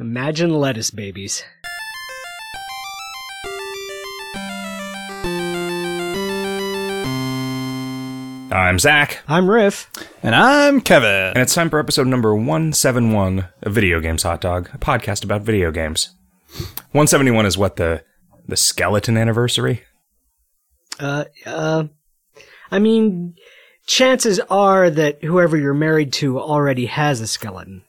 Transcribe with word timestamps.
Imagine 0.00 0.54
lettuce 0.54 0.90
babies. 0.90 1.44
I'm 8.50 8.78
Zach, 8.78 9.18
I'm 9.28 9.50
Riff. 9.50 9.90
And 10.22 10.34
I'm 10.34 10.80
Kevin. 10.80 11.34
and 11.34 11.38
it's 11.38 11.54
time 11.54 11.68
for 11.68 11.78
episode 11.78 12.06
number 12.06 12.34
171 12.34 13.48
of 13.62 13.74
Video 13.74 14.00
Games 14.00 14.22
Hot 14.22 14.40
Dog, 14.40 14.70
a 14.72 14.78
podcast 14.78 15.22
about 15.22 15.42
video 15.42 15.70
games. 15.70 16.14
171 16.92 17.44
is 17.44 17.58
what 17.58 17.76
the 17.76 18.02
the 18.48 18.56
skeleton 18.56 19.18
anniversary? 19.18 19.82
Uh, 20.98 21.26
uh, 21.44 21.84
I 22.70 22.78
mean, 22.78 23.34
chances 23.86 24.40
are 24.48 24.88
that 24.88 25.22
whoever 25.22 25.58
you're 25.58 25.74
married 25.74 26.14
to 26.14 26.40
already 26.40 26.86
has 26.86 27.20
a 27.20 27.26
skeleton. 27.26 27.82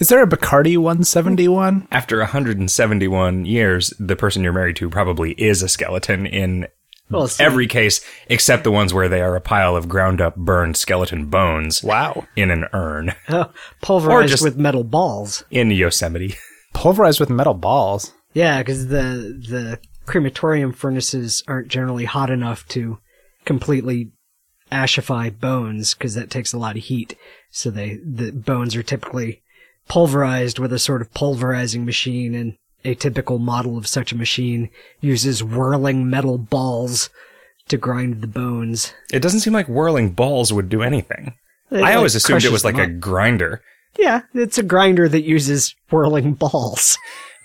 Is 0.00 0.08
there 0.08 0.22
a 0.22 0.26
Bacardi 0.26 0.76
171? 0.78 1.86
After 1.92 2.18
171 2.18 3.44
years, 3.44 3.92
the 3.98 4.16
person 4.16 4.42
you're 4.42 4.52
married 4.52 4.76
to 4.76 4.88
probably 4.88 5.32
is 5.32 5.62
a 5.62 5.68
skeleton 5.68 6.24
in 6.26 6.66
Well, 7.10 7.28
every 7.38 7.66
case 7.66 8.00
except 8.28 8.64
the 8.64 8.70
ones 8.72 8.94
where 8.94 9.08
they 9.10 9.20
are 9.20 9.36
a 9.36 9.40
pile 9.42 9.76
of 9.76 9.88
ground 9.90 10.20
up 10.22 10.36
burned 10.36 10.76
skeleton 10.78 11.26
bones 11.26 11.82
Wow. 11.82 12.26
in 12.34 12.50
an 12.50 12.64
urn 12.72 13.14
uh, 13.28 13.48
pulverized 13.82 14.30
just- 14.30 14.42
with 14.42 14.56
metal 14.56 14.84
balls. 14.84 15.44
in 15.50 15.70
Yosemite. 15.70 16.34
Pulverized 16.72 17.20
with 17.20 17.28
metal 17.30 17.54
balls. 17.54 18.12
Yeah, 18.32 18.58
because 18.62 18.86
the 18.88 19.36
the 19.48 19.80
crematorium 20.06 20.72
furnaces 20.72 21.42
aren't 21.48 21.66
generally 21.68 22.04
hot 22.04 22.30
enough 22.30 22.66
to 22.68 22.98
completely 23.44 24.12
ashify 24.70 25.36
bones 25.36 25.94
because 25.94 26.14
that 26.14 26.30
takes 26.30 26.52
a 26.52 26.58
lot 26.58 26.76
of 26.76 26.84
heat. 26.84 27.16
So 27.50 27.70
they 27.70 27.98
the 28.04 28.30
bones 28.30 28.76
are 28.76 28.84
typically 28.84 29.42
pulverized 29.90 30.60
with 30.60 30.72
a 30.72 30.78
sort 30.78 31.02
of 31.02 31.12
pulverizing 31.12 31.84
machine, 31.84 32.32
and 32.34 32.56
a 32.84 32.94
typical 32.94 33.38
model 33.38 33.76
of 33.76 33.88
such 33.88 34.12
a 34.12 34.16
machine 34.16 34.70
uses 35.00 35.42
whirling 35.42 36.08
metal 36.08 36.38
balls 36.38 37.10
to 37.68 37.76
grind 37.76 38.22
the 38.22 38.28
bones. 38.28 38.94
It 39.12 39.20
doesn't 39.20 39.40
seem 39.40 39.52
like 39.52 39.68
whirling 39.68 40.12
balls 40.12 40.52
would 40.52 40.68
do 40.68 40.82
anything. 40.82 41.34
It, 41.70 41.78
I 41.78 41.80
like, 41.80 41.96
always 41.96 42.14
assumed 42.14 42.44
it 42.44 42.52
was 42.52 42.64
like 42.64 42.78
a 42.78 42.86
grinder. 42.86 43.62
yeah, 43.98 44.22
it's 44.32 44.58
a 44.58 44.62
grinder 44.62 45.08
that 45.08 45.24
uses 45.24 45.74
whirling 45.90 46.34
balls. 46.34 46.96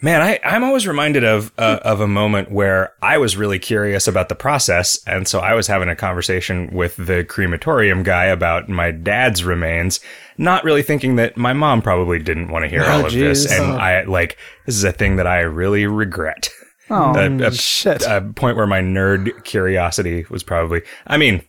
Man, 0.02 0.22
I, 0.22 0.40
I'm 0.44 0.64
always 0.64 0.88
reminded 0.88 1.24
of 1.24 1.52
uh, 1.58 1.80
of 1.82 2.00
a 2.00 2.08
moment 2.08 2.52
where 2.52 2.94
I 3.02 3.18
was 3.18 3.38
really 3.38 3.58
curious 3.58 4.08
about 4.08 4.30
the 4.30 4.36
process, 4.36 5.00
and 5.08 5.28
so 5.28 5.40
I 5.40 5.56
was 5.56 5.68
having 5.68 5.90
a 5.90 5.96
conversation 5.96 6.70
with 6.74 6.96
the 6.98 7.24
crematorium 7.24 8.04
guy 8.04 8.26
about 8.26 8.70
my 8.70 8.92
dad's 8.92 9.44
remains, 9.44 10.00
not 10.38 10.64
really 10.64 10.84
thinking 10.84 11.16
that 11.18 11.38
my 11.38 11.54
mom 11.54 11.82
probably 11.82 12.20
didn't 12.20 12.50
want 12.50 12.64
to 12.64 12.70
hear 12.70 12.84
Oh, 12.84 12.92
all 12.92 13.06
of 13.06 13.14
this, 13.14 13.50
and 13.52 13.74
Oh. 13.74 13.78
I 13.78 14.04
like 14.04 14.38
this 14.66 14.76
is 14.76 14.84
a 14.84 14.92
thing 14.92 15.16
that 15.18 15.28
I 15.28 15.40
really 15.42 15.86
regret. 15.88 16.50
Oh, 16.90 17.14
a, 17.18 17.48
a- 17.48 17.52
shit. 17.54 18.04
a 18.04 18.22
point 18.36 18.58
where 18.58 18.68
my 18.68 18.80
nerd 18.82 19.44
curiosity 19.44 20.26
was 20.30 20.44
probably. 20.44 20.82
I 21.08 21.18
mean, 21.18 21.42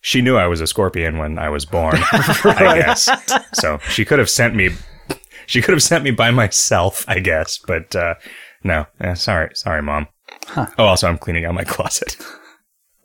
she 0.00 0.20
knew 0.22 0.36
I 0.36 0.46
was 0.46 0.60
a 0.60 0.66
scorpion 0.66 1.18
when 1.18 1.38
I 1.38 1.48
was 1.48 1.64
born, 1.64 1.96
I 2.12 2.74
guess. 2.84 3.08
So 3.54 3.78
she 3.88 4.04
could 4.04 4.18
have 4.18 4.30
sent 4.30 4.54
me. 4.54 4.70
She 5.46 5.60
could 5.62 5.72
have 5.72 5.82
sent 5.82 6.04
me 6.04 6.10
by 6.10 6.30
myself, 6.30 7.04
I 7.08 7.18
guess. 7.20 7.58
But 7.58 7.94
uh, 7.96 8.14
no, 8.62 8.86
Eh, 9.00 9.14
sorry, 9.14 9.50
sorry, 9.54 9.82
mom. 9.82 10.08
Oh, 10.56 10.66
also, 10.78 11.08
I'm 11.08 11.18
cleaning 11.18 11.44
out 11.44 11.54
my 11.54 11.64
closet. 11.64 12.16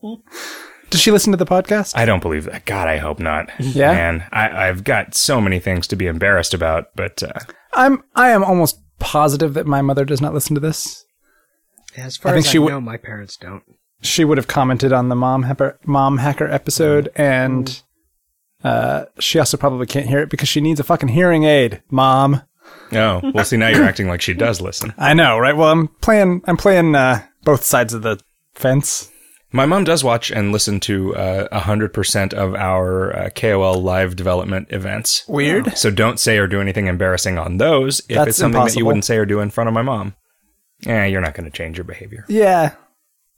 Does 0.89 1.01
she 1.01 1.11
listen 1.11 1.31
to 1.31 1.37
the 1.37 1.45
podcast? 1.45 1.93
I 1.95 2.05
don't 2.05 2.21
believe 2.21 2.45
that. 2.45 2.65
God, 2.65 2.87
I 2.87 2.97
hope 2.97 3.19
not. 3.19 3.49
Yeah? 3.59 3.91
man, 3.91 4.27
I, 4.31 4.67
I've 4.67 4.83
got 4.83 5.13
so 5.15 5.39
many 5.39 5.59
things 5.59 5.87
to 5.87 5.95
be 5.95 6.07
embarrassed 6.07 6.53
about, 6.53 6.87
but 6.95 7.21
uh, 7.23 7.31
I'm 7.73 8.03
I 8.15 8.29
am 8.29 8.43
almost 8.43 8.79
positive 8.99 9.53
that 9.53 9.67
my 9.67 9.81
mother 9.81 10.05
does 10.05 10.21
not 10.21 10.33
listen 10.33 10.55
to 10.55 10.59
this. 10.61 11.05
As 11.97 12.17
far 12.17 12.31
I 12.31 12.35
think 12.35 12.45
as 12.45 12.51
she 12.51 12.57
I 12.57 12.61
would- 12.61 12.69
know, 12.71 12.81
my 12.81 12.97
parents 12.97 13.37
don't. 13.37 13.63
She 14.01 14.23
would 14.23 14.37
have 14.37 14.47
commented 14.47 14.93
on 14.93 15.09
the 15.09 15.15
mom 15.15 15.43
hacker, 15.43 15.77
mom 15.85 16.19
hacker 16.19 16.47
episode 16.49 17.11
and 17.15 17.81
uh, 18.63 19.05
she 19.19 19.39
also 19.39 19.57
probably 19.57 19.85
can't 19.87 20.07
hear 20.07 20.19
it 20.19 20.29
because 20.29 20.47
she 20.49 20.61
needs 20.61 20.79
a 20.79 20.83
fucking 20.85 21.09
hearing 21.09 21.43
aid, 21.43 21.81
mom. 21.89 22.41
oh, 22.93 23.21
well, 23.33 23.43
see, 23.45 23.57
now 23.57 23.67
you're 23.67 23.83
acting 23.83 24.07
like 24.07 24.21
she 24.21 24.33
does 24.33 24.61
listen. 24.61 24.93
I 24.97 25.13
know, 25.13 25.37
right? 25.37 25.55
Well, 25.55 25.69
I'm 25.69 25.87
playing 25.87 26.41
I'm 26.45 26.57
playing 26.57 26.95
uh, 26.95 27.23
both 27.43 27.63
sides 27.63 27.93
of 27.93 28.01
the 28.01 28.19
fence. 28.55 29.11
My 29.51 29.65
mom 29.65 29.83
does 29.83 30.03
watch 30.03 30.29
and 30.31 30.51
listen 30.51 30.79
to 30.81 31.15
uh, 31.15 31.47
a 31.51 31.59
hundred 31.61 31.91
percent 31.93 32.33
of 32.33 32.53
our 32.53 33.15
uh, 33.15 33.29
KOL 33.31 33.81
live 33.81 34.15
development 34.15 34.67
events. 34.71 35.23
Weird. 35.27 35.75
So 35.77 35.89
don't 35.89 36.19
say 36.19 36.37
or 36.37 36.47
do 36.47 36.61
anything 36.61 36.87
embarrassing 36.87 37.39
on 37.39 37.57
those 37.57 37.99
if 38.01 38.15
That's 38.17 38.29
it's 38.29 38.37
something 38.37 38.63
that 38.63 38.75
you 38.75 38.85
wouldn't 38.85 39.05
say 39.05 39.17
or 39.17 39.25
do 39.25 39.39
in 39.39 39.49
front 39.49 39.67
of 39.67 39.73
my 39.73 39.81
mom. 39.81 40.15
Yeah, 40.85 41.05
you're 41.05 41.21
not 41.21 41.33
going 41.33 41.49
to 41.49 41.55
change 41.55 41.77
your 41.77 41.83
behavior. 41.83 42.25
Yeah. 42.29 42.75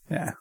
Yeah. 0.10 0.32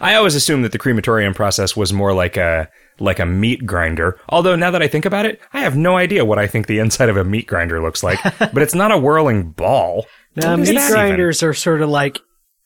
I 0.00 0.14
always 0.14 0.36
assumed 0.36 0.64
that 0.64 0.70
the 0.70 0.78
crematorium 0.78 1.34
process 1.34 1.76
was 1.76 1.92
more 1.92 2.14
like 2.14 2.36
a 2.36 2.68
like 3.00 3.18
a 3.18 3.26
meat 3.26 3.66
grinder. 3.66 4.20
Although 4.28 4.54
now 4.54 4.70
that 4.70 4.82
I 4.82 4.86
think 4.86 5.04
about 5.04 5.26
it, 5.26 5.40
I 5.52 5.60
have 5.60 5.76
no 5.76 5.96
idea 5.96 6.24
what 6.24 6.38
I 6.38 6.46
think 6.46 6.68
the 6.68 6.78
inside 6.78 7.08
of 7.08 7.16
a 7.16 7.24
meat 7.24 7.48
grinder 7.48 7.82
looks 7.82 8.04
like. 8.04 8.20
but 8.38 8.58
it's 8.58 8.74
not 8.76 8.92
a 8.92 8.98
whirling 8.98 9.50
ball. 9.50 10.06
Now, 10.36 10.52
What 10.52 10.60
is 10.60 10.68
meat 10.68 10.76
that 10.76 10.90
even? 10.90 10.92
grinders 10.92 11.42
are 11.42 11.52
sort 11.54 11.82
of 11.82 11.90
like 11.90 12.20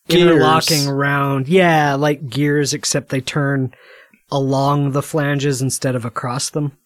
Gears. 0.08 0.22
interlocking 0.22 0.86
around. 0.88 1.48
Yeah, 1.48 1.94
like 1.94 2.28
gears, 2.28 2.72
except 2.74 3.08
they 3.08 3.20
turn 3.20 3.74
along 4.30 4.92
the 4.92 5.02
flanges 5.02 5.62
instead 5.62 5.94
of 5.94 6.04
across 6.04 6.50
them. 6.50 6.76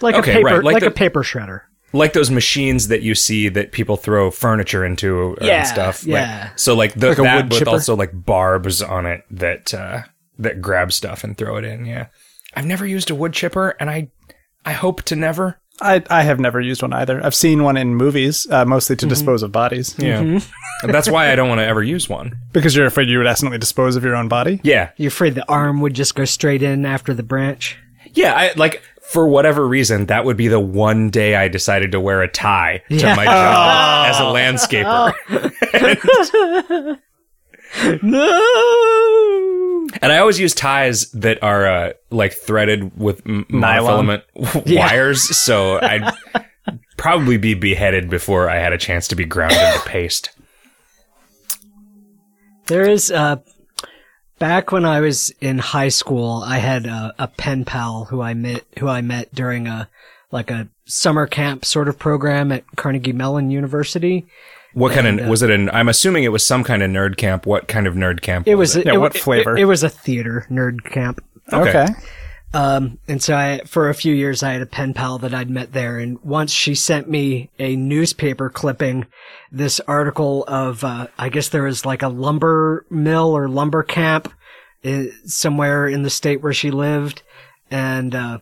Like 0.00 0.14
Okay, 0.16 0.32
a 0.32 0.34
paper, 0.36 0.46
right, 0.46 0.64
like 0.64 0.74
like, 0.74 0.80
the- 0.82 0.88
a 0.88 0.92
paper 0.92 1.22
shredder. 1.22 1.60
like 1.92 2.12
those 2.12 2.30
machines 2.30 2.88
that 2.88 3.02
you 3.02 3.14
see 3.14 3.48
that 3.48 3.72
people 3.72 3.96
throw 3.96 4.30
furniture 4.30 4.84
into 4.84 5.36
Yeah, 5.40 5.58
and 5.58 5.66
stuff. 5.66 6.02
Like- 6.06 6.12
yeah. 6.12 6.50
so 6.56 6.74
like 6.74 6.94
the, 6.94 7.10
Like 7.10 7.18
a 7.18 7.22
that 7.22 7.36
wood 7.36 7.50
with 7.50 7.58
chipper? 7.58 7.70
also 7.70 7.96
like 7.96 8.10
barbs 8.12 8.82
on 8.82 9.06
it 9.06 9.24
that 9.30 9.72
uh, 9.74 10.02
that 10.38 10.60
grab 10.60 10.92
stuff 10.92 11.22
and 11.24 11.36
throw 11.36 11.56
it 11.56 11.64
in. 11.64 11.84
Yeah, 11.86 12.06
I've 12.54 12.66
never 12.66 12.86
used 12.86 13.10
a 13.10 13.14
wood 13.14 13.32
chipper, 13.32 13.70
and 13.80 13.88
I 13.90 14.08
I 14.64 14.72
hope 14.72 15.02
to 15.04 15.16
never. 15.16 15.60
I 15.80 16.02
I 16.08 16.22
have 16.22 16.38
never 16.38 16.60
used 16.60 16.82
one 16.82 16.92
either. 16.92 17.24
I've 17.24 17.34
seen 17.34 17.62
one 17.64 17.76
in 17.76 17.94
movies, 17.96 18.46
uh, 18.50 18.64
mostly 18.64 18.96
to 18.96 19.06
dispose 19.06 19.42
of 19.42 19.50
bodies. 19.52 19.94
Yeah, 19.98 20.20
And 20.20 20.94
that's 20.94 21.10
why 21.10 21.32
I 21.32 21.36
don't 21.36 21.48
want 21.48 21.60
to 21.60 21.66
ever 21.66 21.82
use 21.82 22.08
one. 22.08 22.36
Because 22.52 22.76
you're 22.76 22.86
afraid 22.86 23.08
you 23.08 23.18
would 23.18 23.26
accidentally 23.26 23.58
dispose 23.58 23.96
of 23.96 24.04
your 24.04 24.14
own 24.14 24.28
body. 24.28 24.60
Yeah, 24.62 24.90
You're 24.96 25.08
afraid 25.08 25.34
the 25.34 25.48
arm 25.50 25.80
would 25.80 25.94
just 25.94 26.14
go 26.14 26.24
straight 26.24 26.62
in 26.62 26.86
after 26.86 27.12
the 27.14 27.22
branch. 27.24 27.76
yeah. 28.12 28.34
I 28.34 28.52
like 28.56 28.82
for 29.02 29.26
whatever 29.28 29.66
reason 29.68 30.06
that 30.06 30.24
would 30.24 30.36
be 30.36 30.48
the 30.48 30.60
one 30.60 31.10
day 31.10 31.34
I 31.36 31.48
decided 31.48 31.92
to 31.92 32.00
wear 32.00 32.22
a 32.22 32.28
tie 32.28 32.82
to 32.88 32.94
Yeah. 32.94 33.14
my 33.16 33.24
job 33.24 34.06
as 34.10 34.18
a 34.20 34.22
landscaper. 34.32 35.12
No. 38.02 39.86
And 40.02 40.10
I 40.12 40.18
always 40.18 40.40
use 40.40 40.54
ties 40.54 41.10
that 41.12 41.42
are 41.42 41.66
uh, 41.66 41.92
like 42.10 42.32
threaded 42.32 42.98
with 42.98 43.22
m- 43.26 43.46
monofilament 43.50 44.22
Yeah. 44.66 44.80
wires, 44.88 45.22
so 45.36 45.78
I'd 45.82 46.12
probably 46.96 47.36
be 47.36 47.54
beheaded 47.54 48.10
before 48.10 48.50
I 48.50 48.56
had 48.58 48.72
a 48.72 48.78
chance 48.78 49.08
to 49.08 49.14
be 49.16 49.24
ground 49.24 49.52
into 49.52 49.80
paste. 49.88 50.30
There 52.66 52.88
is 52.88 53.10
uh 53.10 53.36
back 54.38 54.72
when 54.72 54.84
I 54.84 55.00
was 55.00 55.30
in 55.40 55.58
high 55.58 55.88
school, 55.90 56.42
I 56.44 56.58
had 56.58 56.86
a, 56.86 57.14
a 57.18 57.28
pen 57.28 57.64
pal 57.64 58.06
who 58.06 58.20
I 58.22 58.34
met 58.34 58.64
who 58.78 58.88
I 58.88 59.00
met 59.02 59.34
during 59.34 59.66
a 59.66 59.88
like 60.30 60.50
a 60.50 60.68
summer 60.86 61.26
camp 61.26 61.64
sort 61.64 61.88
of 61.88 61.98
program 61.98 62.50
at 62.52 62.64
Carnegie 62.76 63.12
Mellon 63.12 63.50
University. 63.50 64.26
What 64.74 64.92
kind 64.92 65.06
And, 65.06 65.20
of 65.20 65.26
uh, 65.26 65.30
was 65.30 65.42
it? 65.42 65.50
An 65.50 65.70
I'm 65.70 65.88
assuming 65.88 66.24
it 66.24 66.32
was 66.32 66.44
some 66.44 66.64
kind 66.64 66.82
of 66.82 66.90
nerd 66.90 67.16
camp. 67.16 67.46
What 67.46 67.68
kind 67.68 67.86
of 67.86 67.94
nerd 67.94 68.20
camp? 68.20 68.46
It 68.46 68.56
was, 68.56 68.76
it? 68.76 68.86
a, 68.86 68.90
Yeah, 68.90 68.94
it, 68.94 69.00
what 69.00 69.16
flavor? 69.16 69.56
It, 69.56 69.62
it 69.62 69.64
was 69.64 69.82
a 69.82 69.88
theater 69.88 70.46
nerd 70.50 70.84
camp. 70.84 71.24
Okay. 71.52 71.84
Okay. 71.84 71.94
Um, 72.54 72.98
and 73.08 73.20
so 73.20 73.34
I, 73.34 73.62
for 73.66 73.88
a 73.88 73.94
few 73.94 74.14
years, 74.14 74.44
I 74.44 74.52
had 74.52 74.62
a 74.62 74.66
pen 74.66 74.94
pal 74.94 75.18
that 75.18 75.34
I'd 75.34 75.50
met 75.50 75.72
there. 75.72 75.98
And 75.98 76.20
once 76.22 76.52
she 76.52 76.76
sent 76.76 77.10
me 77.10 77.50
a 77.58 77.74
newspaper 77.74 78.48
clipping, 78.48 79.06
this 79.50 79.80
article 79.80 80.44
of, 80.46 80.84
uh, 80.84 81.08
I 81.18 81.30
guess 81.30 81.48
there 81.48 81.64
was 81.64 81.84
like 81.84 82.02
a 82.02 82.08
lumber 82.08 82.86
mill 82.90 83.36
or 83.36 83.48
lumber 83.48 83.82
camp 83.82 84.32
uh, 84.84 85.02
somewhere 85.26 85.88
in 85.88 86.02
the 86.02 86.10
state 86.10 86.42
where 86.42 86.52
she 86.52 86.70
lived. 86.70 87.22
And, 87.72 88.14
uh, 88.14 88.38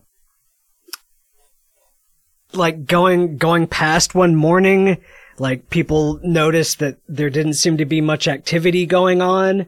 like 2.53 2.85
going, 2.85 3.37
going 3.37 3.65
past 3.65 4.13
one 4.13 4.35
morning, 4.35 5.01
like 5.37 5.69
people 5.69 6.19
noticed 6.23 6.79
that 6.79 6.97
there 7.07 7.29
didn't 7.29 7.53
seem 7.55 7.77
to 7.77 7.85
be 7.85 8.01
much 8.01 8.27
activity 8.27 8.85
going 8.85 9.21
on. 9.21 9.65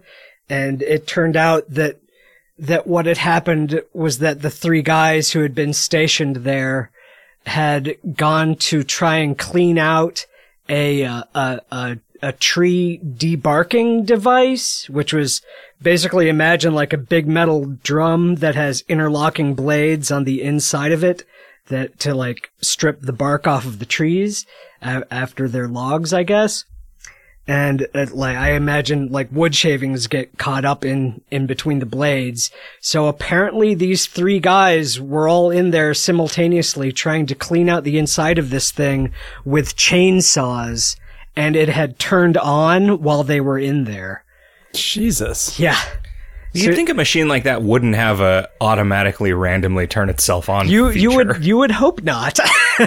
And 0.50 0.82
it 0.84 1.08
turned 1.08 1.36
out 1.36 1.66
that 1.70 2.00
that 2.58 2.88
what 2.88 3.06
had 3.06 3.18
happened 3.18 3.82
was 3.94 4.20
that 4.20 4.42
the 4.42 4.50
three 4.50 4.82
guys 4.82 5.32
who 5.32 5.42
had 5.42 5.54
been 5.54 5.74
stationed 5.74 6.38
there 6.38 6.92
had 7.46 7.98
gone 8.16 8.56
to 8.56 8.84
try 8.84 9.18
and 9.18 9.38
clean 9.38 9.78
out 9.78 10.26
a 10.70 11.04
uh, 11.04 11.24
a, 11.34 11.62
a 11.72 11.98
a 12.22 12.32
tree 12.32 13.00
debarking 13.04 14.06
device, 14.06 14.90
which 14.90 15.14
was 15.14 15.42
basically 15.82 16.30
imagine 16.30 16.74
like 16.74 16.94
a 16.94 16.98
big 16.98 17.28
metal 17.28 17.78
drum 17.84 18.36
that 18.36 18.56
has 18.56 18.84
interlocking 18.88 19.54
blades 19.54 20.12
on 20.12 20.24
the 20.24 20.42
inside 20.42 20.92
of 20.92 21.04
it 21.04 21.24
that 21.68 22.00
to 22.00 22.14
like 22.14 22.50
strip 22.62 23.02
the 23.02 23.14
bark 23.14 23.46
off 23.46 23.66
of 23.66 23.80
the 23.80 23.86
trees. 23.86 24.46
A- 24.86 25.14
after 25.14 25.50
their 25.50 25.68
logs, 25.68 26.14
I 26.14 26.24
guess. 26.24 26.64
And 27.48 27.86
uh, 27.94 28.08
like 28.12 28.36
I 28.38 28.54
imagine, 28.54 29.12
like 29.12 29.32
wood 29.32 29.54
shavings 29.54 30.08
get 30.08 30.38
caught 30.40 30.66
up 30.66 30.84
in 30.84 31.22
in 31.30 31.46
between 31.46 31.78
the 31.78 31.86
blades. 31.86 32.50
So 32.82 33.08
apparently, 33.08 33.76
these 33.76 34.08
three 34.08 34.40
guys 34.40 35.00
were 35.00 35.28
all 35.28 35.52
in 35.52 35.70
there 35.70 35.94
simultaneously 35.94 36.92
trying 36.92 37.28
to 37.28 37.36
clean 37.36 37.70
out 37.70 37.84
the 37.84 38.00
inside 38.00 38.40
of 38.40 38.50
this 38.50 38.72
thing 38.72 39.12
with 39.44 39.76
chainsaws, 39.76 40.96
and 41.36 41.56
it 41.56 41.70
had 41.70 42.00
turned 42.00 42.38
on 42.38 43.02
while 43.04 43.24
they 43.24 43.42
were 43.42 43.60
in 43.60 43.84
there. 43.84 44.24
Jesus. 44.74 45.60
Yeah. 45.60 45.80
You'd 46.56 46.76
think 46.76 46.90
a 46.90 46.94
machine 46.94 47.28
like 47.28 47.44
that 47.44 47.62
wouldn't 47.62 47.96
have 47.96 48.22
a 48.22 48.50
automatically 48.62 49.34
randomly 49.34 49.88
turn 49.88 50.10
itself 50.10 50.50
on. 50.50 50.68
You 50.70 50.90
you 50.90 51.16
would 51.16 51.44
you 51.46 51.58
would 51.58 51.72
hope 51.72 52.02
not. 52.04 52.40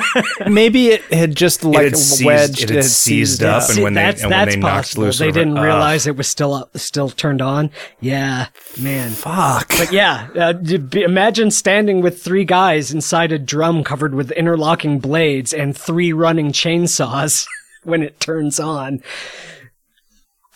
Maybe 0.47 0.88
it 0.88 1.03
had 1.12 1.35
just 1.35 1.65
like 1.65 1.85
had 1.85 1.97
seized- 1.97 2.25
wedged. 2.25 2.62
it 2.65 2.70
had 2.70 2.85
seized 2.85 3.43
up, 3.43 3.69
and 3.70 3.82
when 3.82 3.94
they- 3.94 4.03
that's 4.03 4.23
and 4.23 4.31
when 4.31 4.38
that's 4.41 4.55
they 4.55 4.61
knocked 4.61 4.99
loose 4.99 5.19
they 5.19 5.29
of 5.29 5.35
didn't 5.35 5.56
ugh. 5.59 5.65
realize 5.65 6.06
it 6.06 6.17
was 6.17 6.29
still 6.29 6.55
up, 6.55 6.76
still 6.79 7.09
turned 7.11 7.43
on. 7.43 7.70
Yeah, 8.00 8.47
man. 8.81 9.11
Fuck. 9.11 9.69
But 9.76 9.93
yeah, 9.93 10.29
uh, 10.35 10.55
imagine 10.93 11.50
standing 11.50 12.00
with 12.00 12.23
three 12.23 12.44
guys 12.44 12.93
inside 12.93 13.32
a 13.32 13.38
drum 13.38 13.85
covered 13.85 14.15
with 14.15 14.31
interlocking 14.32 14.99
blades 14.99 15.53
and 15.53 15.76
three 15.76 16.12
running 16.12 16.53
chainsaws 16.53 17.47
when 17.85 18.03
it 18.03 18.20
turns 18.20 18.59
on. 18.61 19.03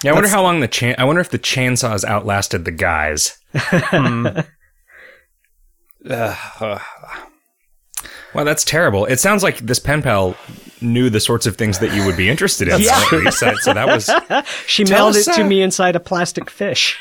Yeah, 0.02 0.10
I 0.10 0.14
wonder 0.14 0.28
how 0.28 0.42
long 0.42 0.60
the 0.60 0.68
chain. 0.68 0.94
I 0.98 1.04
wonder 1.04 1.20
if 1.20 1.30
the 1.30 1.38
chainsaws 1.38 2.04
outlasted 2.04 2.64
the 2.64 2.70
guys. 2.72 3.38
Wow, 8.34 8.44
that's 8.44 8.64
terrible. 8.64 9.04
It 9.04 9.20
sounds 9.20 9.42
like 9.42 9.58
this 9.58 9.78
pen 9.78 10.02
pal 10.02 10.36
knew 10.80 11.10
the 11.10 11.20
sorts 11.20 11.46
of 11.46 11.56
things 11.56 11.78
that 11.80 11.94
you 11.94 12.04
would 12.06 12.16
be 12.16 12.28
interested 12.30 12.68
in. 12.68 12.80
Yeah. 12.80 13.04
least. 13.12 13.38
So- 13.38 13.74
that 13.74 13.86
was. 13.86 14.10
She 14.66 14.84
mailed 14.84 15.16
it 15.16 15.24
to 15.24 15.42
uh, 15.42 15.46
me 15.46 15.62
inside 15.62 15.96
a 15.96 16.00
plastic 16.00 16.50
fish. 16.50 16.98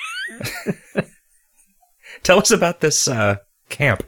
Tell 2.23 2.39
us 2.39 2.51
about 2.51 2.81
this 2.81 3.07
uh, 3.07 3.37
camp. 3.69 4.03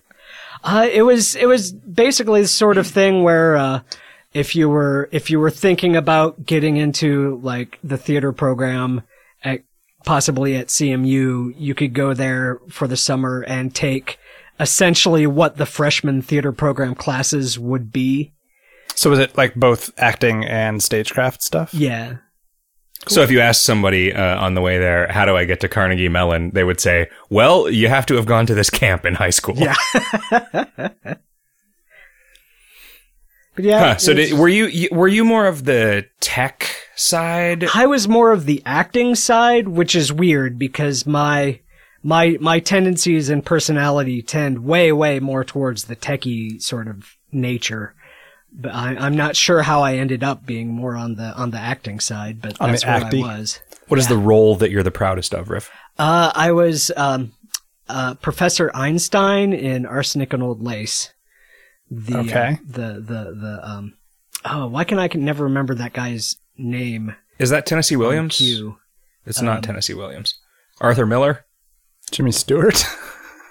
Uh, 0.64 0.88
it 0.92 1.02
was 1.02 1.36
it 1.36 1.46
was 1.46 1.72
basically 1.72 2.42
the 2.42 2.48
sort 2.48 2.78
of 2.78 2.88
thing 2.88 3.24
where 3.24 3.56
uh, 3.56 3.80
if 4.34 4.56
you 4.56 4.70
were 4.70 5.10
if 5.12 5.30
you 5.30 5.40
were 5.40 5.52
thinking 5.52 5.96
about 5.96 6.46
getting 6.46 6.78
into 6.78 7.40
like 7.44 7.80
the 7.84 7.98
theater 7.98 8.32
program 8.32 9.04
at 9.44 9.64
possibly 10.06 10.56
at 10.56 10.68
CMU, 10.68 11.54
you 11.58 11.76
could 11.76 11.94
go 11.94 12.14
there 12.14 12.60
for 12.70 12.88
the 12.88 12.98
summer 12.98 13.42
and 13.48 13.74
take 13.74 14.18
essentially 14.60 15.28
what 15.28 15.58
the 15.58 15.66
freshman 15.66 16.22
theater 16.22 16.52
program 16.52 16.96
classes 16.96 17.58
would 17.58 17.92
be. 17.92 18.34
So 18.96 19.10
was 19.10 19.20
it 19.20 19.36
like 19.38 19.56
both 19.56 19.92
acting 19.98 20.46
and 20.46 20.82
stagecraft 20.82 21.42
stuff? 21.42 21.74
Yeah. 21.74 22.18
So 23.08 23.22
if 23.22 23.32
you 23.32 23.42
asked 23.42 23.64
somebody 23.64 24.14
uh, 24.14 24.40
on 24.40 24.54
the 24.54 24.62
way 24.62 24.78
there, 24.78 25.12
how 25.12 25.26
do 25.26 25.36
I 25.36 25.44
get 25.46 25.60
to 25.62 25.68
Carnegie 25.68 26.08
Mellon? 26.08 26.52
They 26.52 26.64
would 26.64 26.80
say, 26.80 27.10
well, 27.30 27.70
you 27.70 27.90
have 27.90 28.06
to 28.06 28.16
have 28.16 28.26
gone 28.26 28.46
to 28.46 28.56
this 28.56 28.70
camp 28.70 29.06
in 29.06 29.16
high 29.16 29.32
school. 29.32 29.56
Yeah. 29.58 29.76
But 33.56 33.66
yeah, 33.66 33.80
Huh, 33.80 33.98
so 33.98 34.14
was- 34.16 34.30
did, 34.30 34.38
were 34.40 34.48
you 34.50 34.66
you- 34.66 34.90
were 34.92 35.08
you 35.08 35.24
more 35.24 35.46
of 35.46 35.66
the 35.66 36.06
tech 36.20 36.76
side? 36.96 37.66
I 37.74 37.86
was 37.86 38.08
more 38.08 38.32
of 38.32 38.46
the 38.46 38.62
acting 38.66 39.16
side, 39.16 39.68
which 39.68 39.96
is 39.96 40.12
weird 40.12 40.58
because 40.58 41.06
my 41.06 41.60
my 42.02 42.38
my 42.42 42.60
tendencies 42.60 43.30
and 43.30 43.46
personality 43.46 44.22
tend 44.22 44.66
way 44.66 44.92
way 44.92 45.20
more 45.20 45.44
towards 45.44 45.86
the 45.86 45.96
techie 45.96 46.62
sort 46.62 46.88
of 46.88 47.16
nature. 47.32 47.94
But 48.56 48.74
I, 48.74 48.96
I'm 48.96 49.16
not 49.16 49.36
sure 49.36 49.64
how 49.64 49.82
I 49.82 49.96
ended 49.96 50.24
up 50.24 50.46
being 50.46 50.68
more 50.74 50.96
on 50.96 51.16
the 51.16 51.34
on 51.36 51.52
the 51.52 51.60
acting 51.60 52.00
side, 52.00 52.42
but 52.42 52.60
On 52.62 52.70
the 52.70 52.74
that's 52.74 52.86
what 52.86 53.04
acty? 53.12 53.24
I 53.24 53.38
was. 53.40 53.60
What 53.88 54.00
is 54.00 54.08
the 54.08 54.18
role 54.18 54.56
that 54.58 54.72
you're 54.72 54.84
the 54.84 54.92
proudest 54.92 55.34
of, 55.34 55.50
Riff? 55.50 55.70
Uh, 56.00 56.32
I 56.34 56.52
was 56.52 56.92
um, 56.96 57.34
uh, 57.90 58.14
Professor 58.16 58.72
Einstein 58.74 59.54
in 59.54 59.86
Arsenic 59.86 60.34
and 60.34 60.42
Old 60.42 60.62
Lace. 60.64 61.14
The, 61.96 62.18
uh, 62.20 62.56
the 62.68 62.94
the 63.00 63.36
the 63.36 63.60
um. 63.64 63.94
Oh, 64.46 64.68
why 64.68 64.84
can 64.84 65.00
I 65.00 65.08
can 65.08 65.24
never 65.24 65.46
remember 65.46 65.76
that 65.76 65.94
guy's 65.94 66.36
name? 66.58 67.16
Is 67.40 67.50
that 67.50 67.66
Tennessee 67.66 67.96
Williams? 67.96 68.38
Q. 68.38 68.78
It's 69.26 69.42
not 69.42 69.64
Tennessee 69.64 69.94
Williams. 69.94 70.38
Arthur 70.82 71.06
Miller? 71.06 71.46
Jimmy 72.12 72.32
Stewart. 72.32 72.86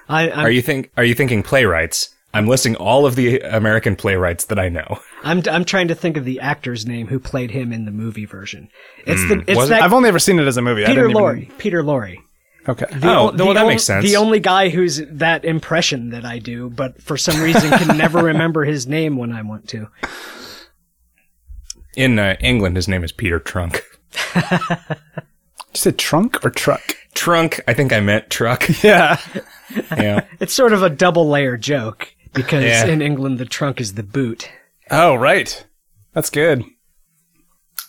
I, 0.08 0.30
I'm, 0.34 0.46
Are 0.46 0.50
you 0.50 0.62
think 0.62 0.90
are 0.96 1.04
you 1.04 1.14
thinking 1.14 1.42
playwrights? 1.42 2.14
I'm 2.34 2.46
listing 2.46 2.76
all 2.76 3.04
of 3.04 3.14
the 3.14 3.40
American 3.40 3.94
playwrights 3.94 4.46
that 4.46 4.58
I 4.58 4.68
know. 4.68 4.98
I'm 5.22 5.42
I'm 5.50 5.64
trying 5.64 5.88
to 5.88 5.94
think 5.94 6.16
of 6.16 6.24
the 6.24 6.40
actor's 6.40 6.86
name 6.86 7.06
who 7.08 7.18
played 7.18 7.50
him 7.50 7.72
in 7.72 7.84
the 7.84 7.90
movie 7.90 8.24
version. 8.26 8.68
It's 9.06 9.26
the 9.28 9.44
it's 9.46 9.56
Was 9.56 9.68
it? 9.68 9.70
that 9.70 9.82
I've 9.82 9.92
only 9.92 10.08
ever 10.08 10.18
seen 10.18 10.38
it 10.38 10.46
as 10.46 10.56
a 10.56 10.62
movie. 10.62 10.84
Peter 10.84 11.08
didn't 11.08 11.20
even- 11.20 11.52
Peter 11.58 11.82
Lorre. 11.82 12.16
Okay. 12.68 12.86
The 12.92 13.08
Oh, 13.08 13.30
o- 13.30 13.32
well, 13.36 13.54
that 13.54 13.62
on- 13.62 13.68
makes 13.68 13.84
sense. 13.84 14.04
The 14.04 14.16
only 14.16 14.38
guy 14.40 14.68
who's 14.68 15.02
that 15.10 15.44
impression 15.44 16.10
that 16.10 16.24
I 16.24 16.38
do, 16.38 16.70
but 16.70 17.00
for 17.02 17.16
some 17.16 17.40
reason 17.42 17.70
can 17.70 17.96
never 17.98 18.22
remember 18.22 18.64
his 18.64 18.86
name 18.86 19.16
when 19.16 19.32
I 19.32 19.42
want 19.42 19.68
to. 19.70 19.88
In 21.96 22.18
uh, 22.18 22.36
England, 22.40 22.76
his 22.76 22.88
name 22.88 23.04
is 23.04 23.12
Peter 23.12 23.38
Trunk. 23.38 23.82
Did 24.34 24.42
you 24.60 24.80
say 25.74 25.90
trunk 25.92 26.44
or 26.44 26.50
truck? 26.50 26.96
Trunk, 27.14 27.60
I 27.68 27.74
think 27.74 27.92
I 27.92 28.00
meant 28.00 28.30
truck. 28.30 28.64
Yeah. 28.82 29.18
yeah. 29.96 30.24
It's 30.40 30.52
sort 30.54 30.72
of 30.72 30.82
a 30.82 30.90
double 30.90 31.28
layer 31.28 31.56
joke 31.56 32.14
because 32.34 32.64
Yeah. 32.64 32.86
in 32.86 33.00
England 33.02 33.38
the 33.38 33.44
trunk 33.46 33.80
is 33.80 33.94
the 33.94 34.02
boot. 34.02 34.50
Oh, 34.90 35.14
right. 35.14 35.66
That's 36.12 36.30
good. 36.30 36.64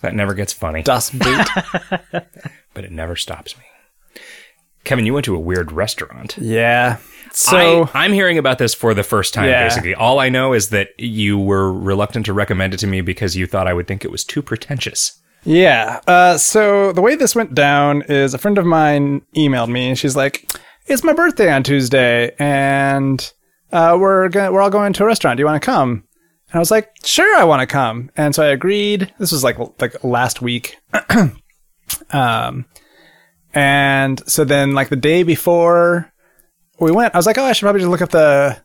That 0.02 0.14
never 0.16 0.34
gets 0.34 0.52
funny, 0.54 0.82
Das 0.84 1.10
Boot. 1.10 1.48
but 2.12 2.84
it 2.84 2.92
never 2.92 3.16
stops 3.16 3.58
me. 3.58 3.64
Kevin, 4.84 5.06
you 5.06 5.14
went 5.14 5.26
to 5.26 5.36
a 5.36 5.40
weird 5.40 5.72
restaurant. 5.72 6.38
yeah. 6.38 6.98
So 7.36 7.90
I, 7.96 8.04
I'm 8.06 8.14
hearing 8.14 8.38
about 8.38 8.60
this 8.60 8.76
for 8.76 8.94
the 8.94 9.02
first 9.02 9.34
time, 9.34 9.50
Yeah. 9.50 9.64
basically. 9.64 9.96
All 9.96 10.20
I 10.20 10.30
know 10.30 10.54
is 10.54 10.70
that 10.70 10.90
you 11.00 11.40
were 11.40 11.74
reluctant 11.74 12.28
to 12.28 12.34
recommend 12.34 12.76
it 12.76 12.78
to 12.82 12.88
me 12.88 13.02
because 13.02 13.36
you 13.36 13.48
thought 13.48 13.68
I 13.68 13.74
would 13.74 13.88
think 13.88 14.06
it 14.06 14.12
was 14.12 14.24
too 14.24 14.44
pretentious. 14.44 15.20
Yeah. 15.44 16.00
Uh, 16.06 16.38
so 16.38 16.92
the 16.94 17.02
way 17.02 17.16
this 17.16 17.34
went 17.36 17.56
down 17.56 18.04
is 18.04 18.36
a 18.36 18.38
friend 18.38 18.60
of 18.60 18.66
mine 18.68 19.24
emailed 19.36 19.70
me 19.70 19.88
and 19.90 19.98
she's 19.98 20.16
like, 20.16 20.48
"It's 20.86 21.04
my 21.04 21.14
birthday 21.14 21.52
on 21.52 21.64
Tuesday, 21.64 22.36
and 22.38 23.34
uh, 23.72 23.98
we're 24.00 24.30
gonna, 24.30 24.52
we're 24.52 24.62
all 24.62 24.70
going 24.70 24.94
to 24.94 25.04
a 25.04 25.08
restaurant. 25.08 25.38
Do 25.38 25.42
you 25.42 25.48
want 25.48 25.60
to 25.62 25.66
come?" 25.66 25.90
And 26.50 26.56
I 26.56 26.60
was 26.60 26.70
like, 26.72 26.92
"Sure, 27.04 27.36
I 27.36 27.44
want 27.46 27.62
to 27.62 27.66
come." 27.68 28.12
And 28.16 28.36
so 28.36 28.44
I 28.44 28.48
agreed. 28.50 29.12
This 29.18 29.32
was 29.32 29.44
like 29.44 29.58
like 29.82 30.04
last 30.04 30.42
week. 30.42 30.78
um, 32.12 32.66
and 33.54 34.22
so 34.30 34.44
then 34.44 34.74
like 34.74 34.90
the 34.90 34.96
day 34.96 35.24
before 35.24 36.12
we 36.80 36.92
went, 36.92 37.14
I 37.16 37.18
was 37.18 37.26
like, 37.26 37.38
"Oh, 37.38 37.46
I 37.46 37.54
should 37.54 37.66
probably 37.66 37.82
just 37.82 37.92
look 37.92 38.02
up 38.02 38.10
the 38.10 38.58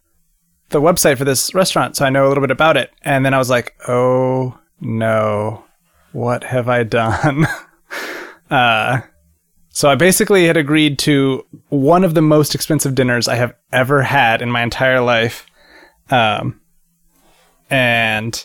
the 0.70 0.80
website 0.80 1.16
for 1.16 1.24
this 1.24 1.54
restaurant 1.54 1.96
so 1.96 2.04
I 2.04 2.10
know 2.10 2.26
a 2.26 2.28
little 2.28 2.42
bit 2.42 2.50
about 2.50 2.76
it." 2.76 2.90
And 3.02 3.24
then 3.24 3.34
I 3.34 3.38
was 3.38 3.50
like, 3.50 3.74
"Oh 3.88 4.58
no." 4.80 5.64
what 6.12 6.44
have 6.44 6.68
I 6.68 6.82
done? 6.82 7.46
uh, 8.50 9.00
so 9.70 9.88
I 9.88 9.94
basically 9.94 10.46
had 10.46 10.56
agreed 10.56 10.98
to 11.00 11.44
one 11.68 12.04
of 12.04 12.14
the 12.14 12.22
most 12.22 12.54
expensive 12.54 12.94
dinners 12.94 13.28
I 13.28 13.36
have 13.36 13.54
ever 13.72 14.02
had 14.02 14.42
in 14.42 14.50
my 14.50 14.62
entire 14.62 15.00
life. 15.00 15.46
Um, 16.10 16.60
and 17.70 18.44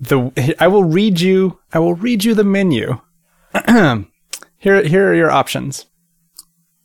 the 0.00 0.56
I 0.58 0.68
will 0.68 0.84
read 0.84 1.20
you 1.20 1.58
I 1.72 1.78
will 1.80 1.94
read 1.94 2.24
you 2.24 2.34
the 2.34 2.44
menu. 2.44 3.00
here 4.58 4.82
here 4.82 5.10
are 5.10 5.14
your 5.14 5.30
options. 5.30 5.86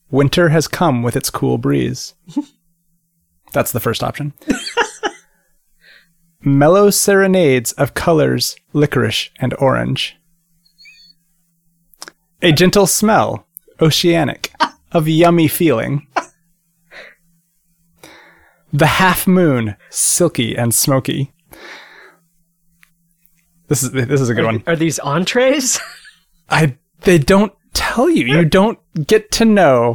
Winter 0.09 0.49
has 0.49 0.67
come 0.67 1.01
with 1.01 1.15
its 1.15 1.29
cool 1.29 1.57
breeze. 1.57 2.13
That's 3.53 3.71
the 3.71 3.79
first 3.79 4.03
option. 4.03 4.33
Mellow 6.41 6.89
serenades 6.89 7.71
of 7.73 7.93
colors, 7.93 8.55
licorice 8.73 9.29
and 9.39 9.53
orange. 9.55 10.15
A 12.41 12.51
gentle 12.51 12.85
smell, 12.85 13.47
oceanic, 13.81 14.53
of 14.91 15.07
yummy 15.07 15.47
feeling. 15.47 16.07
The 18.71 18.87
half 18.87 19.25
moon, 19.27 19.75
silky 19.89 20.55
and 20.55 20.73
smoky. 20.73 21.31
This 23.67 23.81
is 23.81 23.91
this 23.91 24.19
is 24.19 24.29
a 24.29 24.33
good 24.33 24.45
one. 24.45 24.63
Are 24.67 24.75
these 24.75 24.99
entrees? 24.99 25.79
I 26.49 26.77
they 27.01 27.17
don't 27.17 27.53
tell 27.73 28.09
you. 28.09 28.25
You 28.25 28.45
don't 28.45 28.79
get 29.07 29.31
to 29.33 29.45
know. 29.45 29.93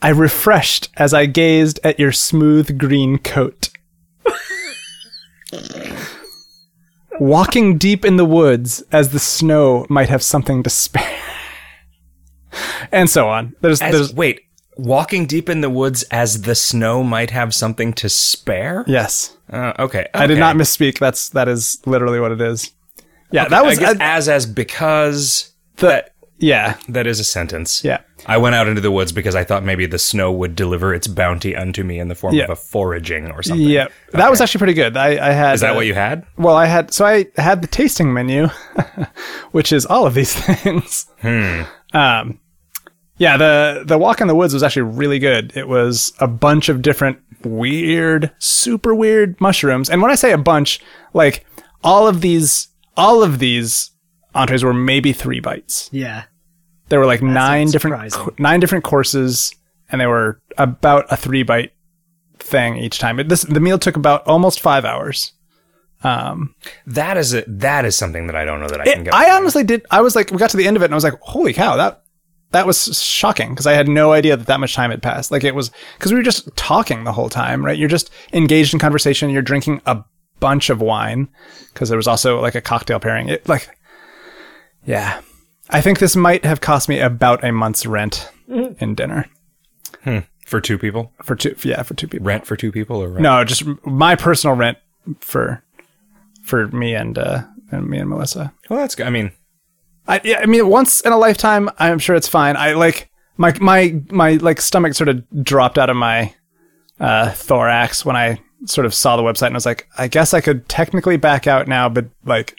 I 0.00 0.10
refreshed 0.10 0.88
as 0.96 1.12
I 1.12 1.26
gazed 1.26 1.80
at 1.82 1.98
your 1.98 2.12
smooth 2.12 2.78
green 2.78 3.18
coat. 3.18 3.70
Walking 7.20 7.78
deep 7.78 8.04
in 8.04 8.16
the 8.16 8.24
woods 8.24 8.82
as 8.92 9.10
the 9.10 9.18
snow 9.18 9.86
might 9.88 10.08
have 10.08 10.22
something 10.22 10.62
to 10.62 10.70
spare. 10.70 11.20
and 12.92 13.10
so 13.10 13.28
on. 13.28 13.56
There's 13.60 13.82
As, 13.82 13.92
there's 13.92 14.14
wait, 14.14 14.42
walking 14.76 15.26
deep 15.26 15.48
in 15.48 15.60
the 15.60 15.70
woods 15.70 16.04
as 16.04 16.42
the 16.42 16.54
snow 16.54 17.02
might 17.02 17.30
have 17.30 17.52
something 17.54 17.92
to 17.94 18.08
spare? 18.08 18.84
yes. 18.86 19.34
Uh, 19.50 19.72
okay, 19.78 20.06
I 20.12 20.26
did 20.26 20.38
not 20.38 20.56
misspeak. 20.56 20.98
That's 20.98 21.30
that 21.30 21.48
is 21.48 21.78
literally 21.86 22.20
what 22.20 22.32
it 22.32 22.40
is. 22.42 22.70
Yeah, 23.32 23.48
that 23.48 23.64
I 23.64 23.66
was 23.66 23.78
guess 23.78 23.94
uh, 23.94 23.98
as 23.98 24.28
as 24.28 24.44
because 24.44 25.52
the 25.76 26.04
yeah 26.38 26.76
that 26.88 27.06
is 27.06 27.20
a 27.20 27.24
sentence. 27.24 27.82
yeah. 27.84 28.00
I 28.26 28.36
went 28.36 28.54
out 28.56 28.66
into 28.68 28.80
the 28.80 28.90
woods 28.90 29.12
because 29.12 29.34
I 29.34 29.44
thought 29.44 29.64
maybe 29.64 29.86
the 29.86 29.98
snow 29.98 30.30
would 30.32 30.54
deliver 30.56 30.92
its 30.92 31.06
bounty 31.06 31.54
unto 31.56 31.82
me 31.84 31.98
in 31.98 32.08
the 32.08 32.14
form 32.14 32.34
Yeah. 32.34 32.44
of 32.44 32.50
a 32.50 32.56
foraging 32.56 33.30
or 33.30 33.42
something. 33.42 33.66
Yeah, 33.66 33.88
that 34.12 34.28
was 34.30 34.40
actually 34.40 34.58
pretty 34.58 34.74
good. 34.74 34.96
I, 34.96 35.28
I 35.28 35.32
had. 35.32 35.54
Is 35.54 35.60
that 35.62 35.72
uh, 35.72 35.74
what 35.76 35.86
you 35.86 35.94
had? 35.94 36.26
Well, 36.36 36.56
I 36.56 36.66
had 36.66 36.92
so 36.92 37.06
I 37.06 37.26
had 37.36 37.62
the 37.62 37.68
tasting 37.68 38.12
menu, 38.12 38.48
which 39.52 39.72
is 39.72 39.86
all 39.86 40.06
of 40.06 40.14
these 40.14 40.34
things. 40.62 41.06
Hmm. 41.22 41.62
Um, 41.92 42.40
yeah, 43.18 43.36
the 43.36 43.84
the 43.86 43.98
walk 43.98 44.20
in 44.20 44.26
the 44.28 44.34
woods 44.34 44.52
was 44.54 44.62
actually 44.62 44.82
really 44.82 45.18
good. 45.18 45.52
It 45.56 45.68
was 45.68 46.12
a 46.20 46.28
bunch 46.28 46.68
of 46.68 46.82
different 46.82 47.18
weird, 47.44 48.30
super 48.38 48.94
weird 48.94 49.40
mushrooms, 49.40 49.88
and 49.90 50.02
when 50.02 50.10
I 50.10 50.14
say 50.16 50.32
a 50.32 50.38
bunch, 50.38 50.80
like 51.14 51.44
all 51.82 52.06
of 52.08 52.20
these, 52.20 52.68
all 52.96 53.22
of 53.22 53.38
these 53.38 53.90
entrees 54.38 54.64
were 54.64 54.74
maybe 54.74 55.12
three 55.12 55.40
bites. 55.40 55.88
Yeah. 55.92 56.24
There 56.88 56.98
were 56.98 57.06
like 57.06 57.22
nine 57.22 57.68
different 57.68 58.12
co- 58.12 58.34
nine 58.38 58.60
different 58.60 58.84
courses, 58.84 59.54
and 59.90 60.00
they 60.00 60.06
were 60.06 60.40
about 60.56 61.06
a 61.10 61.16
three 61.16 61.42
bite 61.42 61.72
thing 62.38 62.76
each 62.76 62.98
time. 62.98 63.20
It, 63.20 63.28
this 63.28 63.42
the 63.42 63.60
meal 63.60 63.78
took 63.78 63.96
about 63.96 64.26
almost 64.26 64.60
five 64.60 64.84
hours. 64.84 65.32
Um, 66.04 66.54
That 66.86 67.16
is 67.16 67.34
a, 67.34 67.42
that 67.46 67.84
is 67.84 67.96
something 67.96 68.28
that 68.28 68.36
I 68.36 68.44
don't 68.44 68.60
know 68.60 68.68
that 68.68 68.80
I 68.80 68.84
can 68.84 69.04
get. 69.04 69.14
I 69.14 69.36
honestly 69.36 69.64
did. 69.64 69.84
I 69.90 70.00
was 70.00 70.14
like, 70.14 70.30
we 70.30 70.38
got 70.38 70.50
to 70.50 70.56
the 70.56 70.66
end 70.66 70.76
of 70.76 70.82
it, 70.82 70.86
and 70.86 70.94
I 70.94 70.96
was 70.96 71.04
like, 71.04 71.18
holy 71.20 71.52
cow, 71.52 71.76
that 71.76 72.02
that 72.52 72.66
was 72.66 73.02
shocking 73.02 73.50
because 73.50 73.66
I 73.66 73.72
had 73.72 73.88
no 73.88 74.12
idea 74.12 74.36
that 74.36 74.46
that 74.46 74.60
much 74.60 74.74
time 74.74 74.90
had 74.90 75.02
passed. 75.02 75.30
Like 75.30 75.44
it 75.44 75.54
was 75.54 75.70
because 75.98 76.12
we 76.12 76.18
were 76.18 76.24
just 76.24 76.48
talking 76.56 77.04
the 77.04 77.12
whole 77.12 77.28
time, 77.28 77.64
right? 77.64 77.76
You're 77.76 77.88
just 77.88 78.10
engaged 78.32 78.72
in 78.72 78.78
conversation. 78.80 79.28
You're 79.28 79.42
drinking 79.42 79.82
a 79.84 80.02
bunch 80.40 80.70
of 80.70 80.80
wine 80.80 81.28
because 81.74 81.88
there 81.88 81.98
was 81.98 82.08
also 82.08 82.40
like 82.40 82.54
a 82.54 82.60
cocktail 82.62 83.00
pairing. 83.00 83.28
It 83.28 83.46
like, 83.48 83.68
yeah, 84.88 85.20
I 85.68 85.82
think 85.82 85.98
this 85.98 86.16
might 86.16 86.46
have 86.46 86.62
cost 86.62 86.88
me 86.88 86.98
about 86.98 87.44
a 87.44 87.52
month's 87.52 87.84
rent 87.84 88.30
in 88.48 88.94
dinner 88.94 89.26
for 90.46 90.62
two 90.62 90.78
people, 90.78 91.12
for 91.22 91.36
two. 91.36 91.54
Yeah, 91.62 91.82
for 91.82 91.92
two 91.92 92.08
people. 92.08 92.26
rent 92.26 92.46
for 92.46 92.56
two 92.56 92.72
people, 92.72 93.02
or 93.02 93.08
rent? 93.08 93.20
No, 93.20 93.44
just 93.44 93.64
my 93.84 94.16
personal 94.16 94.56
rent 94.56 94.78
for 95.20 95.62
for 96.42 96.68
me 96.68 96.94
and 96.94 97.18
uh 97.18 97.42
and 97.70 97.86
me 97.86 97.98
and 97.98 98.08
Melissa. 98.08 98.54
Well, 98.70 98.78
that's 98.78 98.94
good. 98.94 99.06
I 99.06 99.10
mean, 99.10 99.30
I 100.06 100.22
yeah, 100.24 100.38
I 100.38 100.46
mean 100.46 100.66
once 100.68 101.02
in 101.02 101.12
a 101.12 101.18
lifetime, 101.18 101.68
I'm 101.78 101.98
sure 101.98 102.16
it's 102.16 102.28
fine. 102.28 102.56
I 102.56 102.72
like 102.72 103.10
my 103.36 103.54
my 103.60 104.00
my 104.10 104.32
like 104.36 104.62
stomach 104.62 104.94
sort 104.94 105.10
of 105.10 105.22
dropped 105.44 105.76
out 105.76 105.90
of 105.90 105.96
my 105.96 106.34
uh 106.98 107.30
thorax 107.32 108.06
when 108.06 108.16
I 108.16 108.40
sort 108.64 108.86
of 108.86 108.94
saw 108.94 109.18
the 109.18 109.22
website 109.22 109.48
and 109.48 109.54
I 109.54 109.58
was 109.58 109.66
like, 109.66 109.86
I 109.98 110.08
guess 110.08 110.32
I 110.32 110.40
could 110.40 110.66
technically 110.66 111.18
back 111.18 111.46
out 111.46 111.68
now, 111.68 111.90
but 111.90 112.06
like 112.24 112.58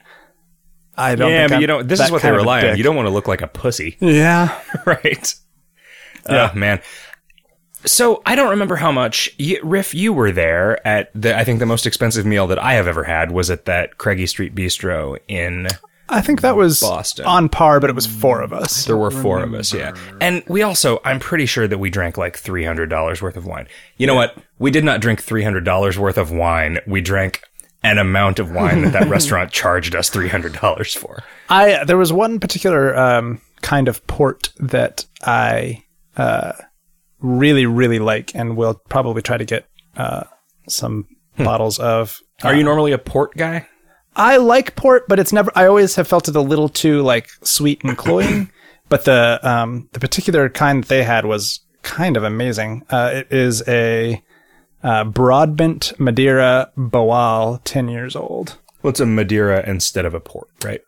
I 1.00 1.16
don't 1.16 1.32
yeah, 1.32 1.48
but 1.48 1.56
I'm 1.56 1.62
you 1.62 1.68
don't. 1.68 1.88
This 1.88 2.00
is 2.00 2.12
what 2.12 2.22
they 2.22 2.28
kind 2.28 2.36
of 2.36 2.42
a 2.42 2.44
rely 2.44 2.68
on. 2.68 2.78
You 2.78 2.84
don't 2.84 2.96
want 2.96 3.08
to 3.08 3.12
look 3.14 3.28
like 3.28 3.42
a 3.42 3.48
pussy, 3.48 3.98
Yeah. 4.02 4.60
right? 4.86 5.36
Yeah. 6.30 6.52
Oh 6.54 6.58
man. 6.58 6.82
So 7.86 8.22
I 8.26 8.36
don't 8.36 8.50
remember 8.50 8.76
how 8.76 8.92
much. 8.92 9.30
You, 9.38 9.62
Riff, 9.64 9.96
you 9.96 10.12
were 10.12 10.32
there 10.32 10.86
at 10.86 11.12
the. 11.16 11.38
I 11.38 11.44
think 11.46 11.60
the 11.60 11.66
most 11.66 11.86
expensive 11.86 12.26
meal 12.26 12.46
that 12.48 12.60
I 12.60 12.74
have 12.74 12.88
ever 12.88 13.06
had 13.06 13.32
was 13.32 13.50
at 13.50 13.66
that 13.66 13.98
Craigie 13.98 14.28
Street 14.28 14.54
Bistro 14.54 15.18
in. 15.28 15.68
I 16.12 16.22
think 16.22 16.42
that 16.42 16.56
was 16.56 16.80
Boston. 16.80 17.26
on 17.26 17.50
par, 17.50 17.80
but 17.80 17.90
it 17.90 17.96
was 17.96 18.08
four 18.08 18.42
of 18.42 18.52
us. 18.52 18.86
There 18.86 18.98
were 18.98 19.12
four 19.12 19.44
of 19.44 19.54
us, 19.54 19.72
yeah. 19.72 19.96
And 20.20 20.44
we 20.48 20.64
also, 20.64 21.00
I'm 21.06 21.20
pretty 21.20 21.46
sure 21.46 21.68
that 21.68 21.78
we 21.78 21.92
drank 21.92 22.18
like 22.18 22.36
$300 22.36 23.22
worth 23.22 23.38
of 23.38 23.46
wine. 23.46 23.68
You 23.98 24.08
know 24.08 24.16
what? 24.16 24.36
We 24.58 24.72
did 24.72 24.84
not 24.84 25.02
drink 25.02 25.24
$300 25.24 25.98
worth 25.98 26.18
of 26.18 26.32
wine. 26.32 26.80
We 26.88 27.00
drank 27.02 27.44
an 27.84 27.98
amount 27.98 28.40
of 28.40 28.52
wine 28.52 28.82
that 28.82 28.94
that 28.94 29.10
restaurant 29.10 29.52
charged 29.52 29.96
us 29.96 30.10
$300 30.10 30.98
for. 30.98 31.24
I 31.50 31.84
there 31.86 31.98
was 31.98 32.12
one 32.12 32.40
particular 32.40 32.98
um, 32.98 33.42
kind 33.62 33.88
of 33.88 34.06
port 34.08 34.50
that 34.58 35.06
I 35.24 35.84
uh, 36.18 36.54
really 37.20 37.66
really 37.66 38.00
like, 38.00 38.36
and 38.36 38.58
will 38.58 38.82
probably 38.90 39.22
try 39.22 39.38
to 39.38 39.46
get 39.46 39.66
uh, 39.96 40.24
some 40.68 41.08
bottles 41.38 41.80
of. 41.80 42.20
Are 42.44 42.56
you 42.56 42.64
normally 42.64 42.92
a 42.92 42.98
port 42.98 43.36
guy? 43.36 43.68
I 44.16 44.38
like 44.38 44.76
port, 44.76 45.08
but 45.08 45.20
it's 45.20 45.32
never. 45.32 45.52
I 45.56 45.66
always 45.66 45.96
have 45.96 46.08
felt 46.08 46.28
it 46.28 46.36
a 46.36 46.42
little 46.42 46.70
too 46.70 47.02
like 47.02 47.30
sweet 47.44 47.84
and 47.84 47.98
cloying. 47.98 48.52
but 48.90 49.06
the 49.06 49.40
um, 49.44 49.90
the 49.94 50.00
particular 50.00 50.50
kind 50.50 50.84
that 50.84 50.90
they 50.90 51.04
had 51.04 51.26
was 51.26 51.62
kind 51.82 52.18
of 52.18 52.24
amazing. 52.24 52.84
Uh, 52.90 53.12
it 53.14 53.28
is 53.32 53.64
a 53.68 54.22
uh, 54.84 55.04
Broadbent 55.04 55.94
Madeira 56.00 56.72
Boal, 56.78 57.60
ten 57.64 57.88
years 57.90 58.16
old. 58.16 58.58
Well, 58.82 58.90
it's 58.92 59.00
a 59.00 59.06
Madeira 59.06 59.68
instead 59.70 60.06
of 60.06 60.14
a 60.14 60.20
port, 60.20 60.48
right? 60.64 60.82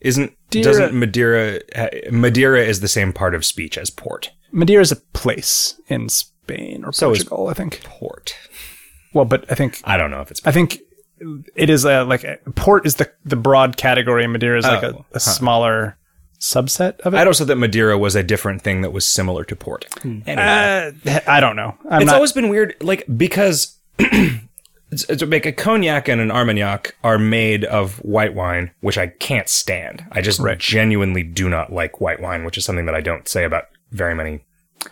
Isn't, 0.00 0.36
Madeira- 0.52 0.64
doesn't 0.64 0.98
Madeira, 0.98 1.60
Madeira 2.10 2.60
is 2.62 2.80
the 2.80 2.88
same 2.88 3.12
part 3.12 3.34
of 3.34 3.44
speech 3.44 3.78
as 3.78 3.88
port. 3.90 4.30
Madeira 4.52 4.82
is 4.82 4.92
a 4.92 4.96
place 4.96 5.80
in 5.88 6.08
Spain 6.08 6.84
or 6.84 6.92
So 6.92 7.08
Portugal, 7.08 7.48
I 7.48 7.54
think. 7.54 7.80
Port. 7.84 8.36
Well, 9.14 9.24
but 9.24 9.50
I 9.50 9.54
think 9.54 9.80
I 9.84 9.96
don't 9.96 10.10
know 10.10 10.20
if 10.20 10.30
it's 10.30 10.40
I 10.44 10.50
think 10.52 10.80
it 11.54 11.70
is 11.70 11.84
a 11.84 12.02
like 12.04 12.24
a, 12.24 12.36
port 12.56 12.84
is 12.84 12.96
the 12.96 13.10
the 13.24 13.36
broad 13.36 13.76
category, 13.76 14.24
and 14.24 14.32
Madeira 14.32 14.58
is 14.58 14.64
like 14.64 14.82
a, 14.82 14.94
Oh, 14.96 15.04
a 15.12 15.20
smaller 15.20 15.96
subset 16.44 17.00
of 17.00 17.14
it. 17.14 17.16
I'd 17.16 17.26
also 17.26 17.44
that 17.46 17.56
Madeira 17.56 17.96
was 17.96 18.14
a 18.14 18.22
different 18.22 18.62
thing 18.62 18.82
that 18.82 18.92
was 18.92 19.08
similar 19.08 19.44
to 19.44 19.56
port. 19.56 19.86
Anyway. 20.04 20.34
Uh, 20.36 21.20
I 21.26 21.40
don't 21.40 21.56
know. 21.56 21.76
I'm 21.88 22.02
it's 22.02 22.06
not. 22.10 22.16
always 22.16 22.32
been 22.32 22.48
weird, 22.48 22.74
like 22.80 23.04
because 23.16 23.78
it's, 23.98 25.04
it's 25.08 25.22
like 25.22 25.46
a 25.46 25.52
cognac 25.52 26.08
and 26.08 26.20
an 26.20 26.30
armagnac 26.30 26.94
are 27.02 27.18
made 27.18 27.64
of 27.64 27.96
white 27.98 28.34
wine, 28.34 28.70
which 28.80 28.98
I 28.98 29.06
can't 29.08 29.48
stand. 29.48 30.04
I 30.12 30.20
just 30.20 30.40
genuinely 30.58 31.22
do 31.22 31.48
not 31.48 31.72
like 31.72 32.00
white 32.00 32.20
wine, 32.20 32.44
which 32.44 32.58
is 32.58 32.64
something 32.64 32.86
that 32.86 32.94
I 32.94 33.00
don't 33.00 33.26
say 33.26 33.44
about 33.44 33.64
very 33.90 34.14
many 34.14 34.44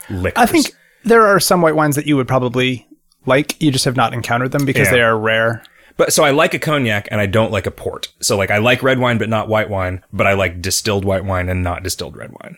liquors. 0.09 0.43
I 0.43 0.47
think 0.47 0.75
there 1.05 1.27
are 1.27 1.39
some 1.39 1.61
white 1.61 1.77
wines 1.77 1.97
that 1.97 2.07
you 2.07 2.17
would 2.17 2.29
probably 2.29 2.87
like. 3.27 3.61
You 3.61 3.71
just 3.71 3.85
have 3.85 3.97
not 3.97 4.15
encountered 4.15 4.53
them 4.53 4.65
because 4.65 4.89
Yeah. 4.89 4.93
they 4.95 5.03
are 5.03 5.19
rare. 5.19 5.63
But 6.03 6.13
so 6.13 6.25
I 6.25 6.31
like 6.33 6.53
a 6.53 6.59
cognac 6.59 7.07
and 7.13 7.21
I 7.21 7.27
don't 7.27 7.53
like 7.53 7.67
a 7.67 7.71
port. 7.71 8.09
So 8.21 8.37
like 8.37 8.51
I 8.51 8.59
like 8.59 8.83
red 8.83 8.99
wine 8.99 9.19
but 9.19 9.29
not 9.29 9.47
white 9.47 9.71
wine, 9.71 10.03
but 10.13 10.27
I 10.27 10.33
like 10.33 10.61
distilled 10.61 11.05
white 11.05 11.25
wine 11.25 11.49
and 11.49 11.63
not 11.63 11.85
distilled 11.85 12.17
red 12.17 12.33
wine. 12.43 12.57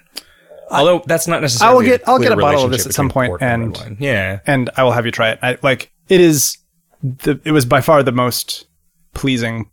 Although 0.71 1.03
that's 1.07 1.29
not 1.29 1.43
necessarily. 1.43 1.71
I 1.73 1.75
will 1.75 1.83
get- 1.83 2.09
I'll 2.09 2.19
get 2.19 2.33
a 2.33 2.37
bottle 2.37 2.65
of 2.65 2.71
this 2.71 2.87
at 2.87 2.95
some 2.95 3.11
point 3.11 3.31
and- 3.43 3.77
yeah, 4.01 4.41
and 4.47 4.71
I 4.79 4.83
will 4.85 4.93
have 4.93 5.05
you 5.05 5.13
try 5.13 5.29
it. 5.31 5.39
I 5.43 5.59
like 5.63 5.93
it 6.09 6.23
is 6.23 6.57
the 7.03 7.39
it 7.45 7.53
was 7.53 7.67
by 7.67 7.83
far 7.83 8.03
the 8.03 8.13
most 8.13 8.67
pleasing 9.13 9.69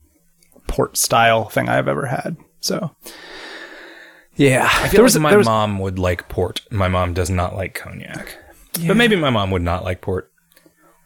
port 0.67 0.97
style 0.97 1.45
thing 1.49 1.69
I've 1.69 1.87
ever 1.87 2.05
had. 2.07 2.35
So 2.59 2.93
yeah, 4.35 4.69
I 4.69 4.89
feel 4.89 4.99
like 5.03 5.21
my 5.21 5.31
mom 5.47 5.79
would 5.79 5.97
like 5.97 6.27
port. 6.27 6.61
My 6.71 6.89
mom 6.89 7.13
does 7.13 7.29
not 7.29 7.55
like 7.55 7.73
cognac, 7.73 8.37
but 8.85 8.97
maybe 8.97 9.15
my 9.15 9.29
mom 9.29 9.49
would 9.51 9.61
not 9.61 9.83
like 9.85 10.01
port. 10.01 10.29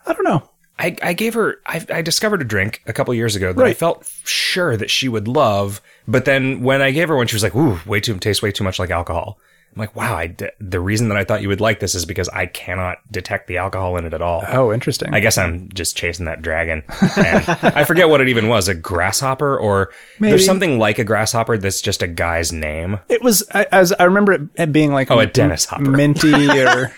I 0.08 0.14
don't 0.14 0.24
know. 0.24 0.50
I, 0.78 0.96
I 1.02 1.14
gave 1.14 1.34
her 1.36 1.60
I, 1.66 1.86
I 1.90 2.02
discovered 2.02 2.42
a 2.42 2.46
drink 2.46 2.82
a 2.86 2.94
couple 2.94 3.14
years 3.14 3.36
ago 3.36 3.54
that 3.54 3.66
I 3.66 3.74
felt 3.74 4.06
sure 4.26 4.76
that 4.76 4.90
she 4.90 5.08
would 5.08 5.28
love, 5.28 5.82
but 6.08 6.26
then 6.26 6.62
when 6.64 6.82
I 6.82 6.92
gave 6.92 7.08
her 7.10 7.16
one, 7.16 7.28
she 7.28 7.36
was 7.36 7.44
like, 7.44 7.56
"Ooh, 7.56 7.80
way 7.86 8.00
too 8.02 8.18
tastes 8.20 8.42
way 8.44 8.52
too 8.52 8.64
much 8.64 8.78
like 8.80 8.90
alcohol." 8.90 9.40
I'm 9.74 9.80
like, 9.80 9.96
"Wow, 9.96 10.16
I 10.16 10.28
d- 10.28 10.50
the 10.60 10.80
reason 10.80 11.10
that 11.10 11.18
I 11.18 11.24
thought 11.26 11.42
you 11.42 11.48
would 11.50 11.60
like 11.62 11.80
this 11.82 11.96
is 11.96 12.06
because 12.06 12.30
I 12.30 12.46
cannot 12.46 12.98
detect 13.12 13.48
the 13.48 13.58
alcohol 13.58 13.96
in 13.98 14.06
it 14.06 14.14
at 14.14 14.22
all." 14.22 14.44
Oh, 14.50 14.74
interesting. 14.74 15.14
I 15.14 15.20
guess 15.22 15.38
I'm 15.38 15.70
just 15.74 15.96
chasing 15.98 16.26
that 16.26 16.42
dragon. 16.42 16.84
And 17.18 17.44
I 17.48 17.84
forget 17.86 18.10
what 18.10 18.20
it 18.22 18.28
even 18.30 18.48
was, 18.50 18.68
a 18.68 18.74
grasshopper 18.76 19.58
or 19.58 19.92
Maybe. 20.20 20.32
there's 20.32 20.46
something 20.46 20.78
like 20.80 21.00
a 21.00 21.04
grasshopper 21.06 21.58
that's 21.58 21.82
just 21.82 22.02
a 22.02 22.08
guy's 22.08 22.52
name. 22.54 23.00
It 23.10 23.22
was 23.22 23.44
I, 23.54 23.66
as 23.72 23.92
I 23.94 24.04
remember 24.06 24.50
it, 24.56 24.72
being 24.74 24.92
like 24.94 25.10
Oh, 25.12 25.20
a 25.20 25.26
Dennis 25.26 25.66
Hopper. 25.66 25.90
minty 25.92 26.34
or 26.62 26.92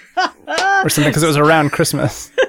or 0.83 0.89
something 0.89 1.11
because 1.11 1.23
it 1.23 1.27
was 1.27 1.37
around 1.37 1.71
Christmas. 1.71 2.31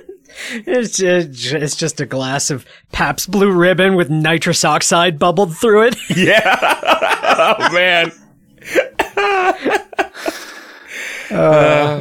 It's 0.50 0.98
just, 0.98 1.52
it's 1.52 1.76
just 1.76 2.00
a 2.00 2.06
glass 2.06 2.50
of 2.50 2.64
Pabst 2.92 3.30
Blue 3.30 3.50
Ribbon 3.52 3.94
with 3.96 4.10
nitrous 4.10 4.64
oxide 4.64 5.18
bubbled 5.18 5.56
through 5.56 5.88
it. 5.88 5.96
Yeah. 6.16 6.40
oh 7.38 7.72
man. 7.72 8.12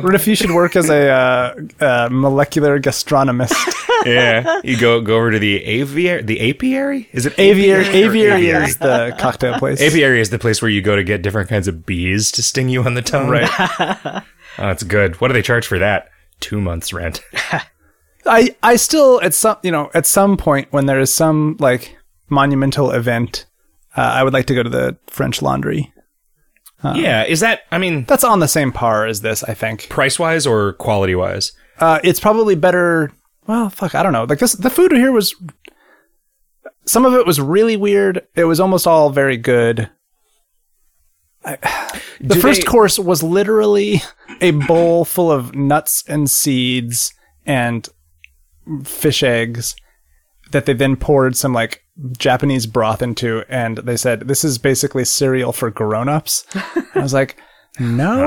What 0.03 0.15
if 0.15 0.27
you 0.27 0.35
should 0.35 0.51
work 0.51 0.75
as 0.75 0.89
a 0.89 1.09
uh, 1.09 1.55
uh, 1.79 2.09
molecular 2.11 2.79
gastronomist? 2.79 3.55
Yeah. 4.05 4.61
You 4.63 4.77
go 4.79 5.01
go 5.01 5.17
over 5.17 5.31
to 5.31 5.39
the 5.39 5.61
aviary 5.65 6.21
the 6.21 6.51
apiary? 6.51 7.09
Is 7.11 7.25
it 7.25 7.37
Aviary, 7.37 7.87
or 7.87 7.91
aviary 7.91 8.47
is 8.47 8.77
the 8.77 9.13
cocktail 9.19 9.57
place. 9.57 9.81
Apiary 9.81 10.21
is 10.21 10.29
the 10.29 10.37
place 10.39 10.61
where 10.61 10.69
you 10.69 10.81
go 10.83 10.95
to 10.95 11.03
get 11.03 11.23
different 11.23 11.49
kinds 11.49 11.67
of 11.67 11.85
bees 11.85 12.31
to 12.33 12.43
sting 12.43 12.69
you 12.69 12.83
on 12.83 12.93
the 12.93 13.01
tongue. 13.01 13.27
Right. 13.27 13.49
Oh, 14.59 14.67
that's 14.67 14.83
good. 14.83 15.19
What 15.19 15.27
do 15.29 15.33
they 15.33 15.41
charge 15.41 15.67
for 15.67 15.79
that? 15.79 16.09
Two 16.39 16.61
months 16.61 16.93
rent. 16.93 17.21
I 18.27 18.55
I 18.63 18.75
still 18.75 19.19
at 19.21 19.33
some 19.33 19.57
you 19.63 19.71
know 19.71 19.89
at 19.93 20.05
some 20.05 20.37
point 20.37 20.67
when 20.71 20.85
there 20.85 20.99
is 20.99 21.13
some 21.13 21.55
like 21.59 21.97
monumental 22.29 22.91
event, 22.91 23.45
uh, 23.95 24.01
I 24.01 24.23
would 24.23 24.33
like 24.33 24.45
to 24.47 24.55
go 24.55 24.63
to 24.63 24.69
the 24.69 24.97
French 25.07 25.41
Laundry. 25.41 25.91
yeah. 26.83 27.23
Is 27.23 27.39
that 27.39 27.61
I 27.71 27.77
mean 27.77 28.03
That's 28.05 28.23
on 28.23 28.39
the 28.39 28.47
same 28.47 28.71
par 28.71 29.05
as 29.05 29.21
this, 29.21 29.43
I 29.43 29.53
think. 29.53 29.89
price 29.89 30.19
wise 30.19 30.45
or 30.45 30.73
quality 30.73 31.15
wise? 31.15 31.51
Uh, 31.79 31.99
it's 32.03 32.19
probably 32.19 32.55
better. 32.55 33.11
Well, 33.47 33.69
fuck, 33.69 33.95
I 33.95 34.03
don't 34.03 34.13
know. 34.13 34.25
Like 34.25 34.39
this, 34.39 34.53
the 34.53 34.69
food 34.69 34.91
here 34.91 35.11
was 35.11 35.33
some 36.85 37.05
of 37.05 37.13
it 37.13 37.25
was 37.25 37.39
really 37.39 37.77
weird. 37.77 38.25
It 38.35 38.43
was 38.45 38.59
almost 38.59 38.85
all 38.87 39.09
very 39.09 39.37
good. 39.37 39.89
I, 41.45 41.55
the 42.19 42.35
Do 42.35 42.41
first 42.41 42.61
they- 42.61 42.67
course 42.67 42.99
was 42.99 43.23
literally 43.23 44.01
a 44.41 44.51
bowl 44.51 45.05
full 45.05 45.31
of 45.31 45.55
nuts 45.55 46.03
and 46.07 46.29
seeds 46.29 47.13
and 47.45 47.87
fish 48.83 49.23
eggs 49.23 49.75
that 50.51 50.65
they 50.65 50.73
then 50.73 50.95
poured 50.95 51.35
some 51.35 51.53
like 51.53 51.83
Japanese 52.17 52.65
broth 52.65 53.01
into, 53.01 53.43
and 53.49 53.77
they 53.79 53.97
said 53.97 54.27
this 54.27 54.43
is 54.43 54.57
basically 54.57 55.03
cereal 55.05 55.51
for 55.51 55.69
grown-ups. 55.71 56.45
I 56.95 56.99
was 56.99 57.13
like, 57.13 57.37
no, 57.79 58.21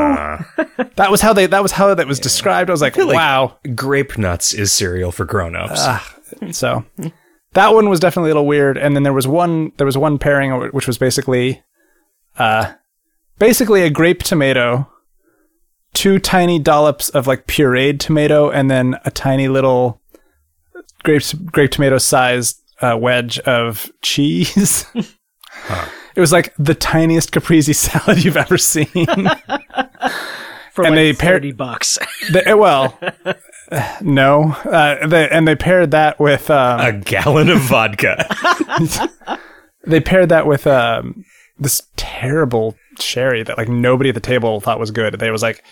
Uh, 0.59 0.64
that 0.97 1.11
was 1.11 1.20
how 1.23 1.32
they 1.32 1.47
that 1.47 1.62
was 1.62 1.73
how 1.73 1.94
that 1.94 2.06
was 2.06 2.20
described. 2.20 2.70
I 2.70 2.73
was 2.73 2.82
like, 2.82 2.97
like- 2.97 3.16
wow. 3.16 3.56
grape 3.75 4.18
nuts 4.18 4.52
is 4.54 4.70
cereal 4.73 5.12
for 5.12 5.25
grown-ups. 5.25 5.80
So 6.52 6.85
that 7.54 7.75
one 7.75 7.88
was 7.88 7.99
definitely 8.00 8.30
a 8.30 8.35
little 8.35 8.47
weird. 8.47 8.76
And 8.78 8.94
then 8.94 9.02
there 9.02 9.12
was 9.12 9.26
one 9.26 9.73
there 9.76 9.87
was 9.87 9.99
one 9.99 10.18
pairing 10.18 10.52
which 10.73 10.87
was 10.87 10.99
basically 10.99 11.62
uh 12.38 12.73
basically 13.38 13.82
a 13.82 13.90
grape 13.90 14.23
tomato, 14.23 14.88
two 15.94 16.18
tiny 16.18 16.59
dollops 16.59 17.09
of 17.09 17.26
like 17.26 17.47
pureed 17.47 17.99
tomato, 17.99 18.50
and 18.50 18.70
then 18.70 18.97
a 19.04 19.11
tiny 19.11 19.49
little 19.49 20.00
grape 21.02 21.23
grape 21.47 21.71
tomato 21.71 21.99
sized 21.99 22.61
uh, 22.80 22.97
wedge 22.99 23.38
of 23.40 23.90
cheese. 24.02 24.87
It 26.16 26.21
was 26.21 26.33
like 26.33 26.52
the 26.59 26.75
tiniest 26.75 27.30
caprese 27.33 27.73
salad 27.75 28.25
you've 28.25 28.37
ever 28.37 28.59
seen. 28.59 28.87
For 30.73 30.85
And 30.85 30.95
like 30.95 30.95
they 30.95 31.12
pair- 31.12 31.35
30 31.35 31.52
bucks. 31.52 31.99
They- 32.33 32.52
well, 32.54 32.99
no, 34.00 34.52
uh, 34.64 35.07
they, 35.07 35.28
and 35.28 35.47
they 35.47 35.54
paired 35.54 35.92
that 35.92 36.19
with 36.19 36.50
um, 36.50 36.80
a 36.80 36.92
gallon 36.92 37.49
of 37.49 37.61
vodka. 37.61 38.26
they 39.87 40.00
paired 40.00 40.28
that 40.30 40.47
with 40.47 40.66
um, 40.66 41.25
this 41.59 41.83
terrible 41.97 42.76
sherry 42.99 43.42
that 43.45 43.57
like 43.59 43.69
nobody 43.69 44.09
at 44.11 44.14
the 44.14 44.21
table 44.21 44.61
thought 44.61 44.80
was 44.80 44.90
good. 44.90 45.14
They 45.19 45.30
was 45.30 45.42
like 45.42 45.62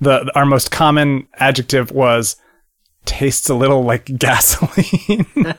the 0.00 0.30
our 0.36 0.46
most 0.46 0.70
common 0.70 1.26
adjective 1.34 1.90
was 1.90 2.36
tastes 3.04 3.48
a 3.48 3.54
little 3.54 3.82
like 3.82 4.04
gasoline. 4.18 5.26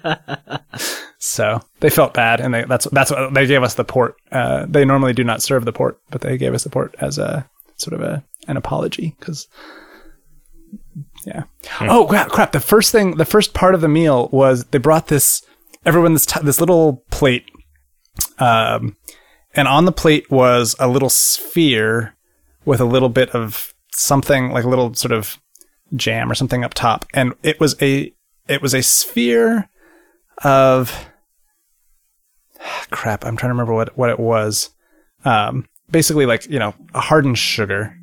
so 1.19 1.61
they 1.79 1.89
felt 1.89 2.13
bad, 2.13 2.39
and 2.39 2.53
they 2.53 2.63
that's 2.63 2.85
that's 2.91 3.11
what 3.11 3.33
they 3.33 3.45
gave 3.45 3.63
us 3.63 3.75
the 3.75 3.83
port. 3.83 4.15
Uh, 4.31 4.65
they 4.67 4.85
normally 4.85 5.13
do 5.13 5.23
not 5.23 5.41
serve 5.41 5.65
the 5.65 5.73
port, 5.73 5.99
but 6.09 6.21
they 6.21 6.37
gave 6.37 6.53
us 6.53 6.63
the 6.63 6.69
port 6.69 6.95
as 6.99 7.17
a 7.17 7.49
sort 7.77 7.93
of 7.93 8.01
a 8.01 8.23
an 8.47 8.57
apology 8.57 9.15
because. 9.19 9.47
Yeah. 11.25 11.43
Oh 11.81 12.07
crap! 12.07 12.29
Crap! 12.29 12.51
The 12.51 12.59
first 12.59 12.91
thing, 12.91 13.17
the 13.17 13.25
first 13.25 13.53
part 13.53 13.75
of 13.75 13.81
the 13.81 13.87
meal 13.87 14.27
was 14.31 14.65
they 14.65 14.77
brought 14.77 15.07
this 15.07 15.43
everyone 15.85 16.13
this 16.13 16.25
t- 16.25 16.39
this 16.41 16.59
little 16.59 17.03
plate 17.11 17.45
um, 18.39 18.97
and 19.53 19.67
on 19.67 19.85
the 19.85 19.91
plate 19.91 20.29
was 20.31 20.75
a 20.79 20.87
little 20.87 21.09
sphere 21.09 22.15
with 22.65 22.79
a 22.79 22.85
little 22.85 23.09
bit 23.09 23.29
of 23.29 23.73
something 23.91 24.51
like 24.51 24.63
a 24.63 24.69
little 24.69 24.93
sort 24.93 25.11
of 25.11 25.37
jam 25.95 26.31
or 26.31 26.35
something 26.35 26.63
up 26.63 26.73
top, 26.73 27.05
and 27.13 27.33
it 27.43 27.59
was 27.59 27.75
a 27.81 28.13
it 28.47 28.61
was 28.61 28.73
a 28.73 28.83
sphere 28.83 29.69
of 30.43 31.09
crap. 32.91 33.25
I'm 33.25 33.37
trying 33.37 33.49
to 33.49 33.53
remember 33.53 33.73
what 33.73 33.97
what 33.97 34.09
it 34.09 34.19
was. 34.19 34.69
Um, 35.23 35.67
basically, 35.89 36.25
like 36.25 36.47
you 36.47 36.59
know, 36.59 36.73
a 36.93 37.01
hardened 37.01 37.37
sugar, 37.37 37.95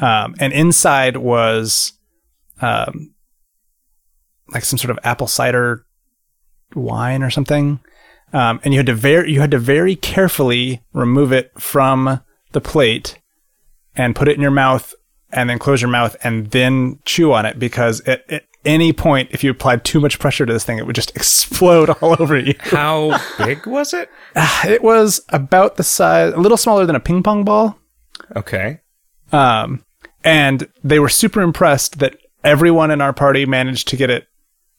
um, 0.00 0.34
and 0.38 0.52
inside 0.52 1.16
was 1.16 1.92
um, 2.60 3.14
like 4.52 4.64
some 4.64 4.78
sort 4.78 4.90
of 4.90 4.98
apple 5.04 5.26
cider 5.26 5.84
wine 6.74 7.22
or 7.22 7.30
something 7.30 7.80
um, 8.32 8.60
and 8.62 8.72
you 8.72 8.78
had 8.78 8.86
to 8.86 8.94
very 8.94 9.32
you 9.32 9.40
had 9.40 9.50
to 9.50 9.58
very 9.58 9.96
carefully 9.96 10.82
remove 10.92 11.32
it 11.32 11.52
from 11.58 12.20
the 12.52 12.60
plate 12.60 13.18
and 13.96 14.14
put 14.14 14.28
it 14.28 14.36
in 14.36 14.40
your 14.40 14.50
mouth 14.50 14.94
and 15.32 15.48
then 15.48 15.58
close 15.58 15.80
your 15.80 15.90
mouth 15.90 16.16
and 16.22 16.50
then 16.50 16.98
chew 17.04 17.32
on 17.32 17.46
it 17.46 17.58
because 17.58 18.00
at, 18.02 18.28
at 18.30 18.44
any 18.64 18.92
point 18.92 19.28
if 19.32 19.42
you 19.42 19.50
applied 19.50 19.84
too 19.84 20.00
much 20.00 20.18
pressure 20.18 20.44
to 20.44 20.52
this 20.52 20.64
thing 20.64 20.78
it 20.78 20.86
would 20.86 20.94
just 20.96 21.10
explode 21.16 21.88
all 21.90 22.14
over 22.20 22.36
you 22.38 22.54
How 22.60 23.18
big 23.38 23.66
was 23.66 23.94
it? 23.94 24.10
it 24.66 24.82
was 24.82 25.20
about 25.30 25.76
the 25.76 25.82
size 25.84 26.32
a 26.34 26.38
little 26.38 26.58
smaller 26.58 26.84
than 26.86 26.96
a 26.96 27.00
ping 27.00 27.22
pong 27.22 27.44
ball 27.44 27.78
Okay. 28.36 28.80
um, 29.32 29.84
and 30.24 30.68
they 30.84 30.98
were 30.98 31.08
super 31.08 31.40
impressed 31.40 31.98
that 32.00 32.16
everyone 32.44 32.90
in 32.90 33.00
our 33.00 33.12
party 33.12 33.46
managed 33.46 33.88
to 33.88 33.96
get 33.96 34.10
it 34.10 34.26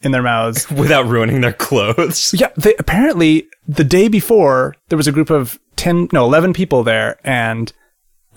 in 0.02 0.12
their 0.12 0.24
mouths 0.24 0.70
Without 0.72 1.06
ruining 1.08 1.42
their 1.42 1.54
clothes. 1.54 2.34
Yeah, 2.36 2.50
they 2.58 2.76
apparently 2.80 3.48
the 3.68 3.84
day 3.84 4.08
before 4.08 4.76
there 4.90 4.98
was 4.98 5.08
a 5.08 5.12
group 5.12 5.30
of 5.30 5.60
10 5.76 6.10
no 6.12 6.26
11 6.26 6.54
people 6.54 6.84
there 6.84 7.20
and 7.24 7.72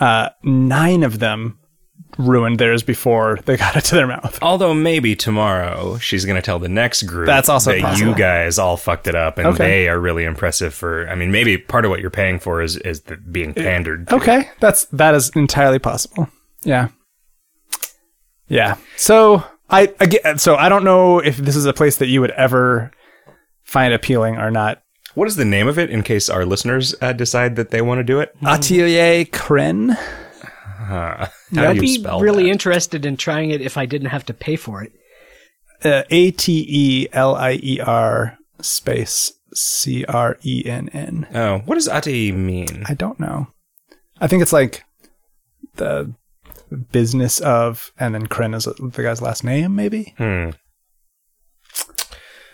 uh 0.01 0.29
9 0.43 1.03
of 1.03 1.19
them 1.21 1.59
ruined 2.17 2.59
theirs 2.61 2.83
before 2.85 3.39
they 3.45 3.57
got 3.57 3.77
it 3.77 3.85
to 3.87 3.95
their 3.97 4.07
mouth. 4.07 4.39
Although 4.41 4.73
maybe 4.75 5.17
tomorrow 5.17 5.99
she's 5.99 6.25
going 6.25 6.37
to 6.37 6.43
tell 6.43 6.59
the 6.61 6.69
next 6.69 7.03
group 7.05 7.27
That's 7.27 7.49
also 7.49 7.73
that 7.73 7.81
possible. 7.81 8.11
you 8.11 8.15
guys 8.17 8.59
all 8.59 8.77
fucked 8.77 9.09
it 9.09 9.15
up 9.17 9.39
and 9.39 9.49
Okay. 9.49 9.65
they 9.67 9.89
are 9.89 9.99
really 9.99 10.25
impressive 10.25 10.73
for 10.75 11.09
I 11.09 11.15
mean 11.17 11.33
maybe 11.33 11.59
part 11.59 11.85
of 11.85 11.91
what 11.91 12.01
you're 12.01 12.11
paying 12.11 12.39
for 12.39 12.63
is 12.63 12.77
is 12.77 13.01
the, 13.03 13.17
being 13.17 13.53
pandered. 13.53 14.07
to. 14.09 14.15
Okay, 14.17 14.49
that's 14.61 14.85
that 14.87 15.15
is 15.17 15.31
entirely 15.31 15.79
possible. 15.81 16.29
Yeah. 16.63 16.89
Yeah. 18.49 18.77
So 18.97 19.43
I 19.71 19.93
again 20.01 20.39
so 20.39 20.55
I 20.57 20.69
don't 20.69 20.85
know 20.85 21.19
if 21.19 21.37
this 21.39 21.57
is 21.57 21.65
a 21.67 21.73
place 21.73 21.97
that 21.97 22.07
you 22.07 22.21
would 22.21 22.31
ever 22.33 22.91
find 23.65 23.93
appealing 23.93 24.37
or 24.37 24.51
not. 24.51 24.83
What 25.15 25.29
is 25.29 25.37
the 25.37 25.45
name 25.45 25.69
of 25.69 25.79
it 25.79 25.91
in 25.91 26.03
case 26.03 26.29
our 26.29 26.45
listeners 26.45 26.95
uh, 27.01 27.13
decide 27.13 27.57
that 27.57 27.71
they 27.71 27.81
want 27.81 27.99
to 28.01 28.05
do 28.05 28.19
it? 28.21 28.35
Atelier 28.45 29.25
Crenn. 29.25 29.97
Uh, 30.91 31.29
how 31.55 31.69
I'd 31.71 31.75
do 31.75 31.75
you 31.77 31.81
be 31.81 31.95
spell 31.95 32.21
really 32.21 32.45
that? 32.45 32.51
interested 32.51 33.05
in 33.07 33.17
trying 33.17 33.51
it 33.51 33.61
if 33.61 33.77
I 33.77 33.87
didn't 33.87 34.09
have 34.11 34.27
to 34.27 34.35
pay 34.35 34.57
for 34.57 34.83
it. 34.83 34.93
Uh, 35.85 36.03
A 36.11 36.31
T 36.31 36.65
E 36.69 37.09
L 37.13 37.35
I 37.35 37.59
E 37.63 37.81
R 37.81 38.39
space 38.61 39.33
C 39.55 40.05
R 40.05 40.39
E 40.45 40.63
N 40.67 40.89
N. 40.91 41.27
Oh, 41.35 41.59
what 41.65 41.75
does 41.77 41.89
ati 41.89 42.33
mean? 42.33 42.85
I 42.89 42.95
don't 42.95 43.19
know. 43.21 43.49
I 44.21 44.27
think 44.27 44.43
it's 44.43 44.53
like 44.53 44.85
the 45.75 46.15
business 46.93 47.41
of, 47.41 47.93
and 47.99 48.15
then 48.15 48.27
Crenn 48.27 48.55
is 48.55 48.65
the 48.65 49.03
guy's 49.03 49.21
last 49.23 49.45
name, 49.45 49.75
maybe. 49.75 50.15
Hmm. 50.19 50.51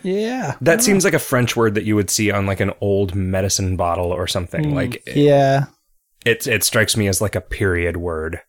Yeah, 0.03 0.55
That 0.61 0.81
seems 0.81 1.05
like 1.05 1.13
a 1.13 1.19
French 1.19 1.55
word 1.55 1.75
that 1.75 1.83
you 1.83 1.95
would 1.95 2.09
see 2.09 2.31
on 2.31 2.47
like 2.47 2.59
an 2.59 2.71
old 2.81 3.13
medicine 3.13 3.75
bottle 3.77 4.11
or 4.11 4.25
something. 4.25 4.73
Like 4.73 5.03
it, 5.05 5.15
yeah. 5.15 5.65
It, 6.25 6.47
it 6.47 6.63
strikes 6.63 6.95
me 6.97 7.07
as 7.07 7.21
like 7.21 7.35
a 7.35 7.41
period 7.41 7.97
word. 7.97 8.41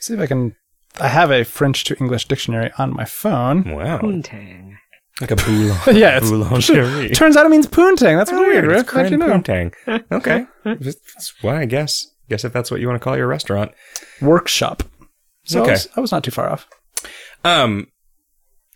See 0.00 0.14
if 0.14 0.20
I 0.20 0.26
can. 0.26 0.54
I 1.00 1.08
have 1.08 1.30
a 1.30 1.44
French 1.44 1.84
to 1.84 1.96
English 1.98 2.26
dictionary 2.28 2.70
on 2.78 2.94
my 2.94 3.04
phone. 3.04 3.70
Wow, 3.72 3.98
Poontang. 3.98 4.74
like 5.20 5.30
a 5.30 5.36
boulon. 5.36 5.76
Yeah, 5.96 6.16
it's, 6.18 6.30
boulangerie. 6.30 7.14
turns 7.14 7.36
out 7.36 7.46
it 7.46 7.50
means 7.50 7.66
poontang. 7.66 8.16
That's 8.18 8.32
Oh, 8.32 8.38
weird, 8.38 8.64
it's 8.64 8.72
Rick. 8.74 8.90
How'd 8.92 9.10
you 9.10 9.16
know? 9.18 9.26
Poontang. 9.26 9.74
Okay, 10.12 10.46
that's 10.64 11.34
why 11.42 11.60
I 11.60 11.64
guess. 11.66 12.06
Guess 12.28 12.44
if 12.44 12.52
that's 12.52 12.70
what 12.70 12.80
you 12.80 12.86
want 12.88 13.00
to 13.00 13.04
call 13.04 13.16
your 13.16 13.26
restaurant. 13.26 13.72
Workshop. 14.20 14.82
So 15.44 15.62
Okay. 15.62 15.70
I, 15.70 15.72
was, 15.72 15.88
I 15.96 16.00
was 16.00 16.12
not 16.12 16.24
too 16.24 16.30
far 16.30 16.50
off. 16.50 16.68
Um, 17.44 17.86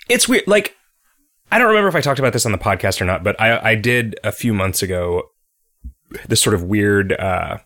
it's 0.09 0.27
weird. 0.29 0.45
Like, 0.47 0.75
I 1.51 1.59
don't 1.59 1.69
remember 1.69 1.89
if 1.89 1.95
I 1.95 2.01
talked 2.01 2.19
about 2.19 2.33
this 2.33 2.47
on 2.47 2.53
the 2.53 2.59
podcast 2.59 3.01
or 3.01 3.05
not, 3.05 3.23
but 3.23 3.39
I, 3.41 3.71
I 3.73 3.75
did 3.75 4.17
a 4.25 4.33
few 4.33 4.55
months 4.55 4.83
ago 4.83 5.25
this 6.29 6.41
sort 6.41 6.55
of 6.55 6.63
weird 6.63 7.13
uh, 7.13 7.59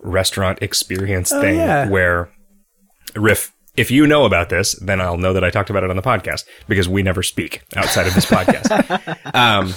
restaurant 0.00 0.58
experience 0.62 1.32
Oh, 1.32 1.40
thing 1.40 1.56
yeah. 1.56 1.88
where 1.88 2.30
Riff. 3.16 3.52
If 3.76 3.90
you 3.90 4.06
know 4.06 4.24
about 4.24 4.48
this, 4.50 4.72
then 4.80 5.00
I'll 5.00 5.16
know 5.16 5.32
that 5.32 5.44
I 5.44 5.50
talked 5.50 5.70
about 5.70 5.84
it 5.84 5.90
on 5.90 5.96
the 5.96 6.02
podcast 6.02 6.44
because 6.68 6.88
we 6.88 7.02
never 7.04 7.22
speak 7.22 7.62
outside 7.76 8.06
of 8.06 8.14
this 8.14 8.26
podcast. 8.26 9.34
um, 9.34 9.72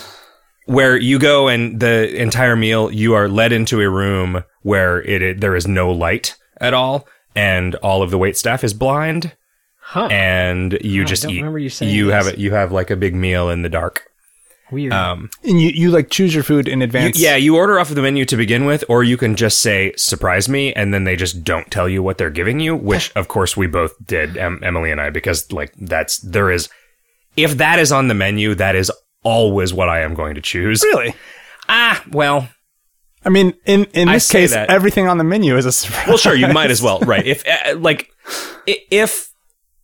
where 0.66 0.98
you 0.98 1.20
go 1.20 1.48
and 1.48 1.80
the 1.80 2.14
entire 2.20 2.56
meal, 2.56 2.92
you 2.92 3.14
are 3.14 3.30
led 3.30 3.52
into 3.54 3.80
a 3.82 3.90
room 3.90 4.44
where 4.64 5.02
it, 5.04 5.22
it 5.22 5.42
there 5.42 5.56
is 5.56 5.68
no 5.68 5.92
light 5.92 6.36
at 6.60 6.74
all, 6.74 7.08
and 7.36 7.76
all 7.76 8.02
of 8.02 8.10
the 8.12 8.18
wait 8.18 8.36
staff 8.38 8.64
is 8.64 8.74
blind 8.74 9.36
Huh. 9.80 10.08
and 10.08 10.78
you 10.82 11.04
Oh, 11.04 11.06
just 11.06 11.26
eat. 11.26 11.38
remember 11.38 11.60
you 11.60 11.70
saying 11.70 11.94
you 11.94 12.08
have 12.10 12.28
it. 12.28 12.38
You 12.40 12.52
have 12.52 12.72
like 12.72 12.90
a 12.90 12.96
big 12.96 13.14
meal 13.14 13.50
in 13.50 13.62
the 13.62 13.70
dark. 13.70 14.06
Weird. 14.74 14.92
Um, 14.94 15.30
And 15.44 15.62
you, 15.62 15.70
you 15.70 15.92
like 15.92 16.10
choose 16.10 16.34
your 16.34 16.44
food 16.44 16.68
in 16.68 16.80
you- 16.80 16.84
advance. 16.86 17.20
yeah, 17.20 17.36
you 17.36 17.56
order 17.56 17.80
off 17.80 17.90
of 17.90 17.96
the 17.96 18.02
menu 18.02 18.26
to 18.26 18.36
begin 18.36 18.66
with, 18.66 18.84
or 18.90 19.04
you 19.04 19.16
can 19.18 19.36
just 19.36 19.62
say 19.62 19.94
"surprise 19.96 20.50
me," 20.50 20.74
and 20.74 20.94
then 20.94 21.04
they 21.04 21.16
just 21.16 21.44
don't 21.44 21.70
tell 21.72 21.88
you 21.88 22.02
what 22.04 22.18
they're 22.18 22.30
giving 22.30 22.60
you. 22.60 22.76
Which, 22.76 23.12
of 23.16 23.28
course, 23.28 23.56
we 23.56 23.68
both 23.68 23.94
did, 24.06 24.36
em- 24.38 24.60
Emily 24.64 24.92
and 24.92 25.00
I, 25.00 25.10
because 25.12 25.52
like 25.52 25.74
that's 25.78 26.18
there 26.18 26.50
is. 26.52 26.68
If 27.38 27.58
that 27.58 27.80
is 27.80 27.92
on 27.92 28.08
the 28.10 28.14
menu, 28.14 28.56
that 28.56 28.76
is 28.76 28.92
always 29.24 29.74
what 29.74 29.90
I 29.90 30.02
am 30.02 30.14
going 30.16 30.36
to 30.36 30.42
choose. 30.42 30.84
Really? 30.84 31.16
Ah, 31.70 32.04
well, 32.12 32.50
I 33.26 33.30
mean, 33.30 33.54
in 33.66 33.86
in 33.94 34.10
this 34.10 34.30
case, 34.30 34.52
that- 34.52 34.70
everything 34.70 35.08
on 35.08 35.18
the 35.18 35.24
menu 35.24 35.56
is 35.58 35.66
a 35.66 35.72
surprise. 35.72 36.08
well, 36.08 36.18
sure, 36.18 36.36
you 36.36 36.48
might 36.50 36.72
as 36.72 36.82
well, 36.82 37.00
right? 37.00 37.26
If 37.26 37.44
uh, 37.48 37.78
like, 37.78 38.10
if 38.68 39.32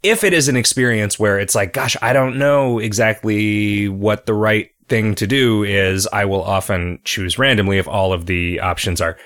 if 0.04 0.24
it 0.24 0.34
is 0.34 0.48
an 0.48 0.56
experience 0.56 1.18
where 1.20 1.40
it's 1.40 1.56
like, 1.56 1.74
gosh, 1.74 1.98
I 2.02 2.14
don't 2.14 2.38
know 2.38 2.80
exactly 2.80 3.90
what 3.90 4.26
the 4.26 4.34
right 4.34 4.70
thing 4.90 5.16
to 5.16 5.28
do 5.28 5.64
is 5.64 6.08
I 6.12 6.26
will 6.26 6.44
often 6.44 7.00
choose 7.04 7.38
randomly 7.40 7.78
if 7.78 7.88
all 7.88 8.12
of 8.14 8.26
the 8.26 8.60
options 8.60 9.00
are 9.02 9.18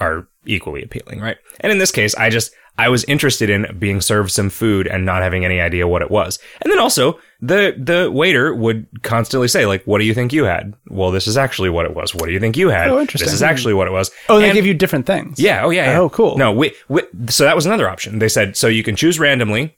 are 0.00 0.26
equally 0.46 0.82
appealing, 0.82 1.20
right? 1.20 1.36
And 1.60 1.70
in 1.70 1.78
this 1.78 1.92
case, 1.92 2.14
I 2.16 2.28
just 2.30 2.52
I 2.78 2.88
was 2.88 3.04
interested 3.04 3.50
in 3.50 3.76
being 3.78 4.00
served 4.00 4.30
some 4.32 4.48
food 4.50 4.86
and 4.86 5.04
not 5.04 5.22
having 5.22 5.44
any 5.44 5.60
idea 5.60 5.86
what 5.86 6.00
it 6.02 6.10
was. 6.10 6.38
And 6.62 6.72
then 6.72 6.78
also 6.78 7.18
the 7.40 7.74
the 7.78 8.10
waiter 8.10 8.54
would 8.54 8.86
constantly 9.02 9.46
say 9.48 9.66
like, 9.66 9.84
"What 9.84 9.98
do 9.98 10.04
you 10.04 10.14
think 10.14 10.32
you 10.32 10.44
had?" 10.44 10.74
Well, 10.88 11.10
this 11.10 11.26
is 11.28 11.36
actually 11.36 11.70
what 11.70 11.84
it 11.86 11.94
was. 11.94 12.14
What 12.14 12.26
do 12.26 12.32
you 12.32 12.40
think 12.40 12.56
you 12.56 12.68
had? 12.70 12.88
Oh, 12.88 12.98
interesting. 13.00 13.26
This 13.26 13.34
is 13.34 13.42
actually 13.42 13.74
what 13.74 13.86
it 13.88 13.92
was. 13.92 14.10
Oh, 14.28 14.38
they 14.40 14.46
And- 14.48 14.54
give 14.54 14.66
you 14.66 14.74
different 14.74 15.06
things. 15.06 15.38
yeah. 15.38 15.62
Oh, 15.64 15.70
yeah. 15.70 15.90
yeah. 15.92 15.98
Oh, 16.00 16.08
cool. 16.08 16.36
No, 16.38 16.50
we, 16.52 16.72
we, 16.88 17.02
so 17.28 17.44
that 17.44 17.54
was 17.54 17.66
another 17.66 17.88
option. 17.88 18.18
They 18.18 18.28
said 18.28 18.56
so 18.56 18.68
you 18.68 18.82
can 18.82 18.96
choose 18.96 19.20
randomly, 19.20 19.76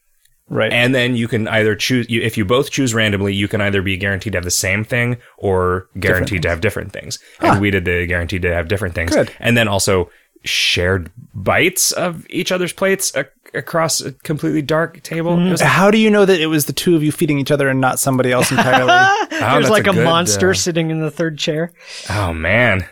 Right. 0.50 0.72
and 0.72 0.94
then 0.94 1.16
you 1.16 1.26
can 1.26 1.48
either 1.48 1.74
choose. 1.74 2.08
You, 2.10 2.20
if 2.20 2.36
you 2.36 2.44
both 2.44 2.70
choose 2.70 2.92
randomly, 2.92 3.32
you 3.34 3.48
can 3.48 3.60
either 3.62 3.80
be 3.80 3.96
guaranteed 3.96 4.32
to 4.34 4.36
have 4.36 4.44
the 4.44 4.50
same 4.50 4.84
thing 4.84 5.16
or 5.38 5.88
guaranteed 5.98 6.42
to 6.42 6.50
have 6.50 6.60
different 6.60 6.92
things. 6.92 7.18
And 7.40 7.60
we 7.60 7.70
did 7.70 7.86
the 7.86 8.06
guaranteed 8.06 8.42
to 8.42 8.52
have 8.54 8.68
different 8.68 8.94
things. 8.94 9.14
Good. 9.14 9.32
And 9.40 9.56
then 9.56 9.68
also 9.68 10.10
shared 10.44 11.10
bites 11.32 11.90
of 11.92 12.26
each 12.28 12.52
other's 12.52 12.74
plates 12.74 13.10
a- 13.16 13.24
across 13.54 14.02
a 14.02 14.12
completely 14.12 14.60
dark 14.60 15.02
table. 15.02 15.38
It 15.40 15.50
was 15.50 15.60
like, 15.62 15.70
How 15.70 15.90
do 15.90 15.96
you 15.96 16.10
know 16.10 16.26
that 16.26 16.38
it 16.38 16.46
was 16.48 16.66
the 16.66 16.74
two 16.74 16.94
of 16.94 17.02
you 17.02 17.10
feeding 17.10 17.38
each 17.38 17.50
other 17.50 17.70
and 17.70 17.80
not 17.80 17.98
somebody 17.98 18.30
else 18.30 18.50
entirely? 18.50 18.90
oh, 18.92 19.26
There's 19.30 19.40
that's 19.40 19.70
like 19.70 19.86
a, 19.86 19.92
good, 19.94 20.04
monster 20.04 20.50
uh, 20.50 20.54
sitting 20.54 20.90
in 20.90 21.00
the 21.00 21.10
third 21.10 21.38
chair. 21.38 21.72
Oh 22.10 22.34
man. 22.34 22.86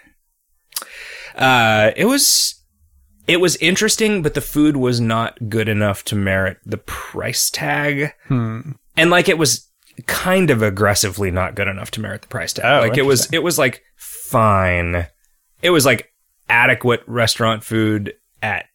Uh 1.34 1.90
it 1.96 2.06
was 2.06 2.61
it 3.32 3.40
was 3.40 3.56
interesting, 3.56 4.20
but 4.20 4.34
the 4.34 4.42
food 4.42 4.76
was 4.76 5.00
not 5.00 5.48
good 5.48 5.66
enough 5.66 6.04
to 6.04 6.14
merit 6.14 6.58
the 6.66 6.76
price 6.76 7.48
tag. 7.48 8.12
Hmm. 8.28 8.72
And 8.94 9.10
like 9.10 9.26
it 9.26 9.38
was 9.38 9.70
kind 10.06 10.50
of 10.50 10.60
aggressively 10.60 11.30
not 11.30 11.54
good 11.54 11.66
enough 11.66 11.90
to 11.92 12.00
merit 12.00 12.20
the 12.20 12.28
price 12.28 12.52
tag. 12.52 12.64
Oh, 12.66 12.86
like 12.86 12.98
it 12.98 13.06
was 13.06 13.32
it 13.32 13.42
was 13.42 13.58
like 13.58 13.82
fine. 13.96 15.06
It 15.62 15.70
was 15.70 15.86
like 15.86 16.10
adequate 16.50 17.02
restaurant 17.06 17.64
food 17.64 18.12
at 18.42 18.66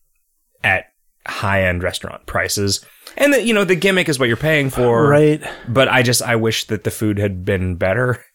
at 0.63 0.86
high 1.28 1.63
end 1.63 1.84
restaurant 1.84 2.26
prices. 2.26 2.84
And 3.15 3.34
the, 3.34 3.43
you 3.43 3.54
know 3.54 3.63
the 3.63 3.76
gimmick 3.76 4.10
is 4.10 4.17
what 4.17 4.28
you're 4.28 4.38
paying 4.38 4.72
for 4.72 5.08
right. 5.08 5.43
but 5.67 5.88
I 5.88 6.02
just 6.02 6.24
I 6.24 6.36
wish 6.36 6.65
that 6.65 6.84
the 6.84 6.91
food 6.91 7.20
had 7.20 7.46
been 7.46 7.76
better. 7.76 8.26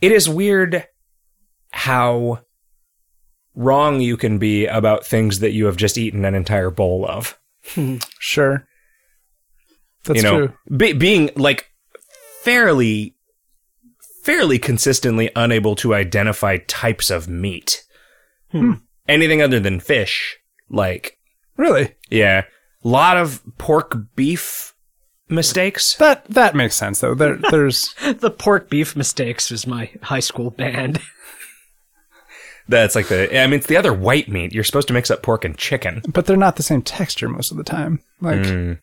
It 0.00 0.10
is 0.10 0.26
weird 0.26 0.86
how 1.72 2.40
wrong 3.54 4.00
you 4.00 4.16
can 4.16 4.38
be 4.38 4.66
about 4.66 5.06
things 5.06 5.40
that 5.40 5.52
you 5.52 5.66
have 5.66 5.76
just 5.76 5.96
eaten 5.98 6.24
an 6.24 6.34
entire 6.34 6.70
bowl 6.70 7.06
of. 7.08 7.38
Sure. 8.18 8.66
That's 10.04 10.18
you 10.18 10.22
know, 10.22 10.46
true. 10.48 10.76
Be- 10.76 10.92
being 10.92 11.30
like 11.36 11.70
fairly 12.42 13.14
fairly 14.22 14.58
consistently 14.58 15.30
unable 15.36 15.74
to 15.76 15.94
identify 15.94 16.58
types 16.66 17.10
of 17.10 17.28
meat. 17.28 17.84
Hmm. 18.52 18.74
Anything 19.08 19.42
other 19.42 19.60
than 19.60 19.80
fish, 19.80 20.38
like 20.70 21.18
Really? 21.56 21.94
yeah, 22.10 22.44
A 22.84 22.88
lot 22.88 23.16
of 23.16 23.42
pork 23.58 23.96
beef 24.16 24.74
mistakes. 25.28 25.94
That 25.96 26.24
that 26.26 26.54
makes 26.54 26.74
sense 26.74 27.00
though. 27.00 27.14
There 27.14 27.38
there's 27.50 27.94
The 28.18 28.30
Pork 28.30 28.68
Beef 28.68 28.94
Mistakes 28.96 29.50
was 29.50 29.66
my 29.66 29.90
high 30.02 30.20
school 30.20 30.50
band. 30.50 31.00
That's 32.68 32.94
like 32.94 33.08
the 33.08 33.38
I 33.38 33.46
mean 33.46 33.58
it's 33.58 33.66
the 33.66 33.76
other 33.76 33.92
white 33.92 34.28
meat. 34.28 34.52
You're 34.54 34.64
supposed 34.64 34.88
to 34.88 34.94
mix 34.94 35.10
up 35.10 35.22
pork 35.22 35.44
and 35.44 35.56
chicken. 35.56 36.02
but 36.08 36.26
they're 36.26 36.36
not 36.36 36.56
the 36.56 36.62
same 36.62 36.82
texture 36.82 37.28
most 37.28 37.50
of 37.50 37.56
the 37.56 37.64
time. 37.64 38.00
Like 38.20 38.40
Mm. 38.40 38.78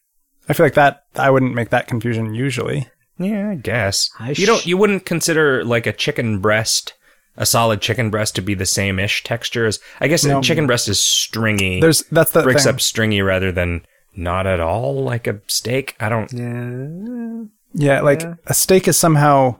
I 0.49 0.53
feel 0.53 0.65
like 0.65 0.73
that 0.75 1.05
I 1.15 1.29
wouldn't 1.29 1.55
make 1.55 1.69
that 1.69 1.87
confusion 1.87 2.33
usually. 2.33 2.87
Yeah, 3.17 3.49
I 3.51 3.55
guess. 3.55 4.09
I 4.19 4.31
you 4.31 4.45
don't 4.45 4.65
you 4.65 4.77
wouldn't 4.77 5.05
consider 5.05 5.63
like 5.63 5.85
a 5.87 5.93
chicken 5.93 6.39
breast 6.39 6.93
a 7.37 7.45
solid 7.45 7.81
chicken 7.81 8.09
breast 8.09 8.35
to 8.35 8.41
be 8.41 8.53
the 8.53 8.65
same 8.65 8.99
ish 8.99 9.23
texture 9.23 9.65
as 9.65 9.79
I 9.99 10.07
guess 10.09 10.25
a 10.25 10.41
chicken 10.41 10.67
breast 10.67 10.87
is 10.89 10.99
stringy. 11.01 11.79
There's 11.79 12.03
that's 12.11 12.31
the 12.31 12.43
breaks 12.43 12.65
thing. 12.65 12.73
up 12.73 12.81
stringy 12.81 13.21
rather 13.21 13.51
than 13.51 13.85
not 14.15 14.45
at 14.45 14.59
all 14.59 15.01
like 15.03 15.27
a 15.27 15.39
steak. 15.47 15.95
I 15.99 16.09
don't 16.09 16.31
Yeah. 16.33 17.45
Yeah, 17.73 18.01
like 18.01 18.23
a 18.45 18.53
steak 18.53 18.87
is 18.89 18.97
somehow 18.97 19.59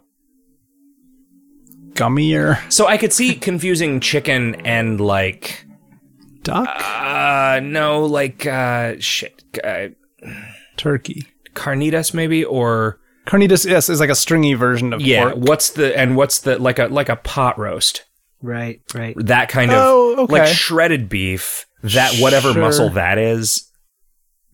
gummier. 1.94 2.60
So 2.72 2.88
I 2.88 2.98
could 2.98 3.14
see 3.14 3.36
confusing 3.36 4.00
chicken 4.00 4.56
and 4.66 5.00
like 5.02 5.66
Duck, 6.44 6.68
uh 6.68 7.60
no, 7.64 8.06
like 8.06 8.46
uh 8.48 8.96
shit 9.00 9.44
uh, 9.64 9.88
turkey. 10.78 11.28
carnitas 11.54 12.14
maybe 12.14 12.44
or 12.44 13.00
Carnitas, 13.28 13.70
yes, 13.70 13.88
is 13.88 14.00
like 14.00 14.10
a 14.10 14.16
stringy 14.16 14.56
version 14.56 14.94
of 14.94 15.02
yeah, 15.02 15.24
pork. 15.32 15.36
what's 15.38 15.70
the 15.72 15.96
and 15.98 16.18
what's 16.18 16.40
the 16.40 16.58
like 16.58 16.80
a 16.80 16.88
like 16.88 17.10
a 17.10 17.16
pot 17.18 17.60
roast. 17.60 18.04
Right, 18.42 18.82
right. 18.96 19.16
that 19.18 19.50
kind 19.50 19.70
of 19.70 19.78
Oh, 19.80 20.16
okay. 20.24 20.34
like 20.34 20.48
shredded 20.48 21.08
beef 21.10 21.68
that 21.84 22.16
whatever 22.20 22.52
Sure. 22.54 22.62
muscle 22.64 22.90
that 22.90 23.20
is 23.20 23.70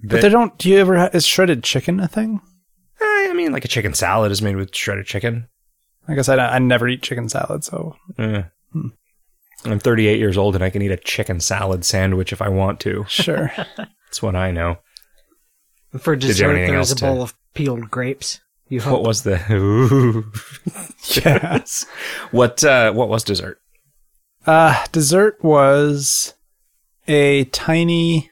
But 0.03 0.21
they 0.21 0.27
don't. 0.29 0.57
Do 0.57 0.67
you 0.69 0.77
ever? 0.79 0.97
Ha- 0.97 1.09
is 1.13 1.25
shredded 1.25 1.63
chicken 1.63 2.01
a 2.01 2.07
thing? 2.09 2.41
Eh, 3.01 3.29
i 3.29 3.33
mean 3.33 3.53
like 3.53 3.63
a 3.63 3.69
chicken 3.69 3.93
salad 3.93 4.31
is 4.33 4.41
made 4.41 4.57
with 4.57 4.75
shredded 4.75 5.05
chicken 5.05 5.47
I 6.09 6.21
said, 6.21 6.39
I, 6.39 6.55
I 6.55 6.59
never 6.59 6.87
eat 6.87 7.01
chicken 7.03 7.29
salad, 7.29 7.63
so 7.63 7.95
Eh. 8.17 8.43
i'm 9.65 9.79
38 9.79 10.19
years 10.19 10.37
old 10.37 10.53
and 10.55 10.63
i 10.63 10.69
can 10.69 10.81
eat 10.83 10.91
a 10.91 10.97
chicken 10.97 11.39
salad 11.39 11.83
sandwich 11.83 12.31
if 12.31 12.41
i 12.41 12.47
want 12.49 12.79
to 12.81 13.03
sure. 13.07 13.51
that's 13.77 14.21
what 14.21 14.35
i 14.35 14.51
know 14.51 14.77
For 15.97 16.13
you 16.13 16.19
have 16.19 16.27
dessert, 16.27 16.49
anything 16.51 16.69
there 16.71 16.79
was 16.79 16.89
a 16.89 16.93
else 16.93 16.99
to- 16.99 17.05
bowl 17.05 17.21
of 17.23 17.33
peeled 17.53 17.89
grapes. 17.89 18.39
You 18.69 18.81
what 18.81 19.01
was 19.03 19.23
the 19.23 19.41
Ooh. 19.51 20.31
yes. 21.25 21.85
what 22.31 22.63
uh 22.63 22.91
what 22.93 23.09
was 23.09 23.23
dessert 23.23 23.59
Uh, 24.45 24.85
dessert 24.91 25.43
was 25.43 26.33
a 27.07 27.45
tiny, 27.45 28.29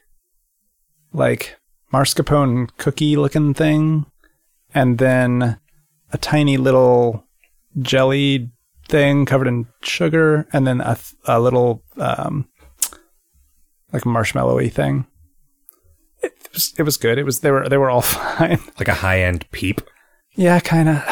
like 1.12 1.56
mascarpone 1.92 2.68
cookie 2.78 3.16
looking 3.16 3.52
thing, 3.54 4.06
and 4.74 4.98
then 4.98 5.58
a 6.12 6.18
tiny 6.18 6.56
little 6.56 7.25
jelly 7.80 8.50
thing 8.88 9.26
covered 9.26 9.48
in 9.48 9.66
sugar, 9.82 10.46
and 10.52 10.66
then 10.66 10.80
a, 10.80 10.96
a 11.26 11.40
little 11.40 11.82
um, 11.96 12.48
like 13.92 14.02
marshmallowy 14.04 14.72
thing. 14.72 15.06
It 16.22 16.32
was, 16.52 16.74
it 16.78 16.82
was 16.82 16.96
good. 16.96 17.18
It 17.18 17.24
was 17.24 17.40
they 17.40 17.50
were 17.50 17.68
they 17.68 17.76
were 17.78 17.90
all 17.90 18.02
fine. 18.02 18.58
like 18.78 18.88
a 18.88 18.94
high-end 18.94 19.44
peep 19.50 19.80
Yeah, 20.34 20.58
kind 20.60 20.88
of. 20.88 21.02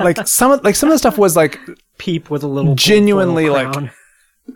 like 0.00 0.18
some 0.26 0.52
of 0.52 0.64
like 0.64 0.74
some 0.76 0.88
of 0.88 0.94
the 0.94 0.98
stuff 0.98 1.18
was 1.18 1.36
like 1.36 1.58
peep 1.98 2.30
with 2.30 2.42
a 2.42 2.48
little 2.48 2.74
Genuinely, 2.74 3.48
little 3.50 3.82
like- 3.82 3.92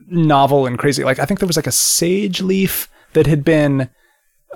novel 0.09 0.67
and 0.67 0.79
crazy. 0.79 1.05
Like 1.05 1.19
I 1.19 1.25
think 1.25 1.41
there 1.41 1.47
was 1.47 1.57
like 1.57 1.67
a 1.67 1.73
sage 1.73 2.41
leaf 2.43 2.89
that 3.15 3.27
had 3.27 3.45
been 3.45 3.89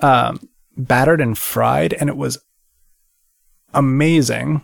um, 0.00 0.48
battered 0.76 1.20
and 1.20 1.36
fried, 1.36 1.92
and 1.94 2.08
it 2.08 2.16
was 2.16 2.38
amazing. 3.74 4.62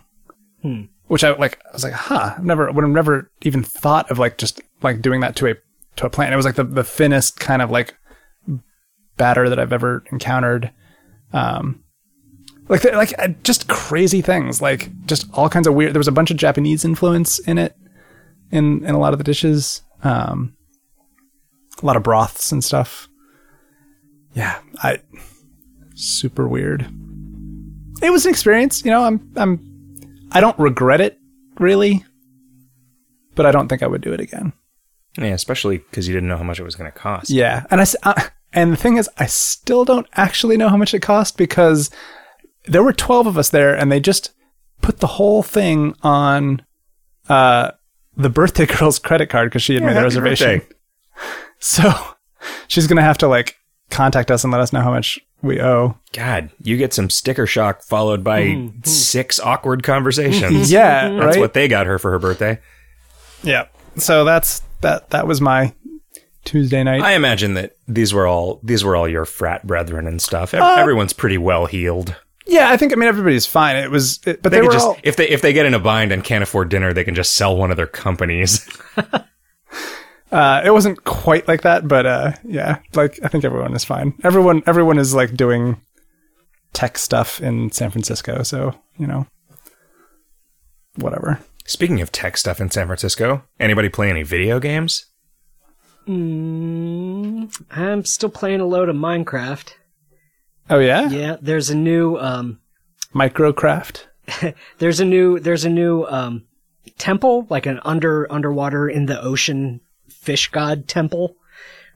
Hmm. 0.63 0.83
Which 1.09 1.25
I 1.25 1.33
like. 1.33 1.59
I 1.67 1.73
was 1.73 1.85
like, 1.85 1.93
huh. 1.93 2.35
I've 2.37 2.45
never 2.45 2.71
would 2.71 2.85
have 2.85 2.91
never 2.91 3.31
even 3.43 3.63
thought 3.63 4.11
of 4.11 4.19
like 4.19 4.39
just 4.39 4.61
like 4.83 5.03
doing 5.03 5.21
that 5.21 5.37
to 5.37 5.49
a 5.49 5.55
to 5.97 6.07
a 6.07 6.11
plant. 6.11 6.33
It 6.33 6.37
was 6.37 6.47
like 6.47 6.57
the 6.57 6.65
the 6.65 6.85
thinnest 6.85 7.41
kind 7.41 7.63
of 7.63 7.71
like 7.71 7.95
batter 9.17 9.49
that 9.49 9.59
I've 9.59 9.73
ever 9.73 10.05
encountered. 10.13 10.73
Um, 11.33 11.83
like 12.69 12.85
like 12.85 13.19
uh, 13.19 13.29
just 13.43 13.69
crazy 13.69 14.23
things. 14.23 14.63
Like 14.63 14.91
just 15.07 15.27
all 15.33 15.49
kinds 15.49 15.67
of 15.67 15.75
weird. 15.75 15.93
There 15.95 16.01
was 16.01 16.09
a 16.09 16.13
bunch 16.13 16.31
of 16.31 16.37
Japanese 16.37 16.85
influence 16.85 17.39
in 17.41 17.59
it 17.59 17.75
in 18.51 18.85
in 18.85 18.95
a 18.95 18.99
lot 18.99 19.13
of 19.13 19.19
the 19.19 19.25
dishes. 19.25 19.83
Um, 20.03 20.57
a 21.83 21.87
lot 21.87 21.97
of 21.97 22.03
broths 22.03 22.53
and 22.53 22.63
stuff. 22.63 23.09
Yeah, 24.35 24.61
I 24.83 25.01
super 25.95 26.47
weird. 26.47 26.83
It 28.03 28.11
was 28.11 28.27
an 28.27 28.31
experience, 28.31 28.85
you 28.85 28.91
know. 28.91 29.05
I'm 29.05 29.33
I'm 29.37 29.68
I 30.33 30.41
don't 30.41 30.59
regret 30.59 31.01
it 31.01 31.19
really, 31.59 32.05
but 33.35 33.47
I 33.47 33.51
don't 33.51 33.69
think 33.69 33.83
I 33.83 33.87
would 33.87 34.01
do 34.03 34.13
it 34.13 34.21
again. 34.21 34.53
yeah 35.17 35.27
especially 35.35 35.79
because 35.79 36.07
you 36.09 36.15
didn't 36.15 36.29
know 36.29 36.37
how 36.37 36.45
much 36.45 36.61
it 36.61 36.65
was 36.65 36.77
going 36.77 36.91
to 36.91 36.97
cost 36.99 37.31
Yeah, 37.31 37.65
and 37.71 37.81
I 37.81 37.83
s- 37.83 37.97
uh, 38.03 38.15
and 38.53 38.73
the 38.73 38.77
thing 38.77 38.97
is, 38.97 39.09
I 39.19 39.27
still 39.27 39.85
don't 39.85 40.07
actually 40.15 40.57
know 40.57 40.69
how 40.69 40.77
much 40.77 40.95
it 40.95 41.01
cost 41.01 41.37
because 41.37 41.91
there 42.67 42.83
were 42.83 42.93
twelve 42.93 43.27
of 43.27 43.37
us 43.39 43.51
there, 43.51 43.75
and 43.77 43.91
they 43.93 44.01
just 44.01 44.33
put 44.81 44.99
the 45.01 45.07
whole 45.07 45.43
thing 45.43 45.95
on 46.03 46.63
uh, 47.29 47.73
the 48.17 48.31
birthday 48.31 48.65
girl's 48.79 48.99
credit 48.99 49.29
card 49.29 49.51
because 49.51 49.63
she 49.63 49.75
had 49.75 49.83
made 49.83 49.97
the 49.97 50.03
reservation. 50.03 50.59
birthday. 50.59 50.75
So 51.61 51.93
she's 52.69 52.87
gonna 52.87 53.03
have 53.03 53.19
to 53.19 53.27
like 53.29 53.57
contact 53.91 54.31
us 54.31 54.45
and 54.45 54.53
let 54.53 54.61
us 54.61 54.73
know 54.73 54.81
how 54.81 54.93
much 54.93 55.19
we 55.43 55.61
owe. 55.61 55.97
god 56.13 56.51
you 56.63 56.77
get 56.77 56.93
some 56.93 57.09
sticker 57.09 57.47
shock 57.47 57.83
followed 57.83 58.25
by 58.25 58.71
six 58.85 59.39
awkward 59.39 59.83
conversations 59.83 60.71
Yeah, 60.73 61.11
that's 61.11 61.37
right. 61.37 61.41
what 61.41 61.55
they 61.55 61.69
got 61.69 61.87
her 61.87 61.99
for 61.99 62.11
her 62.11 62.19
birthday 62.19 62.59
yeah. 63.43 63.67
So 63.97 64.25
that's 64.25 64.63
that. 64.81 65.11
That 65.11 65.27
was 65.27 65.41
my 65.41 65.75
Tuesday 66.45 66.83
night. 66.83 67.03
I 67.03 67.13
imagine 67.13 67.55
that 67.55 67.77
these 67.87 68.13
were 68.15 68.27
all 68.27 68.61
these 68.63 68.85
were 68.85 68.97
all 68.97 69.09
your 69.09 69.25
frat 69.25 69.67
brethren 69.67 70.07
and 70.07 70.21
stuff. 70.21 70.55
Uh, 70.55 70.77
Everyone's 70.79 71.13
pretty 71.13 71.39
well 71.39 71.67
heeled. 71.67 72.15
Yeah, 72.47 72.71
I 72.71 72.77
think 72.77 72.93
I 72.93 72.97
mean 72.97 73.09
everybody's 73.09 73.47
fine. 73.47 73.77
It 73.77 73.91
was, 73.91 74.21
it, 74.27 74.43
but 74.43 74.51
They, 74.51 74.61
they, 74.61 74.67
were 74.67 74.73
just 74.73 74.87
all, 74.87 74.97
if 75.03 75.17
they 75.17 75.29
if 75.29 75.43
they 75.43 75.53
get 75.53 75.67
in 75.67 75.75
a 75.75 75.79
bind 75.79 76.13
and 76.13 76.25
can't 76.25 76.43
afford 76.43 76.71
dinner, 76.71 76.93
they 76.93 77.05
can 77.05 77.15
just 77.15 77.35
sell 77.35 77.57
one 77.57 77.71
of 77.71 77.77
their 77.77 77.87
companies. 77.87 78.67
uh, 80.31 80.63
it 80.65 80.71
wasn't 80.71 81.05
quite 81.05 81.49
like 81.49 81.63
that, 81.63 81.89
but 81.89 82.07
uh, 82.07 82.33
yeah, 82.45 82.79
like 82.95 83.19
I 83.23 83.29
think 83.29 83.45
everyone 83.45 83.75
is 83.75 83.85
fine. 83.85 84.15
Everyone, 84.23 84.63
everyone 84.67 84.99
is 84.99 85.15
like 85.15 85.35
doing 85.35 85.81
tech 86.73 86.99
stuff 86.99 87.41
in 87.41 87.71
San 87.73 87.91
Francisco, 87.91 88.43
so 88.43 88.75
you 88.99 89.07
know, 89.07 89.27
whatever. 90.97 91.41
Speaking 91.65 92.01
of 92.01 92.13
tech 92.13 92.37
stuff 92.37 92.61
in 92.61 92.71
San 92.71 92.87
Francisco, 92.87 93.43
anybody 93.59 93.89
play 93.89 94.11
any 94.11 94.23
video 94.23 94.59
games? 94.59 95.07
Mm, 96.07 97.55
I'm 97.71 98.05
still 98.05 98.31
playing 98.31 98.61
a 98.61 98.67
load 98.67 98.89
of 98.89 98.97
Minecraft. 98.97 99.73
Oh 100.71 100.79
yeah, 100.79 101.09
Yeah, 101.09 101.37
there's 101.41 101.71
a 101.71 101.77
new 101.77 102.17
um, 102.17 102.61
Microcraft. 103.15 104.05
there's 104.79 105.01
a 105.01 105.05
new 105.05 105.39
there's 105.39 105.65
a 105.65 105.71
new 105.71 106.05
um, 106.05 106.45
temple, 106.99 107.47
like 107.49 107.65
an 107.65 107.81
under 107.85 108.31
underwater 108.31 108.89
in 108.89 109.07
the 109.07 109.21
ocean 109.21 109.81
fish 110.29 110.45
god 110.61 110.87
temple, 110.89 111.27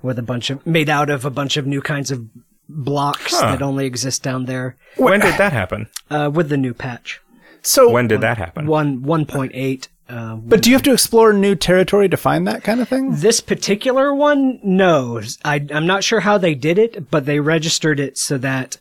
with 0.06 0.18
a 0.18 0.22
bunch 0.32 0.46
of 0.50 0.56
made 0.66 0.90
out 0.98 1.10
of 1.10 1.24
a 1.24 1.30
bunch 1.40 1.56
of 1.58 1.64
new 1.66 1.82
kinds 1.82 2.10
of 2.10 2.18
blocks 2.68 3.32
Huh. 3.38 3.52
that 3.52 3.62
only 3.62 3.84
exist 3.86 4.22
down 4.22 4.46
there. 4.46 4.76
When 4.96 5.20
did 5.20 5.36
that 5.38 5.52
happen? 5.52 5.80
Uh, 6.10 6.30
with 6.36 6.48
the 6.48 6.56
new 6.56 6.74
patch 6.74 7.20
So, 7.62 7.90
When 7.96 8.08
did 8.08 8.20
that 8.22 8.38
happen? 8.38 8.66
one 8.66 9.02
one 9.14 9.24
point 9.26 9.52
eight. 9.54 9.88
Uh, 10.08 10.34
but 10.36 10.62
do 10.62 10.68
you 10.70 10.76
have 10.76 10.82
to 10.88 10.92
explore 10.92 11.32
new 11.32 11.54
territory 11.54 12.08
to 12.08 12.16
find 12.16 12.46
that 12.46 12.62
kind 12.64 12.80
of 12.82 12.88
thing? 12.88 13.04
This 13.26 13.40
particular 13.40 14.06
one, 14.14 14.58
no. 14.62 15.20
I, 15.44 15.56
I'm 15.76 15.86
not 15.86 16.04
sure 16.04 16.20
how 16.20 16.36
they 16.38 16.54
did 16.54 16.76
it, 16.78 17.10
but 17.10 17.24
they 17.24 17.38
registered 17.40 17.98
it 18.00 18.18
so 18.18 18.36
that 18.38 18.78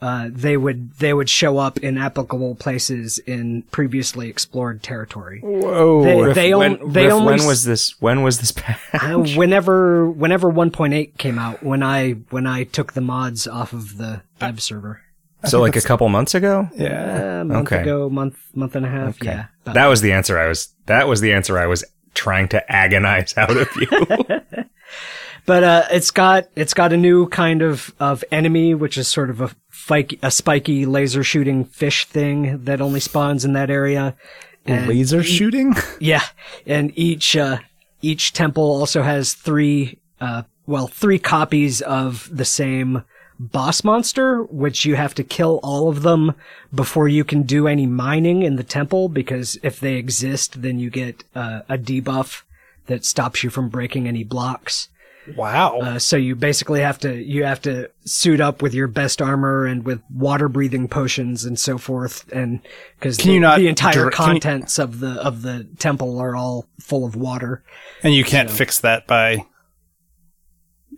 uh, 0.00 0.28
they 0.30 0.56
would 0.56 0.92
they 0.98 1.12
would 1.12 1.28
show 1.28 1.58
up 1.58 1.78
in 1.78 1.98
applicable 1.98 2.54
places 2.54 3.18
in 3.18 3.62
previously 3.70 4.28
explored 4.28 4.82
territory. 4.82 5.40
Whoa. 5.42 6.04
They- 6.04 6.32
they 6.34 6.54
when, 6.54 6.92
they 6.92 7.04
Riff, 7.06 7.12
only 7.14 7.34
when 7.36 7.46
was 7.46 7.64
this? 7.64 8.00
When 8.00 8.22
was 8.22 8.38
this 8.40 8.52
patch? 8.52 8.78
Uh, 8.92 9.18
whenever 9.36 10.08
whenever 10.10 10.50
1.8 10.52 11.16
came 11.18 11.38
out, 11.38 11.62
when 11.62 11.82
I 11.82 12.12
when 12.30 12.46
I 12.46 12.64
took 12.64 12.92
the 12.92 13.00
mods 13.00 13.46
off 13.46 13.72
of 13.72 13.96
the 13.98 14.22
web 14.40 14.60
server, 14.60 15.00
so 15.44 15.60
like 15.60 15.76
a 15.76 15.80
couple 15.80 16.08
months 16.08 16.34
ago. 16.34 16.68
yeah. 16.74 17.40
a 17.40 17.44
month 17.44 17.68
Okay. 17.72 17.82
ago, 17.82 18.08
month 18.10 18.36
month 18.54 18.74
and 18.76 18.84
a 18.86 18.88
half, 18.88 19.22
yeah. 19.22 19.46
about 19.62 19.74
That 19.74 19.86
was 19.86 20.00
the 20.00 20.12
answer 20.12 20.38
I 20.38 20.48
was. 20.48 20.72
That 20.86 21.06
was 21.08 21.20
the 21.20 21.32
answer 21.32 21.58
I 21.58 21.66
was 21.66 21.84
trying 22.14 22.48
to 22.48 22.72
agonize 22.72 23.34
out 23.36 23.56
of 23.56 23.68
you. 23.76 23.88
But 25.46 25.64
uh, 25.64 25.84
it's 25.92 26.10
got 26.10 26.48
it's 26.56 26.74
got 26.74 26.92
a 26.92 26.96
new 26.98 27.26
kind 27.28 27.62
of 27.62 27.94
of 27.98 28.22
enemy, 28.30 28.74
which 28.74 28.98
is 28.98 29.08
sort 29.08 29.30
of 29.30 29.40
a 29.40 29.50
fike, 29.88 30.18
a 30.22 30.30
spiky 30.30 30.84
laser 30.84 31.24
shooting 31.24 31.64
fish 31.64 32.04
thing 32.04 32.64
that 32.64 32.82
only 32.82 33.00
spawns 33.00 33.44
in 33.44 33.54
that 33.54 33.70
area. 33.70 34.14
And 34.66 34.86
Laser 34.86 35.22
shooting? 35.22 35.74
yeah, 35.98 36.22
and 36.66 36.92
each 36.94 37.34
uh, 37.36 37.58
each 38.02 38.34
temple 38.34 38.64
also 38.64 39.02
has 39.02 39.32
three 39.32 39.98
uh, 40.20 40.42
well 40.66 40.88
three 40.88 41.18
copies 41.18 41.80
of 41.80 42.28
the 42.30 42.44
same 42.44 43.02
boss 43.40 43.82
monster, 43.82 44.42
which 44.42 44.84
you 44.84 44.96
have 44.96 45.14
to 45.14 45.24
kill 45.24 45.58
all 45.62 45.88
of 45.88 46.02
them 46.02 46.34
before 46.74 47.08
you 47.08 47.24
can 47.24 47.44
do 47.44 47.66
any 47.66 47.86
mining 47.86 48.42
in 48.42 48.56
the 48.56 48.64
temple. 48.64 49.08
Because 49.08 49.58
if 49.62 49.80
they 49.80 49.94
exist, 49.94 50.60
then 50.60 50.78
you 50.78 50.90
get 50.90 51.24
uh, 51.34 51.62
a 51.68 51.78
debuff 51.78 52.42
that 52.88 53.06
stops 53.06 53.42
you 53.42 53.48
from 53.48 53.70
breaking 53.70 54.06
any 54.06 54.24
blocks. 54.24 54.90
Wow. 55.36 55.78
Uh, 55.80 55.98
so 55.98 56.16
you 56.16 56.34
basically 56.36 56.80
have 56.80 56.98
to 57.00 57.14
you 57.14 57.44
have 57.44 57.60
to 57.62 57.90
suit 58.04 58.40
up 58.40 58.62
with 58.62 58.74
your 58.74 58.88
best 58.88 59.20
armor 59.22 59.66
and 59.66 59.84
with 59.84 60.00
water 60.10 60.48
breathing 60.48 60.88
potions 60.88 61.44
and 61.44 61.58
so 61.58 61.78
forth, 61.78 62.30
and 62.32 62.60
because 62.98 63.16
the, 63.18 63.38
the 63.38 63.68
entire 63.68 63.92
can 63.92 64.04
you- 64.04 64.10
contents 64.10 64.78
of 64.78 65.00
the 65.00 65.12
of 65.22 65.42
the 65.42 65.64
temple 65.78 66.18
are 66.18 66.34
all 66.36 66.66
full 66.80 67.04
of 67.04 67.16
water. 67.16 67.62
and 68.02 68.14
you 68.14 68.24
can't 68.24 68.50
fix 68.50 68.80
that 68.80 69.06
by 69.06 69.44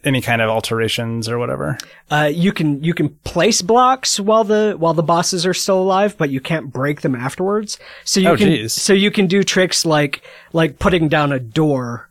any 0.03 0.23
kind 0.23 0.41
of 0.41 0.49
alterations 0.49 1.29
or 1.29 1.39
whatever. 1.39 1.77
Uh, 2.11 2.31
you 2.33 2.53
can 2.53 2.83
you 2.83 2.95
can 2.95 3.11
place 3.25 3.61
blocks 3.61 4.19
while 4.19 4.45
the 4.45 4.75
while 4.79 4.95
the 4.95 5.03
bosses 5.03 5.45
are 5.45 5.53
still 5.53 5.81
alive, 5.83 6.17
but 6.17 6.31
you 6.31 6.41
can't 6.41 6.73
break 6.73 7.03
them 7.03 7.15
afterwards. 7.15 7.79
So 8.05 8.21
you 8.21 8.29
Oh, 8.31 8.37
can 8.37 8.49
geez. 8.49 8.73
so 8.73 8.93
you 8.95 9.11
can 9.11 9.27
do 9.27 9.43
tricks 9.43 9.85
like 9.85 10.23
like 10.55 10.79
putting 10.79 11.09
down 11.09 11.33
a 11.33 11.39
door, 11.41 12.09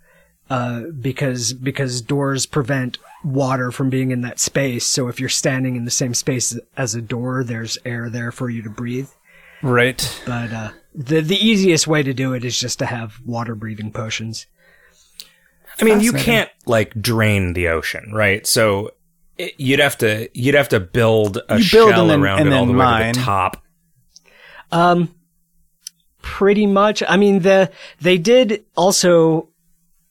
uh, 0.49 0.81
because 0.99 1.53
because 1.53 2.01
doors 2.01 2.45
prevent 2.45 2.97
water 3.23 3.71
from 3.71 3.89
being 3.89 4.11
in 4.11 4.21
that 4.21 4.39
space. 4.39 4.85
So 4.87 5.07
if 5.07 5.19
you're 5.19 5.29
standing 5.29 5.75
in 5.75 5.85
the 5.85 5.91
same 5.91 6.13
space 6.13 6.57
as 6.77 6.95
a 6.95 7.01
door, 7.01 7.43
there's 7.43 7.77
air 7.85 8.09
there 8.09 8.31
for 8.31 8.49
you 8.49 8.61
to 8.63 8.69
breathe. 8.69 9.09
Right. 9.61 10.21
But 10.25 10.51
uh, 10.53 10.69
the 10.95 11.21
the 11.21 11.35
easiest 11.35 11.87
way 11.87 12.01
to 12.03 12.13
do 12.13 12.33
it 12.33 12.43
is 12.45 12.57
just 12.59 12.79
to 12.79 12.85
have 12.85 13.19
water 13.25 13.55
breathing 13.55 13.91
potions. 13.91 14.45
I 15.81 15.85
mean, 15.85 16.01
you 16.01 16.11
can't 16.13 16.49
like 16.65 16.99
drain 17.01 17.53
the 17.53 17.69
ocean, 17.69 18.11
right? 18.13 18.45
So 18.45 18.91
it, 19.37 19.53
you'd 19.57 19.79
have 19.79 19.97
to 19.99 20.29
you'd 20.33 20.55
have 20.55 20.69
to 20.69 20.79
build 20.79 21.37
a 21.49 21.59
You 21.59 21.71
build 21.71 21.91
shell 21.91 22.01
and 22.01 22.09
then- 22.09 22.21
around 22.21 22.39
and 22.39 22.49
it 22.49 22.53
all 22.53 22.65
then 22.65 22.75
the 22.75 22.83
way 22.83 23.11
to 23.13 23.19
the 23.19 23.25
top. 23.25 23.63
Um, 24.71 25.15
pretty 26.21 26.65
much. 26.67 27.01
I 27.07 27.17
mean, 27.17 27.39
the 27.39 27.71
they 28.01 28.17
did 28.17 28.65
also, 28.75 29.49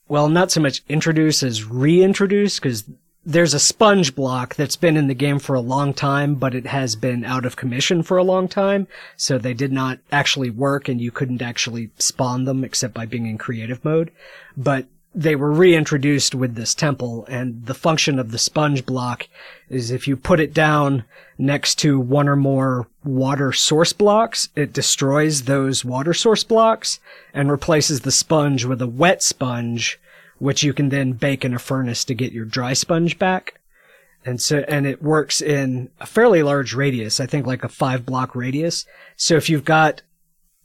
well, 0.09 0.29
not 0.29 0.51
so 0.51 0.61
much 0.61 0.83
introduce 0.89 1.43
as 1.43 1.65
reintroduce 1.65 2.59
because 2.59 2.85
there's 3.25 3.53
a 3.53 3.61
sponge 3.61 4.15
block 4.15 4.55
that's 4.55 4.77
been 4.77 4.97
in 4.97 5.07
the 5.07 5.15
game 5.15 5.39
for 5.39 5.55
a 5.55 5.61
long 5.61 5.93
time, 5.93 6.35
but 6.35 6.55
it 6.55 6.67
has 6.67 6.97
been 6.97 7.25
out 7.25 7.45
of 7.45 7.57
commission 7.57 8.03
for 8.03 8.17
a 8.17 8.25
long 8.25 8.49
time. 8.49 8.89
So 9.17 9.37
they 9.37 9.53
did 9.53 9.71
not 9.71 9.99
actually 10.11 10.49
work, 10.49 10.89
and 10.89 10.99
you 11.01 11.11
couldn't 11.11 11.43
actually 11.43 11.91
spawn 11.99 12.45
them 12.45 12.65
except 12.65 12.95
by 12.95 13.05
being 13.05 13.27
in 13.27 13.37
creative 13.37 13.85
mode. 13.85 14.11
But 14.57 14.87
they 15.15 15.35
were 15.35 15.51
reintroduced 15.51 16.35
with 16.35 16.55
this 16.55 16.75
temple, 16.75 17.25
and 17.29 17.67
the 17.67 17.75
function 17.75 18.19
of 18.19 18.31
the 18.31 18.39
sponge 18.39 18.85
block 18.85 19.29
is 19.69 19.91
if 19.91 20.07
you 20.07 20.17
put 20.17 20.41
it 20.41 20.53
down 20.53 21.05
next 21.39 21.77
to 21.77 21.99
one 21.99 22.29
or 22.29 22.37
more 22.37 22.87
water 23.05 23.53
source 23.53 23.93
blocks, 23.93 24.51
it 24.55 24.73
destroys 24.73 25.43
those 25.43 25.85
water 25.85 26.13
source 26.13 26.45
blocks 26.45 27.01
and 27.33 27.51
replaces 27.51 28.03
the 28.03 28.13
sponge 28.13 28.65
with 28.65 28.83
a 28.83 28.87
wet 28.87 29.23
sponge, 29.23 29.99
which 30.39 30.63
you 30.63 30.73
can 30.73 30.91
then 30.91 31.13
bake 31.13 31.45
in 31.45 31.55
a 31.55 31.59
furnace 31.59 32.05
to 32.05 32.15
get 32.15 32.33
your 32.33 32.45
dry 32.45 32.73
sponge 32.73 33.19
back. 33.19 33.55
And 34.25 34.41
so, 34.41 34.59
and 34.69 34.87
it 34.87 35.03
works 35.03 35.41
in 35.41 35.91
a 36.01 36.07
fairly 36.07 36.43
large 36.43 36.75
radius, 36.75 37.19
I 37.19 37.27
think 37.27 37.47
like 37.47 37.65
a 37.65 37.69
five 37.69 38.05
block 38.05 38.35
radius. 38.35 38.85
So 39.17 39.37
if 39.37 39.49
you've 39.49 39.65
got 39.65 40.03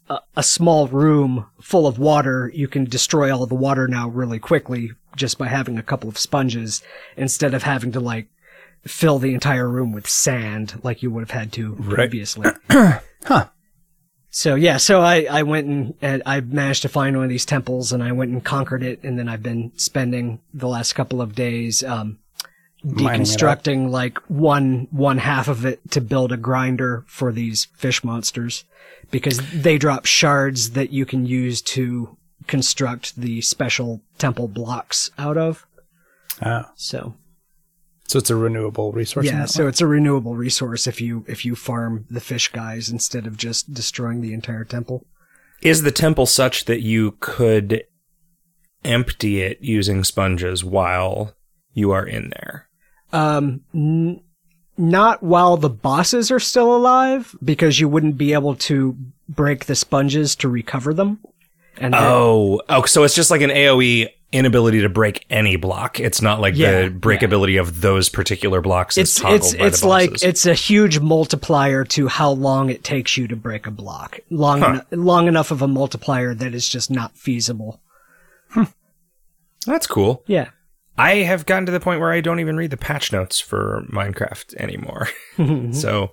a, 0.09 0.19
a 0.35 0.43
small 0.43 0.87
room 0.87 1.47
full 1.61 1.87
of 1.87 1.99
water, 1.99 2.51
you 2.53 2.67
can 2.67 2.85
destroy 2.85 3.35
all 3.35 3.45
the 3.45 3.55
water 3.55 3.87
now 3.87 4.09
really 4.09 4.39
quickly 4.39 4.91
just 5.15 5.37
by 5.37 5.47
having 5.47 5.77
a 5.77 5.83
couple 5.83 6.09
of 6.09 6.17
sponges 6.17 6.81
instead 7.15 7.53
of 7.53 7.63
having 7.63 7.91
to 7.91 7.99
like 7.99 8.27
fill 8.85 9.19
the 9.19 9.33
entire 9.33 9.69
room 9.69 9.91
with 9.91 10.09
sand 10.09 10.79
like 10.83 11.01
you 11.01 11.09
would 11.11 11.21
have 11.21 11.31
had 11.31 11.51
to 11.53 11.75
previously. 11.89 12.49
Huh. 13.25 13.47
So 14.31 14.55
yeah, 14.55 14.75
so 14.75 14.99
I, 14.99 15.27
I 15.31 15.43
went 15.43 15.67
and, 15.67 15.93
and 16.01 16.23
I 16.25 16.41
managed 16.41 16.81
to 16.81 16.89
find 16.89 17.15
one 17.15 17.23
of 17.23 17.29
these 17.29 17.45
temples 17.45 17.93
and 17.93 18.03
I 18.03 18.11
went 18.11 18.31
and 18.31 18.43
conquered 18.43 18.83
it 18.83 19.01
and 19.01 19.17
then 19.17 19.29
I've 19.29 19.43
been 19.43 19.71
spending 19.77 20.41
the 20.53 20.67
last 20.67 20.91
couple 20.91 21.21
of 21.21 21.33
days, 21.33 21.83
um, 21.83 22.17
Mining 22.17 22.17
it 22.17 22.17
up. 22.17 22.22
Deconstructing 22.85 23.89
like 23.89 24.17
one, 24.27 24.87
one 24.91 25.17
half 25.17 25.47
of 25.47 25.65
it 25.65 25.79
to 25.91 26.01
build 26.01 26.31
a 26.31 26.37
grinder 26.37 27.03
for 27.07 27.31
these 27.31 27.65
fish 27.75 28.03
monsters 28.03 28.63
because 29.11 29.39
they 29.51 29.77
drop 29.77 30.05
shards 30.05 30.71
that 30.71 30.91
you 30.91 31.05
can 31.05 31.25
use 31.25 31.61
to 31.61 32.17
construct 32.47 33.15
the 33.15 33.41
special 33.41 34.01
temple 34.17 34.47
blocks 34.47 35.11
out 35.17 35.37
of. 35.37 35.65
Oh. 36.41 36.63
So 36.75 37.13
So 38.07 38.19
it's 38.19 38.29
a 38.29 38.35
renewable 38.35 38.91
resource. 38.91 39.25
yeah, 39.25 39.45
so 39.45 39.63
way. 39.63 39.69
it's 39.69 39.81
a 39.81 39.87
renewable 39.87 40.35
resource 40.35 40.87
if 40.87 40.99
you 40.99 41.23
if 41.27 41.45
you 41.45 41.55
farm 41.55 42.05
the 42.09 42.19
fish 42.19 42.51
guys 42.51 42.89
instead 42.89 43.25
of 43.27 43.37
just 43.37 43.73
destroying 43.73 44.21
the 44.21 44.33
entire 44.33 44.65
temple. 44.65 45.05
Is 45.61 45.83
the 45.83 45.91
temple 45.91 46.25
such 46.25 46.65
that 46.65 46.81
you 46.81 47.15
could 47.21 47.85
empty 48.83 49.41
it 49.41 49.59
using 49.61 50.03
sponges 50.03 50.63
while 50.63 51.33
you 51.71 51.91
are 51.91 52.05
in 52.05 52.31
there? 52.31 52.67
Um, 53.13 53.61
n- 53.73 54.21
not 54.77 55.21
while 55.23 55.55
the 55.57 55.69
bosses 55.69 56.31
are 56.31 56.39
still 56.39 56.75
alive, 56.75 57.35
because 57.43 57.79
you 57.79 57.87
wouldn't 57.87 58.17
be 58.17 58.33
able 58.33 58.55
to 58.55 58.97
break 59.29 59.65
the 59.65 59.75
sponges 59.75 60.35
to 60.37 60.49
recover 60.49 60.93
them. 60.93 61.19
And 61.77 61.93
Oh, 61.95 62.61
oh, 62.69 62.83
so 62.85 63.03
it's 63.03 63.15
just 63.15 63.31
like 63.31 63.41
an 63.41 63.49
AOE 63.51 64.09
inability 64.31 64.81
to 64.81 64.89
break 64.89 65.25
any 65.29 65.55
block. 65.57 65.99
It's 65.99 66.19
not 66.21 66.41
like 66.41 66.55
Yeah, 66.55 66.83
the 66.83 66.89
breakability 66.89 67.59
of 67.59 67.81
those 67.81 68.09
particular 68.09 68.61
blocks. 68.61 68.97
is 68.97 69.09
it's 69.09 69.19
toggled 69.19 69.41
it's 69.43 69.53
it's 69.53 69.83
like 69.83 70.23
it's 70.23 70.45
a 70.47 70.55
huge 70.55 70.99
multiplier 70.99 71.83
to 71.85 72.07
how 72.07 72.31
long 72.31 72.71
it 72.71 72.83
takes 72.83 73.15
you 73.15 73.27
to 73.27 73.35
break 73.35 73.67
a 73.67 73.71
block. 73.71 74.19
Long 74.31 74.61
Huh. 74.61 74.81
eno- 74.91 75.03
long 75.03 75.27
enough 75.27 75.51
of 75.51 75.61
a 75.61 75.67
multiplier 75.67 76.33
that 76.33 76.55
is 76.55 76.67
just 76.67 76.89
not 76.89 77.15
feasible. 77.15 77.79
That's 79.65 79.87
cool. 79.87 80.23
Yeah. 80.27 80.49
I 80.97 81.15
have 81.17 81.45
gotten 81.45 81.65
to 81.65 81.71
the 81.71 81.79
point 81.79 81.99
where 81.99 82.11
I 82.11 82.21
don't 82.21 82.39
even 82.39 82.55
read 82.55 82.71
the 82.71 82.77
patch 82.77 83.11
notes 83.11 83.39
for 83.39 83.83
Minecraft 83.91 84.55
anymore. 84.55 85.07
so 85.73 86.11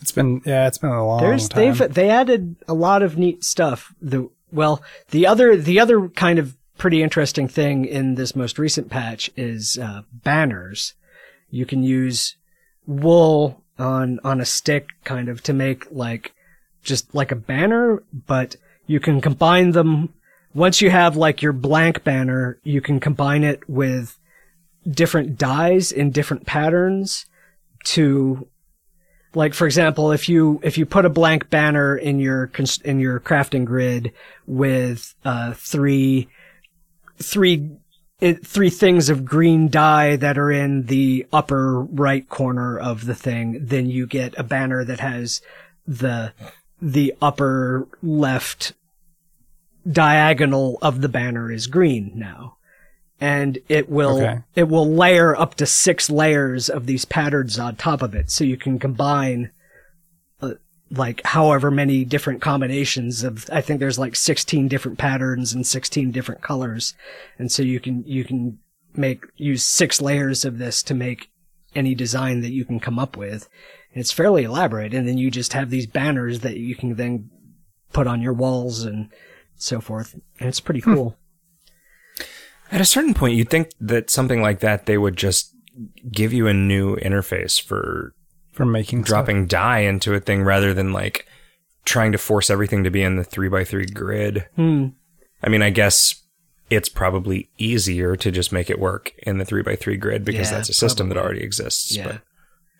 It's 0.00 0.12
been 0.12 0.40
yeah, 0.44 0.66
it's 0.66 0.78
been 0.78 0.90
a 0.90 1.06
long 1.06 1.20
There's 1.20 1.48
time. 1.48 1.60
they've 1.60 1.94
they 1.94 2.10
added 2.10 2.56
a 2.68 2.74
lot 2.74 3.02
of 3.02 3.18
neat 3.18 3.44
stuff. 3.44 3.92
The 4.00 4.28
well, 4.52 4.82
the 5.10 5.26
other 5.26 5.56
the 5.56 5.80
other 5.80 6.08
kind 6.08 6.38
of 6.38 6.56
pretty 6.78 7.02
interesting 7.02 7.48
thing 7.48 7.84
in 7.84 8.14
this 8.14 8.34
most 8.36 8.58
recent 8.58 8.90
patch 8.90 9.30
is 9.36 9.78
uh, 9.78 10.02
banners. 10.12 10.94
You 11.50 11.66
can 11.66 11.82
use 11.82 12.36
wool 12.86 13.62
on 13.78 14.20
on 14.22 14.40
a 14.40 14.44
stick 14.44 14.88
kind 15.04 15.28
of 15.28 15.42
to 15.44 15.52
make 15.52 15.86
like 15.90 16.32
just 16.82 17.14
like 17.14 17.32
a 17.32 17.36
banner, 17.36 18.02
but 18.12 18.56
you 18.86 19.00
can 19.00 19.20
combine 19.20 19.70
them 19.70 20.12
once 20.54 20.80
you 20.80 20.88
have 20.88 21.16
like 21.16 21.42
your 21.42 21.52
blank 21.52 22.04
banner, 22.04 22.58
you 22.62 22.80
can 22.80 23.00
combine 23.00 23.42
it 23.42 23.68
with 23.68 24.18
different 24.88 25.36
dyes 25.36 25.90
in 25.90 26.10
different 26.10 26.46
patterns 26.46 27.26
to 27.84 28.46
like 29.34 29.54
for 29.54 29.66
example 29.66 30.12
if 30.12 30.28
you 30.28 30.60
if 30.62 30.78
you 30.78 30.86
put 30.86 31.04
a 31.04 31.10
blank 31.10 31.50
banner 31.50 31.96
in 31.96 32.18
your 32.20 32.50
in 32.84 33.00
your 33.00 33.18
crafting 33.20 33.64
grid 33.64 34.12
with 34.46 35.14
uh 35.24 35.52
three 35.54 36.28
three 37.16 37.70
three 38.44 38.70
things 38.70 39.08
of 39.08 39.24
green 39.24 39.68
dye 39.68 40.16
that 40.16 40.38
are 40.38 40.52
in 40.52 40.84
the 40.86 41.26
upper 41.32 41.80
right 41.80 42.28
corner 42.28 42.78
of 42.78 43.06
the 43.06 43.14
thing 43.14 43.58
then 43.60 43.86
you 43.86 44.06
get 44.06 44.34
a 44.38 44.42
banner 44.42 44.84
that 44.84 45.00
has 45.00 45.40
the 45.86 46.32
the 46.80 47.14
upper 47.20 47.88
left 48.02 48.74
diagonal 49.90 50.78
of 50.82 51.00
the 51.00 51.08
banner 51.08 51.50
is 51.50 51.66
green 51.66 52.12
now. 52.14 52.56
And 53.20 53.58
it 53.68 53.88
will 53.88 54.18
Okay. 54.18 54.40
it 54.54 54.68
will 54.68 54.92
layer 54.92 55.36
up 55.36 55.54
to 55.56 55.66
six 55.66 56.10
layers 56.10 56.68
of 56.68 56.86
these 56.86 57.04
patterns 57.04 57.58
on 57.58 57.76
top 57.76 58.02
of 58.02 58.14
it. 58.14 58.30
So 58.30 58.44
you 58.44 58.56
can 58.56 58.78
combine 58.78 59.50
uh, 60.42 60.54
like 60.90 61.24
however 61.24 61.70
many 61.70 62.04
different 62.04 62.42
combinations 62.42 63.22
of 63.22 63.48
i 63.52 63.60
think 63.60 63.80
there's 63.80 63.98
like 63.98 64.16
16 64.16 64.68
different 64.68 64.98
patterns 64.98 65.52
and 65.54 65.66
16 65.66 66.10
different 66.10 66.42
colors. 66.42 66.94
And 67.38 67.50
so 67.52 67.62
you 67.62 67.80
can 67.80 68.02
you 68.04 68.24
can 68.24 68.58
make 68.96 69.24
use 69.36 69.64
six 69.64 70.00
layers 70.00 70.44
of 70.44 70.58
this 70.58 70.82
to 70.84 70.94
make 70.94 71.30
any 71.74 71.94
design 71.94 72.40
that 72.42 72.52
you 72.52 72.64
can 72.64 72.78
come 72.80 72.98
up 72.98 73.16
with. 73.16 73.48
And 73.92 74.00
it's 74.00 74.12
fairly 74.12 74.44
elaborate. 74.44 74.92
And 74.94 75.06
then 75.06 75.18
you 75.18 75.30
just 75.30 75.52
have 75.52 75.70
these 75.70 75.86
banners 75.86 76.40
that 76.40 76.56
you 76.56 76.74
can 76.74 76.94
then 76.96 77.30
put 77.92 78.06
on 78.06 78.20
your 78.20 78.32
walls 78.32 78.82
and 78.84 79.08
so 79.56 79.80
forth 79.80 80.14
and 80.38 80.48
it's 80.48 80.60
pretty 80.60 80.80
cool 80.80 81.16
At 82.72 82.80
a 82.80 82.84
certain 82.84 83.14
point, 83.14 83.36
you'd 83.36 83.50
think 83.50 83.70
that 83.80 84.10
something 84.10 84.42
like 84.42 84.60
that 84.60 84.86
they 84.86 84.98
would 84.98 85.16
just 85.16 85.54
give 86.10 86.32
you 86.32 86.46
a 86.48 86.54
new 86.54 86.96
interface 86.96 87.60
for 87.62 88.14
for 88.52 88.64
making 88.64 89.00
stuff. 89.00 89.08
dropping 89.08 89.46
dye 89.46 89.80
into 89.80 90.14
a 90.14 90.20
thing 90.20 90.42
rather 90.42 90.72
than 90.74 90.92
like 90.92 91.26
trying 91.84 92.12
to 92.12 92.18
force 92.18 92.50
everything 92.50 92.82
to 92.84 92.90
be 92.90 93.02
in 93.02 93.16
the 93.16 93.24
three 93.24 93.48
by 93.48 93.64
three 93.64 93.86
grid. 93.86 94.46
Hmm. 94.56 94.88
I 95.42 95.48
mean, 95.50 95.62
I 95.62 95.70
guess 95.70 96.14
it's 96.70 96.88
probably 96.88 97.50
easier 97.58 98.16
to 98.16 98.30
just 98.30 98.50
make 98.52 98.70
it 98.70 98.78
work 98.78 99.12
in 99.18 99.38
the 99.38 99.44
three 99.44 99.62
by 99.62 99.76
three 99.76 99.96
grid 99.98 100.24
because 100.24 100.50
Yeah, 100.50 100.56
that's 100.56 100.70
a 100.70 100.74
system 100.74 101.08
that 101.10 101.18
already 101.18 101.42
exists. 101.42 101.94
Yeah. 101.94 102.06
But, 102.06 102.20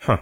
huh. 0.01 0.19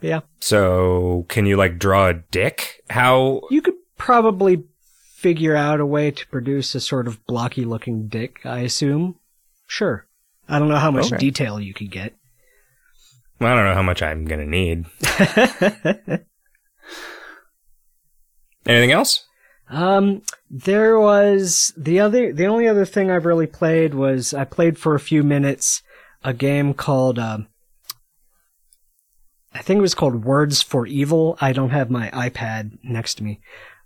yeah 0.00 0.20
So 0.40 1.24
can 1.28 1.46
you 1.46 1.56
like 1.56 1.78
draw 1.78 2.08
a 2.08 2.14
dick? 2.14 2.82
How? 2.90 3.40
You 3.50 3.62
could 3.62 3.71
probably 4.02 4.64
figure 5.14 5.54
out 5.54 5.78
a 5.78 5.86
way 5.86 6.10
to 6.10 6.26
produce 6.26 6.74
a 6.74 6.80
sort 6.80 7.06
of 7.06 7.24
blocky 7.26 7.64
looking 7.64 8.08
dick, 8.08 8.40
I 8.44 8.58
assume. 8.60 9.14
Sure. 9.68 10.04
I 10.48 10.58
don't 10.58 10.68
know 10.68 10.76
how 10.76 10.90
much 10.90 11.06
Okay. 11.12 11.18
detail 11.18 11.60
you 11.60 11.72
could 11.72 11.90
get. 11.92 12.14
Well, 13.40 13.52
I 13.52 13.54
don't 13.56 13.64
know 13.66 13.74
how 13.74 13.82
much 13.82 14.02
I'm 14.02 14.24
gonna 14.24 14.44
need. 14.46 14.86
Anything 18.66 18.92
else? 18.92 19.24
Um, 19.70 20.22
there 20.50 20.98
was 20.98 21.72
the 21.76 22.00
other, 22.00 22.32
the 22.32 22.46
only 22.46 22.66
other 22.68 22.84
thing 22.84 23.10
I've 23.10 23.24
really 23.24 23.46
played 23.46 23.94
was 23.94 24.34
I 24.34 24.44
played 24.44 24.78
for 24.78 24.94
a 24.94 25.00
few 25.00 25.22
minutes 25.22 25.82
a 26.24 26.32
game 26.34 26.74
called, 26.74 27.18
um, 27.18 27.46
I 29.54 29.60
think 29.62 29.78
it 29.78 29.82
was 29.82 29.94
called 29.94 30.24
Words 30.24 30.60
for 30.62 30.86
Evil. 30.86 31.36
I 31.40 31.52
don't 31.52 31.70
have 31.70 31.90
my 31.90 32.10
iPad 32.10 32.78
next 32.82 33.14
to 33.16 33.24
me. 33.24 33.40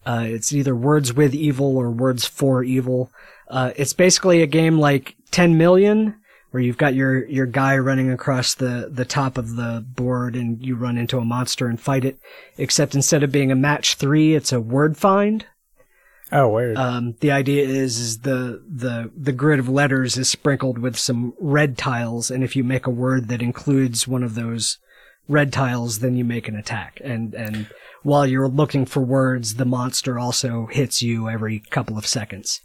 Uh, 0.06 0.22
it's 0.24 0.52
either 0.52 0.74
Words 0.74 1.12
with 1.12 1.34
Evil 1.34 1.76
or 1.76 1.90
Words 1.90 2.24
for 2.24 2.62
Evil. 2.62 3.10
Uh, 3.48 3.72
it's 3.76 3.92
basically 3.92 4.40
a 4.40 4.46
game 4.46 4.78
like 4.78 5.16
10 5.32 5.58
million 5.58 6.14
where 6.52 6.62
you've 6.62 6.78
got 6.78 6.94
your, 6.94 7.26
your 7.26 7.44
guy 7.44 7.76
running 7.76 8.10
across 8.10 8.54
the, 8.54 8.88
the 8.90 9.04
top 9.04 9.36
of 9.36 9.56
the 9.56 9.84
board 9.94 10.36
and 10.36 10.64
you 10.64 10.76
run 10.76 10.96
into 10.96 11.18
a 11.18 11.24
monster 11.24 11.66
and 11.66 11.80
fight 11.80 12.04
it. 12.04 12.18
Except 12.56 12.94
instead 12.94 13.24
of 13.24 13.32
being 13.32 13.50
a 13.50 13.56
match 13.56 13.96
three, 13.96 14.34
it's 14.34 14.52
a 14.52 14.60
word 14.60 14.96
find. 14.96 15.44
Oh, 16.32 16.48
weird. 16.48 16.76
Um, 16.76 17.16
the 17.20 17.30
idea 17.30 17.64
is, 17.64 17.98
is 17.98 18.18
the, 18.20 18.62
the, 18.68 19.10
the 19.16 19.32
grid 19.32 19.58
of 19.58 19.68
letters 19.68 20.16
is 20.16 20.30
sprinkled 20.30 20.78
with 20.78 20.96
some 20.96 21.34
red 21.38 21.78
tiles, 21.78 22.30
and 22.30 22.42
if 22.42 22.56
you 22.56 22.64
make 22.64 22.86
a 22.86 22.90
word 22.90 23.28
that 23.28 23.42
includes 23.42 24.08
one 24.08 24.24
of 24.24 24.34
those 24.34 24.78
red 25.28 25.52
tiles, 25.52 26.00
then 26.00 26.16
you 26.16 26.24
make 26.24 26.48
an 26.48 26.56
attack. 26.56 27.00
And, 27.04 27.34
and 27.34 27.68
while 28.06 28.24
you're 28.26 28.48
looking 28.48 28.86
for 28.86 29.00
words, 29.02 29.54
the 29.54 29.64
monster 29.64 30.18
also 30.18 30.66
hits 30.70 31.02
you 31.02 31.28
every 31.28 31.58
couple 31.70 31.98
of 31.98 32.06
seconds. 32.06 32.60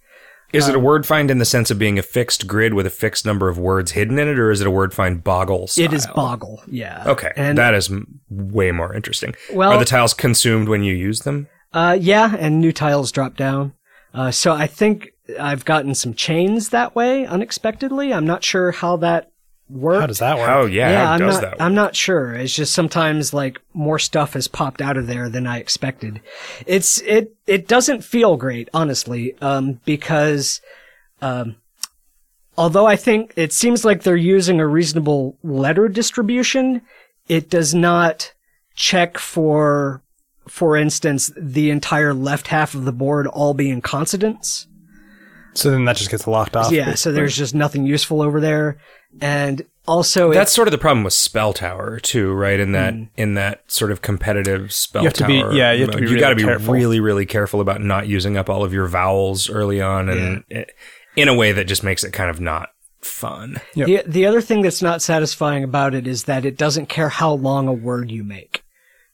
Is 0.53 0.67
Uh, 0.67 0.71
it 0.71 0.75
a 0.75 0.79
word 0.79 1.05
find 1.05 1.31
in 1.31 1.37
the 1.39 1.45
sense 1.45 1.71
of 1.71 1.79
being 1.79 1.97
a 1.97 2.03
fixed 2.03 2.45
grid 2.45 2.73
with 2.73 2.85
a 2.85 2.89
fixed 2.91 3.25
number 3.25 3.49
of 3.49 3.57
words 3.57 3.91
hidden 3.93 4.19
in 4.19 4.27
it, 4.27 4.37
or 4.37 4.51
is 4.51 4.61
it 4.61 4.67
a 4.67 4.71
word 4.71 4.93
find 4.93 5.23
boggle? 5.23 5.67
Style? 5.67 5.85
It 5.85 5.93
is 5.93 6.05
boggle, 6.07 6.61
yeah. 6.67 7.03
Okay, 7.07 7.31
And, 7.35 7.57
that 7.57 7.73
is 7.73 7.89
m- 7.89 8.19
way 8.29 8.71
more 8.71 8.93
interesting. 8.93 9.33
Well- 9.51 9.71
Are 9.71 9.79
the 9.79 9.85
tiles 9.85 10.13
consumed 10.13 10.67
when 10.69 10.83
you 10.83 10.93
use 10.93 11.21
them? 11.21 11.47
Uh, 11.73 11.97
yeah, 11.99 12.35
and 12.37 12.59
new 12.61 12.71
tiles 12.73 13.11
drop 13.11 13.35
down. 13.37 13.73
Uh, 14.13 14.29
so 14.29 14.51
I 14.51 14.67
think 14.67 15.11
I've 15.39 15.63
gotten 15.65 15.95
some 15.95 16.13
chains 16.13 16.69
that 16.69 16.93
way 16.95 17.25
unexpectedly. 17.25 18.13
I'm 18.13 18.27
not 18.27 18.43
sure 18.43 18.71
how 18.71 18.97
that 18.97 19.30
works. 19.71 20.01
how 20.01 20.07
does 20.07 20.19
that 20.19 20.37
work? 20.37 20.49
Oh 20.49 20.65
yeah, 20.65 20.89
yeah, 20.89 21.05
how 21.05 21.13
I'm 21.13 21.19
does 21.19 21.35
not. 21.35 21.41
that? 21.41 21.51
Work? 21.51 21.61
I'm 21.61 21.75
not 21.75 21.95
sure. 21.95 22.33
It's 22.33 22.55
just 22.55 22.73
sometimes 22.73 23.33
like 23.33 23.59
more 23.73 23.99
stuff 23.99 24.33
has 24.33 24.47
popped 24.47 24.81
out 24.81 24.97
of 24.97 25.07
there 25.07 25.29
than 25.29 25.47
I 25.47 25.59
expected. 25.59 26.21
It's 26.65 27.01
it 27.01 27.35
it 27.47 27.67
doesn't 27.67 28.03
feel 28.03 28.37
great, 28.37 28.69
honestly, 28.73 29.35
um, 29.41 29.79
because 29.85 30.61
um, 31.21 31.55
although 32.57 32.85
I 32.85 32.95
think 32.95 33.33
it 33.35 33.53
seems 33.53 33.85
like 33.85 34.03
they're 34.03 34.15
using 34.15 34.59
a 34.59 34.67
reasonable 34.67 35.37
letter 35.43 35.87
distribution, 35.87 36.81
it 37.27 37.49
does 37.49 37.73
not 37.73 38.33
check 38.75 39.17
for, 39.17 40.01
for 40.47 40.75
instance, 40.75 41.31
the 41.37 41.69
entire 41.69 42.13
left 42.13 42.47
half 42.47 42.73
of 42.73 42.85
the 42.85 42.91
board 42.91 43.27
all 43.27 43.53
being 43.53 43.81
consonants. 43.81 44.67
So 45.53 45.69
then 45.71 45.85
that 45.85 45.97
just 45.97 46.09
gets 46.11 46.27
locked 46.27 46.55
off. 46.55 46.71
yeah, 46.71 46.95
so 46.95 47.11
there's 47.11 47.35
just 47.35 47.53
nothing 47.53 47.85
useful 47.85 48.21
over 48.21 48.39
there, 48.39 48.77
and 49.19 49.65
also 49.87 50.31
That's 50.31 50.51
sort 50.53 50.67
of 50.67 50.71
the 50.71 50.77
problem 50.77 51.03
with 51.03 51.13
Spell 51.13 51.51
Tower 51.53 51.99
too, 51.99 52.31
right? 52.31 52.59
In 52.59 52.71
that 52.71 52.93
Mm. 52.93 53.09
in 53.17 53.33
that 53.33 53.69
sort 53.69 53.91
of 53.91 54.01
competitive 54.01 54.71
Spell 54.71 55.01
You 55.01 55.07
have 55.07 55.13
to 55.15 55.27
be- 55.27 55.41
Tower, 55.41 55.53
yeah, 55.53 55.71
you 55.73 55.81
have 55.81 55.91
to 55.91 55.97
be 55.97 56.05
mode, 56.05 56.19
got 56.19 56.29
to 56.29 56.35
really 56.35 56.43
be 56.43 56.47
careful. 56.47 56.73
really, 56.73 56.99
really 56.99 57.25
careful 57.25 57.59
about 57.61 57.81
not 57.81 58.07
using 58.07 58.37
up 58.37 58.49
all 58.49 58.63
of 58.63 58.73
your 58.73 58.87
vowels 58.87 59.49
early 59.49 59.81
on, 59.81 60.07
and 60.09 60.43
it, 60.49 60.71
in 61.17 61.27
a 61.27 61.33
way 61.33 61.51
that 61.51 61.65
just 61.65 61.83
makes 61.83 62.03
it 62.03 62.11
kind 62.11 62.29
of 62.29 62.39
not 62.39 62.69
fun. 63.01 63.59
Yep. 63.73 63.87
The, 63.87 64.03
the 64.11 64.25
other 64.27 64.39
thing 64.41 64.61
that's 64.61 64.81
not 64.81 65.01
satisfying 65.01 65.63
about 65.63 65.93
it 65.95 66.07
is 66.07 66.25
that 66.25 66.45
it 66.45 66.57
doesn't 66.57 66.87
care 66.87 67.09
how 67.09 67.33
long 67.33 67.67
a 67.67 67.73
word 67.73 68.11
you 68.11 68.23
make. 68.23 68.63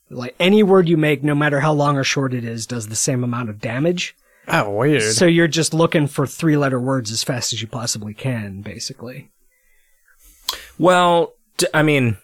Like 0.09 0.35
any 0.39 0.61
word 0.61 0.87
you 0.87 0.97
make, 0.97 1.23
no 1.23 1.33
matter 1.33 1.61
how 1.61 1.73
long 1.73 1.97
or 1.97 2.03
short 2.03 2.33
it 2.33 2.43
is, 2.45 2.65
does 2.67 2.87
the 2.89 2.95
same 2.95 3.23
amount 3.23 3.49
of 3.49 3.59
damage. 3.59 4.15
Oh, 4.47 4.69
weird. 4.71 5.01
So 5.13 5.25
you're 5.25 5.47
just 5.47 5.73
looking 5.73 6.07
for 6.07 6.25
three 6.25 6.55
letter 6.57 6.79
words 6.79 7.11
as 7.11 7.23
fast 7.23 7.51
as 7.53 7.61
you 7.61 7.67
possibly 7.67 8.13
can, 8.13 8.61
basically. 8.61 9.29
Well, 10.77 11.33
d- 11.57 11.67
I 11.73 11.83
mean, 11.83 12.17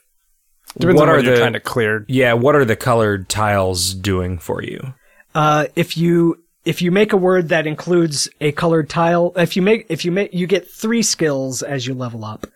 Depends 0.77 0.99
what 0.99 1.09
on 1.09 1.15
are 1.15 1.17
what 1.17 1.25
you're 1.25 1.35
the 1.35 1.39
trying 1.41 1.53
to 1.53 1.59
clear. 1.59 2.05
yeah? 2.07 2.33
What 2.33 2.55
are 2.55 2.65
the 2.65 2.75
colored 2.75 3.29
tiles 3.29 3.93
doing 3.93 4.37
for 4.37 4.63
you? 4.63 4.93
Uh, 5.35 5.65
if 5.75 5.97
you, 5.97 6.41
if 6.65 6.81
you 6.81 6.91
make 6.91 7.11
a 7.13 7.17
word 7.17 7.49
that 7.49 7.67
includes 7.67 8.29
a 8.39 8.51
colored 8.53 8.89
tile, 8.89 9.33
if 9.35 9.55
you 9.55 9.61
make, 9.61 9.85
if 9.89 10.05
you 10.05 10.11
make, 10.11 10.33
you 10.33 10.47
get 10.47 10.69
three 10.69 11.01
skills 11.03 11.61
as 11.61 11.85
you 11.85 11.93
level 11.93 12.23
up. 12.23 12.47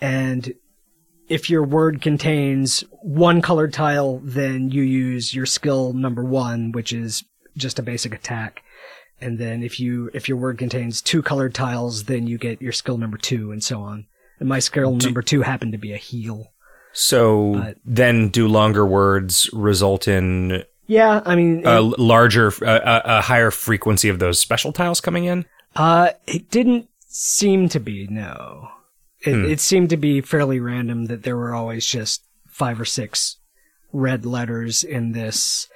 And 0.00 0.52
if 1.28 1.48
your 1.48 1.62
word 1.64 2.02
contains 2.02 2.80
one 3.02 3.40
colored 3.40 3.72
tile, 3.72 4.20
then 4.22 4.70
you 4.70 4.82
use 4.82 5.34
your 5.34 5.46
skill 5.46 5.92
number 5.92 6.22
one, 6.24 6.72
which 6.72 6.92
is 6.92 7.24
just 7.56 7.78
a 7.78 7.82
basic 7.82 8.14
attack. 8.14 8.62
And 9.20 9.38
then 9.38 9.62
if 9.62 9.80
you, 9.80 10.10
if 10.12 10.28
your 10.28 10.36
word 10.38 10.58
contains 10.58 11.00
two 11.00 11.22
colored 11.22 11.54
tiles, 11.54 12.04
then 12.04 12.26
you 12.26 12.36
get 12.38 12.60
your 12.60 12.72
skill 12.72 12.98
number 12.98 13.16
two 13.16 13.50
and 13.52 13.62
so 13.64 13.80
on. 13.80 14.06
And 14.38 14.48
my 14.48 14.58
skill 14.58 14.94
number 14.94 15.22
two 15.22 15.42
happened 15.42 15.72
to 15.72 15.78
be 15.78 15.92
a 15.94 15.96
heal. 15.96 16.52
So 16.92 17.54
But- 17.54 17.76
then, 17.84 18.28
do 18.28 18.46
longer 18.48 18.84
words 18.84 19.48
result 19.52 20.06
in 20.08 20.64
Yeah, 20.86 21.20
I 21.24 21.34
mean, 21.36 21.62
a 21.66 21.76
l- 21.76 21.94
larger, 21.98 22.48
a, 22.62 22.64
a, 22.64 23.02
a 23.18 23.20
higher 23.22 23.50
frequency 23.50 24.08
of 24.08 24.18
those 24.18 24.38
special 24.38 24.72
tiles 24.72 25.00
coming 25.00 25.24
in? 25.24 25.44
Uh, 25.74 26.10
it 26.26 26.50
didn't 26.50 26.88
seem 27.08 27.68
to 27.70 27.80
be, 27.80 28.06
no. 28.10 28.68
It, 29.20 29.32
Hmm. 29.34 29.44
it 29.46 29.60
seemed 29.60 29.90
to 29.90 29.96
be 29.96 30.20
fairly 30.20 30.60
random 30.60 31.06
that 31.06 31.22
there 31.22 31.36
were 31.36 31.54
always 31.54 31.86
just 31.86 32.22
five 32.48 32.78
or 32.80 32.84
six 32.84 33.36
red 33.92 34.24
letters 34.26 34.82
in 34.84 35.12
this. 35.12 35.68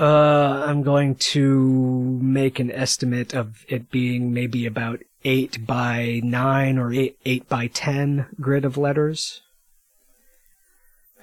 Uh, 0.00 0.64
I'm 0.66 0.82
going 0.82 1.16
to 1.16 2.18
make 2.22 2.60
an 2.60 2.70
estimate 2.70 3.34
of 3.34 3.64
it 3.68 3.90
being 3.90 4.32
maybe 4.32 4.66
about 4.66 5.00
eight 5.24 5.66
by 5.66 6.20
nine 6.22 6.78
or 6.78 6.92
eight, 6.92 7.18
eight 7.24 7.48
by 7.48 7.66
ten 7.66 8.26
grid 8.40 8.64
of 8.64 8.76
letters. 8.76 9.42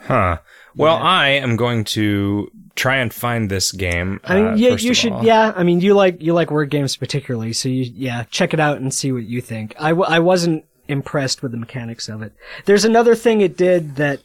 Huh. 0.01 0.39
Well, 0.75 0.97
I 0.97 1.29
am 1.29 1.55
going 1.55 1.83
to 1.85 2.51
try 2.75 2.97
and 2.97 3.13
find 3.13 3.49
this 3.49 3.71
game. 3.71 4.19
I 4.25 4.35
mean, 4.35 4.47
uh, 4.47 4.55
yeah, 4.55 4.75
you 4.75 4.93
should. 4.93 5.13
all. 5.13 5.25
Yeah, 5.25 5.53
I 5.55 5.63
mean, 5.63 5.79
you 5.79 5.93
like 5.93 6.21
you 6.21 6.33
like 6.33 6.51
word 6.51 6.69
games 6.69 6.95
particularly, 6.95 7.53
so 7.53 7.69
you 7.69 7.89
yeah, 7.95 8.25
check 8.29 8.53
it 8.53 8.59
out 8.59 8.77
and 8.77 8.93
see 8.93 9.11
what 9.11 9.23
you 9.23 9.41
think. 9.41 9.73
I, 9.79 9.89
w- 9.89 10.07
I 10.07 10.19
wasn't 10.19 10.65
impressed 10.87 11.41
with 11.41 11.51
the 11.51 11.57
mechanics 11.57 12.09
of 12.09 12.21
it. 12.21 12.33
There's 12.65 12.85
another 12.85 13.15
thing 13.15 13.41
it 13.41 13.57
did 13.57 13.95
that 13.95 14.19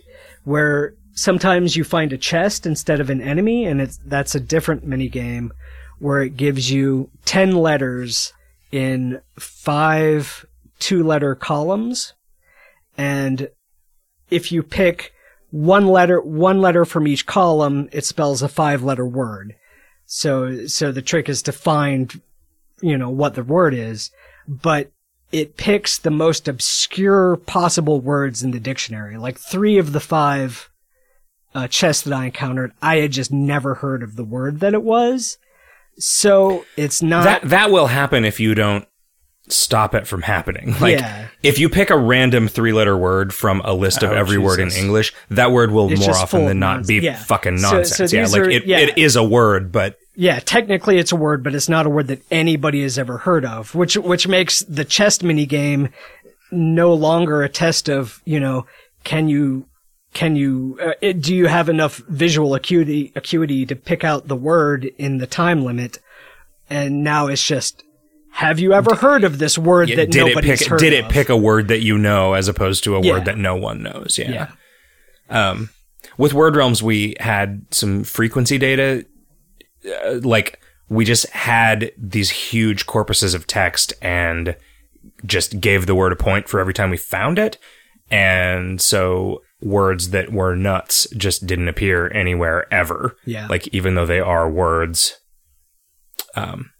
where 0.44 0.94
sometimes 1.14 1.76
you 1.76 1.84
find 1.84 2.12
a 2.12 2.18
chest 2.18 2.66
instead 2.66 3.00
of 3.00 3.10
an 3.10 3.20
enemy, 3.20 3.64
and 3.64 3.80
it's 3.80 3.98
that's 4.06 4.34
a 4.34 4.40
different 4.40 4.84
mini 4.84 5.08
game 5.08 5.52
where 5.98 6.22
it 6.22 6.36
gives 6.36 6.70
you 6.70 7.10
ten 7.24 7.52
letters 7.52 8.32
in 8.72 9.20
five 9.38 10.46
two 10.78 11.02
letter 11.02 11.34
columns, 11.34 12.14
and 12.96 13.50
if 14.30 14.50
you 14.52 14.62
pick 14.62 15.12
one 15.50 15.86
letter 15.86 16.20
one 16.20 16.60
letter 16.60 16.84
from 16.84 17.06
each 17.06 17.26
column, 17.26 17.88
it 17.92 18.04
spells 18.04 18.42
a 18.42 18.48
five 18.48 18.82
letter 18.82 19.06
word. 19.06 19.56
So 20.06 20.66
so 20.66 20.92
the 20.92 21.02
trick 21.02 21.28
is 21.28 21.42
to 21.42 21.52
find 21.52 22.20
you 22.80 22.96
know 22.96 23.10
what 23.10 23.34
the 23.34 23.44
word 23.44 23.74
is, 23.74 24.10
but 24.48 24.90
it 25.32 25.56
picks 25.56 25.98
the 25.98 26.10
most 26.10 26.48
obscure 26.48 27.36
possible 27.36 28.00
words 28.00 28.42
in 28.42 28.50
the 28.50 28.60
dictionary. 28.60 29.16
Like 29.16 29.38
three 29.38 29.78
of 29.78 29.92
the 29.92 30.00
five 30.00 30.69
uh, 31.54 31.66
chests 31.68 32.02
that 32.04 32.12
I 32.12 32.26
encountered, 32.26 32.72
I 32.80 32.96
had 32.96 33.12
just 33.12 33.32
never 33.32 33.74
heard 33.76 34.02
of 34.02 34.16
the 34.16 34.24
word 34.24 34.60
that 34.60 34.74
it 34.74 34.82
was. 34.82 35.38
So 35.98 36.64
it's 36.76 37.02
not 37.02 37.24
that 37.24 37.42
that 37.50 37.70
will 37.70 37.88
happen 37.88 38.24
if 38.24 38.40
you 38.40 38.54
don't 38.54 38.86
stop 39.48 39.94
it 39.94 40.06
from 40.06 40.22
happening. 40.22 40.74
Like 40.80 40.98
Yeah. 41.00 41.26
if 41.42 41.58
you 41.58 41.68
pick 41.68 41.90
a 41.90 41.98
random 41.98 42.46
three-letter 42.48 42.96
word 42.96 43.34
from 43.34 43.60
a 43.64 43.72
list 43.74 44.02
of 44.02 44.10
Oh, 44.12 44.14
every 44.14 44.38
word 44.38 44.60
in 44.60 44.70
English, 44.70 45.12
that 45.30 45.50
word 45.50 45.72
will 45.72 45.90
It's 45.90 46.00
more 46.06 46.16
often 46.16 46.46
than 46.46 46.58
not 46.60 46.76
nonsense. 46.76 46.86
be 46.88 46.94
Yeah. 47.06 47.16
fucking 47.16 47.58
So- 47.58 47.68
so 47.68 47.76
nonsense. 47.76 48.12
yeah, 48.12 48.26
like 48.26 48.40
are- 48.42 48.50
it, 48.50 48.64
yeah. 48.66 48.78
it 48.78 48.96
is 48.96 49.16
a 49.16 49.24
word, 49.24 49.72
but 49.72 49.96
Yeah, 50.14 50.38
technically 50.38 50.98
it's 50.98 51.12
a 51.12 51.16
word, 51.16 51.42
but 51.42 51.54
it's 51.54 51.68
not 51.68 51.86
a 51.86 51.90
word 51.90 52.06
that 52.08 52.20
anybody 52.30 52.82
has 52.82 52.98
ever 52.98 53.18
heard 53.18 53.44
of, 53.44 53.74
which 53.74 53.96
which 53.96 54.28
makes 54.28 54.60
the 54.60 54.84
chest 54.84 55.22
mini 55.24 55.46
game 55.46 55.88
no 56.52 56.92
longer 56.94 57.42
a 57.42 57.48
test 57.48 57.88
of 57.88 58.20
you 58.24 58.38
know 58.40 58.66
can 59.04 59.28
you 59.28 59.66
can 60.12 60.36
you 60.36 60.78
uh, 60.82 60.92
it, 61.00 61.20
do 61.20 61.34
you 61.34 61.46
have 61.46 61.68
enough 61.68 61.96
visual 62.08 62.54
acuity 62.54 63.12
acuity 63.14 63.64
to 63.66 63.76
pick 63.76 64.04
out 64.04 64.28
the 64.28 64.36
word 64.36 64.84
in 64.98 65.18
the 65.18 65.26
time 65.26 65.64
limit, 65.64 65.98
and 66.68 67.04
now 67.04 67.26
it's 67.28 67.44
just 67.46 67.82
have 68.32 68.58
you 68.60 68.72
ever 68.72 68.94
heard 68.94 69.24
of 69.24 69.38
this 69.38 69.58
word 69.58 69.88
Yeah, 69.88 69.96
that 69.96 70.10
did 70.12 70.26
it 70.28 70.38
pick 70.42 70.64
heard 70.66 70.78
did 70.80 70.92
it 70.92 71.04
of? 71.06 71.10
pick 71.10 71.28
a 71.28 71.36
word 71.36 71.68
that 71.68 71.80
you 71.80 71.98
know 71.98 72.34
as 72.34 72.48
opposed 72.48 72.84
to 72.84 72.96
a 72.96 73.00
Yeah. 73.00 73.12
word 73.14 73.24
that 73.26 73.38
no 73.38 73.56
one 73.56 73.82
knows 73.82 74.16
yeah. 74.18 74.48
Yeah. 75.28 75.48
um 75.48 75.70
with 76.16 76.32
word 76.32 76.54
realms 76.56 76.82
we 76.82 77.16
had 77.20 77.66
some 77.70 78.04
frequency 78.04 78.56
data 78.58 79.04
uh, 80.06 80.14
like 80.22 80.60
we 80.88 81.04
just 81.04 81.28
had 81.30 81.92
these 81.96 82.30
huge 82.30 82.86
corpuses 82.86 83.34
of 83.34 83.46
text 83.46 83.92
and 84.02 84.56
just 85.24 85.60
gave 85.60 85.86
the 85.86 85.94
word 85.94 86.12
a 86.12 86.16
point 86.16 86.48
for 86.48 86.60
every 86.60 86.74
time 86.74 86.90
we 86.90 86.96
found 86.96 87.38
it 87.38 87.58
and 88.10 88.80
so 88.80 89.42
words 89.62 90.10
that 90.10 90.32
were 90.32 90.56
nuts 90.56 91.06
just 91.16 91.46
didn't 91.46 91.68
appear 91.68 92.10
anywhere 92.12 92.72
ever. 92.72 93.16
Yeah. 93.26 93.46
like 93.48 93.68
even 93.68 93.94
though 93.94 94.06
they 94.06 94.20
are 94.20 94.50
words 94.50 95.16
um 96.34 96.70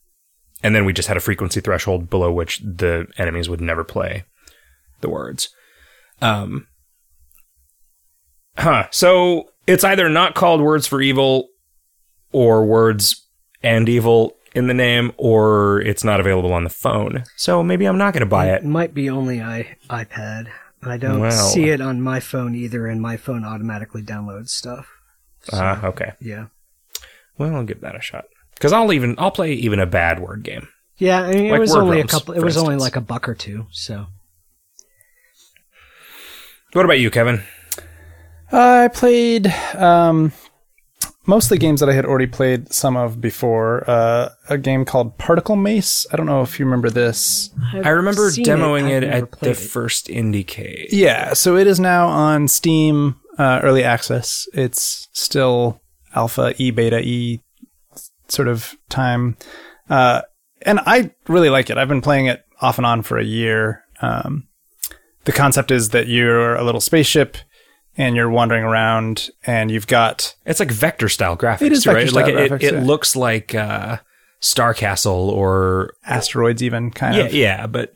and 0.63 0.75
then 0.75 0.85
we 0.85 0.93
just 0.93 1.09
had 1.09 1.17
a 1.17 1.21
frequency 1.21 1.61
threshold 1.61 2.09
below 2.11 2.33
which 2.33 2.59
the 2.61 3.07
enemies 3.19 3.49
would 3.49 3.61
never 3.61 3.85
play 3.85 4.25
the 5.01 5.09
words. 5.11 5.49
Um 6.23 6.67
huh. 8.59 8.87
So 8.91 9.51
it's 9.67 9.85
either 9.85 10.09
not 10.09 10.35
called 10.35 10.61
words 10.61 10.87
for 10.87 11.01
evil 11.01 11.49
or 12.33 12.65
words 12.65 13.27
and 13.63 13.89
evil 13.89 14.33
in 14.55 14.67
the 14.67 14.75
name 14.75 15.13
or 15.17 15.81
it's 15.83 16.03
not 16.05 16.19
available 16.21 16.53
on 16.53 16.65
the 16.65 16.71
phone. 16.71 17.25
So 17.37 17.63
maybe 17.63 17.85
i'm 17.87 17.99
not 17.99 18.13
going 18.15 18.21
to 18.21 18.27
buy 18.27 18.51
it 18.51 18.63
It. 18.63 18.65
might 18.65 18.95
be 18.95 19.09
only 19.11 19.41
i 19.43 19.77
iPad. 19.89 20.49
I 20.83 20.97
don't 20.97 21.21
Well. 21.21 21.31
see 21.51 21.69
it 21.69 21.81
on 21.81 22.01
my 22.01 22.21
phone 22.21 22.55
either, 22.55 22.87
and 22.87 23.01
my 23.03 23.17
phone 23.19 23.45
automatically 23.45 24.03
downloads 24.03 24.49
stuff. 24.49 24.89
Ah, 25.53 25.85
okay 25.87 26.13
Yeah. 26.21 26.47
well 27.39 27.55
i'll 27.57 27.65
give 27.65 27.81
that 27.81 27.97
a 27.97 28.01
shot 28.03 28.27
because 28.55 28.73
i'll 28.75 28.93
even 28.93 29.15
i'll 29.19 29.31
play 29.31 29.53
even 29.55 29.79
a 29.81 29.87
bad 29.87 30.21
word 30.21 30.43
game 30.43 30.69
Yeah, 30.99 31.23
I 31.23 31.33
mean, 31.33 31.47
it 31.47 31.51
Like 31.53 31.61
was 31.61 31.71
word 31.71 31.81
only 31.83 32.01
a 32.01 32.07
couple. 32.07 32.35
It 32.35 32.41
for 32.41 32.45
was 32.45 32.59
only 32.59 32.77
like 32.77 32.97
a 32.97 33.01
buck 33.01 33.27
or 33.27 33.35
two. 33.35 33.67
So 33.71 34.07
what 36.73 36.85
about 36.85 37.01
you 37.01 37.11
kevin 37.11 37.43
I 38.53 38.89
played 38.89 39.47
um, 39.77 40.33
mostly 41.31 41.57
games 41.57 41.79
that 41.79 41.89
I 41.89 41.93
had 41.93 42.05
already 42.05 42.27
played 42.27 42.73
some 42.73 42.97
of 42.97 43.21
before. 43.21 43.89
Uh, 43.89 44.31
a 44.51 44.59
game 44.59 44.85
called 44.85 45.17
Particle 45.17 45.57
Mace. 45.57 46.05
I 46.13 46.17
don't 46.17 46.27
know 46.27 46.43
if 46.43 46.59
you 46.59 46.67
remember 46.67 46.91
this. 46.91 47.51
I 47.73 47.91
remember 47.91 48.31
demoing 48.31 48.87
I've 48.87 49.05
it, 49.05 49.05
at 49.05 49.31
the 49.31 49.37
played 49.37 49.51
it. 49.53 49.55
first 49.55 50.09
Indiecade. 50.09 50.89
Yeah, 50.91 51.33
so 51.33 51.57
it 51.57 51.67
is 51.69 51.79
now 51.79 52.09
on 52.09 52.49
Steam 52.49 53.21
uh, 53.39 53.61
early 53.63 53.85
access. 53.85 54.49
It's 54.53 55.09
still 55.13 55.81
alpha, 56.15 56.53
e 56.59 56.73
beta, 56.73 57.01
e 57.01 57.41
sort 58.29 58.49
of 58.49 58.77
time. 58.89 59.37
Uh, 59.89 60.23
and 60.63 60.81
I 60.85 61.13
really 61.29 61.49
like 61.49 61.71
it. 61.71 61.79
I've 61.79 61.89
been 61.89 62.03
playing 62.03 62.27
it 62.27 62.45
off 62.61 62.77
and 62.77 62.87
on 62.87 63.03
for 63.03 63.19
a 63.19 63.25
year. 63.25 63.85
Um, 64.03 64.49
the 65.25 65.33
concept 65.33 65.71
is 65.71 65.91
that 65.91 66.09
you're 66.09 66.57
a 66.57 66.65
little 66.65 66.81
spaceship 66.81 67.37
and 68.01 68.17
you're 68.17 68.31
wandering 68.31 68.65
around 68.65 69.29
and 69.47 69.71
you've 69.71 69.87
got 69.87 70.35
It's 70.47 70.59
like 70.59 70.71
vector 70.71 71.09
style 71.09 71.37
graphics, 71.37 71.61
It 71.63 71.73
is 71.73 71.87
right? 71.87 72.11
like 72.13 72.27
style 72.27 72.39
it, 72.39 72.51
graphics, 72.51 72.63
it 72.63 72.75
yeah. 72.75 72.81
looks 72.83 73.15
like 73.15 73.55
uh, 73.55 73.99
Star 74.41 74.73
Castle 74.73 75.29
or 75.29 75.93
asteroids 76.05 76.63
even 76.63 76.91
kind 76.91 77.17
yeah, 77.17 77.23
of. 77.25 77.35
yeah, 77.35 77.67
but 77.67 77.93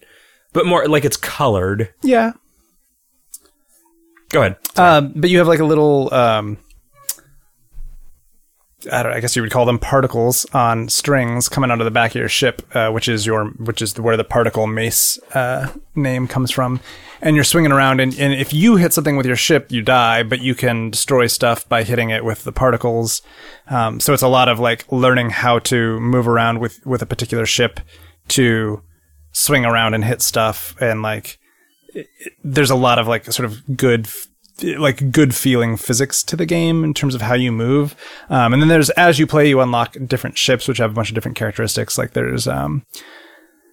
but 0.53 0.67
more 0.67 0.87
like 0.89 1.07
it's 1.07 1.17
colored. 1.17 1.93
Yeah. 2.03 2.33
Go 4.29 4.41
ahead. 4.43 4.57
Um, 4.77 5.13
but 5.17 5.31
you 5.31 5.39
have 5.39 5.49
like 5.49 5.61
a 5.61 5.65
little, 5.65 6.13
um, 6.13 6.59
I 8.93 9.15
I 9.15 9.21
guess 9.21 9.37
you 9.37 9.43
would 9.43 9.51
call 9.51 9.67
them 9.67 9.79
particles 9.79 10.47
on 10.53 10.89
strings 10.89 11.49
coming 11.49 11.71
out 11.71 11.81
of 11.81 11.85
the 11.85 11.91
back 11.91 12.13
of 12.13 12.17
your 12.17 12.29
ship, 12.29 12.63
uh, 12.75 12.91
which 12.91 13.09
is 13.09 13.27
your, 13.27 13.47
which 13.47 13.83
is 13.83 13.99
where 13.99 14.17
the 14.17 14.25
particle 14.25 14.67
mace 14.67 15.19
uh, 15.35 15.73
name 15.95 16.27
comes 16.29 16.51
from. 16.51 16.81
And 17.23 17.37
you're 17.37 17.45
swinging 17.45 17.73
around, 17.73 18.01
and, 18.01 18.19
and 18.19 18.35
if 18.35 18.53
you 18.53 18.77
hit 18.77 18.93
something 18.93 19.17
with 19.17 19.25
your 19.25 19.37
ship, 19.37 19.73
you 19.73 19.81
die. 19.81 20.23
But 20.23 20.41
you 20.43 20.55
can 20.55 20.91
destroy 20.91 21.27
stuff 21.27 21.67
by 21.69 21.83
hitting 21.83 22.11
it 22.11 22.25
with 22.25 22.45
the 22.45 22.53
particles. 22.53 23.23
Um, 23.69 23.99
so 24.01 24.13
it's 24.13 24.23
a 24.23 24.29
lot 24.29 24.49
of 24.49 24.61
like 24.61 24.91
learning 24.93 25.31
how 25.31 25.59
to 25.61 25.99
move 26.01 26.29
around 26.29 26.59
with 26.59 26.85
with 26.85 27.01
a 27.01 27.07
particular 27.07 27.47
ship 27.47 27.81
to 28.29 28.83
swing 29.33 29.65
around 29.65 29.95
and 29.95 30.05
hit 30.05 30.21
stuff, 30.23 30.75
and 30.81 31.03
like 31.03 31.39
there's 32.43 32.71
a 32.71 32.77
lot 32.77 32.99
of 32.99 33.07
like 33.07 33.25
sort 33.33 33.47
of 33.47 33.77
good 33.77 34.09
like 34.63 35.11
good 35.11 35.35
feeling 35.35 35.77
physics 35.77 36.23
to 36.23 36.37
the 36.37 36.47
game 36.47 36.85
in 36.85 36.95
terms 36.95 37.15
of 37.15 37.23
how 37.23 37.35
you 37.35 37.51
move. 37.51 37.97
Um, 38.31 38.53
and 38.53 38.63
then 38.63 38.69
there's 38.69 38.91
as 38.91 39.19
you 39.19 39.27
play 39.27 39.49
you 39.49 39.61
unlock 39.61 39.97
different 40.07 40.39
ships 40.39 40.69
which 40.69 40.79
have 40.79 40.93
a 40.93 40.95
bunch 40.95 41.09
of 41.09 41.15
different 41.15 41.37
characteristics. 41.37 41.99
Like 41.99 42.13
there's 42.13 42.47
um, 42.47 42.85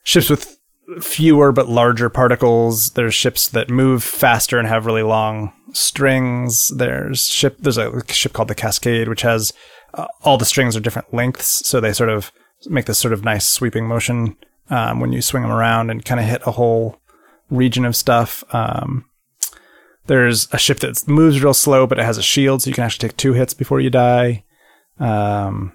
ships 0.04 0.30
with 0.30 0.58
fewer 1.00 1.52
but 1.52 1.70
larger 1.70 2.10
particles. 2.10 2.92
There's 2.92 3.14
ships 3.14 3.48
that 3.50 3.70
move 3.70 4.04
faster 4.04 4.58
and 4.58 4.68
have 4.68 4.86
really 4.86 5.04
long 5.04 5.54
strings. 5.72 6.70
There's 6.70 7.28
ship 7.28 7.58
there's 7.60 7.78
a 7.78 8.04
ship 8.08 8.34
called 8.34 8.48
the 8.48 8.56
cascade 8.56 9.08
which 9.08 9.22
has 9.22 9.54
uh, 9.94 10.08
all 10.24 10.38
the 10.38 10.46
strings 10.46 10.76
are 10.76 10.82
different 10.82 11.14
lengths. 11.14 11.68
So 11.68 11.80
they 11.80 11.94
sort 11.94 12.10
of 12.10 12.32
make 12.68 12.86
this 12.86 12.98
sort 12.98 13.14
of 13.14 13.24
nice 13.24 13.48
sweeping 13.48 13.88
motion 13.88 14.36
um, 14.70 15.00
when 15.00 15.12
you 15.12 15.22
swing 15.22 15.44
them 15.44 15.52
around 15.52 15.90
and 15.90 16.04
kind 16.04 16.20
of 16.20 16.26
hit 16.26 16.42
a 16.46 16.52
whole 16.52 17.00
region 17.50 17.86
of 17.86 17.96
stuff. 17.96 18.44
Um, 18.54 19.06
there's 20.08 20.48
a 20.52 20.58
ship 20.58 20.80
that 20.80 21.08
moves 21.08 21.42
real 21.44 21.54
slow, 21.54 21.86
but 21.88 22.00
it 22.00 22.06
has 22.06 22.18
a 22.18 22.24
shield, 22.24 22.62
so 22.62 22.70
you 22.70 22.74
can 22.74 22.84
actually 22.84 23.08
take 23.10 23.18
two 23.18 23.34
hits 23.34 23.54
before 23.54 23.80
you 23.80 23.90
die. 23.90 24.44
Um, 25.00 25.74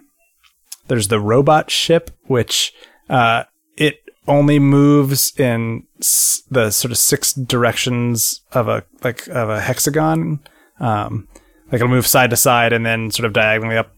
there's 0.89 1.09
the 1.09 1.21
robot 1.21 1.71
ship, 1.71 2.11
which 2.27 2.73
uh, 3.09 3.45
it 3.77 3.97
only 4.29 4.59
moves 4.59 5.33
in 5.39 5.85
s- 6.01 6.43
the 6.51 6.71
sort 6.71 6.93
of 6.93 6.99
six 6.99 7.33
directions 7.33 8.41
of 8.53 8.69
a 8.69 8.85
like 9.03 9.27
of 9.29 9.49
a 9.51 9.61
hexagon. 9.61 10.41
Um, 10.81 11.29
like 11.67 11.75
it'll 11.75 11.89
move 11.89 12.07
side 12.07 12.31
to 12.31 12.37
side 12.37 12.73
and 12.73 12.87
then 12.87 13.11
sort 13.11 13.27
of 13.27 13.33
diagonally 13.33 13.77
up 13.77 13.93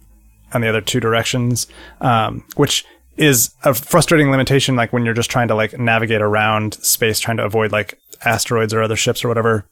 on 0.54 0.62
the 0.62 0.68
other 0.68 0.80
two 0.80 1.00
directions, 1.00 1.66
um, 2.00 2.44
which 2.56 2.84
is 3.18 3.54
a 3.64 3.74
frustrating 3.74 4.30
limitation. 4.30 4.76
Like 4.76 4.92
when 4.92 5.04
you're 5.04 5.12
just 5.14 5.30
trying 5.30 5.48
to 5.48 5.54
like 5.54 5.78
navigate 5.78 6.22
around 6.22 6.74
space, 6.74 7.20
trying 7.20 7.36
to 7.38 7.44
avoid 7.44 7.72
like 7.72 7.98
asteroids 8.24 8.72
or 8.72 8.82
other 8.82 8.96
ships 8.96 9.24
or 9.24 9.28
whatever. 9.28 9.66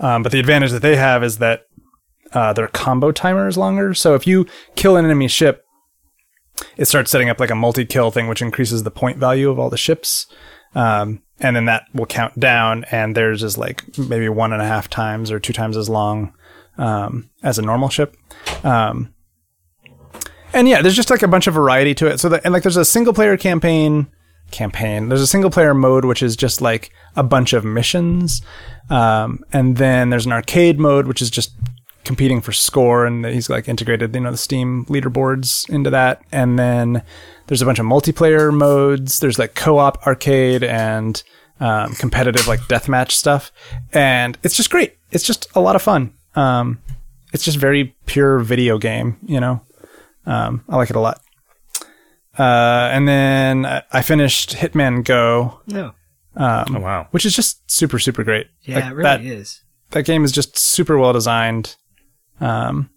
Um, 0.00 0.22
but 0.22 0.32
the 0.32 0.40
advantage 0.40 0.70
that 0.72 0.82
they 0.82 0.96
have 0.96 1.22
is 1.24 1.38
that 1.38 1.66
uh, 2.32 2.52
their 2.52 2.68
combo 2.68 3.12
timer 3.12 3.48
is 3.48 3.56
longer. 3.56 3.94
So 3.94 4.14
if 4.14 4.26
you 4.26 4.46
kill 4.76 4.96
an 4.96 5.04
enemy 5.04 5.28
ship, 5.28 5.64
it 6.76 6.86
starts 6.86 7.10
setting 7.10 7.28
up 7.28 7.40
like 7.40 7.50
a 7.50 7.54
multi 7.54 7.84
kill 7.84 8.10
thing, 8.10 8.28
which 8.28 8.42
increases 8.42 8.82
the 8.82 8.90
point 8.90 9.18
value 9.18 9.50
of 9.50 9.58
all 9.58 9.70
the 9.70 9.76
ships. 9.76 10.26
Um, 10.74 11.22
and 11.40 11.54
then 11.54 11.64
that 11.66 11.86
will 11.92 12.06
count 12.06 12.38
down, 12.38 12.84
and 12.90 13.16
theirs 13.16 13.42
is 13.42 13.58
like 13.58 13.84
maybe 13.98 14.28
one 14.28 14.52
and 14.52 14.62
a 14.62 14.66
half 14.66 14.88
times 14.88 15.30
or 15.30 15.40
two 15.40 15.52
times 15.52 15.76
as 15.76 15.88
long 15.88 16.32
um, 16.78 17.30
as 17.42 17.58
a 17.58 17.62
normal 17.62 17.88
ship. 17.88 18.16
Um, 18.62 19.14
and 20.52 20.68
yeah, 20.68 20.80
there's 20.80 20.94
just 20.94 21.10
like 21.10 21.22
a 21.22 21.28
bunch 21.28 21.46
of 21.46 21.54
variety 21.54 21.94
to 21.96 22.06
it. 22.06 22.18
So 22.18 22.32
and 22.32 22.52
like 22.52 22.62
there's 22.62 22.76
a 22.76 22.84
single 22.84 23.12
player 23.12 23.36
campaign 23.36 24.06
campaign. 24.54 25.08
There's 25.08 25.20
a 25.20 25.26
single 25.26 25.50
player 25.50 25.74
mode 25.74 26.04
which 26.04 26.22
is 26.22 26.36
just 26.36 26.62
like 26.62 26.90
a 27.16 27.22
bunch 27.22 27.52
of 27.52 27.64
missions, 27.64 28.40
um, 28.88 29.44
and 29.52 29.76
then 29.76 30.10
there's 30.10 30.26
an 30.26 30.32
arcade 30.32 30.78
mode 30.78 31.06
which 31.06 31.20
is 31.20 31.30
just 31.30 31.52
competing 32.04 32.40
for 32.40 32.52
score, 32.52 33.04
and 33.04 33.24
he's 33.26 33.50
like 33.50 33.68
integrated 33.68 34.14
you 34.14 34.20
know 34.20 34.30
the 34.30 34.36
Steam 34.36 34.86
leaderboards 34.86 35.68
into 35.68 35.90
that, 35.90 36.22
and 36.32 36.58
then 36.58 37.02
there's 37.46 37.62
a 37.62 37.66
bunch 37.66 37.78
of 37.78 37.86
multiplayer 37.86 38.52
modes. 38.54 39.18
There's 39.18 39.38
like 39.38 39.54
co-op 39.54 40.06
arcade 40.06 40.62
and 40.64 41.22
um, 41.60 41.92
competitive 41.94 42.46
like 42.46 42.60
deathmatch 42.60 43.10
stuff, 43.10 43.52
and 43.92 44.38
it's 44.42 44.56
just 44.56 44.70
great. 44.70 44.96
It's 45.10 45.24
just 45.24 45.48
a 45.54 45.60
lot 45.60 45.76
of 45.76 45.82
fun. 45.82 46.14
Um, 46.34 46.78
it's 47.32 47.44
just 47.44 47.58
very 47.58 47.94
pure 48.06 48.38
video 48.38 48.78
game, 48.78 49.18
you 49.26 49.40
know. 49.40 49.60
Um, 50.26 50.64
I 50.68 50.76
like 50.76 50.90
it 50.90 50.96
a 50.96 51.00
lot. 51.00 51.20
Uh, 52.38 52.90
and 52.92 53.06
then 53.08 53.64
I- 53.66 53.82
I 53.92 54.02
finished 54.02 54.54
Hitman 54.56 55.04
Go, 55.04 55.60
No. 55.66 55.92
oh 56.36 56.64
wow. 56.80 57.06
which 57.12 57.24
is 57.24 57.34
just 57.36 57.70
super 57.70 57.98
super 57.98 58.24
great. 58.24 58.48
Yeah, 58.62 58.76
Like, 58.76 58.84
it 58.86 58.88
really 58.94 59.02
that, 59.04 59.20
is. 59.24 59.62
that 59.90 60.04
game 60.04 60.24
is 60.24 60.32
just 60.32 60.56
super 60.58 60.98
well 60.98 61.12
designed. 61.12 61.76
Um, 62.40 62.90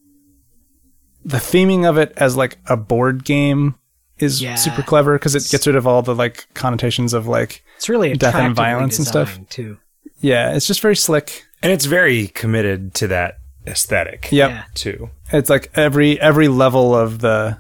the 1.23 1.38
theming 1.38 1.88
of 1.88 1.97
it 1.97 2.13
as 2.17 2.35
like 2.35 2.57
a 2.67 2.77
board 2.77 3.23
game 3.25 3.75
is 4.17 4.41
Yeah. 4.41 4.55
super 4.55 4.81
clever 4.81 5.13
because 5.17 5.35
it 5.35 5.47
gets 5.51 5.67
rid 5.67 5.75
of 5.75 5.85
all 5.85 6.01
the 6.01 6.15
like 6.15 6.47
connotations 6.53 7.13
of 7.13 7.27
like 7.27 7.63
It's 7.75 7.89
really 7.89 8.13
Death 8.15 8.35
and 8.35 8.55
violence 8.55 8.97
and 8.97 9.05
stuff. 9.07 9.39
too. 9.49 9.77
yeah, 10.19 10.55
it's 10.55 10.65
just 10.65 10.81
very 10.81 10.95
slick. 10.95 11.43
And 11.61 11.71
it's 11.71 11.85
very 11.85 12.27
committed 12.29 12.93
to 12.95 13.07
that 13.09 13.38
aesthetic 13.67 14.29
Yep. 14.31 14.49
Yeah. 14.49 14.63
too. 14.73 15.09
It's 15.31 15.49
like 15.49 15.69
every 15.75 16.19
every 16.19 16.47
level 16.47 16.95
of 16.95 17.19
the 17.19 17.59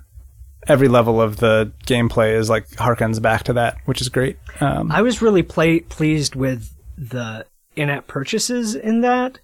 every 0.67 0.87
level 0.87 1.21
of 1.21 1.37
the 1.37 1.71
gameplay 1.85 2.35
is 2.35 2.49
like 2.49 2.67
harkens 2.71 3.21
back 3.21 3.43
to 3.43 3.53
that, 3.53 3.77
which 3.85 4.01
is 4.01 4.09
great. 4.09 4.37
Um, 4.59 4.91
I 4.91 5.01
was 5.01 5.21
really 5.21 5.43
play- 5.43 5.81
pleased 5.81 6.35
with 6.35 6.73
the 6.97 7.45
in-app 7.75 8.07
purchases 8.07 8.75
in 8.75 9.01
that. 9.01 9.39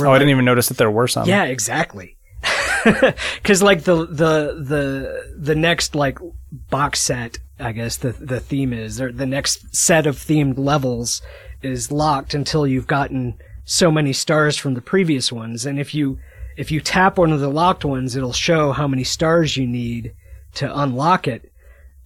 oh, 0.00 0.10
I 0.10 0.18
didn't 0.18 0.30
even 0.30 0.44
notice 0.44 0.68
that 0.68 0.76
there 0.78 0.90
were 0.90 1.08
some. 1.08 1.28
Yeah, 1.28 1.44
exactly. 1.44 2.16
Because 3.42 3.60
like 3.60 3.82
the 3.82 4.06
the 4.06 4.54
the 4.64 5.34
the 5.36 5.54
next 5.56 5.94
like 5.96 6.18
box 6.70 7.00
set, 7.00 7.38
I 7.58 7.72
guess 7.72 7.96
the 7.96 8.12
the 8.12 8.38
theme 8.40 8.72
is, 8.72 9.00
or 9.00 9.10
the 9.10 9.26
next 9.26 9.74
set 9.74 10.06
of 10.06 10.16
themed 10.16 10.56
levels 10.58 11.20
is 11.60 11.90
locked 11.90 12.34
until 12.34 12.66
you've 12.66 12.86
gotten 12.86 13.34
so 13.64 13.90
many 13.90 14.12
stars 14.12 14.56
from 14.56 14.74
the 14.74 14.80
previous 14.80 15.32
ones, 15.32 15.66
and 15.66 15.78
if 15.80 15.92
you 15.92 16.18
if 16.56 16.70
you 16.70 16.80
tap 16.80 17.18
one 17.18 17.32
of 17.32 17.40
the 17.40 17.50
locked 17.50 17.84
ones, 17.84 18.14
it'll 18.14 18.32
show 18.32 18.70
how 18.72 18.86
many 18.86 19.04
stars 19.04 19.56
you 19.56 19.66
need 19.66 20.14
to 20.58 20.78
unlock 20.80 21.26
it. 21.28 21.50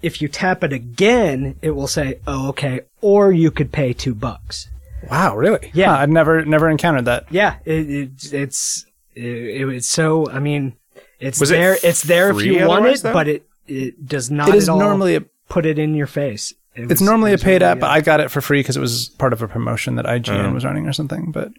If 0.03 0.21
you 0.21 0.29
tap 0.29 0.65
it 0.65 0.73
again, 0.73 1.57
it 1.63 1.71
will 1.73 1.87
say, 1.87 2.19
"Oh, 2.27 2.49
okay," 2.49 2.81
or 3.01 3.31
you 3.33 3.51
could 3.51 3.71
pay 3.71 3.93
two 3.93 4.15
bucks. 4.15 4.69
Wow, 5.11 5.37
really? 5.37 5.71
Yeah. 5.75 5.95
Huh, 5.97 6.03
I'd 6.03 6.11
never 6.11 6.45
never 6.45 6.69
encountered 6.69 7.05
that. 7.05 7.27
Yeah, 7.31 7.57
it, 7.65 7.91
it, 7.91 8.33
it's 8.33 8.85
it, 9.15 9.69
it's 9.69 9.89
so. 9.89 10.29
I 10.31 10.39
mean, 10.41 10.75
it's 11.21 11.39
Was 11.41 11.51
it 11.51 11.55
there. 11.55 11.77
it's 11.83 12.03
there 12.03 12.31
if 12.31 12.43
you 12.45 12.67
want 12.67 12.87
it, 12.87 13.01
though? 13.03 13.13
but 13.13 13.29
it 13.29 13.47
it 13.69 14.07
does 14.07 14.31
not. 14.31 14.49
It 14.49 14.55
is 14.57 14.69
at 14.69 14.73
all 14.73 14.79
normally 14.81 15.15
a 15.17 15.21
put 15.49 15.67
it 15.67 15.79
in 15.79 15.95
your 15.95 16.07
face. 16.09 16.53
It 16.75 16.91
It's 16.91 17.01
was- 17.01 17.03
normally 17.03 17.33
it 17.33 17.41
a 17.41 17.45
paid 17.45 17.63
really 17.63 17.73
app, 17.73 17.81
but. 17.81 17.91
I 17.91 18.01
got 18.01 18.21
it 18.21 18.31
for 18.31 18.41
free 18.41 18.61
because 18.61 18.77
it 18.77 18.81
was 18.81 19.09
part 19.19 19.33
of 19.33 19.43
a 19.43 19.47
promotion 19.49 19.97
that 19.97 20.05
IGN 20.07 20.31
Oh. 20.47 20.49
Mm. 20.51 20.55
was 20.55 20.65
running 20.65 20.89
or 20.89 20.93
something. 20.93 21.31
But 21.31 21.53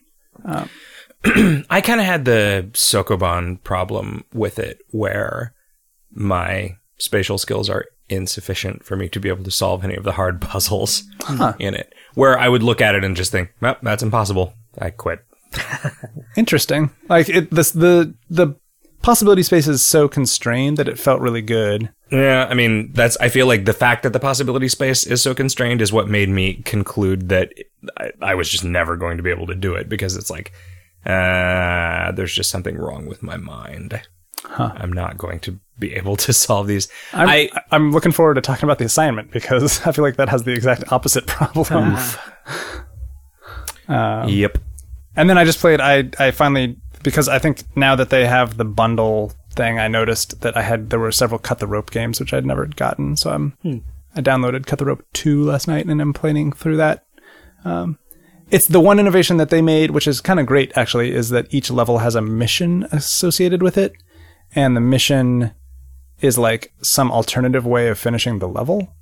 um, 0.44 0.70
I 1.70 1.80
kind 1.82 2.00
of 2.02 2.06
had 2.06 2.26
the 2.26 2.70
Sokoban 2.74 3.64
problem 3.64 4.26
with 4.34 4.60
it 4.60 4.82
where 4.91 5.54
my 6.12 6.78
spatial 7.04 7.38
skills 7.38 7.70
are 7.70 7.86
insufficient 8.10 8.84
for 8.84 8.95
me 8.95 9.10
to 9.10 9.20
be 9.20 9.30
able 9.30 9.43
to 9.43 9.51
solve 9.51 9.84
any 9.84 9.95
of 9.95 10.04
the 10.04 10.14
hard 10.14 10.41
puzzles 10.41 11.04
in 11.60 11.74
it. 11.74 11.93
Where 12.14 12.38
I 12.38 12.47
would 12.47 12.64
look 12.64 12.82
at 12.82 12.95
it 12.95 13.04
and 13.04 13.16
just 13.16 13.32
think, 13.32 13.51
well, 13.62 13.78
that's 13.82 14.04
impossible. 14.04 14.54
I 14.78 14.89
quit. 14.89 15.26
interesting. 16.38 16.91
Like 17.10 17.30
it, 17.30 17.51
this 17.51 17.72
the 17.72 18.16
the 18.30 18.56
possibility 19.01 19.43
space 19.43 19.68
is 19.68 19.84
so 19.84 20.08
constrained 20.08 20.78
that 20.78 20.88
it 20.88 20.97
felt 20.97 21.22
really 21.22 21.41
good. 21.41 21.89
Yeah, 22.12 22.47
I 22.49 22.54
mean, 22.54 22.91
that's. 22.93 23.18
I 23.18 23.30
feel 23.30 23.45
like 23.45 23.66
the 23.66 23.74
fact 23.74 24.04
that 24.04 24.14
the 24.14 24.20
possibility 24.20 24.68
space 24.68 25.06
is 25.06 25.22
so 25.22 25.36
constrained 25.36 25.82
is 25.82 25.93
what 25.93 26.08
made 26.08 26.30
me 26.30 26.62
conclude 26.64 27.30
that 27.30 27.54
I, 27.97 28.12
I 28.22 28.36
was 28.36 28.49
just 28.49 28.64
never 28.64 28.97
going 28.97 29.18
to 29.18 29.24
be 29.24 29.30
able 29.30 29.47
to 29.47 29.56
do 29.56 29.76
it 29.76 29.89
because 29.89 30.16
it's 30.16 30.30
like, 30.30 30.51
uh, 31.06 32.12
there's 32.14 32.34
just 32.34 32.49
something 32.49 32.78
wrong 32.78 33.06
with 33.06 33.22
my 33.22 33.38
mind. 33.38 34.01
I'm 34.58 34.93
not 34.93 35.18
going 35.18 35.39
to 35.41 35.60
be 35.80 35.93
able 35.95 36.16
to 36.18 36.34
solve 36.34 36.68
these. 36.68 36.88
I'm, 37.14 37.30
I 37.30 37.49
I, 37.72 37.76
am 37.76 37.91
looking 37.91 38.12
forward 38.12 38.36
to 38.36 38.41
talking 38.41 38.66
about 38.66 38.80
the 38.80 38.86
assignment 38.86 39.32
because 39.32 39.82
I 39.86 39.91
feel 39.91 40.04
like 40.04 40.18
that 40.18 40.30
has 40.30 40.43
the 40.43 40.51
exact 40.51 40.91
opposite 40.91 41.28
problem. 41.28 41.97
yep. 44.28 44.58
And 45.16 45.30
then 45.30 45.38
I 45.38 45.43
just 45.43 45.60
played. 45.60 45.82
I 45.82 46.10
I 46.20 46.32
finally 46.32 46.78
because 47.04 47.28
I 47.28 47.39
think 47.39 47.64
now 47.76 47.95
that 47.95 48.10
they 48.10 48.26
have 48.26 48.58
the 48.58 48.66
bundle 48.66 49.34
thing, 49.51 49.80
I 49.80 49.88
noticed 49.88 50.41
that 50.41 50.58
I 50.58 50.62
had 50.62 50.89
there 50.89 50.99
were 50.99 51.12
several 51.12 51.39
cut 51.39 51.60
the 51.60 51.68
rope 51.68 51.91
games 51.91 52.20
which 52.20 52.34
I'd 52.34 52.45
never 52.45 52.66
gotten. 52.66 53.16
So 53.18 53.32
I'm 53.32 53.58
I 54.16 54.22
downloaded 54.22 54.66
cut 54.66 54.80
the 54.80 54.86
rope 54.86 55.06
two 55.14 55.43
last 55.43 55.68
night 55.68 55.86
and 55.86 56.01
I'm 56.01 56.14
playing 56.14 56.54
through 56.54 56.78
that. 56.78 57.06
Um, 57.66 57.97
it's 58.51 58.68
the 58.68 58.80
one 58.80 58.99
innovation 58.99 59.38
that 59.38 59.49
they 59.49 59.62
made, 59.62 59.91
which 59.91 60.08
is 60.08 60.22
kind 60.22 60.39
of 60.39 60.45
great 60.45 60.72
actually, 60.76 61.12
is 61.12 61.30
that 61.30 61.54
each 61.54 61.72
level 61.72 61.99
has 61.99 62.16
a 62.16 62.22
mission 62.22 62.84
associated 62.91 63.64
with 63.64 63.78
it, 63.78 63.93
and 64.56 64.76
the 64.76 64.82
mission 64.82 65.51
is 66.22 66.38
like 66.38 66.74
some 66.82 67.12
alternative 67.12 67.66
way 67.66 67.88
of 67.89 67.99
finishing 67.99 68.39
the 68.39 68.47
level. 68.47 68.93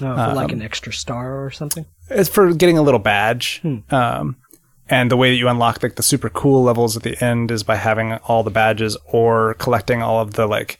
Oh, 0.00 0.14
for 0.14 0.34
like 0.34 0.52
um, 0.52 0.60
an 0.60 0.62
extra 0.62 0.92
star 0.92 1.44
or 1.44 1.50
something. 1.50 1.84
It's 2.08 2.28
for 2.28 2.52
getting 2.54 2.78
a 2.78 2.82
little 2.82 3.00
badge. 3.00 3.60
Um, 3.90 4.36
and 4.88 5.10
the 5.10 5.16
way 5.16 5.30
that 5.30 5.36
you 5.36 5.48
unlock 5.48 5.82
like 5.82 5.96
the 5.96 6.02
super 6.02 6.30
cool 6.30 6.62
levels 6.62 6.96
at 6.96 7.02
the 7.02 7.22
end 7.22 7.50
is 7.50 7.62
by 7.62 7.76
having 7.76 8.14
all 8.14 8.42
the 8.42 8.50
badges 8.50 8.96
or 9.06 9.54
collecting 9.54 10.02
all 10.02 10.20
of 10.20 10.34
the 10.34 10.46
like 10.46 10.78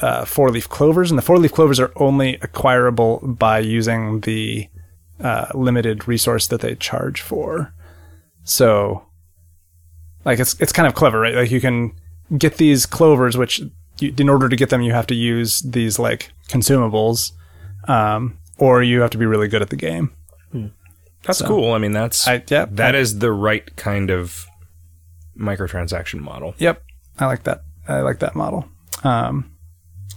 uh, 0.00 0.24
four 0.24 0.50
leaf 0.50 0.68
clovers. 0.68 1.10
And 1.10 1.18
the 1.18 1.22
four 1.22 1.38
leaf 1.38 1.52
clovers 1.52 1.78
are 1.78 1.92
only 1.96 2.34
acquirable 2.36 3.18
by 3.18 3.58
using 3.60 4.20
the 4.20 4.68
uh, 5.20 5.48
limited 5.54 6.08
resource 6.08 6.46
that 6.48 6.62
they 6.62 6.74
charge 6.74 7.20
for. 7.20 7.72
So, 8.42 9.06
like 10.24 10.40
it's 10.40 10.58
it's 10.60 10.72
kind 10.72 10.88
of 10.88 10.94
clever, 10.94 11.20
right? 11.20 11.34
Like 11.34 11.50
you 11.50 11.60
can 11.60 11.92
get 12.38 12.56
these 12.56 12.86
clovers, 12.86 13.36
which 13.36 13.60
you, 13.98 14.14
in 14.16 14.28
order 14.28 14.48
to 14.48 14.56
get 14.56 14.70
them, 14.70 14.82
you 14.82 14.92
have 14.92 15.06
to 15.08 15.14
use 15.14 15.60
these 15.60 15.98
like 15.98 16.30
consumables, 16.48 17.32
um, 17.88 18.38
or 18.58 18.82
you 18.82 19.00
have 19.00 19.10
to 19.10 19.18
be 19.18 19.26
really 19.26 19.48
good 19.48 19.62
at 19.62 19.70
the 19.70 19.76
game. 19.76 20.12
That's 21.22 21.42
cool. 21.42 21.72
I 21.72 21.78
mean, 21.78 21.92
that's 21.92 22.26
I- 22.26 22.42
yeah, 22.48 22.64
that 22.70 22.94
is 22.94 23.18
the 23.18 23.30
right 23.32 23.76
kind 23.76 24.10
of 24.10 24.46
microtransaction 25.38 26.20
model. 26.20 26.54
Yep, 26.58 26.82
I 27.18 27.26
like 27.26 27.42
that. 27.44 27.62
I 27.88 28.00
like 28.00 28.20
that 28.20 28.34
model. 28.34 28.68
Um, 29.04 29.50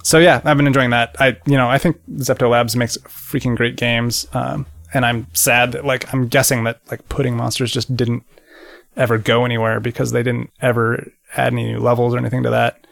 so 0.03 0.17
yeah, 0.19 0.41
I've 0.43 0.57
been 0.57 0.67
enjoying 0.67 0.89
that. 0.91 1.15
I, 1.19 1.37
you 1.45 1.57
know, 1.57 1.69
I 1.69 1.77
think 1.77 1.97
Zepto 2.17 2.49
Labs 2.49 2.75
makes 2.75 2.97
freaking 2.99 3.55
great 3.55 3.75
games. 3.77 4.27
Um, 4.33 4.65
and 4.93 5.05
I'm 5.05 5.27
sad 5.33 5.71
that 5.71 5.85
like 5.85 6.11
I'm 6.13 6.27
guessing 6.27 6.63
that 6.65 6.79
like 6.91 7.07
Pudding 7.09 7.35
Monsters 7.35 7.71
just 7.71 7.95
didn't 7.95 8.23
ever 8.95 9.17
go 9.17 9.43
anywhere 9.45 9.79
because 9.79 10.11
they 10.11 10.21
didn't 10.23 10.51
ever 10.61 11.11
add 11.35 11.53
any 11.53 11.65
new 11.71 11.79
levels 11.79 12.13
or 12.13 12.17
anything 12.17 12.43
to 12.43 12.49
that. 12.51 12.85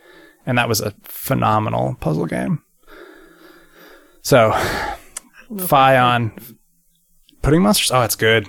And 0.46 0.58
that 0.58 0.68
was 0.70 0.82
a 0.82 0.94
phenomenal 1.04 1.96
puzzle 2.00 2.26
game. 2.26 2.64
So, 4.24 4.52
Fi 5.60 5.98
on 5.98 6.32
Pudding 7.42 7.62
Monsters. 7.62 7.92
Oh, 7.92 8.02
it's 8.02 8.16
good. 8.16 8.48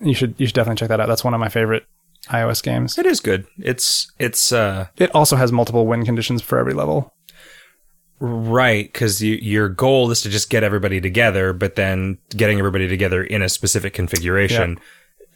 You 0.00 0.14
should 0.14 0.34
you 0.38 0.46
should 0.46 0.54
definitely 0.54 0.78
check 0.78 0.88
that 0.88 1.00
out. 1.00 1.08
That's 1.08 1.24
one 1.24 1.34
of 1.34 1.40
my 1.40 1.48
favorite 1.48 1.84
iOS 2.28 2.62
games. 2.62 2.98
It 2.98 3.06
is 3.06 3.20
good. 3.20 3.46
It's 3.58 4.10
it's 4.18 4.52
uh 4.52 4.88
It 4.96 5.14
also 5.14 5.36
has 5.36 5.52
multiple 5.52 5.86
win 5.86 6.04
conditions 6.04 6.42
for 6.42 6.58
every 6.58 6.74
level. 6.74 7.12
right 8.18 8.92
because 8.92 9.22
you, 9.22 9.34
your 9.36 9.68
goal 9.68 10.10
is 10.10 10.22
to 10.22 10.28
just 10.30 10.50
get 10.50 10.62
everybody 10.62 11.00
together, 11.00 11.52
but 11.52 11.76
then 11.76 12.18
getting 12.36 12.58
everybody 12.58 12.88
together 12.88 13.22
in 13.22 13.42
a 13.42 13.48
specific 13.48 13.92
configuration, 13.94 14.78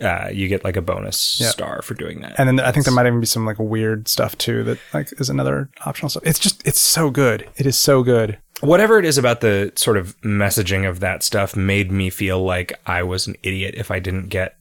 uh, 0.01 0.29
you 0.33 0.49
get 0.49 0.65
like 0.65 0.77
a 0.77 0.83
bonus 0.83 1.39
Yeah. 1.41 1.51
star 1.51 1.83
for 1.83 1.95
doing 1.95 2.21
that. 2.23 2.35
And 2.39 2.49
then 2.49 2.61
I 2.61 2.73
think 2.73 2.85
there 2.85 2.95
might 2.95 3.07
even 3.07 3.21
be 3.21 3.27
some 3.27 3.47
like 3.47 3.59
weird 3.59 4.09
stuff 4.09 4.37
too 4.39 4.63
that 4.65 4.79
like 4.93 5.09
is 5.21 5.31
another 5.31 5.71
optional 5.87 6.09
stuff. 6.11 6.23
It's 6.27 6.39
just 6.39 6.67
it's 6.67 6.81
so 6.81 7.11
good. 7.11 7.49
It 7.57 7.67
is 7.67 7.79
so 7.79 8.03
good. 8.03 8.39
whatever 8.61 8.99
it 8.99 9.05
is 9.05 9.19
about 9.19 9.41
the 9.41 9.73
sort 9.77 9.97
of 9.97 10.19
messaging 10.23 10.89
of 10.89 11.01
that 11.01 11.23
stuff 11.23 11.55
made 11.57 11.91
me 11.93 12.09
feel 12.11 12.43
like 12.43 12.73
I 12.87 13.03
was 13.03 13.27
an 13.27 13.35
idiot 13.43 13.75
if 13.77 13.91
I 13.91 13.99
didn't 14.01 14.29
get 14.29 14.57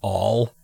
all 0.00 0.54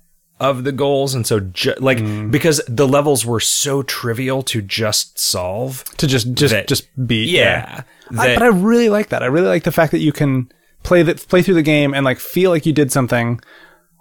of 0.41 0.63
the 0.65 0.71
goals, 0.73 1.15
and 1.15 1.27
so 1.27 1.41
ju- 1.41 1.75
like 1.81 1.99
because 2.31 2.61
the 2.69 2.87
levels 2.87 3.27
were 3.27 3.41
so 3.41 3.83
trivial 3.83 4.43
to 4.45 4.63
just 4.63 5.19
solve. 5.19 5.85
to 5.97 6.07
just 6.07 6.33
just 6.35 6.53
That- 6.55 6.69
just 6.69 6.87
beat. 7.07 7.29
Yeah, 7.31 7.83
I, 8.17 8.29
that- 8.29 8.39
but 8.39 8.43
I 8.45 8.49
really 8.49 8.89
like 8.89 9.09
that. 9.09 9.23
I 9.23 9.27
really 9.27 9.49
like 9.49 9.65
the 9.65 9.73
fact 9.73 9.91
that 9.93 9.99
you 9.99 10.13
can 10.13 10.51
play 10.85 11.03
that 11.03 11.27
play 11.29 11.43
through 11.43 11.55
the 11.55 11.63
game 11.63 11.93
and 11.93 12.05
like 12.05 12.19
feel 12.21 12.51
like 12.53 12.65
you 12.67 12.73
did 12.73 12.93
something, 12.93 13.41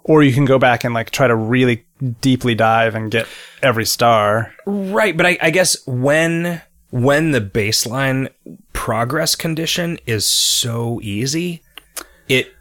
or 0.04 0.22
you 0.22 0.32
can 0.32 0.44
go 0.44 0.58
back 0.58 0.84
and 0.84 0.94
like 0.94 1.10
try 1.10 1.26
to 1.26 1.34
really 1.34 1.84
deeply 2.20 2.54
dive 2.54 2.94
and 2.94 3.10
get 3.10 3.26
every 3.62 3.84
star. 3.84 4.54
Right, 4.66 5.16
but 5.16 5.26
I, 5.26 5.38
I 5.40 5.50
guess 5.50 5.86
when 5.86 6.62
when 6.90 7.32
the 7.32 7.40
baseline 7.40 8.30
progress 8.72 9.34
condition 9.34 9.98
is 10.06 10.26
so 10.26 11.00
easy, 11.02 11.62
it 12.28 12.52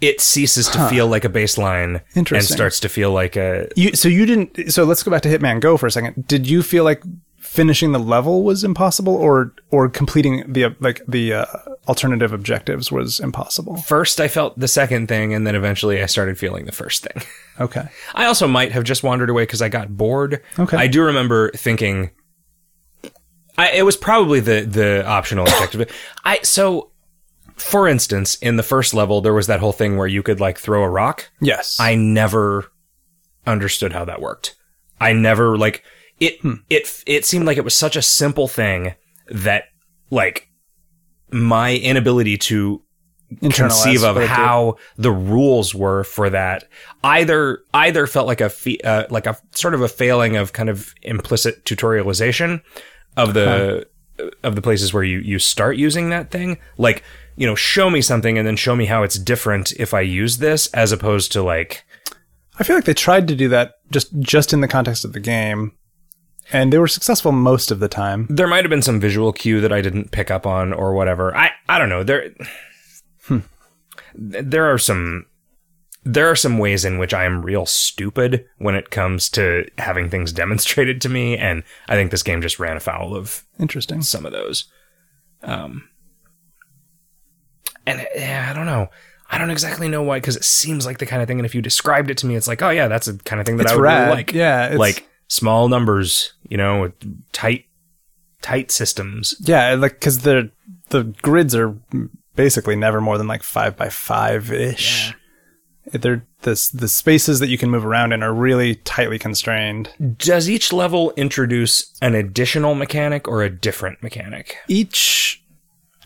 it 0.00 0.20
ceases 0.20 0.68
to 0.68 0.88
feel 0.88 1.06
like 1.06 1.24
a 1.24 1.28
baseline 1.28 2.02
and 2.14 2.44
starts 2.44 2.80
to 2.80 2.88
feel 2.88 3.12
like 3.12 3.36
a 3.36 3.68
You 3.76 3.94
so 3.94 4.08
you 4.08 4.26
didn't. 4.26 4.72
So 4.72 4.84
let's 4.84 5.02
go 5.02 5.10
back 5.10 5.22
to 5.22 5.28
Hitman 5.28 5.60
Go 5.60 5.76
for 5.76 5.86
a 5.86 5.90
second. 5.90 6.26
Did 6.26 6.48
you 6.48 6.62
feel 6.62 6.84
like 6.84 7.02
finishing 7.42 7.92
the 7.92 7.98
level 7.98 8.42
was 8.44 8.64
impossible, 8.64 9.14
or 9.14 9.52
or 9.70 9.88
completing 9.88 10.50
the 10.50 10.74
like 10.80 11.02
the 11.06 11.34
uh, 11.34 11.46
alternative 11.88 12.32
objectives 12.32 12.90
was 12.90 13.20
impossible? 13.20 13.76
first 13.76 14.20
I 14.20 14.28
felt 14.28 14.58
the 14.58 14.68
second 14.68 15.08
thing 15.08 15.34
and 15.34 15.46
then 15.46 15.54
eventually 15.54 16.02
I 16.02 16.06
started 16.06 16.38
feeling 16.38 16.64
the 16.66 16.72
first 16.72 17.02
thing. 17.02 17.22
Okay. 17.60 17.86
I 18.14 18.24
also 18.24 18.48
might 18.48 18.72
have 18.72 18.82
just 18.82 19.02
wandered 19.02 19.28
away 19.28 19.42
because 19.42 19.60
I 19.60 19.68
got 19.68 19.94
bored. 19.94 20.42
Okay. 20.58 20.74
I 20.74 20.86
do 20.86 21.02
remember 21.02 21.50
thinking 21.50 22.10
I, 23.58 23.72
it 23.72 23.82
was 23.84 23.94
probably 23.94 24.40
the 24.40 24.62
the 24.62 25.06
optional 25.06 25.44
objective. 25.44 25.94
I 26.24 26.40
so 26.42 26.92
for 27.56 27.86
instance, 27.86 28.36
in 28.36 28.56
the 28.56 28.62
first 28.62 28.94
level 28.94 29.20
there 29.20 29.34
was 29.34 29.48
that 29.48 29.60
whole 29.60 29.72
thing 29.72 29.98
where 29.98 30.06
you 30.06 30.22
could 30.22 30.40
like 30.40 30.58
throw 30.58 30.82
a 30.82 30.88
rock. 30.88 31.30
Yes. 31.40 31.78
I 31.78 31.94
never 31.94 32.72
understood 33.46 33.92
how 33.92 34.06
that 34.06 34.22
worked. 34.22 34.56
I 34.98 35.12
never 35.12 35.58
like 35.58 35.84
it 36.22 36.38
it 36.70 37.02
it 37.06 37.24
seemed 37.24 37.46
like 37.46 37.58
it 37.58 37.64
was 37.64 37.74
such 37.74 37.96
a 37.96 38.02
simple 38.02 38.46
thing 38.46 38.94
that 39.28 39.64
like 40.10 40.48
my 41.32 41.74
inability 41.74 42.38
to 42.38 42.82
conceive 43.50 44.04
of 44.04 44.16
how 44.16 44.76
the 44.96 45.10
rules 45.10 45.74
were 45.74 46.04
for 46.04 46.30
that 46.30 46.64
either 47.02 47.60
either 47.74 48.06
felt 48.06 48.26
like 48.26 48.40
a 48.40 48.48
fe- 48.48 48.78
uh, 48.84 49.04
like 49.10 49.26
a 49.26 49.36
sort 49.50 49.74
of 49.74 49.80
a 49.80 49.88
failing 49.88 50.36
of 50.36 50.52
kind 50.52 50.68
of 50.68 50.94
implicit 51.02 51.64
tutorialization 51.64 52.62
of 53.16 53.34
the 53.34 53.86
of 54.44 54.54
the 54.54 54.62
places 54.62 54.94
where 54.94 55.02
you 55.02 55.18
you 55.18 55.38
start 55.40 55.76
using 55.76 56.10
that 56.10 56.30
thing. 56.30 56.58
Like 56.78 57.02
you 57.36 57.46
know 57.46 57.56
show 57.56 57.90
me 57.90 58.00
something 58.00 58.38
and 58.38 58.46
then 58.46 58.56
show 58.56 58.76
me 58.76 58.86
how 58.86 59.02
it's 59.02 59.18
different 59.18 59.72
if 59.72 59.92
I 59.92 60.02
use 60.02 60.38
this 60.38 60.68
as 60.68 60.92
opposed 60.92 61.32
to 61.32 61.42
like 61.42 61.84
I 62.60 62.64
feel 62.64 62.76
like 62.76 62.84
they 62.84 62.94
tried 62.94 63.26
to 63.28 63.34
do 63.34 63.48
that 63.48 63.74
just 63.90 64.16
just 64.20 64.52
in 64.52 64.60
the 64.60 64.68
context 64.68 65.04
of 65.04 65.14
the 65.14 65.20
game, 65.20 65.72
and 66.52 66.72
they 66.72 66.78
were 66.78 66.88
successful 66.88 67.30
most 67.32 67.70
of 67.70 67.78
the 67.78 67.88
time. 67.88 68.26
there 68.30 68.48
might 68.48 68.64
have 68.64 68.70
been 68.70 68.82
some 68.82 68.98
visual 69.00 69.32
cue 69.32 69.60
that 69.60 69.72
I 69.72 69.80
didn't 69.80 70.10
pick 70.10 70.30
up 70.30 70.46
on 70.46 70.72
or 70.72 70.94
whatever. 70.94 71.36
I 71.36 71.50
I 71.68 71.78
don't 71.78 71.88
know. 71.88 72.02
There 72.02 72.30
there 74.14 74.70
are 74.72 74.78
some 74.78 75.26
there 76.04 76.28
are 76.28 76.34
some 76.36 76.58
ways 76.58 76.84
in 76.84 76.98
which 76.98 77.14
I 77.14 77.24
am 77.24 77.42
real 77.42 77.64
stupid 77.64 78.44
when 78.58 78.74
it 78.74 78.90
comes 78.90 79.28
to 79.30 79.64
having 79.78 80.10
things 80.10 80.32
demonstrated 80.42 81.00
to 81.02 81.08
me 81.08 81.36
and 81.38 81.62
I 81.88 81.94
think 81.94 82.10
this 82.10 82.22
game 82.24 82.42
just 82.42 82.58
ran 82.58 82.76
afoul 82.76 83.14
of 83.14 83.44
Interesting. 83.60 84.02
some 84.02 84.26
of 84.26 84.32
those. 84.32 84.64
Um 85.42 85.88
and 87.86 88.06
yeah, 88.14 88.48
I 88.50 88.54
don't 88.54 88.66
know. 88.66 88.88
I 89.30 89.38
don't 89.38 89.50
exactly 89.50 89.88
know 89.88 90.02
why 90.02 90.18
because 90.18 90.36
it 90.36 90.44
seems 90.44 90.84
like 90.84 90.98
the 90.98 91.06
kind 91.06 91.22
of 91.22 91.28
thing 91.28 91.38
and 91.38 91.46
if 91.46 91.54
you 91.54 91.62
described 91.62 92.10
it 92.10 92.18
to 92.18 92.26
me 92.26 92.36
it's 92.36 92.46
like, 92.48 92.60
"Oh 92.62 92.70
yeah, 92.70 92.86
that's 92.88 93.06
the 93.06 93.14
kind 93.24 93.40
of 93.40 93.46
thing 93.46 93.56
that 93.56 93.64
It's 93.64 93.72
I 93.72 93.76
would 93.76 93.82
rad. 93.82 94.02
really 94.04 94.16
like." 94.16 94.32
Yeah, 94.32 94.64
it's- 94.66 94.78
like 94.78 95.08
small 95.32 95.66
numbers, 95.66 96.34
you 96.46 96.58
know, 96.58 96.92
tight 97.32 97.64
tight 98.42 98.70
systems. 98.70 99.34
Yeah, 99.40 99.74
like 99.74 99.92
because 99.92 100.20
the 100.20 100.50
the 100.90 101.04
grids 101.22 101.54
are 101.54 101.74
basically 102.36 102.76
never 102.76 103.00
more 103.00 103.16
than 103.16 103.28
like 103.28 103.42
five 103.42 103.74
by 103.76 103.88
five 103.88 104.52
ish. 104.52 105.14
They're 105.90 106.26
the 106.42 106.70
the 106.74 106.88
spaces 106.88 107.40
that 107.40 107.48
you 107.48 107.56
can 107.56 107.70
move 107.70 107.86
around 107.86 108.12
in 108.12 108.22
are 108.22 108.34
really 108.34 108.74
tightly 108.76 109.18
constrained. 109.18 109.90
Does 110.18 110.50
each 110.50 110.70
level 110.70 111.14
introduce 111.16 111.96
an 112.02 112.14
additional 112.14 112.74
mechanic 112.74 113.26
or 113.26 113.42
a 113.42 113.48
different 113.50 114.02
mechanic? 114.02 114.58
Each 114.68 115.42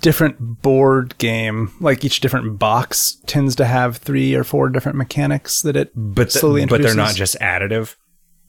different 0.02 0.62
board 0.62 1.18
game, 1.18 1.72
like 1.80 2.04
each 2.04 2.20
different 2.20 2.58
box, 2.60 3.16
tends 3.26 3.56
to 3.56 3.64
have 3.64 3.96
three 3.96 4.34
or 4.34 4.44
four 4.44 4.68
different 4.68 4.96
mechanics 4.96 5.62
that 5.62 5.74
it 5.74 5.90
But 5.96 6.30
slowly 6.30 6.64
but 6.64 6.80
they're 6.80 6.94
not 6.94 7.16
just 7.16 7.36
additive. 7.40 7.96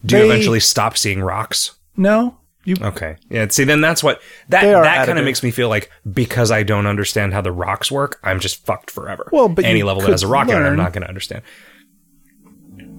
Do 0.06 0.18
you 0.18 0.26
eventually 0.26 0.60
stop 0.60 0.98
seeing 0.98 1.22
rocks? 1.22 1.78
no. 1.95 2.38
You 2.66 2.76
Okay. 2.82 3.16
Yeah. 3.30 3.48
See, 3.48 3.64
then 3.64 3.80
that's 3.80 4.04
what 4.04 4.22
that 4.50 4.62
that 4.64 5.06
kind 5.06 5.18
of 5.18 5.24
makes 5.24 5.41
me 5.41 5.52
feel 5.52 5.70
like 5.70 5.89
because 6.12 6.52
I 6.52 6.64
don't 6.64 6.86
understand 6.86 7.34
how 7.34 7.39
the 7.39 7.54
rocks 7.54 7.89
work, 7.89 8.20
I'm 8.24 8.41
just 8.41 8.66
fucked 8.66 8.91
forever. 8.91 9.30
Well, 9.32 9.48
but 9.48 9.64
any 9.64 9.84
level 9.84 10.02
that 10.02 10.12
has 10.12 10.22
a 10.24 10.28
rock 10.28 10.50
in 10.50 10.58
it, 10.58 10.66
I'm 10.68 10.76
not 10.76 10.91
going 10.91 11.04
to 11.04 11.08
understand. 11.08 11.43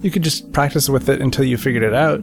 you 0.01 0.11
could 0.11 0.23
just 0.23 0.53
practice 0.53 0.89
with 0.89 1.11
it 1.11 1.21
until 1.21 1.45
you 1.45 1.59
figured 1.59 1.83
it 1.83 1.93
out. 1.93 2.21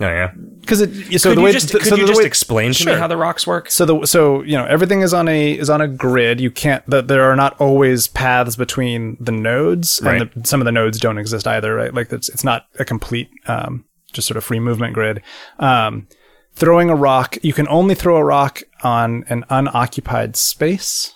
Oh 0.00 0.06
yeah. 0.06 0.32
Because 0.60 0.80
it 0.80 1.20
so 1.20 1.30
could 1.30 1.36
the 1.36 1.40
you 1.40 1.44
way 1.44 1.52
just, 1.52 1.68
th- 1.70 1.82
could 1.84 1.90
so 1.90 1.94
you 1.96 2.06
just 2.06 2.18
way- 2.18 2.26
explain 2.26 2.72
to 2.72 2.86
me 2.86 2.92
how 2.94 3.06
the 3.06 3.16
rocks 3.16 3.46
work? 3.46 3.70
So 3.70 3.84
the 3.84 4.06
so 4.06 4.42
you 4.42 4.56
know 4.56 4.64
everything 4.64 5.02
is 5.02 5.14
on 5.14 5.28
a 5.28 5.52
is 5.52 5.70
on 5.70 5.80
a 5.80 5.86
grid. 5.88 6.40
You 6.40 6.50
can't 6.50 6.84
that 6.90 7.06
there 7.06 7.22
are 7.30 7.36
not 7.36 7.60
always 7.60 8.08
paths 8.08 8.56
between 8.56 9.16
the 9.20 9.32
nodes, 9.32 10.00
and 10.00 10.28
the, 10.34 10.44
some 10.48 10.60
of 10.60 10.64
the 10.64 10.72
nodes 10.72 10.98
don't 10.98 11.18
exist 11.18 11.46
either. 11.46 11.74
Right, 11.74 11.94
like 11.94 12.12
it's 12.12 12.28
it's 12.28 12.42
not 12.42 12.66
a 12.80 12.84
complete 12.84 13.30
um, 13.46 13.84
just 14.12 14.28
sort 14.28 14.36
of 14.36 14.44
free 14.44 14.60
movement 14.60 14.94
grid. 14.94 15.22
Um, 15.58 16.06
throwing 16.54 16.90
a 16.90 16.94
rock, 16.94 17.38
you 17.42 17.52
can 17.52 17.68
only 17.68 17.94
throw 17.94 18.16
a 18.16 18.24
rock 18.24 18.62
on 18.82 19.24
an 19.28 19.44
unoccupied 19.48 20.36
space. 20.36 21.14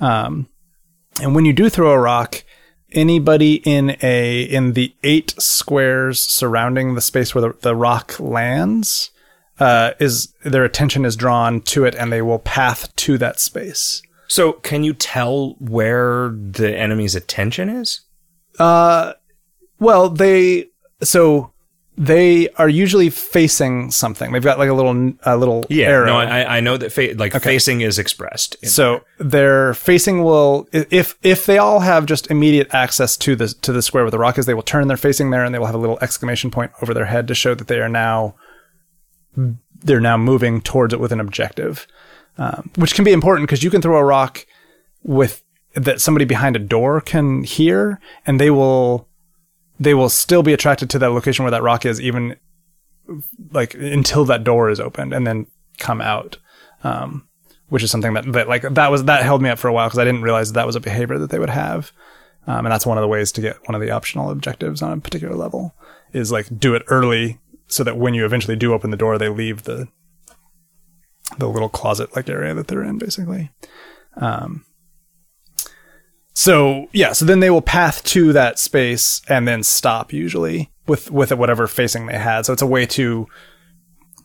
Um, 0.00 0.48
and 1.20 1.34
when 1.34 1.44
you 1.44 1.52
do 1.52 1.68
throw 1.68 1.92
a 1.92 1.98
rock, 1.98 2.44
anybody 2.92 3.54
in 3.64 3.96
a 4.02 4.42
in 4.42 4.72
the 4.72 4.94
eight 5.02 5.34
squares 5.38 6.20
surrounding 6.20 6.94
the 6.94 7.00
space 7.00 7.34
where 7.34 7.42
the, 7.42 7.58
the 7.60 7.76
rock 7.76 8.18
lands 8.18 9.10
uh, 9.58 9.92
is 10.00 10.32
their 10.44 10.64
attention 10.64 11.04
is 11.04 11.16
drawn 11.16 11.60
to 11.60 11.84
it 11.84 11.94
and 11.94 12.12
they 12.12 12.22
will 12.22 12.38
path 12.38 12.94
to 12.96 13.18
that 13.18 13.40
space. 13.40 14.02
So, 14.26 14.54
can 14.54 14.82
you 14.82 14.94
tell 14.94 15.56
where 15.58 16.30
the 16.30 16.74
enemy's 16.76 17.14
attention 17.14 17.68
is? 17.68 18.00
Uh, 18.58 19.12
well, 19.78 20.08
they 20.08 20.70
so 21.02 21.51
they 21.96 22.48
are 22.50 22.68
usually 22.68 23.10
facing 23.10 23.90
something. 23.90 24.32
They've 24.32 24.42
got 24.42 24.58
like 24.58 24.70
a 24.70 24.74
little 24.74 25.12
a 25.24 25.36
little 25.36 25.64
arrow. 25.70 26.06
No, 26.06 26.16
I, 26.16 26.56
I 26.56 26.60
know 26.60 26.76
that 26.78 26.90
fa- 26.90 27.14
like 27.16 27.34
facing 27.42 27.82
is 27.82 27.98
expressed. 27.98 28.56
So 28.66 29.04
their 29.18 29.74
facing 29.74 30.24
will 30.24 30.68
if 30.72 31.16
if 31.22 31.44
they 31.44 31.58
all 31.58 31.80
have 31.80 32.06
just 32.06 32.30
immediate 32.30 32.72
access 32.74 33.16
to 33.18 33.36
the 33.36 33.48
to 33.48 33.72
the 33.72 33.82
square 33.82 34.04
where 34.04 34.10
the 34.10 34.18
rock 34.18 34.38
is, 34.38 34.46
they 34.46 34.54
will 34.54 34.62
turn 34.62 34.88
their 34.88 34.96
facing 34.96 35.30
there 35.30 35.44
and 35.44 35.54
they 35.54 35.58
will 35.58 35.66
have 35.66 35.74
a 35.74 35.78
little 35.78 35.98
exclamation 36.00 36.50
point 36.50 36.72
over 36.80 36.94
their 36.94 37.06
head 37.06 37.28
to 37.28 37.34
show 37.34 37.54
that 37.54 37.68
they 37.68 37.80
are 37.80 37.88
now 37.88 38.36
they're 39.84 40.00
now 40.00 40.16
moving 40.16 40.60
towards 40.60 40.94
it 40.94 41.00
with 41.00 41.12
an 41.12 41.20
objective, 41.20 41.86
um, 42.38 42.70
which 42.76 42.94
can 42.94 43.04
be 43.04 43.12
important 43.12 43.48
because 43.48 43.62
you 43.62 43.70
can 43.70 43.82
throw 43.82 43.98
a 43.98 44.04
rock 44.04 44.46
with 45.02 45.42
that 45.74 46.00
somebody 46.00 46.24
behind 46.24 46.56
a 46.56 46.58
door 46.58 47.00
can 47.00 47.42
hear, 47.44 48.00
and 48.26 48.40
they 48.40 48.50
will 48.50 49.08
they 49.82 49.94
will 49.94 50.08
still 50.08 50.42
be 50.42 50.52
attracted 50.52 50.90
to 50.90 50.98
that 50.98 51.10
location 51.10 51.44
where 51.44 51.50
that 51.50 51.62
rock 51.62 51.84
is, 51.84 52.00
even 52.00 52.36
like 53.50 53.74
until 53.74 54.24
that 54.26 54.44
door 54.44 54.70
is 54.70 54.80
opened, 54.80 55.12
and 55.12 55.26
then 55.26 55.46
come 55.78 56.00
out. 56.00 56.38
Um, 56.84 57.28
which 57.68 57.82
is 57.82 57.90
something 57.90 58.12
that, 58.12 58.30
that 58.32 58.48
like 58.48 58.62
that 58.62 58.90
was 58.90 59.04
that 59.04 59.22
held 59.22 59.40
me 59.40 59.48
up 59.48 59.58
for 59.58 59.68
a 59.68 59.72
while 59.72 59.88
because 59.88 59.98
I 59.98 60.04
didn't 60.04 60.22
realize 60.22 60.52
that 60.52 60.60
that 60.60 60.66
was 60.66 60.76
a 60.76 60.80
behavior 60.80 61.18
that 61.18 61.30
they 61.30 61.38
would 61.38 61.48
have, 61.48 61.90
um, 62.46 62.66
and 62.66 62.72
that's 62.72 62.84
one 62.84 62.98
of 62.98 63.02
the 63.02 63.08
ways 63.08 63.32
to 63.32 63.40
get 63.40 63.56
one 63.66 63.74
of 63.74 63.80
the 63.80 63.90
optional 63.90 64.30
objectives 64.30 64.82
on 64.82 64.92
a 64.92 65.00
particular 65.00 65.34
level 65.34 65.74
is 66.12 66.30
like 66.30 66.58
do 66.58 66.74
it 66.74 66.82
early 66.88 67.38
so 67.68 67.82
that 67.82 67.96
when 67.96 68.12
you 68.12 68.26
eventually 68.26 68.56
do 68.56 68.74
open 68.74 68.90
the 68.90 68.96
door, 68.96 69.16
they 69.16 69.30
leave 69.30 69.62
the 69.62 69.88
the 71.38 71.48
little 71.48 71.70
closet 71.70 72.14
like 72.14 72.28
area 72.28 72.52
that 72.52 72.66
they're 72.68 72.82
in, 72.82 72.98
basically. 72.98 73.50
Um, 74.16 74.66
so 76.34 76.86
yeah, 76.92 77.12
so 77.12 77.24
then 77.24 77.40
they 77.40 77.50
will 77.50 77.62
path 77.62 78.02
to 78.04 78.32
that 78.32 78.58
space 78.58 79.22
and 79.28 79.46
then 79.46 79.62
stop 79.62 80.12
usually 80.12 80.70
with 80.86 81.10
with 81.10 81.32
whatever 81.32 81.66
facing 81.66 82.06
they 82.06 82.18
had. 82.18 82.46
So 82.46 82.52
it's 82.52 82.62
a 82.62 82.66
way 82.66 82.86
to 82.86 83.26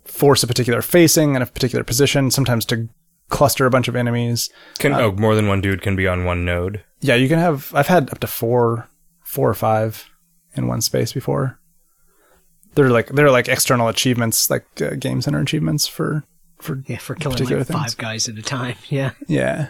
force 0.05 0.43
a 0.43 0.47
particular 0.47 0.81
facing 0.81 1.35
and 1.35 1.43
a 1.43 1.47
particular 1.47 1.83
position, 1.83 2.31
sometimes 2.31 2.65
to 2.65 2.89
cluster 3.29 3.65
a 3.65 3.69
bunch 3.69 3.87
of 3.87 3.95
enemies. 3.95 4.49
Can 4.79 4.93
oh, 4.93 5.11
more 5.11 5.35
than 5.35 5.47
one 5.47 5.61
dude 5.61 5.81
can 5.81 5.95
be 5.95 6.07
on 6.07 6.25
one 6.25 6.45
node. 6.45 6.83
Yeah, 6.99 7.15
you 7.15 7.27
can 7.27 7.39
have. 7.39 7.71
I've 7.75 7.87
had 7.87 8.09
up 8.09 8.19
to 8.19 8.27
four, 8.27 8.87
four 9.23 9.49
or 9.49 9.53
five 9.53 10.09
in 10.55 10.67
one 10.67 10.81
space 10.81 11.13
before. 11.13 11.59
They're 12.73 12.89
like 12.89 13.07
they're 13.07 13.31
like 13.31 13.47
external 13.47 13.87
achievements, 13.87 14.49
like 14.49 14.65
uh, 14.81 14.91
game 14.91 15.21
center 15.21 15.39
achievements 15.39 15.87
for 15.87 16.23
for 16.59 16.81
Yeah, 16.87 16.97
for 16.97 17.15
killing 17.15 17.37
like 17.43 17.67
things. 17.67 17.67
five 17.69 17.97
guys 17.97 18.29
at 18.29 18.37
a 18.37 18.41
time. 18.41 18.75
Yeah. 18.89 19.11
Yeah. 19.27 19.69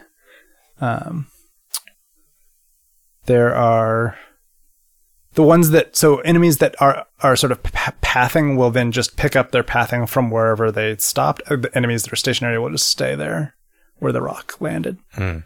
The 5.33 5.43
ones 5.43 5.69
that 5.69 5.95
so 5.95 6.17
enemies 6.19 6.57
that 6.57 6.75
are 6.81 7.05
are 7.21 7.35
sort 7.35 7.51
of 7.51 7.61
pathing 8.01 8.57
will 8.57 8.71
then 8.71 8.91
just 8.91 9.15
pick 9.17 9.35
up 9.35 9.51
their 9.51 9.63
pathing 9.63 10.07
from 10.07 10.31
wherever 10.31 10.71
they 10.71 10.97
stopped. 10.97 11.41
Uh, 11.49 11.57
The 11.57 11.75
enemies 11.77 12.03
that 12.03 12.13
are 12.13 12.17
stationary 12.17 12.57
will 12.57 12.71
just 12.71 12.89
stay 12.89 13.15
there 13.15 13.55
where 13.99 14.11
the 14.11 14.21
rock 14.21 14.59
landed. 14.59 14.97
Hmm. 15.13 15.39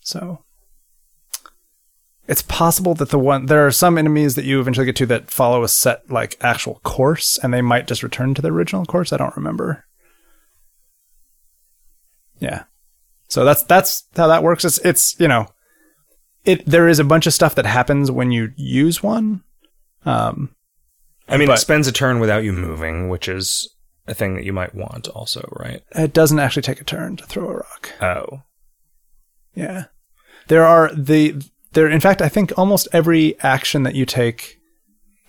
So 0.00 0.42
it's 2.26 2.42
possible 2.42 2.94
that 2.94 3.10
the 3.10 3.18
one 3.18 3.46
there 3.46 3.64
are 3.66 3.70
some 3.70 3.98
enemies 3.98 4.34
that 4.34 4.44
you 4.44 4.60
eventually 4.60 4.86
get 4.86 4.96
to 4.96 5.06
that 5.06 5.30
follow 5.30 5.62
a 5.62 5.68
set 5.68 6.10
like 6.10 6.36
actual 6.40 6.80
course, 6.82 7.38
and 7.42 7.54
they 7.54 7.62
might 7.62 7.86
just 7.86 8.02
return 8.02 8.34
to 8.34 8.42
the 8.42 8.50
original 8.50 8.84
course. 8.84 9.12
I 9.12 9.16
don't 9.16 9.36
remember. 9.36 9.84
Yeah, 12.38 12.64
so 13.28 13.44
that's 13.44 13.62
that's 13.62 14.04
how 14.16 14.26
that 14.26 14.42
works. 14.42 14.64
It's 14.64 14.78
it's 14.78 15.18
you 15.20 15.28
know, 15.28 15.46
it 16.46 16.64
there 16.66 16.88
is 16.88 16.98
a 16.98 17.04
bunch 17.04 17.26
of 17.26 17.34
stuff 17.34 17.54
that 17.56 17.66
happens 17.66 18.10
when 18.10 18.30
you 18.30 18.52
use 18.56 19.02
one. 19.02 19.42
Um, 20.04 20.54
I 21.28 21.36
mean, 21.36 21.48
But- 21.48 21.58
it 21.58 21.62
spends 21.62 21.86
a 21.88 21.92
turn 21.92 22.20
without 22.20 22.44
you 22.44 22.52
moving, 22.52 23.08
which 23.08 23.28
is 23.28 23.68
a 24.06 24.14
thing 24.14 24.36
that 24.36 24.44
you 24.44 24.52
might 24.52 24.74
want 24.74 25.08
also, 25.08 25.48
right? 25.58 25.82
it 25.96 26.12
doesn't 26.12 26.38
actually 26.38 26.62
take 26.62 26.80
a 26.80 26.84
turn 26.84 27.16
to 27.16 27.26
throw 27.26 27.48
a 27.48 27.54
rock. 27.56 27.90
Oh. 28.00 28.42
Yeah. 29.54 29.84
There 30.48 30.64
are 30.64 30.92
the 30.94 31.42
there 31.72 31.88
in 31.90 32.00
fact 32.00 32.22
I 32.22 32.28
think 32.28 32.52
almost 32.56 32.86
every 32.92 33.38
action 33.40 33.82
that 33.82 33.94
you 33.96 34.06
take 34.06 34.58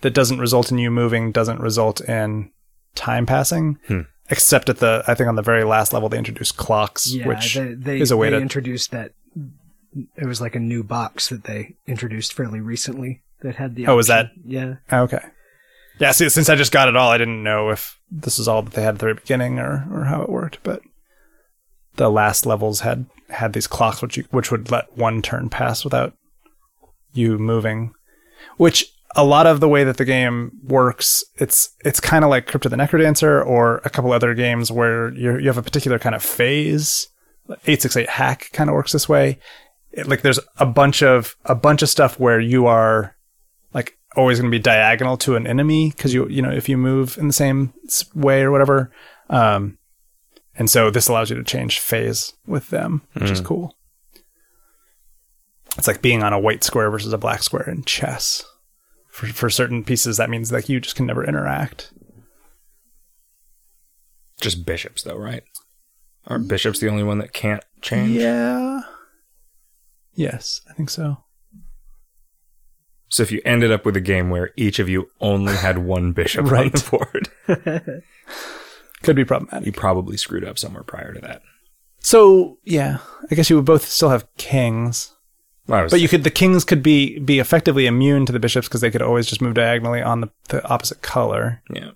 that 0.02 0.14
doesn't 0.14 0.38
result 0.38 0.70
in 0.70 0.78
you 0.78 0.90
moving 0.90 1.32
doesn't 1.32 1.60
result 1.60 2.00
in 2.02 2.52
time 2.94 3.26
passing. 3.26 3.78
Hmm. 3.88 4.02
Except 4.30 4.68
at 4.68 4.78
the 4.78 5.02
I 5.08 5.14
think 5.14 5.28
on 5.28 5.34
the 5.36 5.42
very 5.42 5.64
last 5.64 5.92
level 5.92 6.08
they 6.08 6.18
introduced 6.18 6.56
clocks, 6.56 7.12
Yeah, 7.12 7.26
which 7.26 7.54
they, 7.54 7.74
they, 7.74 8.00
is 8.00 8.10
a 8.12 8.16
way 8.16 8.30
they 8.30 8.36
to 8.36 8.42
introduce 8.42 8.86
that. 8.88 9.12
It 10.16 10.26
was 10.26 10.40
like 10.40 10.54
a 10.54 10.60
new 10.60 10.82
box 10.82 11.28
that 11.28 11.44
they 11.44 11.76
introduced 11.86 12.32
fairly 12.32 12.60
recently 12.60 13.22
that 13.40 13.56
had 13.56 13.74
the. 13.74 13.86
Oh, 13.86 13.96
was 13.96 14.08
that? 14.08 14.30
Yeah. 14.44 14.76
Oh, 14.90 15.02
okay. 15.02 15.24
Yeah, 15.98 16.12
see, 16.12 16.28
since 16.28 16.48
I 16.48 16.54
just 16.54 16.72
got 16.72 16.88
it 16.88 16.96
all, 16.96 17.10
I 17.10 17.18
didn't 17.18 17.42
know 17.42 17.70
if 17.70 17.98
this 18.10 18.38
is 18.38 18.46
all 18.46 18.62
that 18.62 18.74
they 18.74 18.82
had 18.82 18.94
at 18.94 18.98
the 19.00 19.06
very 19.06 19.14
beginning 19.14 19.58
or, 19.58 19.86
or 19.92 20.04
how 20.04 20.22
it 20.22 20.28
worked, 20.28 20.58
but 20.62 20.80
the 21.96 22.08
last 22.08 22.46
levels 22.46 22.80
had 22.80 23.06
had 23.30 23.52
these 23.52 23.66
clocks 23.66 24.00
which 24.00 24.16
you, 24.16 24.24
which 24.30 24.50
would 24.50 24.70
let 24.70 24.96
one 24.96 25.20
turn 25.20 25.48
pass 25.48 25.84
without 25.84 26.14
you 27.12 27.36
moving. 27.36 27.92
Which 28.56 28.86
a 29.16 29.24
lot 29.24 29.46
of 29.46 29.60
the 29.60 29.68
way 29.68 29.84
that 29.84 29.96
the 29.96 30.04
game 30.04 30.52
works, 30.62 31.24
it's 31.36 31.70
it's 31.84 32.00
kind 32.00 32.24
of 32.24 32.30
like 32.30 32.46
Crypt 32.46 32.64
of 32.64 32.70
the 32.70 32.76
Necrodancer 32.76 33.44
or 33.44 33.78
a 33.84 33.90
couple 33.90 34.12
other 34.12 34.34
games 34.34 34.70
where 34.70 35.12
you 35.12 35.38
you 35.38 35.48
have 35.48 35.58
a 35.58 35.62
particular 35.62 35.98
kind 35.98 36.14
of 36.14 36.22
phase. 36.22 37.08
868 37.50 38.10
hack 38.10 38.50
kind 38.52 38.68
of 38.68 38.74
works 38.74 38.92
this 38.92 39.08
way. 39.08 39.38
It, 39.92 40.06
like 40.06 40.22
there's 40.22 40.40
a 40.58 40.66
bunch 40.66 41.02
of 41.02 41.36
a 41.44 41.54
bunch 41.54 41.82
of 41.82 41.88
stuff 41.88 42.18
where 42.18 42.40
you 42.40 42.66
are 42.66 43.16
like 43.72 43.98
always 44.16 44.38
going 44.38 44.50
to 44.50 44.56
be 44.56 44.62
diagonal 44.62 45.16
to 45.18 45.36
an 45.36 45.46
enemy 45.46 45.90
because 45.90 46.12
you 46.12 46.28
you 46.28 46.42
know 46.42 46.50
if 46.50 46.68
you 46.68 46.76
move 46.76 47.16
in 47.18 47.26
the 47.26 47.32
same 47.32 47.72
way 48.14 48.42
or 48.42 48.50
whatever 48.50 48.90
um 49.30 49.78
and 50.56 50.68
so 50.70 50.90
this 50.90 51.08
allows 51.08 51.30
you 51.30 51.36
to 51.36 51.44
change 51.44 51.78
phase 51.78 52.32
with 52.46 52.68
them 52.70 53.02
which 53.14 53.30
is 53.30 53.40
cool. 53.40 53.74
It's 55.76 55.86
like 55.86 56.02
being 56.02 56.22
on 56.24 56.32
a 56.32 56.40
white 56.40 56.64
square 56.64 56.90
versus 56.90 57.12
a 57.12 57.18
black 57.18 57.42
square 57.42 57.68
in 57.68 57.84
chess. 57.84 58.44
For 59.08 59.26
for 59.28 59.50
certain 59.50 59.84
pieces 59.84 60.16
that 60.16 60.30
means 60.30 60.50
like 60.50 60.68
you 60.68 60.80
just 60.80 60.96
can 60.96 61.06
never 61.06 61.24
interact. 61.24 61.92
Just 64.40 64.64
bishops, 64.64 65.02
though, 65.02 65.16
right? 65.16 65.42
Aren't 66.26 66.48
bishops 66.48 66.78
the 66.78 66.88
only 66.88 67.02
one 67.02 67.18
that 67.18 67.32
can't 67.32 67.62
change? 67.80 68.16
yeah 68.16 68.82
yes 70.18 70.60
i 70.68 70.72
think 70.74 70.90
so 70.90 71.18
So 73.10 73.22
if 73.22 73.32
you 73.32 73.40
ended 73.44 73.72
up 73.72 73.86
with 73.86 73.96
a 73.96 74.02
game 74.02 74.28
where 74.30 74.50
each 74.56 74.78
of 74.78 74.88
you 74.88 75.08
only 75.20 75.54
had 75.56 75.78
one 75.78 76.12
bishop 76.12 76.44
on 76.46 76.50
Right. 76.52 76.72
the 76.72 76.90
board, 76.90 77.28
could 79.02 79.16
be 79.16 79.24
problematic 79.24 79.64
you 79.66 79.72
probably 79.72 80.16
screwed 80.16 80.44
up 80.44 80.58
somewhere 80.58 80.82
prior 80.82 81.14
to 81.14 81.20
that. 81.20 81.40
so 82.00 82.58
yeah 82.64 82.98
i 83.30 83.34
guess 83.34 83.48
you 83.48 83.56
would 83.56 83.64
both 83.64 83.84
still 83.86 84.10
have 84.10 84.26
kings 84.36 85.14
Well, 85.68 85.88
But 85.88 86.00
you 86.00 86.08
could 86.08 86.24
the 86.24 86.30
kings 86.30 86.64
could 86.64 86.82
be 86.82 87.18
be 87.18 87.38
effectively 87.38 87.86
immune 87.86 88.26
to 88.26 88.32
the 88.32 88.40
bishops 88.40 88.68
because 88.68 88.80
they 88.80 88.90
could 88.90 89.02
always 89.02 89.26
just 89.26 89.40
move 89.40 89.54
diagonally 89.54 90.02
on 90.02 90.20
the, 90.22 90.28
the 90.48 90.62
opposite 90.68 91.00
color. 91.02 91.62
yeah. 91.72 91.90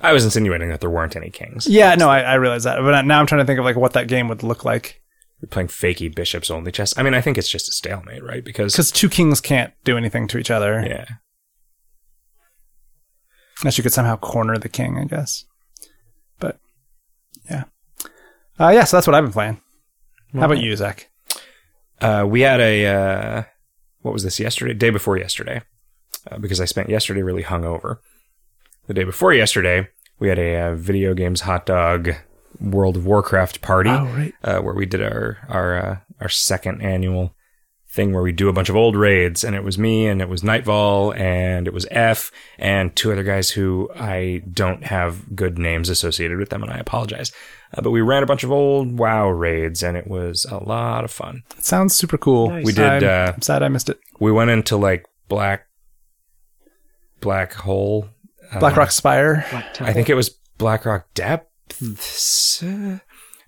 I 0.00 0.12
was 0.12 0.24
insinuating 0.24 0.68
that 0.68 0.80
there 0.80 0.90
weren't 0.90 1.16
any 1.16 1.30
kings. 1.30 1.66
Yeah, 1.66 1.94
no, 1.94 2.10
I, 2.10 2.20
I 2.20 2.34
realize 2.34 2.64
that. 2.64 2.76
But 2.80 3.06
now 3.06 3.20
I'm 3.20 3.26
trying 3.26 3.40
to 3.40 3.46
think 3.46 3.58
of 3.58 3.64
like 3.64 3.76
what 3.76 3.92
that 3.94 4.08
game 4.08 4.28
would 4.28 4.42
look 4.42 4.62
like 4.64 5.00
You're 5.44 5.48
playing 5.48 5.68
fakey 5.68 6.14
bishops 6.14 6.50
only 6.50 6.72
chess. 6.72 6.96
I 6.96 7.02
mean, 7.02 7.12
I 7.12 7.20
think 7.20 7.36
it's 7.36 7.50
just 7.50 7.68
a 7.68 7.72
stalemate, 7.72 8.24
right? 8.24 8.42
Because 8.42 8.72
because 8.72 8.90
two 8.90 9.10
kings 9.10 9.42
can't 9.42 9.74
do 9.84 9.98
anything 9.98 10.26
to 10.28 10.38
each 10.38 10.50
other 10.50 10.82
yeah, 10.86 11.04
unless 13.60 13.76
you 13.76 13.82
could 13.82 13.92
somehow 13.92 14.16
corner 14.16 14.56
the 14.56 14.70
king, 14.70 14.96
I 14.96 15.04
guess. 15.04 15.44
But 16.38 16.58
yeah, 17.50 17.64
uh, 18.58 18.70
yeah. 18.70 18.84
So 18.84 18.96
that's 18.96 19.06
what 19.06 19.12
I've 19.12 19.24
been 19.24 19.34
playing. 19.34 19.60
How 20.32 20.46
about 20.46 20.62
you, 20.62 20.74
Zach? 20.76 21.10
uh, 22.00 22.24
we 22.26 22.40
had 22.40 22.60
a 22.60 22.86
uh, 22.86 23.42
what 24.00 24.12
was 24.14 24.22
this 24.22 24.40
yesterday? 24.40 24.74
Day 24.74 24.90
before 24.90 25.16
yesterday, 25.16 25.62
uh, 26.30 26.38
because 26.38 26.60
I 26.60 26.64
spent 26.64 26.88
yesterday 26.88 27.22
really 27.22 27.42
hungover. 27.42 27.98
The 28.86 28.94
day 28.94 29.04
before 29.04 29.32
yesterday, 29.32 29.88
we 30.18 30.28
had 30.28 30.38
a 30.38 30.60
uh, 30.60 30.74
video 30.74 31.14
games 31.14 31.42
hot 31.42 31.66
dog 31.66 32.10
World 32.60 32.96
of 32.96 33.06
Warcraft 33.06 33.60
party. 33.60 33.90
Oh, 33.90 34.04
right. 34.06 34.34
uh, 34.42 34.60
where 34.60 34.74
we 34.74 34.86
did 34.86 35.02
our 35.02 35.38
our 35.48 35.76
uh, 35.78 35.98
our 36.20 36.28
second 36.28 36.80
annual 36.82 37.34
thing 37.88 38.12
where 38.12 38.24
we 38.24 38.32
do 38.32 38.48
a 38.48 38.52
bunch 38.52 38.68
of 38.68 38.74
old 38.74 38.96
raids, 38.96 39.44
and 39.44 39.54
it 39.54 39.62
was 39.62 39.78
me, 39.78 40.06
and 40.08 40.20
it 40.20 40.28
was 40.28 40.42
Nightfall, 40.42 41.12
and 41.14 41.68
it 41.68 41.72
was 41.72 41.86
F, 41.92 42.32
and 42.58 42.94
two 42.96 43.12
other 43.12 43.22
guys 43.22 43.50
who 43.50 43.88
I 43.94 44.42
don't 44.50 44.82
have 44.84 45.36
good 45.36 45.58
names 45.58 45.88
associated 45.88 46.38
with 46.38 46.48
them, 46.50 46.64
and 46.64 46.72
I 46.72 46.78
apologize. 46.78 47.30
Uh, 47.72 47.82
but 47.82 47.92
we 47.92 48.00
ran 48.00 48.24
a 48.24 48.26
bunch 48.26 48.42
of 48.42 48.50
old 48.50 48.98
WoW 48.98 49.28
raids, 49.28 49.82
and 49.84 49.96
it 49.96 50.08
was 50.08 50.44
a 50.50 50.56
lot 50.58 51.04
of 51.04 51.12
fun. 51.12 51.44
It 51.56 51.64
sounds 51.64 51.94
super 51.94 52.18
cool. 52.18 52.50
Nice. 52.50 52.64
We 52.66 52.72
did. 52.72 53.04
I'm, 53.04 53.28
Uh, 53.28 53.32
I'm 53.32 53.42
sad 53.42 53.62
I 53.62 53.68
missed 53.68 53.88
it. 53.88 54.00
we 54.18 54.32
went 54.32 54.50
into 54.50 54.76
like 54.76 55.06
black 55.28 55.66
black 57.20 57.52
hole. 57.54 58.08
uh, 58.52 58.58
Blackrock 58.58 58.90
Spire. 58.90 59.46
Black 59.50 59.80
I 59.80 59.92
think 59.92 60.10
it 60.10 60.14
was 60.14 60.30
Blackrock 60.58 61.12
Depths. 61.14 61.46
uh, 61.46 61.53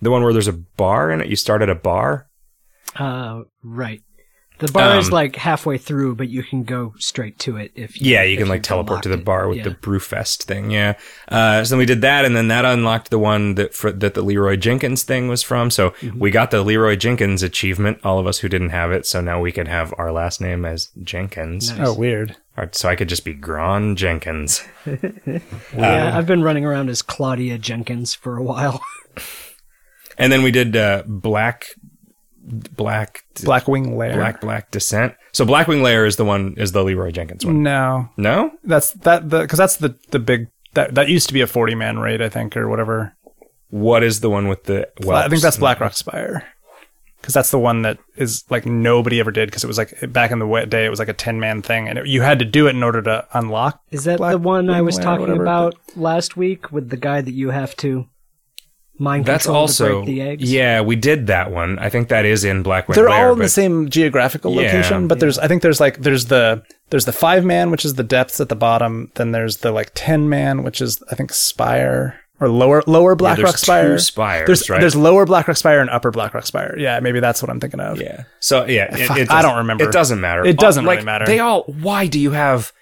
The 0.00 0.10
one 0.10 0.22
where 0.22 0.32
there's 0.32 0.48
a 0.48 0.52
bar 0.52 1.10
in 1.10 1.20
it. 1.20 1.28
You 1.28 1.36
start 1.36 1.62
at 1.62 1.70
a 1.70 1.74
bar. 1.74 2.28
Uh, 2.94 3.42
right. 3.62 4.02
The 4.58 4.72
bar 4.72 4.96
is 4.96 5.08
Um, 5.08 5.12
like 5.12 5.36
halfway 5.36 5.76
through, 5.76 6.14
but 6.14 6.28
you 6.30 6.42
can 6.42 6.64
go 6.64 6.94
straight 6.98 7.38
to 7.40 7.58
it 7.58 7.72
if 7.74 8.00
you, 8.00 8.12
Yeah, 8.12 8.22
you 8.22 8.34
if 8.34 8.38
can 8.38 8.48
like 8.48 8.62
teleport 8.62 9.02
to 9.02 9.10
the 9.10 9.18
bar 9.18 9.48
with 9.48 9.58
Yeah. 9.58 9.64
the 9.64 9.70
Brewfest 9.72 10.44
thing. 10.44 10.70
Yeah. 10.70 10.94
Uh, 11.28 11.62
so 11.62 11.70
then 11.74 11.78
we 11.78 11.84
did 11.84 12.00
that, 12.00 12.24
and 12.24 12.34
then 12.34 12.48
that 12.48 12.64
unlocked 12.64 13.10
the 13.10 13.18
one 13.18 13.54
that 13.56 13.74
for, 13.74 13.92
that 13.92 14.14
the 14.14 14.22
Leroy 14.22 14.56
Jenkins 14.56 15.02
thing 15.02 15.28
was 15.28 15.42
from. 15.42 15.70
So 15.70 15.90
Mm-hmm. 15.90 16.18
we 16.18 16.30
got 16.30 16.50
the 16.50 16.62
Leroy 16.62 16.96
Jenkins 16.96 17.42
achievement. 17.42 17.98
All 18.02 18.18
of 18.18 18.26
us 18.26 18.38
who 18.38 18.48
didn't 18.48 18.70
have 18.70 18.92
it, 18.92 19.04
so 19.04 19.20
now 19.20 19.40
we 19.40 19.52
can 19.52 19.66
have 19.66 19.92
our 19.98 20.10
last 20.10 20.40
name 20.40 20.64
as 20.64 20.88
Jenkins. 21.02 21.70
Nice. 21.76 21.88
Oh, 21.88 21.94
weird. 21.94 22.36
Or- 22.56 22.70
So 22.72 22.88
I 22.88 22.96
could 22.96 23.08
just 23.10 23.24
be 23.26 23.34
Gron 23.34 23.96
Jenkins. 23.96 24.62
Yeah, 25.76 26.16
I've 26.16 26.26
been 26.26 26.42
running 26.42 26.64
around 26.64 26.88
as 26.88 27.02
Claudia 27.02 27.58
Jenkins 27.58 28.14
for 28.14 28.36
a 28.36 28.42
while. 28.42 28.80
And 30.18 30.32
then 30.32 30.42
we 30.42 30.50
did 30.50 30.74
uh, 30.78 31.02
Black 31.06 31.66
Black 32.46 33.24
Blackwing 33.34 33.96
Lair. 33.96 34.14
Black 34.14 34.40
Black 34.40 34.70
Descent. 34.70 35.14
So 35.32 35.44
Blackwing 35.44 35.82
Lair 35.82 36.06
is 36.06 36.16
the 36.16 36.24
one 36.24 36.54
is 36.56 36.72
the 36.72 36.82
Leroy 36.84 37.10
Jenkins 37.10 37.44
one. 37.44 37.62
No, 37.62 38.08
No, 38.16 38.52
that's 38.64 38.92
that 38.92 39.28
the 39.30 39.40
because 39.42 39.58
that's 39.58 39.76
the 39.76 39.96
the 40.10 40.18
big 40.18 40.48
that 40.74 40.94
that 40.94 41.08
used 41.08 41.26
to 41.28 41.34
be 41.34 41.40
a 41.40 41.46
40 41.46 41.74
man 41.74 41.98
raid 41.98 42.22
I 42.22 42.28
think 42.28 42.56
or 42.56 42.68
whatever. 42.68 43.16
what 43.70 44.02
is 44.02 44.20
the 44.20 44.30
one 44.30 44.46
with 44.48 44.64
the? 44.64 44.88
Well, 45.00 45.16
I 45.16 45.28
think 45.28 45.42
that's 45.42 45.56
whelps? 45.56 45.60
Blackrock 45.60 45.92
Spire. 45.94 46.46
Because 47.20 47.34
that's 47.34 47.50
the 47.50 47.58
one 47.58 47.82
that 47.82 47.98
is 48.14 48.44
like 48.50 48.66
nobody 48.66 49.18
ever 49.18 49.32
did 49.32 49.48
because 49.48 49.64
it 49.64 49.66
was 49.66 49.78
like 49.78 50.12
back 50.12 50.30
in 50.30 50.38
the 50.38 50.46
wa- 50.46 50.64
day 50.64 50.86
it 50.86 50.90
was 50.90 51.00
like 51.00 51.08
a 51.08 51.12
ten 51.12 51.40
man 51.40 51.60
thing 51.60 51.88
and 51.88 51.98
it, 51.98 52.06
you 52.06 52.22
had 52.22 52.38
to 52.38 52.44
do 52.44 52.68
it 52.68 52.76
in 52.76 52.84
order 52.84 53.02
to 53.02 53.26
unlock. 53.32 53.80
Is 53.90 54.04
that 54.04 54.18
Black 54.18 54.32
the 54.32 54.38
one 54.38 54.70
I 54.70 54.80
was 54.82 54.94
Lair 54.96 55.04
talking 55.04 55.20
whatever, 55.22 55.42
about 55.42 55.74
last 55.96 56.36
week 56.36 56.70
with 56.70 56.90
the 56.90 56.96
guy 56.96 57.22
that 57.22 57.32
you 57.32 57.50
have 57.50 57.74
to 57.78 58.06
mind 58.98 59.24
That's 59.26 59.46
also 59.46 59.88
to 59.88 59.94
break 60.04 60.06
the 60.06 60.22
eggs? 60.22 60.52
yeah. 60.52 60.80
We 60.80 60.96
did 60.96 61.26
that 61.28 61.50
one. 61.50 61.78
I 61.78 61.88
think 61.88 62.08
that 62.08 62.24
is 62.24 62.44
in 62.44 62.62
Blackwing 62.62 62.94
They're 62.94 63.08
Lair. 63.10 63.26
all 63.28 63.32
in 63.34 63.38
the 63.38 63.48
same 63.48 63.88
geographical 63.90 64.52
Yeah. 64.54 64.62
location, 64.62 65.08
but 65.08 65.20
there's 65.20 65.38
I 65.38 65.48
think 65.48 65.62
there's 65.62 65.80
like 65.80 65.98
there's 66.02 66.26
the 66.26 66.62
there's 66.90 67.04
the 67.04 67.12
five 67.12 67.44
man 67.44 67.70
which 67.70 67.84
is 67.84 67.94
the 67.94 68.04
depths 68.04 68.40
at 68.40 68.48
the 68.48 68.56
bottom. 68.56 69.10
Then 69.14 69.32
there's 69.32 69.58
the 69.58 69.72
like 69.72 69.90
ten 69.94 70.28
man 70.28 70.62
which 70.62 70.80
is 70.80 71.02
I 71.10 71.14
think 71.14 71.32
Spire 71.32 72.20
or 72.38 72.48
lower 72.50 72.82
lower 72.86 73.12
Yeah, 73.12 73.16
Blackrock 73.16 73.46
there's 73.52 73.60
Spire. 73.62 73.92
Two 73.94 73.98
spires, 73.98 74.46
There's 74.46 74.70
right? 74.70 74.80
there's 74.80 74.94
lower 74.96 75.24
Blackrock 75.24 75.56
Spire 75.56 75.80
and 75.80 75.88
upper 75.90 76.10
Blackrock 76.10 76.44
Spire. 76.46 76.74
Yeah, 76.78 77.00
maybe 77.00 77.18
that's 77.20 77.42
what 77.42 77.50
I'm 77.50 77.60
thinking 77.60 77.80
of. 77.80 78.00
yeah. 78.00 78.24
So 78.40 78.66
yeah, 78.66 78.94
it, 78.94 79.10
it 79.18 79.30
I 79.30 79.40
don't 79.42 79.56
remember. 79.56 79.84
It 79.84 79.92
doesn't 79.92 80.20
matter. 80.20 80.44
It 80.44 80.58
doesn't 80.58 80.84
Uh, 80.84 80.88
really 80.88 80.96
like, 80.98 81.04
matter. 81.06 81.24
They 81.26 81.38
all. 81.38 81.62
Why 81.64 82.06
do 82.06 82.18
you 82.20 82.32
have? 82.32 82.72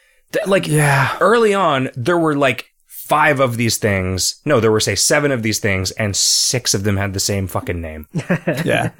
Like 0.47 0.67
Yeah. 0.67 1.17
early 1.21 1.55
on, 1.55 1.91
there 1.97 2.19
were 2.19 2.35
like 2.35 2.67
five 3.05 3.39
of 3.41 3.57
these 3.57 3.77
things. 3.77 4.41
No, 4.45 4.61
there 4.61 4.73
were 4.73 4.81
say 4.81 4.95
seven 4.95 5.31
of 5.31 5.43
these 5.43 5.59
things, 5.59 5.91
and 5.93 6.17
six 6.17 6.75
of 6.75 6.85
them 6.85 6.97
had 6.97 7.13
the 7.13 7.21
same 7.21 7.47
fucking 7.47 7.81
name. 7.81 8.09
Yeah. 8.65 8.91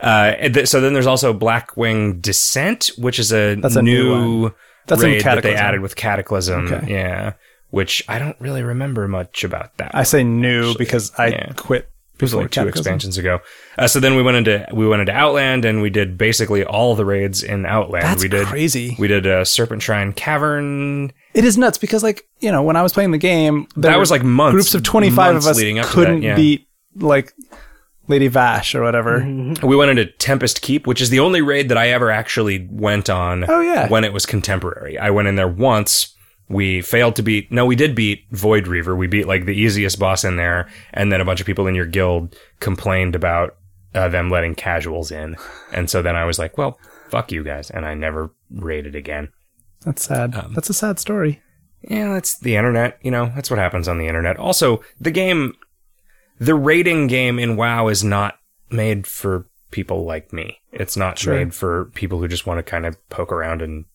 Uh, 0.00 0.34
th- 0.48 0.66
so 0.66 0.80
then 0.80 0.94
there's 0.94 1.06
also 1.06 1.32
Blackwing 1.32 2.20
Descent, 2.20 2.90
which 2.98 3.18
is 3.20 3.32
a 3.32 3.54
That's 3.54 3.76
a 3.76 3.82
new 3.82 4.42
new, 4.42 4.54
That's 4.86 5.00
in 5.00 5.10
raid 5.10 5.22
that 5.22 5.42
they 5.42 5.54
added 5.54 5.80
with 5.80 5.94
Cataclysm. 5.94 6.72
Okay. 6.72 6.92
Yeah, 6.92 7.34
which 7.70 8.02
I 8.08 8.18
don't 8.18 8.36
really 8.40 8.62
remember 8.62 9.06
much 9.06 9.44
about 9.44 9.76
that. 9.76 9.94
I 9.94 10.02
say 10.02 10.24
new 10.24 10.74
because 10.76 11.12
I 11.18 11.28
yeah. 11.28 11.52
quit 11.56 11.91
It 12.22 12.24
was 12.26 12.34
like 12.34 12.50
two 12.50 12.68
expansions 12.68 13.18
ago. 13.18 13.40
Uh, 13.76 13.88
so 13.88 13.98
then 14.00 14.14
we 14.14 14.22
went 14.22 14.36
into 14.36 14.64
we 14.72 14.86
went 14.86 15.00
into 15.00 15.12
Outland 15.12 15.64
and 15.64 15.82
we 15.82 15.90
did 15.90 16.16
basically 16.16 16.64
all 16.64 16.94
the 16.94 17.04
raids 17.04 17.42
in 17.42 17.66
Outland. 17.66 18.04
That's 18.04 18.22
we 18.22 18.28
did 18.28 18.46
crazy. 18.46 18.94
we 18.98 19.08
did 19.08 19.26
uh, 19.26 19.42
Serpentshrine 19.42 20.14
Cavern. 20.14 21.12
It 21.34 21.44
is 21.44 21.58
nuts 21.58 21.78
because, 21.78 22.02
like, 22.02 22.26
you 22.40 22.52
know, 22.52 22.62
when 22.62 22.76
I 22.76 22.82
was 22.82 22.92
playing 22.92 23.10
the 23.10 23.18
game, 23.18 23.66
That 23.76 23.98
was 23.98 24.10
like 24.10 24.22
months. 24.22 24.52
groups 24.52 24.74
of 24.74 24.82
25 24.82 25.36
of 25.36 25.46
us 25.46 25.56
leading 25.56 25.78
up 25.78 25.86
couldn't 25.86 26.20
that, 26.20 26.26
yeah. 26.26 26.36
beat, 26.36 26.68
like, 26.94 27.32
Lady 28.08 28.28
Vashj 28.28 28.74
or 28.74 28.82
whatever. 28.82 29.20
We 29.66 29.74
went 29.76 29.90
into 29.90 30.06
Tempest 30.06 30.60
Keep, 30.60 30.86
which 30.86 31.00
is 31.00 31.08
the 31.10 31.20
only 31.20 31.40
raid 31.40 31.70
that 31.70 31.78
I 31.78 31.88
ever 31.88 32.10
actually 32.10 32.68
went 32.70 33.08
on. 33.08 33.48
Oh, 33.48 33.60
yeah. 33.60 33.88
when 33.88 34.04
it 34.04 34.12
was 34.12 34.26
contemporary. 34.26 34.98
I 34.98 35.10
went 35.10 35.28
in 35.28 35.36
there 35.36 35.48
once. 35.48 36.14
We 36.52 36.82
failed 36.82 37.16
to 37.16 37.22
beat. 37.22 37.50
No, 37.50 37.64
we 37.66 37.74
did 37.76 37.94
beat 37.94 38.26
Void 38.30 38.66
Reaver. 38.66 38.94
We 38.94 39.06
beat 39.06 39.26
like 39.26 39.46
the 39.46 39.56
easiest 39.56 39.98
boss 39.98 40.22
in 40.24 40.36
there, 40.36 40.68
and 40.92 41.10
then 41.10 41.20
a 41.20 41.24
bunch 41.24 41.40
of 41.40 41.46
people 41.46 41.66
in 41.66 41.74
your 41.74 41.86
guild 41.86 42.36
complained 42.60 43.14
about 43.16 43.56
uh, 43.94 44.08
them 44.08 44.30
letting 44.30 44.54
casuals 44.54 45.10
in, 45.10 45.36
and 45.72 45.88
so 45.90 46.02
then 46.02 46.14
I 46.14 46.24
was 46.24 46.38
like, 46.38 46.56
"Well, 46.58 46.78
fuck 47.08 47.32
you 47.32 47.42
guys," 47.42 47.70
and 47.70 47.84
I 47.86 47.94
never 47.94 48.30
raided 48.50 48.94
again. 48.94 49.30
That's 49.84 50.04
sad. 50.04 50.34
Um, 50.34 50.52
That's 50.54 50.70
a 50.70 50.74
sad 50.74 51.00
story. 51.00 51.40
Yeah, 51.88 52.12
that's 52.14 52.38
the 52.38 52.54
internet. 52.54 52.98
You 53.02 53.10
know, 53.10 53.32
that's 53.34 53.50
what 53.50 53.58
happens 53.58 53.88
on 53.88 53.98
the 53.98 54.06
internet. 54.06 54.36
Also, 54.36 54.82
the 55.00 55.10
game, 55.10 55.54
the 56.38 56.54
raiding 56.54 57.08
game 57.08 57.40
in 57.40 57.56
WoW 57.56 57.88
is 57.88 58.04
not 58.04 58.38
made 58.70 59.06
for 59.08 59.48
people 59.72 60.04
like 60.04 60.32
me. 60.32 60.58
It's 60.70 60.96
not 60.96 61.18
Sure. 61.18 61.34
made 61.34 61.52
for 61.54 61.86
people 61.94 62.20
who 62.20 62.28
just 62.28 62.46
want 62.46 62.58
to 62.58 62.62
kind 62.62 62.86
of 62.86 62.96
poke 63.08 63.32
around 63.32 63.62
and 63.62 63.86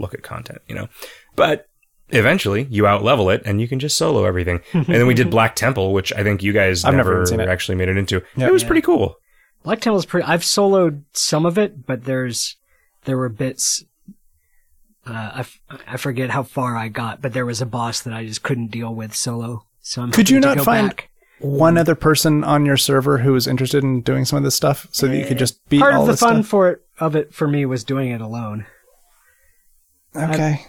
look 0.00 0.12
at 0.14 0.24
content, 0.24 0.60
you 0.66 0.74
know. 0.74 0.88
But 1.36 1.68
eventually, 2.10 2.64
you 2.70 2.86
out 2.86 3.02
level 3.02 3.30
it 3.30 3.42
and 3.44 3.60
you 3.60 3.68
can 3.68 3.78
just 3.78 3.96
solo 3.96 4.24
everything. 4.24 4.60
and 4.72 4.86
then 4.86 5.06
we 5.06 5.14
did 5.14 5.30
Black 5.30 5.56
Temple, 5.56 5.92
which 5.92 6.12
I 6.12 6.22
think 6.22 6.42
you 6.42 6.52
guys 6.52 6.84
I've 6.84 6.94
never 6.94 7.10
never, 7.10 7.22
even 7.22 7.26
seen 7.26 7.40
it. 7.40 7.48
actually 7.48 7.74
made 7.76 7.88
it 7.88 7.96
into. 7.96 8.22
Yeah. 8.36 8.46
it 8.48 8.52
was 8.52 8.62
Yeah. 8.62 8.68
pretty 8.68 8.82
cool. 8.82 9.16
Black 9.62 9.80
Temple 9.80 9.98
is 9.98 10.06
pretty. 10.06 10.26
I've 10.26 10.42
soloed 10.42 11.02
some 11.12 11.44
of 11.44 11.58
it, 11.58 11.86
but 11.86 12.04
there's 12.04 12.56
there 13.04 13.16
were 13.16 13.28
bits. 13.28 13.84
Uh, 15.06 15.30
I, 15.34 15.40
f- 15.40 15.60
I 15.86 15.96
forget 15.96 16.30
how 16.30 16.42
far 16.42 16.76
I 16.76 16.88
got, 16.88 17.22
but 17.22 17.32
there 17.32 17.46
was 17.46 17.60
a 17.62 17.66
boss 17.66 18.00
that 18.02 18.12
I 18.12 18.24
just 18.26 18.42
couldn't 18.42 18.72
deal 18.72 18.92
with 18.94 19.14
solo. 19.14 19.64
So 19.80 20.02
I'm 20.02 20.10
Could 20.10 20.30
you 20.30 20.40
to 20.40 20.46
not 20.48 20.56
go 20.58 20.64
find 20.64 20.88
back. 20.88 21.10
One 21.38 21.76
other 21.78 21.94
person 21.94 22.42
on 22.42 22.64
your 22.66 22.76
server 22.76 23.18
who 23.18 23.32
was 23.32 23.46
interested 23.46 23.84
in 23.84 24.00
doing 24.00 24.24
some 24.24 24.36
of 24.38 24.42
this 24.42 24.54
stuff 24.56 24.88
so 24.90 25.06
that 25.06 25.16
you 25.16 25.24
could 25.26 25.38
just 25.38 25.64
beat 25.68 25.80
part 25.80 25.94
all 25.94 26.00
of 26.00 26.06
the 26.06 26.12
this 26.14 26.20
fun 26.20 26.42
stuff? 26.42 26.46
for 26.50 26.70
it 26.70 26.80
of 26.98 27.14
it 27.14 27.32
for 27.34 27.46
me 27.46 27.66
was 27.66 27.84
doing 27.84 28.10
it 28.10 28.20
alone. 28.20 28.66
Okay. 30.16 30.64
I 30.64 30.66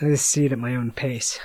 just 0.00 0.26
see 0.26 0.46
it 0.46 0.52
at 0.52 0.58
my 0.58 0.74
own 0.74 0.90
pace. 0.90 1.38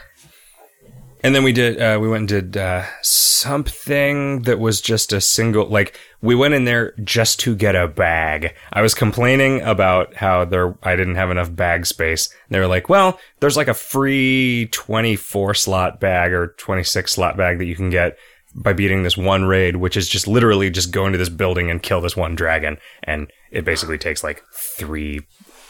And 1.24 1.34
then 1.34 1.44
we 1.44 1.52
did, 1.52 1.82
uh, 1.82 1.98
we 2.00 2.08
went 2.08 2.32
and 2.32 2.52
did 2.54 2.58
uh, 2.58 2.86
something 3.02 4.44
that 4.44 4.60
was 4.60 4.82
just 4.82 5.12
a 5.12 5.20
single, 5.20 5.66
like, 5.68 6.00
we 6.22 6.36
went 6.36 6.54
in 6.54 6.66
there 6.66 6.94
just 7.04 7.40
to 7.42 7.56
get 7.56 7.76
a 7.76 7.88
bag. 7.88 8.54
I 8.72 8.82
was 8.82 8.94
complaining 8.94 9.62
about 9.62 10.16
how 10.16 10.46
there, 10.46 10.78
I 10.84 10.96
didn't 10.96 11.16
have 11.16 11.32
enough 11.32 11.54
bag 11.56 11.86
space. 11.86 12.28
And 12.28 12.56
they 12.56 12.60
were 12.60 12.68
like, 12.68 12.88
well, 12.88 13.20
there's 13.40 13.58
like 13.58 13.68
a 13.68 13.74
free 13.74 14.70
24 14.72 15.56
slot 15.56 16.00
bag 16.00 16.34
or 16.34 16.56
26 16.60 17.12
slot 17.12 17.36
bag 17.36 17.58
that 17.58 17.66
you 17.66 17.76
can 17.76 17.90
get 17.90 18.18
by 18.56 18.74
beating 18.74 19.04
this 19.04 19.18
one 19.18 19.46
raid, 19.46 19.78
which 19.78 19.98
is 19.98 20.08
just 20.08 20.28
literally 20.28 20.70
just 20.70 20.92
go 20.92 21.06
into 21.06 21.18
this 21.18 21.30
building 21.30 21.70
and 21.70 21.84
kill 21.84 22.02
this 22.02 22.16
one 22.16 22.36
dragon. 22.36 22.78
And 23.04 23.32
it 23.52 23.66
basically 23.66 23.98
takes 23.98 24.24
like 24.24 24.44
three 24.54 25.22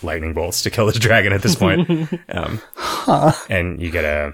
lightning 0.03 0.33
bolts 0.33 0.63
to 0.63 0.69
kill 0.69 0.85
this 0.85 0.99
dragon 0.99 1.33
at 1.33 1.41
this 1.41 1.55
point. 1.55 1.87
um, 2.29 2.61
and 3.49 3.81
you 3.81 3.91
get 3.91 4.05
a, 4.05 4.33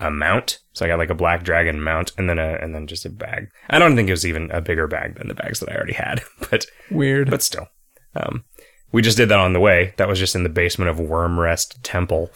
a 0.00 0.10
mount. 0.10 0.58
So 0.72 0.84
I 0.84 0.88
got 0.88 0.98
like 0.98 1.10
a 1.10 1.14
black 1.14 1.42
dragon 1.42 1.80
mount 1.82 2.12
and 2.16 2.28
then 2.28 2.38
a 2.38 2.58
and 2.60 2.74
then 2.74 2.86
just 2.86 3.06
a 3.06 3.10
bag. 3.10 3.48
I 3.68 3.78
don't 3.78 3.96
think 3.96 4.08
it 4.08 4.12
was 4.12 4.26
even 4.26 4.50
a 4.50 4.60
bigger 4.60 4.86
bag 4.86 5.16
than 5.16 5.28
the 5.28 5.34
bags 5.34 5.60
that 5.60 5.70
I 5.70 5.74
already 5.74 5.94
had, 5.94 6.22
but 6.50 6.66
Weird. 6.90 7.30
but 7.30 7.42
still. 7.42 7.68
Um, 8.16 8.44
we 8.92 9.02
just 9.02 9.16
did 9.16 9.28
that 9.28 9.38
on 9.38 9.52
the 9.52 9.60
way. 9.60 9.94
That 9.98 10.08
was 10.08 10.18
just 10.18 10.34
in 10.34 10.42
the 10.42 10.48
basement 10.48 10.90
of 10.90 10.96
Wyrmrest 10.96 11.78
Temple. 11.82 12.30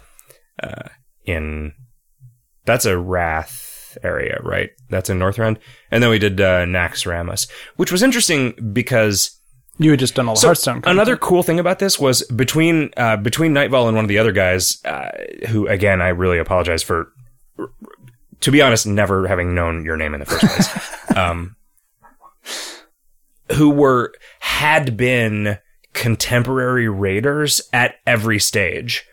Uh, 0.62 0.88
in 1.24 1.72
that's 2.64 2.84
a 2.84 2.98
Wrath 2.98 3.96
area, 4.02 4.40
right? 4.42 4.70
That's 4.90 5.10
in 5.10 5.18
Northrend. 5.18 5.58
And 5.90 6.02
then 6.02 6.10
we 6.10 6.18
did 6.18 6.40
uh, 6.40 6.64
Naxxramas, 6.64 7.48
which 7.76 7.92
was 7.92 8.02
interesting 8.02 8.72
because 8.72 9.38
you 9.78 9.90
had 9.90 10.00
just 10.00 10.14
done 10.14 10.28
all 10.28 10.34
the 10.34 10.40
so 10.40 10.48
Hearthstone. 10.48 10.74
content. 10.76 10.92
Another 10.92 11.16
cool 11.16 11.42
thing 11.42 11.58
about 11.58 11.78
this 11.78 11.98
was 11.98 12.22
between 12.24 12.90
uh, 12.96 13.16
between 13.16 13.52
Nightfall 13.52 13.88
and 13.88 13.96
one 13.96 14.04
of 14.04 14.08
the 14.08 14.18
other 14.18 14.32
guys, 14.32 14.84
uh, 14.84 15.10
who 15.48 15.66
again 15.66 16.00
I 16.00 16.08
really 16.08 16.38
apologize 16.38 16.82
for. 16.82 17.12
To 18.40 18.50
be 18.50 18.60
honest, 18.60 18.86
never 18.86 19.26
having 19.26 19.54
known 19.54 19.84
your 19.84 19.96
name 19.96 20.12
in 20.12 20.20
the 20.20 20.26
first 20.26 20.44
place, 20.44 21.16
um, 21.16 21.56
who 23.52 23.70
were 23.70 24.12
had 24.40 24.96
been 24.96 25.58
contemporary 25.94 26.88
raiders 26.88 27.62
at 27.72 27.94
every 28.06 28.38
stage 28.38 29.06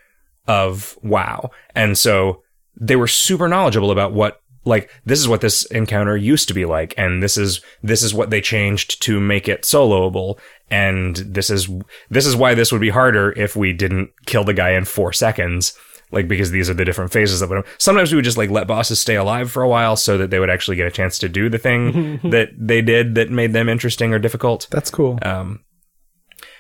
of 0.48 0.98
WoW, 1.02 1.50
and 1.76 1.98
so 1.98 2.42
they 2.76 2.96
were 2.96 3.08
super 3.08 3.48
knowledgeable 3.48 3.92
about 3.92 4.12
what 4.12 4.41
like 4.64 4.92
this 5.06 5.20
is 5.20 5.28
what 5.28 5.42
this 5.42 5.66
encounter 5.66 6.16
used 6.16 6.48
to 6.48 6.54
be 6.54 6.66
like 6.66 6.94
and 6.98 7.22
this 7.24 7.38
is 7.38 7.62
this 7.82 8.04
is 8.04 8.14
what 8.14 8.30
they 8.30 8.42
changed 8.42 9.02
to 9.02 9.20
make 9.20 9.48
it 9.48 9.64
soloable 9.64 10.38
and 10.70 11.18
this 11.18 11.50
is 11.50 11.70
this 12.10 12.26
is 12.26 12.36
why 12.36 12.54
this 12.54 12.72
would 12.72 12.82
be 12.82 12.90
harder 12.90 13.32
if 13.34 13.56
we 13.56 13.74
didn't 13.74 14.10
kill 14.26 14.44
the 14.44 14.54
guy 14.54 14.72
in 14.72 14.86
4 14.86 15.14
seconds 15.14 15.78
like 16.12 16.28
because 16.28 16.52
these 16.52 16.70
are 16.70 16.74
the 16.74 16.86
different 16.86 17.12
phases 17.12 17.40
that 17.40 17.50
would 17.50 17.66
sometimes 17.78 18.12
we 18.12 18.18
would 18.18 18.26
just 18.26 18.38
like 18.38 18.50
let 18.50 18.68
bosses 18.68 19.00
stay 19.00 19.16
alive 19.16 19.50
for 19.50 19.64
a 19.64 19.70
while 19.70 19.96
so 19.96 20.18
that 20.18 20.30
they 20.30 20.40
would 20.40 20.50
actually 20.50 20.78
get 20.78 20.88
a 20.88 20.92
chance 20.92 21.18
to 21.20 21.30
do 21.30 21.50
the 21.50 21.58
thing 21.58 22.20
that 22.30 22.50
they 22.58 22.82
did 22.82 23.16
that 23.16 23.30
made 23.32 23.54
them 23.54 23.70
interesting 23.70 24.14
or 24.14 24.20
difficult 24.20 24.68
That's 24.70 24.92
cool. 24.92 25.18
um, 25.24 25.64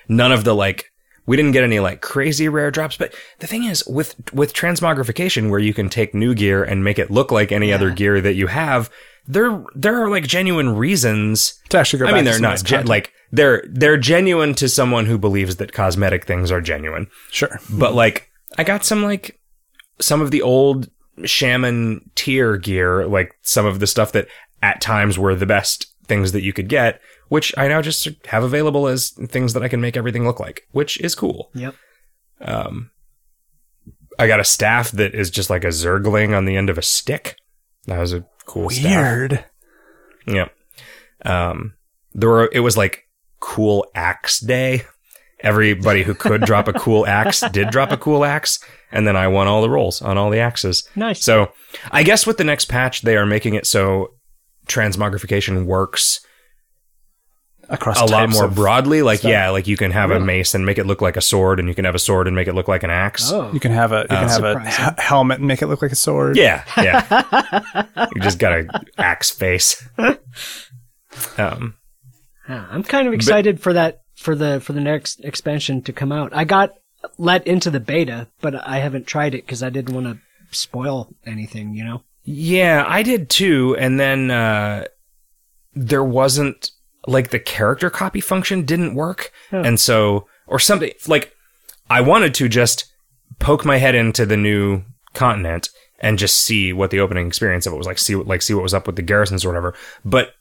none 0.07 0.31
of 0.31 0.43
the 0.43 0.55
like 0.55 0.90
we 1.31 1.37
didn't 1.37 1.53
get 1.53 1.63
any 1.63 1.79
like 1.79 2.01
crazy 2.01 2.49
rare 2.49 2.69
drops 2.71 2.97
but 2.97 3.15
the 3.39 3.47
thing 3.47 3.63
is 3.63 3.87
with 3.87 4.15
with 4.33 4.53
transmogrification 4.53 5.49
where 5.49 5.59
you 5.59 5.73
can 5.73 5.87
take 5.87 6.13
new 6.13 6.35
gear 6.35 6.61
and 6.61 6.83
make 6.83 6.99
it 6.99 7.09
look 7.09 7.31
like 7.31 7.53
any 7.53 7.71
other 7.71 7.89
gear 7.89 8.19
that 8.19 8.33
you 8.33 8.47
have 8.47 8.89
there 9.27 9.63
there 9.73 10.03
are 10.03 10.09
like 10.09 10.27
genuine 10.27 10.75
reasons 10.75 11.53
to 11.69 11.77
actually 11.77 11.99
go 11.99 12.07
I 12.07 12.11
mean 12.11 12.25
they're 12.25 12.39
not 12.39 12.61
gen- 12.63 12.87
like 12.87 13.13
they're 13.31 13.63
they're 13.69 13.97
genuine 13.97 14.53
to 14.55 14.67
someone 14.67 15.05
who 15.05 15.17
believes 15.17 15.55
that 15.57 15.73
cosmetic 15.73 16.25
things 16.25 16.51
are 16.51 16.61
genuine. 16.61 17.07
Sure. 17.31 17.59
but 17.69 17.93
like 17.93 18.29
I 18.57 18.63
got 18.63 18.83
some 18.83 19.03
like 19.03 19.39
some 19.99 20.21
of 20.21 20.31
the 20.31 20.41
old 20.41 20.89
shaman 21.23 22.09
tier 22.15 22.57
gear, 22.57 23.05
like 23.07 23.33
some 23.41 23.65
of 23.65 23.79
the 23.79 23.87
stuff 23.87 24.11
that 24.11 24.27
at 24.61 24.81
times 24.81 25.17
were 25.17 25.35
the 25.35 25.45
best 25.45 25.87
things 26.07 26.31
that 26.33 26.43
you 26.43 26.51
could 26.51 26.67
get, 26.67 26.99
which 27.31 27.57
I 27.57 27.69
now 27.69 27.81
just 27.81 28.09
have 28.25 28.43
available 28.43 28.89
as 28.89 29.11
things 29.11 29.53
that 29.53 29.63
I 29.63 29.69
can 29.69 29.79
make 29.79 29.95
everything 29.95 30.25
look 30.25 30.41
like, 30.41 30.67
which 30.73 30.99
is 30.99 31.15
cool. 31.15 31.49
Yep. 31.53 31.75
Um, 32.41 32.91
I 34.19 34.27
got 34.27 34.41
a 34.41 34.43
staff 34.43 34.91
that 34.91 35.15
is 35.15 35.29
just 35.29 35.49
like 35.49 35.63
a 35.63 35.67
zergling 35.67 36.35
on 36.35 36.43
the 36.43 36.57
end 36.57 36.69
of 36.69 36.77
a 36.77 36.81
stick. 36.81 37.37
That 37.85 37.99
was 37.99 38.11
a 38.11 38.25
cool 38.45 38.69
staff. 38.69 38.83
Weird. 38.83 39.45
Yeah. 40.27 40.49
Um, 41.23 41.75
there 42.13 42.27
were, 42.27 42.49
it 42.51 42.59
was 42.59 42.75
like 42.75 43.05
cool 43.39 43.85
axe 43.95 44.41
day. 44.41 44.81
Everybody 45.39 46.03
who 46.03 46.13
could 46.13 46.41
drop 46.41 46.67
a 46.67 46.73
cool 46.73 47.07
axe 47.07 47.39
did 47.53 47.69
drop 47.69 47.93
a 47.93 47.97
cool 47.97 48.25
axe. 48.25 48.59
And 48.91 49.07
then 49.07 49.15
I 49.15 49.29
won 49.29 49.47
all 49.47 49.61
the 49.61 49.69
rolls 49.69 50.01
on 50.01 50.17
all 50.17 50.31
the 50.31 50.39
axes. 50.39 50.83
Nice. 50.97 51.23
So 51.23 51.53
I 51.91 52.03
guess 52.03 52.27
with 52.27 52.35
the 52.35 52.43
next 52.43 52.65
patch, 52.65 53.03
they 53.03 53.15
are 53.15 53.25
making 53.25 53.53
it 53.53 53.65
so 53.65 54.15
transmogrification 54.67 55.65
works 55.65 56.19
Across 57.71 58.01
a 58.01 58.05
lot 58.05 58.29
more 58.29 58.47
broadly. 58.49 59.01
Like, 59.01 59.19
stuff. 59.19 59.31
yeah, 59.31 59.49
like 59.49 59.65
you 59.65 59.77
can 59.77 59.91
have 59.91 60.11
a 60.11 60.19
mace 60.19 60.53
and 60.53 60.65
make 60.65 60.77
it 60.77 60.85
look 60.85 61.01
like 61.01 61.15
a 61.17 61.21
sword, 61.21 61.57
and 61.59 61.67
you 61.69 61.73
can 61.73 61.85
have 61.85 61.95
a 61.95 61.99
sword 61.99 62.27
and 62.27 62.35
make 62.35 62.47
it 62.47 62.53
look 62.53 62.67
like 62.67 62.83
an 62.83 62.89
axe. 62.89 63.31
oh, 63.31 63.49
You 63.53 63.59
can 63.61 63.71
have 63.71 63.91
a 63.93 64.01
you 64.01 64.07
can 64.09 64.27
have 64.27 64.43
a 64.43 64.53
Surprising. 64.53 64.93
he- 64.97 65.01
helmet 65.01 65.37
and 65.39 65.47
make 65.47 65.61
it 65.61 65.67
look 65.67 65.81
like 65.81 65.91
a 65.93 65.95
sword. 65.95 66.35
Yeah, 66.35 66.63
yeah. 66.77 67.85
you 68.15 68.21
just 68.21 68.39
got 68.39 68.51
a 68.53 68.81
axe 68.97 69.31
face. 69.31 69.81
Um, 71.37 71.75
Yeah, 72.47 72.65
I'm 72.69 72.83
kind 72.83 73.07
of 73.07 73.13
excited 73.13 73.59
for 73.61 73.73
that 73.73 74.01
for 74.15 74.35
the 74.35 74.59
for 74.59 74.73
the 74.73 74.81
next 74.81 75.23
expansion 75.23 75.81
to 75.83 75.93
come 75.93 76.11
out. 76.11 76.33
I 76.33 76.43
got 76.45 76.71
let 77.17 77.45
into 77.47 77.69
the 77.69 77.79
beta, 77.79 78.27
but 78.41 78.55
I 78.67 78.79
haven't 78.79 79.07
tried 79.07 79.33
it 79.35 79.45
because 79.45 79.63
I 79.63 79.69
didn't 79.69 79.93
want 79.95 80.07
to 80.07 80.17
spoil 80.55 81.09
anything. 81.25 81.73
You 81.75 81.83
know. 81.85 82.03
Yeah, 82.23 82.85
I 82.87 83.03
did 83.03 83.29
too. 83.29 83.75
And 83.79 83.99
then 83.99 84.29
uh, 84.31 84.85
there 85.73 86.03
wasn't 86.03 86.71
like 87.07 87.29
the 87.29 87.39
character 87.39 87.89
copy 87.89 88.21
function 88.21 88.63
didn't 88.65 88.95
work, 88.95 89.31
and 89.51 89.79
so 89.79 90.27
or 90.47 90.59
something 90.59 90.91
like 91.07 91.33
I 91.89 92.01
wanted 92.01 92.33
to 92.35 92.49
just 92.49 92.85
poke 93.39 93.65
my 93.65 93.77
head 93.77 93.95
into 93.95 94.25
the 94.25 94.37
new 94.37 94.83
continent 95.13 95.69
and 95.99 96.17
just 96.17 96.35
see 96.37 96.73
what 96.73 96.89
the 96.91 96.99
opening 96.99 97.27
experience 97.27 97.65
of 97.65 97.73
it 97.73 97.77
was 97.77 97.87
like. 97.87 97.99
See 97.99 98.15
what 98.15 98.27
like 98.27 98.41
see 98.41 98.53
what 98.53 98.63
was 98.63 98.73
up 98.73 98.87
with 98.87 98.95
the 98.95 99.01
garrisons 99.01 99.45
or 99.45 99.49
whatever, 99.49 99.75
but 100.03 100.33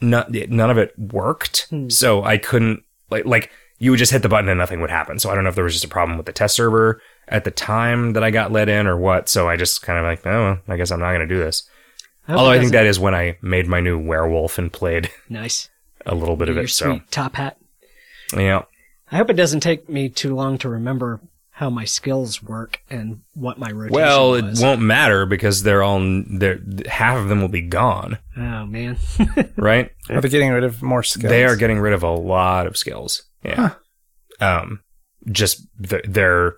not, 0.00 0.32
none 0.32 0.70
of 0.70 0.78
it 0.78 0.92
worked. 0.98 1.68
So 1.88 2.24
I 2.24 2.38
couldn't 2.38 2.82
like 3.10 3.24
like 3.24 3.50
you 3.78 3.90
would 3.90 3.98
just 3.98 4.12
hit 4.12 4.22
the 4.22 4.28
button 4.28 4.48
and 4.48 4.58
nothing 4.58 4.80
would 4.80 4.90
happen. 4.90 5.18
So 5.18 5.28
I 5.28 5.34
don't 5.34 5.42
know 5.42 5.50
if 5.50 5.56
there 5.56 5.64
was 5.64 5.72
just 5.72 5.84
a 5.84 5.88
problem 5.88 6.16
with 6.16 6.26
the 6.26 6.32
test 6.32 6.54
server 6.54 7.00
at 7.26 7.44
the 7.44 7.50
time 7.50 8.12
that 8.12 8.22
I 8.22 8.30
got 8.30 8.52
let 8.52 8.68
in 8.68 8.86
or 8.86 8.96
what. 8.96 9.28
So 9.28 9.48
I 9.48 9.56
just 9.56 9.82
kind 9.82 9.98
of 9.98 10.04
like, 10.04 10.24
oh, 10.24 10.30
well, 10.30 10.58
I 10.68 10.76
guess 10.76 10.92
I'm 10.92 11.00
not 11.00 11.08
going 11.08 11.26
to 11.26 11.34
do 11.34 11.42
this. 11.42 11.68
hope 12.28 12.38
Although 12.38 12.52
I 12.52 12.60
think 12.60 12.72
that 12.72 12.86
is 12.86 13.00
when 13.00 13.14
I 13.14 13.38
made 13.42 13.66
my 13.66 13.80
new 13.80 13.98
werewolf 13.98 14.56
and 14.56 14.72
played 14.72 15.10
nice. 15.28 15.68
A 16.06 16.14
little 16.14 16.36
bit 16.36 16.48
of 16.48 16.56
it. 16.56 16.68
sweet 16.68 17.00
So 17.00 17.00
top 17.10 17.36
hat. 17.36 17.56
yeah, 18.36 18.62
I 19.10 19.16
hope 19.16 19.30
it 19.30 19.34
doesn't 19.34 19.60
take 19.60 19.88
me 19.88 20.08
too 20.08 20.34
long 20.34 20.58
to 20.58 20.68
remember 20.68 21.20
how 21.54 21.68
my 21.68 21.84
skills 21.84 22.42
work 22.42 22.80
and 22.88 23.20
what 23.34 23.58
my 23.58 23.70
rotation 23.70 23.94
well, 23.94 24.34
it 24.34 24.44
was. 24.44 24.62
won't 24.62 24.80
matter 24.80 25.26
because 25.26 25.62
they're 25.62 25.82
all 25.82 26.00
they're 26.28 26.58
half 26.88 27.18
of 27.18 27.28
them 27.28 27.40
will 27.40 27.48
be 27.48 27.60
gone, 27.60 28.18
Oh 28.36 28.64
man. 28.66 28.96
right? 29.56 29.90
Are 30.08 30.20
they 30.20 30.28
getting 30.30 30.50
rid 30.50 30.64
of 30.64 30.82
more 30.82 31.02
skills? 31.02 31.30
They 31.30 31.44
are 31.44 31.56
getting 31.56 31.78
rid 31.78 31.92
of 31.92 32.02
a 32.02 32.10
lot 32.10 32.66
of 32.66 32.76
skills. 32.76 33.22
Yeah. 33.44 33.74
Um, 34.40 34.80
just 35.30 35.66
th- 35.88 36.04
they're 36.08 36.56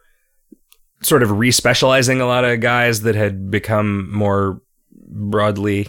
sort 1.03 1.23
of 1.23 1.31
respecializing 1.31 2.21
a 2.21 2.25
lot 2.25 2.45
of 2.45 2.61
guys 2.61 3.03
that 3.03 3.15
had 3.15 3.51
become 3.51 4.11
more 4.11 4.63
broadly 5.07 5.89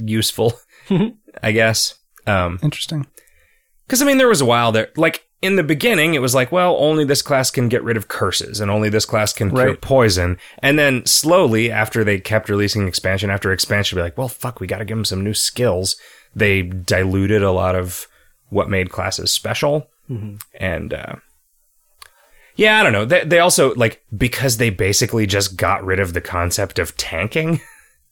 useful, 0.00 0.52
I 1.42 1.52
guess. 1.52 1.94
Um, 2.26 2.58
Interesting. 2.62 3.06
Because, 3.86 4.02
I 4.02 4.04
mean, 4.04 4.18
there 4.18 4.28
was 4.28 4.40
a 4.40 4.44
while 4.46 4.72
there, 4.72 4.88
like, 4.96 5.22
in 5.42 5.56
the 5.56 5.62
beginning, 5.62 6.14
it 6.14 6.22
was 6.22 6.34
like, 6.34 6.50
well, 6.50 6.76
only 6.78 7.04
this 7.04 7.22
class 7.22 7.50
can 7.50 7.68
get 7.68 7.84
rid 7.84 7.96
of 7.96 8.08
curses, 8.08 8.58
and 8.58 8.70
only 8.70 8.88
this 8.88 9.04
class 9.04 9.32
can 9.32 9.50
cure 9.50 9.66
Right. 9.68 9.80
poison. 9.80 10.38
And 10.60 10.78
then 10.78 11.04
slowly, 11.06 11.70
after 11.70 12.02
they 12.02 12.18
kept 12.18 12.48
releasing 12.48 12.88
expansion 12.88 13.30
after 13.30 13.52
expansion, 13.52 13.96
be 13.96 14.02
like, 14.02 14.18
well, 14.18 14.28
fuck, 14.28 14.58
we 14.60 14.66
got 14.66 14.78
to 14.78 14.84
give 14.84 14.96
them 14.96 15.04
some 15.04 15.22
new 15.22 15.34
skills. 15.34 15.94
They 16.34 16.62
diluted 16.62 17.42
a 17.42 17.52
lot 17.52 17.76
of 17.76 18.08
what 18.48 18.68
made 18.70 18.90
classes 18.90 19.30
special. 19.30 19.88
And, 20.58 20.94
uh, 20.94 21.16
yeah, 22.56 22.80
I 22.80 22.82
don't 22.82 22.92
know. 22.92 23.04
They, 23.04 23.24
they 23.24 23.38
also, 23.38 23.74
like, 23.74 24.02
because 24.16 24.56
they 24.56 24.70
basically 24.70 25.26
just 25.26 25.56
got 25.56 25.84
rid 25.84 26.00
of 26.00 26.12
the 26.14 26.20
concept 26.20 26.78
of 26.78 26.96
tanking, 26.96 27.60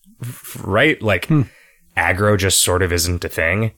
right? 0.63 1.01
Like, 1.01 1.29
aggro 1.97 2.37
just 2.39 2.63
sort 2.63 2.83
of 2.83 2.93
isn't 2.93 3.25
a 3.25 3.29
thing. 3.29 3.73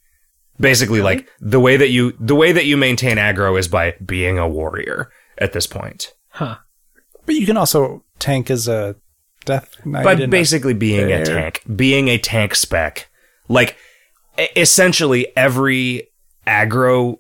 Basically, 0.59 1.03
like 1.03 1.29
the 1.41 1.61
way 1.61 1.77
that 1.77 1.91
you 1.91 2.13
the 2.19 2.35
way 2.35 2.53
that 2.53 2.65
you 2.65 2.77
maintain 2.77 3.17
aggro 3.19 3.59
is 3.59 3.69
by 3.69 3.95
being 4.05 4.39
a 4.39 4.49
warrior 4.49 5.11
at 5.39 5.53
this 5.53 5.67
point, 5.67 6.13
Huh. 6.31 6.57
But 7.27 7.35
you 7.35 7.45
can 7.47 7.57
also 7.57 8.05
tank 8.19 8.51
as 8.51 8.69
a 8.69 8.97
death 9.45 9.85
knight. 9.85 10.05
by 10.05 10.13
in 10.15 10.23
a- 10.23 10.29
basically 10.29 10.75
being 10.75 11.11
a 11.13 11.25
tank, 11.25 11.63
being 11.75 12.09
a 12.09 12.19
tank 12.19 12.55
spec. 12.55 13.09
Like 13.49 13.77
essentially 14.55 15.29
every 15.37 16.09
aggro 16.47 17.19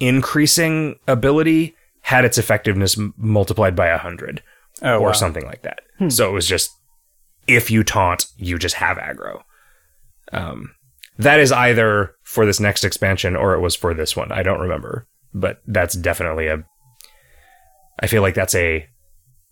increasing 0.00 0.98
ability 1.06 1.74
had 2.02 2.24
its 2.24 2.38
effectiveness 2.38 2.98
m- 2.98 3.14
multiplied 3.16 3.74
by 3.74 3.88
a 3.88 3.98
hundred 3.98 4.42
oh, 4.82 4.98
or 4.98 5.06
wow. 5.06 5.12
something 5.12 5.44
like 5.46 5.62
that. 5.62 5.80
So 6.08 6.28
it 6.28 6.32
was 6.32 6.46
just 6.46 6.70
if 7.46 7.70
you 7.70 7.84
taunt, 7.84 8.26
you 8.36 8.58
just 8.58 8.76
have 8.76 8.96
aggro. 8.98 9.42
Um, 10.32 10.74
that 11.18 11.40
is 11.40 11.52
either 11.52 12.14
for 12.22 12.46
this 12.46 12.60
next 12.60 12.84
expansion 12.84 13.36
or 13.36 13.54
it 13.54 13.60
was 13.60 13.74
for 13.74 13.94
this 13.94 14.16
one. 14.16 14.32
I 14.32 14.42
don't 14.42 14.60
remember, 14.60 15.06
but 15.32 15.62
that's 15.66 15.94
definitely 15.94 16.48
a. 16.48 16.64
I 18.00 18.06
feel 18.06 18.22
like 18.22 18.34
that's 18.34 18.54
a 18.54 18.86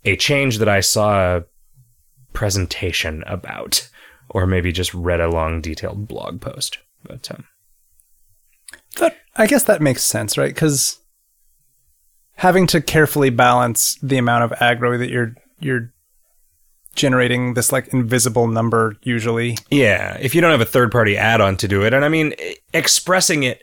a 0.04 0.16
change 0.16 0.58
that 0.58 0.68
I 0.68 0.80
saw 0.80 1.36
a 1.36 1.44
presentation 2.32 3.22
about, 3.26 3.88
or 4.28 4.46
maybe 4.46 4.72
just 4.72 4.92
read 4.94 5.20
a 5.20 5.30
long 5.30 5.60
detailed 5.60 6.08
blog 6.08 6.40
post. 6.40 6.78
But 7.04 7.30
um, 7.30 7.44
I 9.36 9.46
guess 9.46 9.64
that 9.64 9.80
makes 9.80 10.04
sense, 10.04 10.36
right? 10.36 10.52
Because 10.52 10.98
having 12.36 12.66
to 12.68 12.80
carefully 12.80 13.30
balance 13.30 13.96
the 14.02 14.18
amount 14.18 14.44
of 14.44 14.58
aggro 14.58 14.98
that 14.98 15.10
you're 15.10 15.34
you're 15.60 15.92
generating 16.94 17.54
this 17.54 17.72
like 17.72 17.88
invisible 17.88 18.46
number 18.46 18.96
usually. 19.02 19.56
Yeah, 19.70 20.16
if 20.20 20.34
you 20.34 20.40
don't 20.40 20.50
have 20.50 20.60
a 20.60 20.66
third 20.66 20.92
party 20.92 21.16
add 21.16 21.40
on 21.40 21.56
to 21.58 21.68
do 21.68 21.84
it, 21.84 21.94
and 21.94 22.04
I 22.04 22.08
mean, 22.08 22.34
expressing 22.74 23.42
it, 23.42 23.62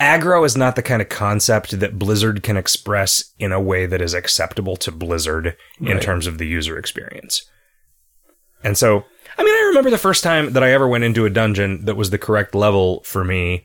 aggro 0.00 0.44
is 0.44 0.56
not 0.56 0.76
the 0.76 0.82
kind 0.82 1.02
of 1.02 1.08
concept 1.08 1.78
that 1.80 1.98
Blizzard 1.98 2.42
can 2.42 2.56
express 2.56 3.32
in 3.38 3.52
a 3.52 3.60
way 3.60 3.86
that 3.86 4.00
is 4.00 4.14
acceptable 4.14 4.76
to 4.76 4.92
Blizzard 4.92 5.56
in 5.80 6.00
terms 6.00 6.26
of 6.26 6.38
the 6.38 6.46
user 6.46 6.78
experience. 6.78 7.42
And 8.64 8.76
so, 8.76 9.04
I 9.36 9.44
mean, 9.44 9.54
I 9.54 9.66
remember 9.68 9.90
the 9.90 9.98
first 9.98 10.24
time 10.24 10.52
that 10.52 10.62
I 10.64 10.72
ever 10.72 10.88
went 10.88 11.04
into 11.04 11.24
a 11.26 11.30
dungeon 11.30 11.84
that 11.84 11.96
was 11.96 12.10
the 12.10 12.18
correct 12.18 12.54
level 12.54 13.02
for 13.04 13.24
me. 13.24 13.64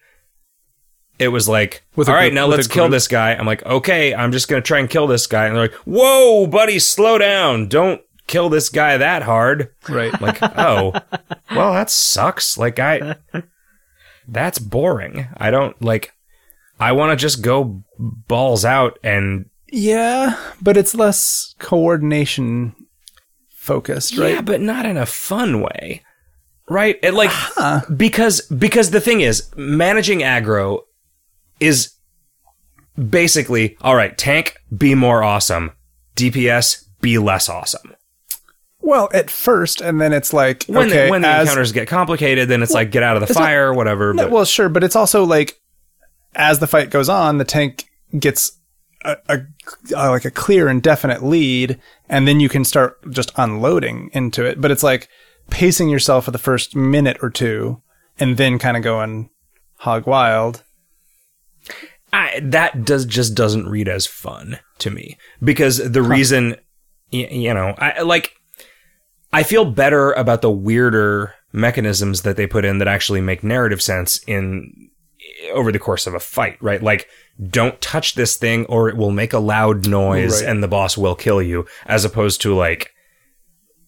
It 1.19 1.29
was 1.29 1.47
like, 1.47 1.83
With 1.95 2.09
all 2.09 2.15
right, 2.15 2.25
group- 2.25 2.33
now 2.33 2.45
let's 2.47 2.67
kill 2.67 2.89
this 2.89 3.07
guy. 3.07 3.33
I'm 3.33 3.45
like, 3.45 3.65
okay, 3.65 4.13
I'm 4.13 4.31
just 4.31 4.47
going 4.47 4.61
to 4.61 4.65
try 4.67 4.79
and 4.79 4.89
kill 4.89 5.07
this 5.07 5.25
guy. 5.27 5.45
And 5.45 5.55
they're 5.55 5.63
like, 5.63 5.75
whoa, 5.85 6.47
buddy, 6.47 6.79
slow 6.79 7.17
down. 7.17 7.67
Don't 7.67 8.01
kill 8.27 8.49
this 8.49 8.69
guy 8.69 8.97
that 8.97 9.23
hard. 9.23 9.73
Right. 9.89 10.19
like 10.21 10.37
oh 10.41 10.93
well 11.55 11.73
that 11.73 11.89
sucks. 11.89 12.57
Like 12.57 12.79
i 12.79 13.15
that's 14.27 14.59
boring. 14.59 15.27
I 15.37 15.51
don't 15.51 15.79
like 15.81 16.11
i 16.79 16.91
want 16.91 17.11
to 17.11 17.21
just 17.21 17.41
go 17.43 17.83
balls 17.99 18.65
out 18.65 18.97
and 19.03 19.49
yeah, 19.71 20.37
but 20.61 20.77
it's 20.77 20.93
less 20.93 21.55
coordination 21.59 22.75
focused, 23.49 24.17
right? 24.17 24.35
yeah 24.35 24.41
but 24.41 24.61
not 24.61 24.85
in 24.85 24.97
a 24.97 25.05
fun 25.05 25.61
way. 25.61 26.01
Right? 26.69 26.97
It 27.03 27.13
like 27.13 27.29
Huh. 27.31 27.81
because 27.95 28.41
because 28.47 28.91
the 28.91 29.01
thing 29.01 29.21
is 29.21 29.51
managing 29.55 30.19
aggro 30.19 30.79
is 31.59 31.93
basically 33.09 33.75
all 33.81 33.95
right 33.95 34.17
tank 34.17 34.57
be 34.75 34.95
more 34.95 35.23
awesome. 35.23 35.71
Dps 36.15 36.85
be 37.01 37.17
less 37.17 37.49
awesome 37.49 37.93
Well, 38.85 39.07
at 39.13 39.31
first, 39.31 39.79
and 39.79 39.99
then 40.01 40.11
it's 40.11 40.33
like 40.33 40.65
when 40.65 40.89
okay, 40.89 41.05
the, 41.05 41.11
when 41.11 41.21
the 41.21 41.29
as- 41.29 41.47
encounters 41.47 41.71
get 41.71 41.87
complicated 41.87 42.49
then 42.49 42.61
it's 42.61 42.73
like 42.73 42.91
get 42.91 43.01
out 43.01 43.15
of 43.15 43.25
the 43.25 43.33
not- 43.33 43.39
fire 43.39 43.69
or 43.69 43.73
whatever 43.73 44.13
No, 44.13 44.23
but 44.23 44.31
well, 44.31 44.45
sure, 44.45 44.67
but 44.69 44.83
it's 44.83 44.95
also 44.95 45.23
like 45.23 45.59
as 46.35 46.59
the 46.59 46.67
fight 46.67 46.89
goes 46.89 47.07
on, 47.09 47.37
the 47.37 47.45
tank 47.45 47.85
gets 48.19 48.59
a, 49.05 49.15
a, 49.29 49.39
a 49.95 50.09
like 50.09 50.25
a 50.25 50.31
clear 50.31 50.67
and 50.67 50.81
definite 50.83 51.23
lead, 51.23 51.79
and 52.09 52.27
then 52.27 52.39
you 52.41 52.49
can 52.49 52.65
start 52.65 52.97
just 53.09 53.31
unloading 53.37 54.09
into 54.13 54.43
it. 54.45 54.59
But 54.59 54.69
it's 54.71 54.83
like 54.83 55.07
pacing 55.49 55.87
yourself 55.89 56.25
for 56.25 56.31
the 56.31 56.37
first 56.37 56.75
minute 56.75 57.17
or 57.21 57.29
two, 57.29 57.81
and 58.19 58.35
then 58.35 58.59
kind 58.59 58.75
of 58.75 58.83
going 58.83 59.29
hog 59.77 60.05
wild. 60.07 60.63
I, 62.11 62.39
that 62.43 62.85
does 62.85 63.05
just 63.05 63.33
doesn't 63.33 63.67
read 63.67 63.87
as 63.87 64.05
fun 64.05 64.59
to 64.79 64.91
me 64.91 65.17
because 65.43 65.77
the 65.77 66.01
reason 66.03 66.55
y- 67.11 67.27
you 67.31 67.53
know 67.53 67.73
I 67.77 68.01
like 68.01 68.33
I 69.33 69.43
feel 69.43 69.65
better 69.65 70.11
about 70.13 70.41
the 70.41 70.51
weirder 70.51 71.33
mechanisms 71.51 72.21
that 72.21 72.37
they 72.37 72.47
put 72.47 72.65
in 72.65 72.77
that 72.79 72.87
actually 72.87 73.21
make 73.21 73.43
narrative 73.43 73.81
sense 73.81 74.19
in 74.27 74.89
over 75.53 75.71
the 75.71 75.79
course 75.79 76.07
of 76.07 76.13
a 76.13 76.19
fight 76.19 76.57
right 76.61 76.81
like 76.81 77.07
don't 77.49 77.79
touch 77.81 78.15
this 78.15 78.35
thing 78.37 78.65
or 78.65 78.89
it 78.89 78.97
will 78.97 79.11
make 79.11 79.33
a 79.33 79.39
loud 79.39 79.87
noise 79.87 80.41
Right. 80.41 80.49
and 80.49 80.63
the 80.63 80.67
boss 80.67 80.97
will 80.97 81.15
kill 81.15 81.41
you 81.41 81.65
as 81.85 82.05
opposed 82.05 82.41
to 82.41 82.55
like 82.55 82.91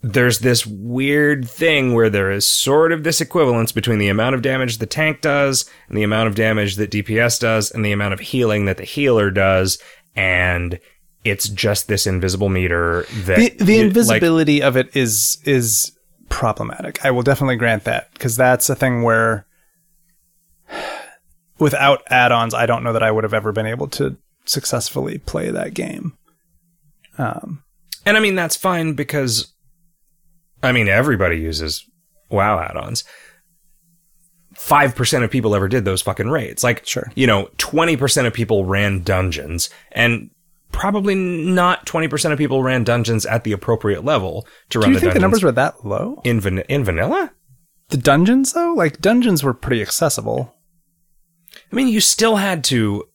there's 0.01 0.39
this 0.39 0.65
weird 0.67 1.47
thing 1.49 1.93
where 1.95 2.09
there 2.09 2.29
is 2.31 2.47
sort 2.47 2.91
of 2.91 3.03
this 3.03 3.19
equivalence 3.21 3.71
between 3.71 3.97
the 3.97 4.09
amount 4.09 4.35
of 4.35 4.41
damage 4.43 4.77
the 4.77 4.85
tank 4.85 5.21
does 5.21 5.67
and 5.89 5.97
the 5.97 6.03
amount 6.03 6.27
of 6.27 6.35
damage 6.35 6.75
that 6.75 6.91
DPS 6.91 7.39
does 7.39 7.71
and 7.71 7.83
the 7.83 7.91
amount 7.91 8.13
of 8.13 8.19
healing 8.19 8.65
that 8.65 8.77
the 8.77 8.83
healer 8.83 9.31
does 9.31 9.79
and 10.15 10.79
it's 11.25 11.49
just 11.49 11.87
this 11.87 12.07
invisible 12.07 12.49
meter 12.49 13.05
that 13.25 13.37
The, 13.37 13.49
the 13.65 13.73
you- 13.73 13.77
like- 13.79 13.87
invisibility 13.87 14.61
of 14.61 14.77
it 14.77 14.95
is 14.95 15.37
is 15.43 15.91
problematic. 16.29 17.03
I 17.05 17.11
will 17.11 17.23
definitely 17.23 17.55
grant 17.57 17.83
that 17.83 18.13
because 18.13 18.35
that's 18.37 18.69
a 18.69 18.75
thing 18.75 19.01
where 19.03 19.45
without 21.59 22.01
add-ons, 22.09 22.53
I 22.53 22.65
don't 22.65 22.83
know 22.83 22.93
that 22.93 23.03
I 23.03 23.11
would 23.11 23.23
have 23.23 23.33
ever 23.33 23.51
been 23.51 23.65
able 23.67 23.87
to 23.89 24.17
successfully 24.45 25.17
play 25.17 25.49
that 25.51 25.73
game. 25.73 26.17
Um, 27.17 27.63
And 28.05 28.17
I 28.17 28.19
mean, 28.19 28.35
that's 28.35 28.55
fine 28.55 28.93
because, 28.93 29.53
I 30.61 30.71
mean, 30.71 30.87
everybody 30.87 31.37
uses 31.39 31.83
WoW 32.29 32.59
add 32.59 32.75
ons. 32.77 33.03
5% 34.55 35.23
of 35.23 35.31
people 35.31 35.55
ever 35.55 35.67
did 35.67 35.85
those 35.85 36.01
fucking 36.01 36.29
raids. 36.29 36.63
Like, 36.63 36.85
Sure. 36.85 37.11
you 37.15 37.25
know, 37.27 37.49
20% 37.57 38.25
of 38.27 38.33
people 38.33 38.65
ran 38.65 39.01
dungeons, 39.01 39.69
and 39.91 40.29
probably 40.75 41.15
not 41.15 41.85
20% 41.85 42.31
of 42.31 42.37
people 42.37 42.61
ran 42.61 42.83
dungeons 42.83 43.25
at 43.25 43.43
the 43.45 43.53
appropriate 43.53 44.03
level 44.03 44.45
to 44.69 44.79
run 44.79 44.87
dungeons. 44.87 44.87
do 44.87 44.91
you 44.91 44.93
the 44.93 44.99
think 44.99 45.13
the 45.13 45.19
numbers 45.21 45.43
were 45.43 45.51
that 45.53 45.85
low? 45.85 46.21
in, 46.23 46.39
van- 46.41 46.59
in 46.69 46.83
vanilla? 46.83 47.31
The 47.89 47.97
dungeons 47.97 48.53
though, 48.53 48.73
like 48.73 48.99
dungeons 48.99 49.43
were 49.43 49.53
pretty 49.53 49.81
accessible. 49.81 50.53
I 51.71 51.75
mean, 51.75 51.87
you 51.87 52.01
still 52.01 52.35
had 52.35 52.63
to, 52.65 53.05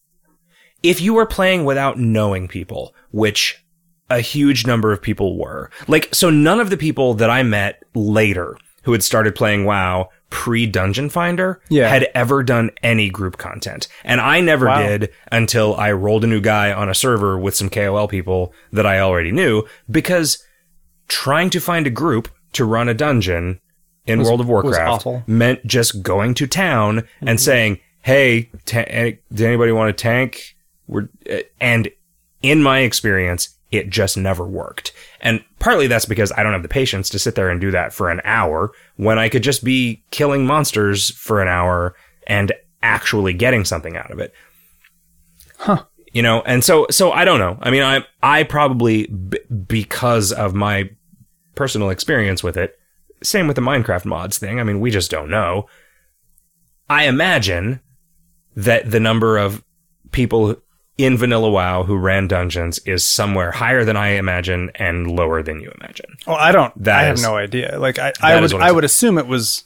if 0.82 1.00
you 1.00 1.12
were 1.14 1.26
playing 1.26 1.64
without 1.64 1.98
knowing 1.98 2.48
people, 2.48 2.94
which 3.10 3.62
a 4.08 4.20
huge 4.20 4.66
number 4.66 4.92
of 4.92 5.02
people 5.02 5.38
were. 5.38 5.70
Like, 5.86 6.14
so 6.14 6.30
none 6.30 6.60
of 6.60 6.70
the 6.70 6.76
people 6.76 7.14
that 7.14 7.30
I 7.30 7.42
met 7.42 7.82
later 7.94 8.56
who 8.82 8.92
had 8.92 9.02
started 9.02 9.34
playing 9.34 9.64
WoW 9.64 10.08
pre 10.30 10.66
Dungeon 10.66 11.08
Finder 11.10 11.60
Yeah. 11.68 11.88
had 11.88 12.08
ever 12.14 12.42
done 12.42 12.70
any 12.82 13.10
group 13.10 13.36
content. 13.36 13.88
And 14.04 14.20
I 14.20 14.40
never 14.40 14.66
Wow. 14.66 14.86
did 14.86 15.10
until 15.32 15.74
I 15.76 15.90
rolled 15.92 16.22
a 16.24 16.28
new 16.28 16.40
guy 16.40 16.72
on 16.72 16.88
a 16.88 16.94
server 16.94 17.36
with 17.38 17.56
some 17.56 17.68
KOL 17.68 18.06
people 18.08 18.52
that 18.72 18.86
I 18.86 19.00
already 19.00 19.32
knew 19.32 19.64
because 19.90 20.38
trying 21.08 21.50
to 21.50 21.60
find 21.60 21.86
a 21.86 21.90
group 21.90 22.28
to 22.52 22.64
run 22.64 22.88
a 22.88 22.94
dungeon 22.94 23.60
in 24.06 24.22
World 24.22 24.40
of 24.40 24.48
Warcraft. 24.48 25.04
Mm-hmm. 25.04 25.38
meant 25.38 25.66
just 25.66 26.02
going 26.02 26.34
to 26.34 26.46
town 26.46 27.04
and 27.20 27.40
saying, 27.40 27.78
"Hey, 28.02 28.50
ta- 28.64 28.84
did 28.84 29.18
anybody 29.40 29.72
want 29.72 29.90
a 29.90 29.92
tank?" 29.92 30.56
We're, 30.86 31.08
uh, 31.30 31.38
and 31.60 31.88
in 32.42 32.62
my 32.62 32.80
experience, 32.80 33.50
it 33.70 33.88
just 33.88 34.16
never 34.16 34.46
worked. 34.46 34.92
And 35.20 35.44
partly 35.58 35.86
that's 35.86 36.04
because 36.04 36.32
I 36.32 36.42
don't 36.42 36.52
have 36.52 36.62
the 36.62 36.68
patience 36.68 37.08
to 37.10 37.18
sit 37.18 37.34
there 37.34 37.50
and 37.50 37.60
do 37.60 37.70
that 37.70 37.92
for 37.92 38.10
an 38.10 38.20
hour 38.24 38.72
when 38.96 39.18
I 39.18 39.28
could 39.28 39.42
just 39.42 39.62
be 39.64 40.02
killing 40.10 40.44
monsters 40.44 41.10
for 41.10 41.40
an 41.40 41.48
hour 41.48 41.94
and 42.26 42.52
actually 42.82 43.32
getting 43.32 43.64
something 43.64 43.96
out 43.96 44.10
of 44.10 44.18
it. 44.18 44.32
Huh. 45.58 45.84
You 46.12 46.22
know, 46.22 46.42
and 46.42 46.64
so 46.64 46.86
so 46.90 47.12
I 47.12 47.24
don't 47.24 47.38
know. 47.38 47.58
I 47.60 47.70
mean, 47.70 47.82
I 47.82 48.04
I 48.22 48.42
probably 48.42 49.06
b- 49.06 49.38
because 49.66 50.32
of 50.32 50.54
my 50.54 50.90
personal 51.54 51.90
experience 51.90 52.42
with 52.42 52.56
it, 52.56 52.76
same 53.22 53.46
with 53.46 53.54
the 53.54 53.62
Minecraft 53.62 54.06
mods 54.06 54.38
thing. 54.38 54.58
I 54.58 54.64
mean, 54.64 54.80
we 54.80 54.90
just 54.90 55.10
don't 55.10 55.30
know. 55.30 55.68
I 56.88 57.04
imagine 57.04 57.80
that 58.56 58.90
the 58.90 58.98
number 58.98 59.38
of 59.38 59.62
people 60.10 60.56
in 61.04 61.16
Vanilla 61.18 61.50
WoW 61.50 61.84
who 61.84 61.96
ran 61.96 62.26
dungeons 62.28 62.78
is 62.80 63.04
somewhere 63.04 63.50
higher 63.52 63.84
than 63.84 63.96
I 63.96 64.10
imagine 64.10 64.70
and 64.74 65.10
lower 65.10 65.42
than 65.42 65.60
you 65.60 65.72
imagine. 65.80 66.16
Well, 66.26 66.36
I 66.36 66.52
don't. 66.52 66.72
That 66.82 67.00
I 67.00 67.04
have 67.04 67.20
no 67.20 67.36
idea. 67.36 67.78
Like 67.78 67.98
I, 67.98 68.12
I 68.22 68.40
would, 68.40 68.52
I'm 68.54 68.74
would 68.74 68.84
assume 68.84 69.18
it 69.18 69.26
was 69.26 69.64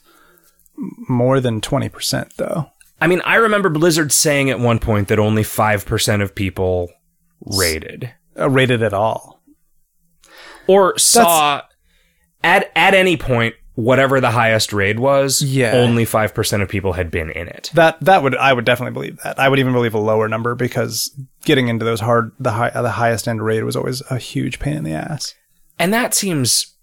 more 1.09 1.39
than 1.39 1.61
twenty 1.61 1.89
percent, 1.89 2.33
though. 2.37 2.71
I 2.99 3.07
mean, 3.07 3.21
I 3.25 3.35
remember 3.35 3.69
Blizzard 3.69 4.11
saying 4.11 4.49
at 4.49 4.59
one 4.59 4.79
point 4.79 5.09
that 5.09 5.19
only 5.19 5.43
5% 5.43 6.21
of 6.23 6.33
people 6.33 6.89
raided 7.41 8.13
Uh, 8.39 8.49
raided 8.49 8.81
at 8.81 8.93
all. 8.93 9.41
or 10.67 10.97
saw 10.97 11.61
at 12.43 12.71
at 12.75 12.93
any 12.93 13.17
point 13.17 13.55
whatever 13.75 14.19
the 14.21 14.31
highest 14.31 14.73
raid 14.73 14.99
was, 14.99 15.41
Yeah. 15.41 15.73
only 15.73 16.05
5% 16.05 16.61
of 16.61 16.69
people 16.69 16.93
had 16.93 17.11
been 17.11 17.29
in 17.29 17.47
it. 17.47 17.69
That 17.73 17.99
that 18.01 18.23
would 18.23 18.35
I 18.35 18.53
would 18.53 18.65
definitely 18.65 18.93
believe 18.93 19.19
that. 19.23 19.37
I 19.39 19.49
would 19.49 19.59
even 19.59 19.73
believe 19.73 19.93
a 19.93 19.99
lower 19.99 20.27
number 20.27 20.55
because 20.55 21.11
getting 21.43 21.67
into 21.67 21.85
those 21.85 21.99
hard 21.99 22.31
the 22.39 22.51
high 22.51 22.69
the 22.69 22.91
highest 22.91 23.27
end 23.27 23.43
raid 23.43 23.63
was 23.63 23.75
always 23.75 24.01
a 24.09 24.17
huge 24.17 24.59
pain 24.59 24.77
in 24.77 24.83
the 24.83 24.93
ass. 24.93 25.33
And 25.77 25.93
that 25.93 26.13
seems 26.13 26.73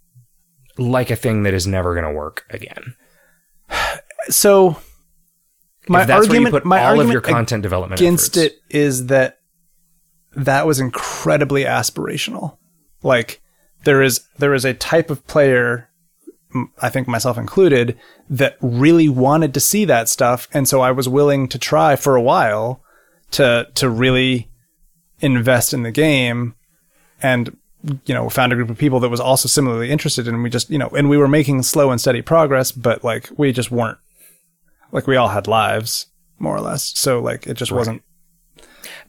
like 0.79 1.11
a 1.11 1.17
thing 1.17 1.43
that 1.45 1.55
is 1.55 1.67
never 1.67 1.95
going 1.95 2.05
to 2.07 2.13
work 2.13 2.45
again. 2.51 2.95
So 4.29 4.77
my 5.89 6.03
if 6.03 6.07
that's 6.07 6.09
where 6.09 6.23
you 6.25 6.31
argument 6.45 6.53
put 6.53 6.65
my 6.65 6.81
all 6.81 6.87
argument 6.89 7.09
of 7.09 7.13
your 7.13 7.21
content 7.23 7.63
development 7.63 8.01
against 8.01 8.37
efforts. 8.37 8.55
it 8.55 8.77
is 8.77 9.07
that 9.07 9.39
that 10.37 10.67
was 10.67 10.79
incredibly 10.79 11.65
aspirational. 11.65 12.59
Like 13.03 13.41
there 13.85 14.03
is 14.03 14.21
there 14.39 14.55
is 14.55 14.65
a 14.65 14.75
type 14.75 15.11
of 15.11 15.27
player 15.27 15.89
I 16.81 16.89
think 16.91 17.09
myself 17.09 17.39
included 17.39 17.99
that 18.29 18.57
really 18.61 19.09
wanted 19.09 19.55
to 19.55 19.61
see 19.61 19.85
that 19.87 20.09
stuff. 20.09 20.49
And 20.53 20.69
so 20.69 20.81
I 20.81 20.91
was 20.93 21.09
willing 21.09 21.49
to 21.49 21.59
try 21.59 21.97
for 21.97 22.17
a 22.17 22.23
while 22.23 22.83
to 23.33 23.69
to 23.75 23.89
really 23.89 24.51
invest 25.21 25.73
in 25.73 25.83
the 25.83 25.91
game 25.91 26.55
and 27.23 27.57
you 28.05 28.15
know 28.15 28.29
found 28.29 28.53
a 28.53 28.57
group 28.57 28.71
of 28.71 28.79
people 28.79 29.01
that 29.01 29.09
was 29.09 29.21
also 29.21 29.49
similarly 29.49 29.91
interested 29.91 30.29
and 30.29 30.43
we 30.43 30.51
just 30.51 30.69
you 30.69 30.79
know 30.79 30.89
and 30.89 31.09
we 31.09 31.17
were 31.17 31.29
making 31.29 31.63
slow 31.63 31.91
and 31.91 32.01
steady 32.01 32.21
progress 32.21 32.71
but 32.71 33.03
like 33.03 33.31
we 33.37 33.53
just 33.53 33.71
weren't 33.71 33.99
like 34.93 35.07
we 35.07 35.17
all 35.17 35.29
had 35.29 35.49
lives 35.49 36.07
more 36.43 36.57
or 36.57 36.61
less. 36.61 36.93
So 36.99 37.21
like 37.21 37.47
it 37.47 37.55
just 37.55 37.73
wasn't 37.73 38.03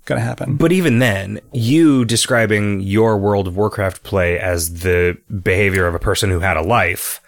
gonna 0.05 0.21
happen. 0.21 0.55
But 0.55 0.71
even 0.71 0.99
then, 0.99 1.41
you 1.51 2.05
describing 2.05 2.79
your 2.79 3.17
World 3.17 3.47
of 3.47 3.57
Warcraft 3.57 4.03
play 4.03 4.39
as 4.39 4.81
the 4.81 5.17
behavior 5.41 5.87
of 5.87 5.95
a 5.95 5.99
person 5.99 6.29
who 6.29 6.39
had 6.39 6.55
a 6.55 6.61
life, 6.61 7.19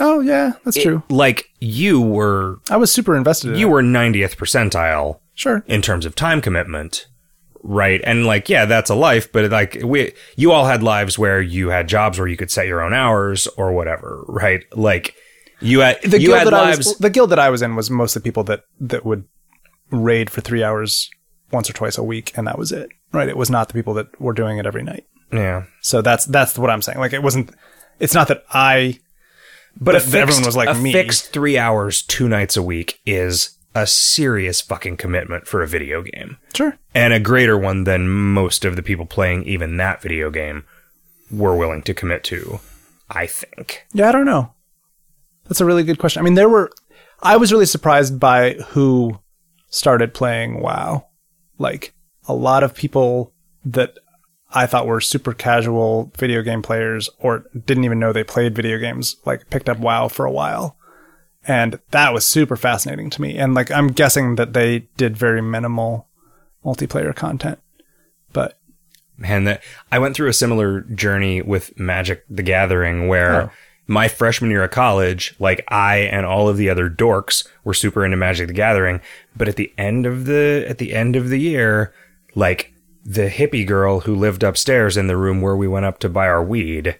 oh 0.00 0.20
yeah 0.20 0.52
that's 0.64 0.80
true. 0.80 1.02
like 1.08 1.48
you 1.60 2.00
were 2.00 2.58
i 2.70 2.76
was 2.76 2.90
super 2.90 3.16
invested 3.16 3.52
in 3.52 3.58
you 3.58 3.66
it. 3.66 3.70
were 3.70 3.82
90th 3.82 4.36
percentile 4.36 5.20
sure. 5.34 5.64
in 5.66 5.82
terms 5.82 6.06
of 6.06 6.14
time 6.14 6.40
commitment 6.40 7.06
right? 7.62 8.00
And 8.04 8.24
like 8.24 8.48
yeah 8.48 8.64
that's 8.64 8.90
a 8.90 8.94
life 8.94 9.32
but 9.32 9.50
like 9.50 9.78
we 9.84 10.12
you 10.36 10.52
all 10.52 10.66
had 10.66 10.82
lives 10.82 11.18
where 11.18 11.40
you 11.40 11.68
had 11.68 11.88
jobs 11.88 12.18
where 12.18 12.28
you 12.28 12.36
could 12.36 12.50
set 12.50 12.66
your 12.66 12.80
own 12.80 12.94
hours 12.94 13.46
or 13.56 13.72
whatever 13.72 14.24
right? 14.28 14.64
Like 14.74 15.14
you 15.60 15.80
had 15.80 16.00
the 16.02 16.20
you 16.20 16.28
guild 16.28 16.38
had 16.38 16.46
that 16.46 16.54
I 16.54 16.76
was 16.76 16.96
the 16.98 17.10
guild 17.10 17.30
that 17.30 17.38
I 17.38 17.50
was 17.50 17.62
in 17.62 17.76
was 17.76 17.90
mostly 17.90 18.22
people 18.22 18.44
that 18.44 18.62
that 18.80 19.04
would 19.04 19.24
raid 19.90 20.30
for 20.30 20.40
three 20.40 20.62
hours 20.62 21.10
once 21.50 21.68
or 21.68 21.72
twice 21.72 21.98
a 21.98 22.02
week 22.02 22.36
and 22.36 22.46
that 22.46 22.58
was 22.58 22.72
it 22.72 22.90
right? 23.12 23.28
It 23.28 23.36
was 23.36 23.50
not 23.50 23.68
the 23.68 23.74
people 23.74 23.94
that 23.94 24.20
were 24.20 24.34
doing 24.34 24.58
it 24.58 24.66
every 24.66 24.82
night. 24.82 25.06
Yeah. 25.32 25.64
So 25.80 26.02
that's 26.02 26.26
that's 26.26 26.58
what 26.58 26.70
I'm 26.70 26.82
saying. 26.82 26.98
Like 26.98 27.12
it 27.12 27.22
wasn't 27.22 27.50
it's 27.98 28.14
not 28.14 28.28
that 28.28 28.44
I 28.50 28.98
but 29.80 29.94
a 29.94 30.00
fixed, 30.00 30.14
everyone 30.14 30.44
was 30.44 30.56
like 30.56 30.68
a 30.68 30.74
me. 30.74 30.92
fixed 30.92 31.32
three 31.32 31.56
hours 31.58 32.02
two 32.02 32.28
nights 32.28 32.56
a 32.56 32.62
week 32.62 33.00
is 33.06 33.56
a 33.74 33.86
serious 33.86 34.60
fucking 34.60 34.96
commitment 34.96 35.46
for 35.46 35.62
a 35.62 35.66
video 35.68 36.02
game 36.02 36.36
sure 36.54 36.76
and 36.94 37.12
a 37.12 37.20
greater 37.20 37.56
one 37.56 37.84
than 37.84 38.08
most 38.08 38.64
of 38.64 38.76
the 38.76 38.82
people 38.82 39.06
playing 39.06 39.44
even 39.44 39.76
that 39.76 40.02
video 40.02 40.30
game 40.30 40.64
were 41.30 41.54
willing 41.56 41.82
to 41.82 41.94
commit 41.94 42.24
to 42.24 42.58
i 43.10 43.26
think 43.26 43.86
Yeah, 43.92 44.08
I 44.08 44.12
don't 44.12 44.26
know. 44.26 44.52
That's 45.44 45.60
a 45.62 45.64
really 45.64 45.82
good 45.84 45.98
question. 45.98 46.20
I 46.20 46.24
mean, 46.24 46.34
there 46.34 46.48
were. 46.48 46.70
I 47.22 47.38
was 47.38 47.52
really 47.52 47.64
surprised 47.66 48.20
by 48.20 48.52
who 48.68 49.18
started 49.70 50.12
playing 50.12 50.60
WoW. 50.60 51.06
Like 51.56 51.94
a 52.26 52.34
lot 52.34 52.62
of 52.62 52.74
people 52.74 53.32
that 53.64 53.98
I 54.50 54.66
thought 54.66 54.86
were 54.86 55.00
super 55.00 55.34
casual 55.34 56.10
video 56.16 56.42
game 56.42 56.62
players 56.62 57.10
or 57.18 57.44
didn't 57.66 57.84
even 57.84 57.98
know 57.98 58.12
they 58.12 58.24
played 58.24 58.54
video 58.54 58.78
games, 58.78 59.16
like 59.26 59.50
picked 59.50 59.68
up 59.68 59.78
WoW 59.78 60.08
for 60.08 60.24
a 60.24 60.32
while. 60.32 60.76
And 61.46 61.78
that 61.90 62.12
was 62.14 62.24
super 62.26 62.56
fascinating 62.56 63.10
to 63.10 63.22
me. 63.22 63.36
And 63.38 63.54
like, 63.54 63.70
I'm 63.70 63.88
guessing 63.88 64.36
that 64.36 64.52
they 64.54 64.80
did 64.96 65.16
very 65.16 65.40
minimal 65.42 66.06
multiplayer 66.64 67.14
content. 67.14 67.58
But 68.32 68.58
man 69.20 69.42
that 69.44 69.60
i 69.90 69.98
went 69.98 70.14
through 70.14 70.28
a 70.28 70.32
similar 70.32 70.82
journey 70.82 71.42
with 71.42 71.76
magic 71.76 72.24
the 72.30 72.42
gathering 72.42 73.08
where 73.08 73.42
Oh. 73.42 73.50
my 73.88 74.06
freshman 74.06 74.48
year 74.50 74.62
of 74.62 74.70
college 74.70 75.34
like 75.40 75.64
i 75.66 75.96
and 75.96 76.24
all 76.24 76.48
of 76.48 76.56
the 76.56 76.70
other 76.70 76.88
dorks 76.88 77.44
were 77.64 77.74
super 77.74 78.04
into 78.04 78.16
magic 78.16 78.46
the 78.46 78.52
gathering 78.52 79.00
but 79.36 79.48
at 79.48 79.56
the 79.56 79.72
end 79.76 80.06
of 80.06 80.26
the 80.26 80.64
at 80.68 80.78
the 80.78 80.94
end 80.94 81.16
of 81.16 81.30
the 81.30 81.40
year 81.40 81.92
like 82.36 82.72
the 83.04 83.28
hippie 83.28 83.66
girl 83.66 84.00
who 84.00 84.14
lived 84.14 84.42
upstairs 84.42 84.96
in 84.96 85.06
the 85.06 85.16
room 85.16 85.40
where 85.40 85.56
we 85.56 85.68
went 85.68 85.86
up 85.86 85.98
to 86.00 86.08
buy 86.08 86.26
our 86.26 86.42
weed 86.42 86.98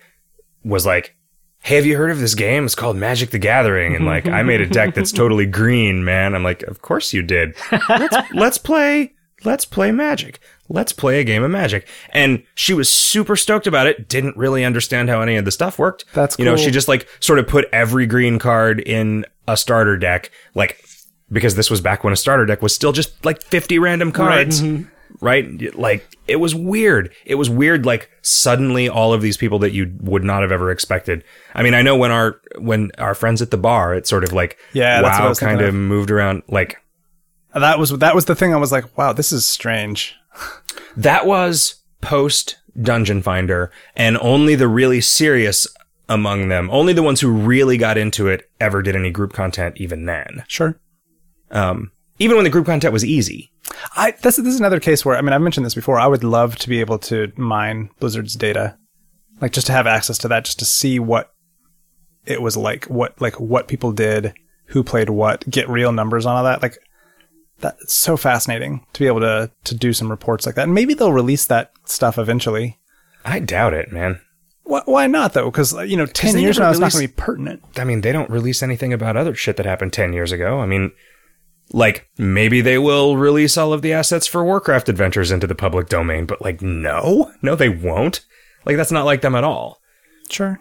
was 0.65 0.87
like 0.87 1.15
hey 1.61 1.77
have 1.77 1.87
you 1.87 1.97
heard 1.97 2.11
of 2.11 2.21
this 2.21 2.35
game? 2.35 2.65
It's 2.65 2.75
called 2.75 2.97
magic 2.97 3.31
the 3.31 3.39
gathering. 3.39 3.95
And 3.95 4.07
like 4.07 4.27
i 4.27 4.43
made 4.43 4.61
a 4.61 4.67
deck 4.67 4.95
that's 4.95 5.13
totally 5.13 5.47
green 5.47 6.05
man. 6.05 6.35
I'm 6.35 6.45
like 6.45 6.63
of 6.63 6.83
course 6.83 7.13
you 7.13 7.23
did. 7.23 7.57
Let's, 7.89 8.17
let's 8.35 8.59
play 8.59 9.15
let's 9.45 9.65
play 9.65 9.93
magic. 9.93 10.41
Let's 10.69 10.93
play 10.93 11.21
a 11.21 11.25
game 11.25 11.43
of 11.43 11.51
magic. 11.51 11.89
And 12.11 12.43
she 12.55 12.75
was 12.75 12.89
super 12.89 13.37
stoked 13.37 13.67
about 13.67 13.87
it 13.87 14.09
didn't 14.09 14.37
really 14.37 14.65
understand 14.65 15.09
how 15.09 15.21
any 15.21 15.37
of 15.37 15.45
the 15.45 15.51
stuff 15.51 15.79
worked. 15.79 16.05
That's 16.15 16.37
cool. 16.37 16.45
you 16.45 16.51
know 16.51 16.57
she 16.57 16.71
just 16.71 16.89
like 16.89 17.09
sort 17.21 17.39
of 17.39 17.47
put 17.47 17.67
every 17.73 18.07
green 18.07 18.39
card 18.39 18.81
in 18.81 19.27
a 19.47 19.57
starter 19.57 19.97
deck 19.97 20.31
like 20.55 20.85
because 21.31 21.55
this 21.55 21.71
was 21.71 21.81
back 21.81 22.05
when 22.05 22.13
a 22.13 22.17
starter 22.17 22.47
deck 22.47 22.63
was 22.63 22.75
still 22.75 22.93
just 22.93 23.25
like 23.25 23.43
50 23.43 23.79
random 23.79 24.13
cards. 24.13 24.63
Right? 24.63 24.71
Mm-hmm. 24.71 24.91
Like 25.75 26.17
it 26.27 26.37
was 26.37 26.55
weird. 26.55 27.13
It 27.25 27.35
was 27.37 27.49
weird. 27.51 27.85
Like 27.87 28.11
suddenly 28.23 28.89
all 28.89 29.13
of 29.13 29.23
these 29.23 29.37
people 29.37 29.59
that 29.61 29.73
you 29.73 29.95
would 30.01 30.25
not 30.25 30.43
have 30.43 30.53
ever 30.53 30.71
expected. 30.71 31.25
I 31.55 31.63
mean, 31.63 31.75
I 31.75 31.83
know 31.83 31.97
when 31.97 32.11
our, 32.11 32.41
when 32.59 32.91
our 32.99 33.15
friends 33.15 33.43
at 33.43 33.51
the 33.51 33.57
bar, 33.57 33.95
it 33.95 34.07
sort 34.07 34.25
of 34.25 34.33
like, 34.33 34.59
Yeah, 34.73 35.03
wow, 35.03 35.35
kind 35.35 35.61
of 35.61 35.69
of. 35.69 35.75
moved 35.75 36.11
around. 36.11 36.43
Like 36.49 36.77
that 37.55 37.79
was, 37.79 37.91
that 37.91 38.15
was 38.15 38.27
the 38.27 38.35
thing 38.35 38.53
I 38.55 38.59
was 38.59 38.73
like, 38.73 38.97
wow, 38.97 39.13
this 39.13 39.33
is 39.33 39.45
strange. 39.47 40.15
that 40.97 41.27
was 41.27 41.83
post 42.01 42.57
Dungeon 42.81 43.23
Finder 43.23 43.73
and 43.97 44.17
only 44.19 44.55
the 44.55 44.69
really 44.69 45.01
serious 45.01 45.67
among 46.09 46.49
them, 46.49 46.71
only 46.71 46.93
the 46.93 47.03
ones 47.03 47.21
who 47.21 47.31
really 47.31 47.77
got 47.77 47.99
into 47.99 48.29
it 48.29 48.49
ever 48.61 48.83
did 48.83 48.97
any 48.97 49.11
group 49.11 49.33
content 49.33 49.77
even 49.79 50.07
then. 50.07 50.45
Sure. 50.49 50.79
Um, 51.51 51.93
even 52.19 52.37
when 52.37 52.45
the 52.45 52.51
group 52.51 52.67
content 52.67 52.93
was 52.93 53.05
easy. 53.05 53.51
I 53.97 54.13
this, 54.23 54.37
this 54.37 54.55
is 54.55 54.61
another 54.61 54.81
case 54.81 55.05
where 55.05 55.17
I 55.17 55.21
mean 55.21 55.33
I've 55.33 55.43
mentioned 55.43 55.67
this 55.67 55.75
before. 55.75 55.99
I 55.99 56.07
would 56.07 56.25
love 56.25 56.57
to 56.57 56.69
be 56.69 56.81
able 56.81 56.99
to 57.01 57.33
mine 57.37 57.91
Blizzard's 58.01 58.35
data, 58.35 58.77
like 59.41 59.53
just 59.53 59.67
to 59.69 59.73
have 59.73 59.87
access 59.87 60.19
to 60.19 60.29
that, 60.29 60.45
just 60.45 60.59
to 60.61 60.65
see 60.65 60.99
what 60.99 61.33
it 62.27 62.43
was 62.43 62.57
like, 62.57 62.85
what 62.87 63.21
like 63.21 63.39
what 63.41 63.69
people 63.69 63.93
did, 63.93 64.35
who 64.67 64.83
played 64.83 65.11
what, 65.11 65.49
get 65.49 65.69
real 65.69 65.93
numbers 65.93 66.27
on 66.27 66.37
all 66.37 66.45
that. 66.45 66.63
Like 66.63 66.79
that's 67.61 67.93
so 67.93 68.17
fascinating 68.17 68.87
to 68.93 69.01
be 69.01 69.07
able 69.07 69.21
to 69.21 69.51
to 69.65 69.75
do 69.75 69.93
some 69.93 70.11
reports 70.11 70.47
like 70.47 70.55
that. 70.57 70.65
And 70.65 70.75
maybe 70.75 70.95
they'll 70.95 71.13
release 71.13 71.47
that 71.47 71.73
stuff 71.85 72.19
eventually. 72.19 72.79
I 73.25 73.41
doubt 73.41 73.75
it, 73.75 73.93
man. 73.93 74.21
Why, 74.65 74.83
why 74.85 75.07
not 75.07 75.33
though? 75.33 75.51
Because 75.51 75.75
uh, 75.75 75.81
you 75.81 75.97
know, 75.97 76.07
ten 76.07 76.39
years 76.39 76.57
from 76.57 76.65
never 76.65 76.67
now, 76.67 76.71
it's 76.71 76.81
not 76.81 76.93
going 76.93 77.07
to 77.07 77.13
be 77.13 77.21
pertinent. 77.21 77.63
I 77.77 77.85
mean, 77.85 78.03
they 78.03 78.13
don't 78.13 78.31
release 78.31 78.63
anything 78.63 78.93
about 78.93 79.17
other 79.17 79.35
shit 79.35 79.57
that 79.57 79.67
happened 79.67 79.95
10 79.95 80.13
years 80.13 80.31
ago. 80.31 80.61
I 80.61 80.67
mean, 80.67 80.93
like, 81.73 82.09
maybe 82.19 82.61
they 82.61 82.79
will 82.79 83.17
release 83.17 83.57
all 83.57 83.73
of 83.73 83.83
the 83.83 83.93
assets 83.93 84.27
for 84.27 84.45
Warcraft 84.45 84.89
adventures 84.89 85.31
into 85.31 85.47
the 85.47 85.55
public 85.55 85.89
domain, 85.89 86.25
but 86.27 86.41
like, 86.43 86.63
no, 86.63 87.33
no, 87.43 87.55
they 87.55 87.69
won't. 87.69 88.25
Like, 88.65 88.77
that's 88.77 88.93
not 88.93 89.05
like 89.05 89.21
them 89.21 89.35
at 89.35 89.45
all. 89.45 89.79
Sure. 90.31 90.61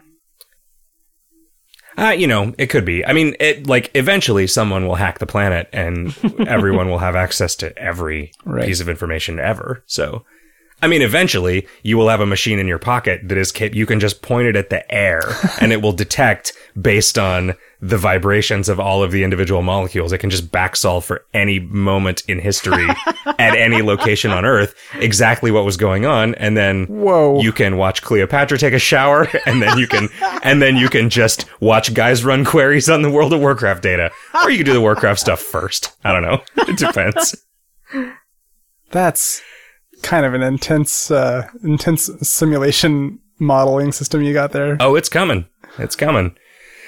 Uh, 1.97 2.09
you 2.11 2.27
know, 2.27 2.53
it 2.59 2.67
could 2.67 2.85
be. 2.85 3.03
I 3.03 3.11
mean, 3.13 3.35
it 3.39 3.65
like 3.65 3.89
eventually 3.95 4.45
someone 4.45 4.85
will 4.87 4.95
hack 4.95 5.17
the 5.17 5.25
planet 5.25 5.67
and 5.73 6.15
everyone 6.47 6.89
will 6.89 6.99
have 6.99 7.15
access 7.15 7.55
to 7.57 7.75
every 7.77 8.31
Right. 8.45 8.65
piece 8.67 8.81
of 8.81 8.87
information 8.89 9.39
ever. 9.39 9.83
So, 9.87 10.23
I 10.79 10.87
mean, 10.87 11.01
eventually 11.01 11.67
you 11.81 11.97
will 11.97 12.09
have 12.09 12.21
a 12.21 12.25
machine 12.27 12.59
in 12.59 12.67
your 12.67 12.77
pocket 12.77 13.21
that 13.29 13.37
is 13.37 13.51
cap- 13.51 13.73
you 13.73 13.87
can 13.87 13.99
just 13.99 14.21
point 14.21 14.47
it 14.47 14.55
at 14.55 14.69
the 14.69 14.89
air 14.93 15.21
and 15.59 15.71
it 15.73 15.81
will 15.81 15.91
detect 15.91 16.53
based 16.79 17.17
on 17.17 17.55
the 17.79 17.97
vibrations 17.97 18.69
of 18.69 18.79
all 18.79 19.03
of 19.03 19.11
the 19.11 19.23
individual 19.23 19.61
molecules. 19.61 20.11
It 20.11 20.17
can 20.17 20.29
just 20.29 20.51
back 20.51 20.75
solve 20.75 21.05
for 21.05 21.25
any 21.33 21.59
moment 21.59 22.23
in 22.27 22.39
history 22.39 22.87
at 23.25 23.55
any 23.55 23.81
location 23.81 24.31
on 24.31 24.45
Earth 24.45 24.75
exactly 24.95 25.51
what 25.51 25.65
was 25.65 25.77
going 25.77 26.05
on, 26.05 26.35
and 26.35 26.57
then 26.57 26.85
Whoa. 26.85 27.39
you 27.39 27.51
can 27.51 27.77
watch 27.77 28.01
Cleopatra 28.01 28.57
take 28.57 28.73
a 28.73 28.79
shower, 28.79 29.27
and 29.45 29.61
then 29.61 29.77
you 29.77 29.87
can 29.87 30.09
and 30.43 30.61
then 30.61 30.75
you 30.75 30.89
can 30.89 31.09
just 31.09 31.45
watch 31.61 31.93
guys 31.93 32.25
run 32.25 32.45
queries 32.45 32.89
on 32.89 33.01
the 33.01 33.11
World 33.11 33.33
of 33.33 33.39
Warcraft 33.39 33.83
data, 33.83 34.11
or 34.43 34.49
you 34.49 34.57
can 34.57 34.65
do 34.65 34.73
the 34.73 34.81
Warcraft 34.81 35.19
stuff 35.19 35.39
first. 35.39 35.95
I 36.03 36.11
don't 36.11 36.23
know. 36.23 36.41
It 36.67 36.77
depends. 36.77 37.45
That's 38.91 39.41
kind 40.03 40.25
of 40.25 40.33
an 40.33 40.43
intense, 40.43 41.09
uh, 41.09 41.47
intense 41.63 42.09
simulation 42.21 43.19
modeling 43.39 43.91
system 43.93 44.21
you 44.21 44.33
got 44.33 44.51
there. 44.51 44.77
Oh, 44.79 44.95
it's 44.95 45.09
coming. 45.09 45.45
It's 45.77 45.95
coming. 45.95 46.35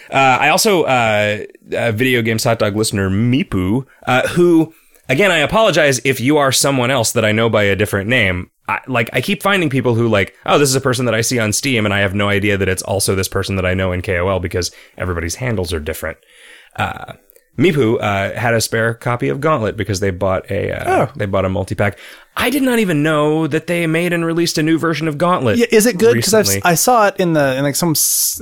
Uh, 0.09 0.37
I 0.41 0.49
also, 0.49 0.83
uh, 0.83 1.45
uh, 1.75 1.91
video 1.91 2.21
games 2.21 2.43
hot 2.43 2.59
dog 2.59 2.75
listener 2.75 3.09
Mipu, 3.09 3.85
uh, 4.07 4.27
who, 4.29 4.73
again, 5.07 5.31
I 5.31 5.37
apologize 5.39 6.01
if 6.03 6.19
you 6.19 6.37
are 6.37 6.51
someone 6.51 6.91
else 6.91 7.11
that 7.11 7.25
I 7.25 7.31
know 7.31 7.49
by 7.49 7.63
a 7.63 7.75
different 7.75 8.09
name. 8.09 8.49
I, 8.67 8.81
like, 8.87 9.09
I 9.13 9.21
keep 9.21 9.41
finding 9.41 9.69
people 9.69 9.95
who 9.95 10.07
like, 10.07 10.35
oh, 10.45 10.59
this 10.59 10.69
is 10.69 10.75
a 10.75 10.81
person 10.81 11.05
that 11.05 11.15
I 11.15 11.21
see 11.21 11.39
on 11.39 11.53
Steam, 11.53 11.85
and 11.85 11.93
I 11.93 11.99
have 11.99 12.13
no 12.13 12.29
idea 12.29 12.57
that 12.57 12.69
it's 12.69 12.83
also 12.83 13.15
this 13.15 13.27
person 13.27 13.55
that 13.55 13.65
I 13.65 13.73
know 13.73 13.91
in 13.91 14.01
KOL 14.01 14.39
because 14.39 14.71
everybody's 14.97 15.35
handles 15.35 15.73
are 15.73 15.79
different. 15.79 16.17
Uh, 16.75 17.13
Mipu 17.59 17.97
uh, 18.01 18.37
had 18.39 18.53
a 18.53 18.61
spare 18.61 18.93
copy 18.93 19.29
of 19.29 19.39
Gauntlet 19.41 19.75
because 19.77 19.99
they 19.99 20.09
bought 20.11 20.49
a 20.49 20.71
uh, 20.71 21.03
Oh. 21.03 21.11
they 21.15 21.25
bought 21.25 21.45
a 21.45 21.49
multi 21.49 21.75
pack. 21.75 21.97
I 22.37 22.49
did 22.49 22.63
not 22.63 22.79
even 22.79 23.03
know 23.03 23.47
that 23.47 23.67
they 23.67 23.85
made 23.85 24.13
and 24.13 24.25
released 24.25 24.57
a 24.57 24.63
new 24.63 24.77
version 24.79 25.07
of 25.09 25.17
Gauntlet. 25.17 25.57
Yeah, 25.57 25.65
is 25.71 25.85
it 25.85 25.97
good? 25.97 26.15
Because. 26.15 26.57
I 26.63 26.75
saw 26.75 27.07
it 27.07 27.17
in 27.19 27.33
the 27.33 27.57
in 27.57 27.63
like 27.63 27.75
some 27.75 27.95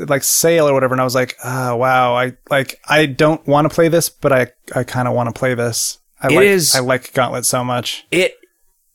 like 0.08 0.24
sale 0.24 0.70
or 0.70 0.74
whatever, 0.74 0.94
and 0.94 1.02
I 1.02 1.04
was 1.04 1.16
like, 1.16 1.36
ah, 1.44 1.76
wow. 1.76 2.16
I 2.16 2.34
like 2.50 2.80
I 2.88 3.08
don't 3.08 3.46
want 3.48 3.68
to 3.70 3.74
play 3.74 3.88
this, 3.88 4.10
but 4.10 4.32
I 4.32 4.48
I 4.76 4.84
kind 4.84 5.08
of 5.08 5.14
want 5.16 5.34
to 5.34 5.38
play 5.38 5.56
this. 5.56 5.98
I 6.22 6.28
It 6.28 6.36
like 6.36 6.46
is- 6.46 6.76
I 6.76 6.80
like 6.80 7.12
Gauntlet 7.14 7.46
so 7.46 7.64
much. 7.64 8.06
it 8.12 8.36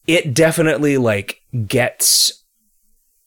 it 0.07 0.35
definitely 0.35 0.99
like 0.99 1.40
gets 1.66 2.43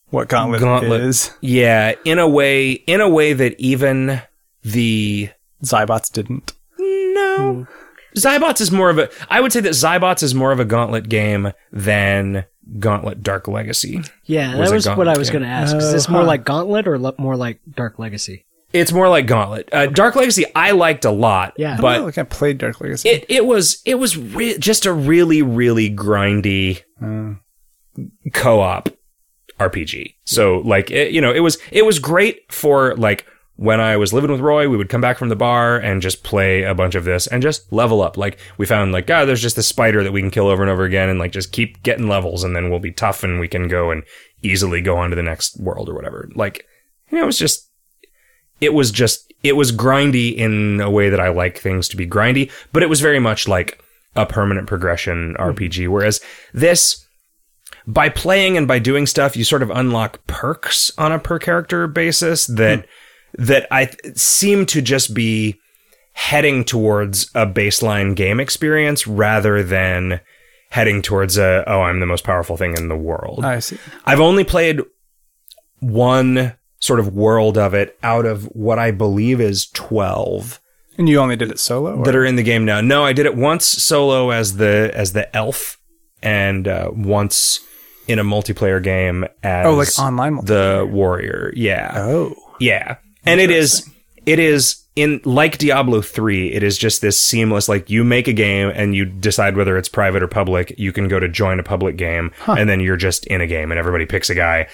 What 0.09 0.27
Gauntlet, 0.29 0.61
Gauntlet. 0.61 1.01
is? 1.01 1.31
yeah 1.41 1.93
in 2.05 2.19
a 2.19 2.27
way 2.27 2.71
in 2.71 3.01
a 3.01 3.09
way 3.09 3.33
that 3.33 3.59
even 3.59 4.21
the 4.63 5.29
Xybots 5.63 6.11
didn't. 6.11 6.53
No 7.15 7.67
Xybots 8.15 8.61
is 8.61 8.71
more 8.71 8.89
of 8.89 8.97
a 8.97 9.09
I 9.29 9.41
would 9.41 9.51
say 9.51 9.59
that 9.61 9.69
Xybots 9.73 10.23
is 10.23 10.33
more 10.33 10.51
of 10.51 10.59
a 10.59 10.65
gauntlet 10.65 11.09
game 11.09 11.51
than 11.71 12.45
Gauntlet 12.79 13.21
Dark 13.23 13.47
Legacy. 13.47 14.01
Yeah, 14.23 14.55
Was 14.57 14.69
that 14.69 14.73
a 14.73 14.75
was 14.75 14.87
what 14.97 15.07
I 15.07 15.17
was 15.17 15.29
going 15.29 15.41
to 15.43 15.47
ask. 15.49 15.75
Is 15.75 15.83
Oh, 15.83 15.91
this 15.91 16.07
more 16.09 16.21
huh. 16.21 16.27
like 16.27 16.45
Gauntlet 16.45 16.87
or 16.87 16.97
le- 16.97 17.13
more 17.19 17.35
like 17.35 17.59
Dark 17.69 17.99
Legacy? 17.99 18.45
It's 18.73 18.91
more 18.91 19.07
like 19.09 19.27
Gauntlet. 19.27 19.69
Uh, 19.71 19.85
Dark 19.87 20.15
Legacy 20.15 20.45
I 20.55 20.71
liked 20.71 21.05
a 21.05 21.11
lot, 21.11 21.53
Yeah. 21.57 21.73
I 21.73 21.75
But 21.75 21.81
but 21.99 22.01
like 22.03 22.17
I 22.17 22.23
played 22.23 22.57
Dark 22.57 22.79
Legacy. 22.81 23.09
it 23.09 23.25
it 23.29 23.45
was 23.45 23.81
it 23.85 23.95
was 23.95 24.17
re- 24.17 24.57
just 24.57 24.85
a 24.85 24.93
really 24.93 25.41
really 25.41 25.89
grindy 25.93 26.81
Uh, 27.01 27.35
co-op 28.33 28.89
RPG. 29.59 30.15
So 30.25 30.59
like 30.59 30.89
it, 30.91 31.11
you 31.11 31.21
know, 31.21 31.31
it 31.33 31.39
was 31.41 31.57
it 31.71 31.85
was 31.85 31.99
great 31.99 32.51
for 32.51 32.95
like 32.95 33.25
when 33.57 33.79
I 33.79 33.95
was 33.95 34.11
living 34.11 34.31
with 34.31 34.41
Roy, 34.41 34.67
we 34.67 34.75
would 34.75 34.89
come 34.89 35.01
back 35.01 35.17
from 35.17 35.29
the 35.29 35.35
bar 35.35 35.77
and 35.77 36.01
just 36.01 36.23
play 36.23 36.63
a 36.63 36.75
bunch 36.75 36.93
of 36.93 37.05
this 37.05 37.25
and 37.27 37.41
just 37.41 37.71
level 37.71 38.01
up. 38.01 38.17
Like 38.17 38.37
we 38.57 38.65
found 38.65 38.91
like, 38.91 39.07
God, 39.07 39.25
there's 39.25 39.41
just 39.41 39.55
this 39.55 39.67
spider 39.67 40.03
that 40.03 40.11
we 40.11 40.21
can 40.21 40.31
kill 40.31 40.47
over 40.47 40.61
and 40.61 40.69
over 40.69 40.83
again 40.83 41.09
and 41.09 41.19
like 41.19 41.31
just 41.31 41.53
keep 41.53 41.81
getting 41.81 42.09
levels 42.09 42.43
and 42.43 42.55
then 42.55 42.69
we'll 42.69 42.79
be 42.79 42.91
tough 42.91 43.23
and 43.23 43.39
we 43.39 43.47
can 43.47 43.67
go 43.69 43.91
and 43.91 44.03
easily 44.41 44.81
go 44.81 44.97
on 44.97 45.09
to 45.09 45.15
the 45.15 45.23
next 45.23 45.59
world 45.59 45.87
or 45.87 45.93
whatever. 45.93 46.29
Like, 46.35 46.65
you 47.09 47.17
know, 47.17 47.23
it 47.23 47.27
was 47.27 47.39
just 47.39 47.69
it 48.59 48.73
was 48.73 48.91
just 48.91 49.33
it 49.41 49.55
was 49.55 49.71
grindy 49.71 50.35
in 50.35 50.81
a 50.81 50.89
way 50.89 51.09
that 51.09 51.19
I 51.19 51.29
like 51.29 51.57
things 51.57 51.87
to 51.89 51.97
be 51.97 52.07
grindy, 52.07 52.51
but 52.73 52.83
it 52.83 52.89
was 52.89 52.99
very 52.99 53.19
much 53.19 53.47
like 53.47 53.81
a 54.17 54.25
permanent 54.25 54.67
progression 54.67 55.35
hmm. 55.37 55.41
RPG. 55.41 55.87
Whereas 55.87 56.19
this 56.53 57.05
by 57.87 58.09
playing 58.09 58.57
and 58.57 58.67
by 58.67 58.79
doing 58.79 59.05
stuff, 59.05 59.37
you 59.37 59.45
sort 59.45 59.61
of 59.63 59.69
unlock 59.69 60.25
perks 60.27 60.91
on 60.97 61.13
a 61.13 61.19
per 61.19 61.39
character 61.39 61.87
basis 61.87 62.47
that 62.47 62.79
hmm. 62.79 62.85
That 63.37 63.67
I 63.71 63.85
th- 63.85 64.17
seem 64.17 64.65
to 64.67 64.81
just 64.81 65.13
be 65.13 65.59
heading 66.13 66.63
towards 66.63 67.29
a 67.35 67.45
baseline 67.45 68.15
game 68.15 68.39
experience 68.39 69.05
rather 69.05 69.61
than 69.63 70.21
heading 70.71 71.01
towards 71.01 71.37
a 71.37 71.63
oh 71.67 71.81
I'm 71.81 71.99
the 71.99 72.05
most 72.05 72.23
powerful 72.23 72.57
thing 72.57 72.75
in 72.77 72.87
the 72.87 72.95
world. 72.97 73.43
I 73.45 73.59
see. 73.59 73.77
I've 74.05 74.19
only 74.21 74.43
played 74.43 74.81
one 75.79 76.53
sort 76.79 76.99
of 76.99 77.13
world 77.13 77.57
of 77.57 77.73
it 77.73 77.97
out 78.03 78.25
of 78.25 78.43
what 78.55 78.79
I 78.79 78.91
believe 78.91 79.41
is 79.41 79.67
12 79.71 80.59
And 80.97 81.09
you 81.09 81.19
only 81.19 81.35
did 81.35 81.49
it 81.51 81.59
solo? 81.59 81.95
or- 81.97 82.05
that 82.05 82.15
are 82.15 82.25
in 82.25 82.35
the 82.35 82.43
game 82.43 82.65
now. 82.65 82.81
No, 82.81 83.03
I 83.03 83.13
did 83.13 83.25
it 83.25 83.35
once 83.35 83.65
solo 83.65 84.31
as 84.31 84.57
the 84.57 84.91
as 84.93 85.13
the 85.13 85.33
elf 85.35 85.77
and 86.21 86.67
uh, 86.67 86.91
once 86.93 87.59
in 88.07 88.19
a 88.19 88.23
multiplayer 88.23 88.81
game 88.81 89.25
as 89.43 89.65
Oh, 89.65 89.73
like 89.75 89.99
online 89.99 90.43
the 90.45 90.87
warrior. 90.89 91.51
Yeah. 91.55 91.91
oh. 91.95 92.35
Yeah. 92.59 92.97
And 93.25 93.39
it 93.39 93.51
is 93.51 93.89
it 94.25 94.39
is 94.39 94.83
in 94.95 95.19
like 95.25 95.57
Diablo 95.57 96.01
3, 96.01 96.53
it 96.53 96.63
is 96.63 96.77
just 96.77 97.01
this 97.01 97.19
seamless 97.19 97.67
like 97.67 97.89
you 97.89 98.03
make 98.03 98.27
a 98.27 98.33
game 98.33 98.71
and 98.73 98.95
you 98.95 99.05
decide 99.05 99.57
whether 99.57 99.77
it's 99.77 99.89
private 99.89 100.23
or 100.23 100.27
public. 100.27 100.73
You 100.77 100.91
can 100.91 101.07
go 101.07 101.19
to 101.19 101.27
join 101.27 101.59
a 101.59 101.63
public 101.63 101.97
game 101.97 102.31
and 102.47 102.69
then 102.69 102.79
you're 102.79 102.95
just 102.95 103.25
in 103.27 103.41
a 103.41 103.47
game 103.47 103.71
and 103.71 103.79
everybody 103.79 104.05
picks 104.05 104.29
a 104.29 104.35
guy. 104.35 104.67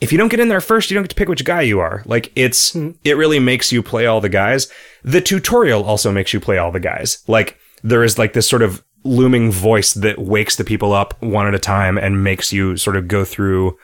If 0.00 0.12
you 0.12 0.18
don't 0.18 0.30
get 0.30 0.40
in 0.40 0.48
there 0.48 0.62
first, 0.62 0.90
you 0.90 0.94
don't 0.94 1.02
get 1.02 1.10
to 1.10 1.14
pick 1.14 1.28
which 1.28 1.44
guy 1.44 1.60
you 1.60 1.78
are. 1.78 2.02
Like 2.06 2.32
it's 2.34 2.72
hmm. 2.72 2.92
it 3.04 3.16
really 3.16 3.38
makes 3.38 3.70
you 3.70 3.82
play 3.82 4.06
all 4.06 4.20
the 4.20 4.30
guys. 4.30 4.72
The 5.04 5.20
tutorial 5.20 5.84
also 5.84 6.10
makes 6.10 6.32
you 6.32 6.40
play 6.40 6.56
all 6.56 6.72
the 6.72 6.80
guys. 6.80 7.22
Like 7.26 7.58
there 7.82 8.02
is 8.02 8.18
like 8.18 8.32
this 8.32 8.48
sort 8.48 8.62
of 8.62 8.82
looming 9.04 9.50
voice 9.50 9.94
that 9.94 10.18
wakes 10.18 10.56
the 10.56 10.64
people 10.64 10.92
up 10.92 11.20
one 11.22 11.46
at 11.46 11.54
a 11.54 11.58
time 11.58 11.98
and 11.98 12.24
makes 12.24 12.52
you 12.52 12.76
sort 12.76 12.96
of 12.96 13.08
go 13.08 13.24
through 13.24 13.78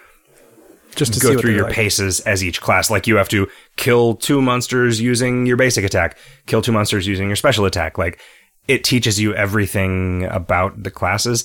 Just 0.97 1.15
to 1.15 1.21
go 1.21 1.39
through 1.39 1.55
your 1.55 1.65
like. 1.65 1.75
paces 1.75 2.21
as 2.21 2.43
each 2.43 2.61
class. 2.61 2.91
Like 2.91 3.07
you 3.07 3.17
have 3.17 3.29
to 3.29 3.49
kill 3.77 4.15
two 4.15 4.41
monsters 4.41 5.01
using 5.01 5.47
your 5.47 5.57
basic 5.57 5.85
attack, 5.85 6.19
kill 6.47 6.63
two 6.63 6.73
monsters 6.73 7.07
using 7.07 7.29
your 7.29 7.37
special 7.37 7.67
attack. 7.67 7.99
Like 7.99 8.21
it 8.67 8.83
teaches 8.83 9.21
you 9.21 9.35
everything 9.35 10.25
about 10.25 10.83
the 10.83 10.91
classes. 10.91 11.45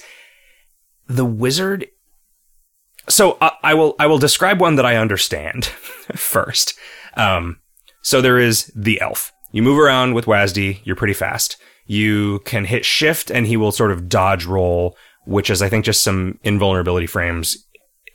The 1.07 1.25
wizard. 1.25 1.87
So 3.09 3.37
I, 3.41 3.51
I 3.63 3.73
will 3.73 3.95
I 3.99 4.07
will 4.07 4.17
describe 4.17 4.61
one 4.61 4.75
that 4.75 4.85
I 4.85 4.95
understand 4.95 5.65
first. 6.15 6.73
Um, 7.15 7.59
so 8.01 8.21
there 8.21 8.39
is 8.39 8.71
the 8.75 9.01
elf. 9.01 9.33
You 9.51 9.61
move 9.63 9.79
around 9.79 10.13
with 10.13 10.25
WASD. 10.25 10.79
You're 10.85 10.95
pretty 10.95 11.13
fast. 11.13 11.57
You 11.85 12.39
can 12.45 12.65
hit 12.65 12.85
shift 12.85 13.29
and 13.29 13.45
he 13.45 13.57
will 13.57 13.71
sort 13.71 13.91
of 13.91 14.07
dodge 14.07 14.45
roll, 14.45 14.95
which 15.25 15.49
is 15.49 15.61
I 15.61 15.67
think 15.67 15.83
just 15.83 16.03
some 16.03 16.39
invulnerability 16.43 17.07
frames 17.07 17.57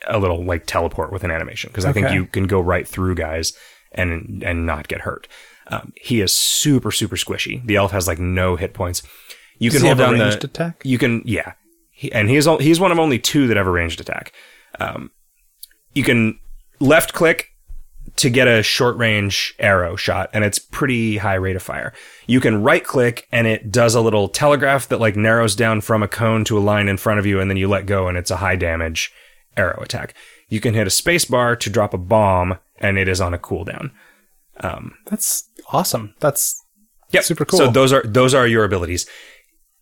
a 0.07 0.19
little 0.19 0.45
like 0.45 0.67
teleport 0.67 1.13
with 1.13 1.25
an 1.25 1.31
animation 1.31 1.69
because 1.69 1.85
I 1.85 1.93
think 1.93 2.11
you 2.11 2.27
can 2.27 2.47
go 2.47 2.61
right 2.61 2.87
through 2.87 3.15
guys 3.15 3.53
and 3.93 4.43
and 4.43 4.67
not 4.67 4.89
get 4.89 5.03
hurt. 5.03 5.29
Um, 5.69 5.93
he 5.97 6.21
is 6.21 6.35
super 6.35 6.91
super 6.91 7.17
squishy. 7.17 7.65
The 7.67 7.77
elf 7.77 7.93
has 7.93 8.07
like 8.07 8.19
no 8.19 8.57
hit 8.57 8.75
points. 8.75 9.03
You 9.59 9.71
Does 9.71 9.81
can 9.81 9.87
hold 9.87 9.99
have 9.99 10.09
a 10.09 10.13
down 10.13 10.21
ranged 10.21 10.41
the 10.43 10.47
attack? 10.47 10.83
You 10.85 10.99
can 10.99 11.23
yeah, 11.25 11.55
he, 11.91 12.13
and 12.13 12.29
he's 12.29 12.47
he's 12.61 12.81
one 12.81 12.93
of 12.93 12.99
only 12.99 13.19
two 13.19 13.47
that 13.49 13.57
ever 13.57 13.73
ranged 13.73 14.01
attack. 14.01 14.33
Um, 14.79 15.11
you 15.95 16.05
can 16.05 16.39
left 16.79 17.13
click 17.13 17.53
to 18.17 18.31
get 18.31 18.49
a 18.49 18.63
short 18.63 18.97
range 18.97 19.55
arrow 19.59 19.97
shot 19.97 20.31
and 20.33 20.45
it's 20.45 20.59
pretty 20.59 21.19
high 21.19 21.35
rate 21.35 21.57
of 21.57 21.63
fire. 21.63 21.93
You 22.27 22.41
can 22.41 22.63
right 22.63 22.85
click 22.85 23.27
and 23.33 23.47
it 23.47 23.71
does 23.71 23.95
a 23.95 24.01
little 24.01 24.29
telegraph 24.29 24.89
that 24.89 25.01
like 25.01 25.17
narrows 25.17 25.55
down 25.55 25.81
from 25.81 26.03
a 26.03 26.09
cone 26.09 26.45
to 26.45 26.59
a 26.59 26.61
line 26.61 26.89
in 26.89 26.97
front 26.97 27.19
of 27.19 27.27
you 27.27 27.41
and 27.41 27.51
then 27.51 27.57
you 27.57 27.69
let 27.69 27.87
go 27.87 28.09
and 28.09 28.17
it's 28.17 28.31
a 28.31 28.37
high 28.37 28.57
damage 28.57 29.13
arrow 29.57 29.81
attack. 29.83 30.15
You 30.49 30.61
can 30.61 30.75
hit 30.75 30.87
a 30.87 30.91
space 30.91 31.25
bar 31.25 31.57
to 31.57 31.71
drop 31.71 31.95
a 31.95 31.99
bomb 31.99 32.59
and 32.79 32.99
it 32.99 33.09
is 33.09 33.21
on 33.21 33.35
a 33.35 33.39
cooldown. 33.39 33.91
That's 35.07 35.49
awesome. 35.73 36.15
That's 36.21 36.63
Yep. 37.13 37.25
Super 37.25 37.45
cool. 37.45 37.59
So 37.59 37.71
those 37.71 37.93
are 37.93 38.03
those 38.03 38.35
are 38.35 38.47
your 38.47 38.65
abilities. 38.65 39.07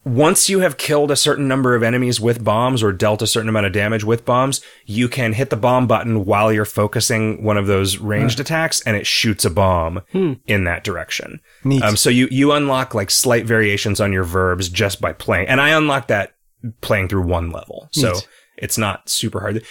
once 0.04 0.50
you 0.50 0.60
have 0.60 0.76
killed 0.76 1.10
a 1.10 1.16
certain 1.16 1.48
number 1.48 1.74
of 1.74 1.82
enemies 1.82 2.20
with 2.20 2.44
bombs 2.44 2.82
or 2.82 2.92
dealt 2.92 3.22
a 3.22 3.26
certain 3.26 3.48
amount 3.48 3.64
of 3.64 3.72
damage 3.72 4.04
with 4.04 4.22
bombs, 4.26 4.60
you 4.84 5.08
can 5.08 5.32
hit 5.32 5.48
the 5.48 5.56
bomb 5.56 5.86
button 5.86 6.26
while 6.26 6.52
you're 6.52 6.66
focusing 6.66 7.42
one 7.42 7.56
of 7.56 7.66
those 7.66 7.96
ranged 7.96 8.38
attacks 8.38 8.82
and 8.82 8.98
it 8.98 9.06
shoots 9.06 9.46
a 9.46 9.50
bomb 9.50 10.02
in 10.46 10.64
that 10.64 10.84
direction. 10.84 11.40
Neat. 11.64 11.82
Um, 11.82 11.96
so 11.96 12.10
you, 12.10 12.28
you 12.30 12.52
unlock 12.52 12.92
like 12.94 13.10
slight 13.10 13.46
variations 13.46 13.98
on 13.98 14.12
your 14.12 14.24
verbs 14.24 14.68
just 14.68 15.00
by 15.00 15.14
playing. 15.14 15.48
And 15.48 15.58
I 15.58 15.70
unlocked 15.70 16.08
that 16.08 16.34
playing 16.82 17.08
through 17.08 17.22
one 17.26 17.50
level. 17.50 17.88
So 17.92 18.12
Neat. 18.12 18.28
It's 18.64 18.78
not 18.78 19.10
super 19.10 19.40
hard. 19.40 19.62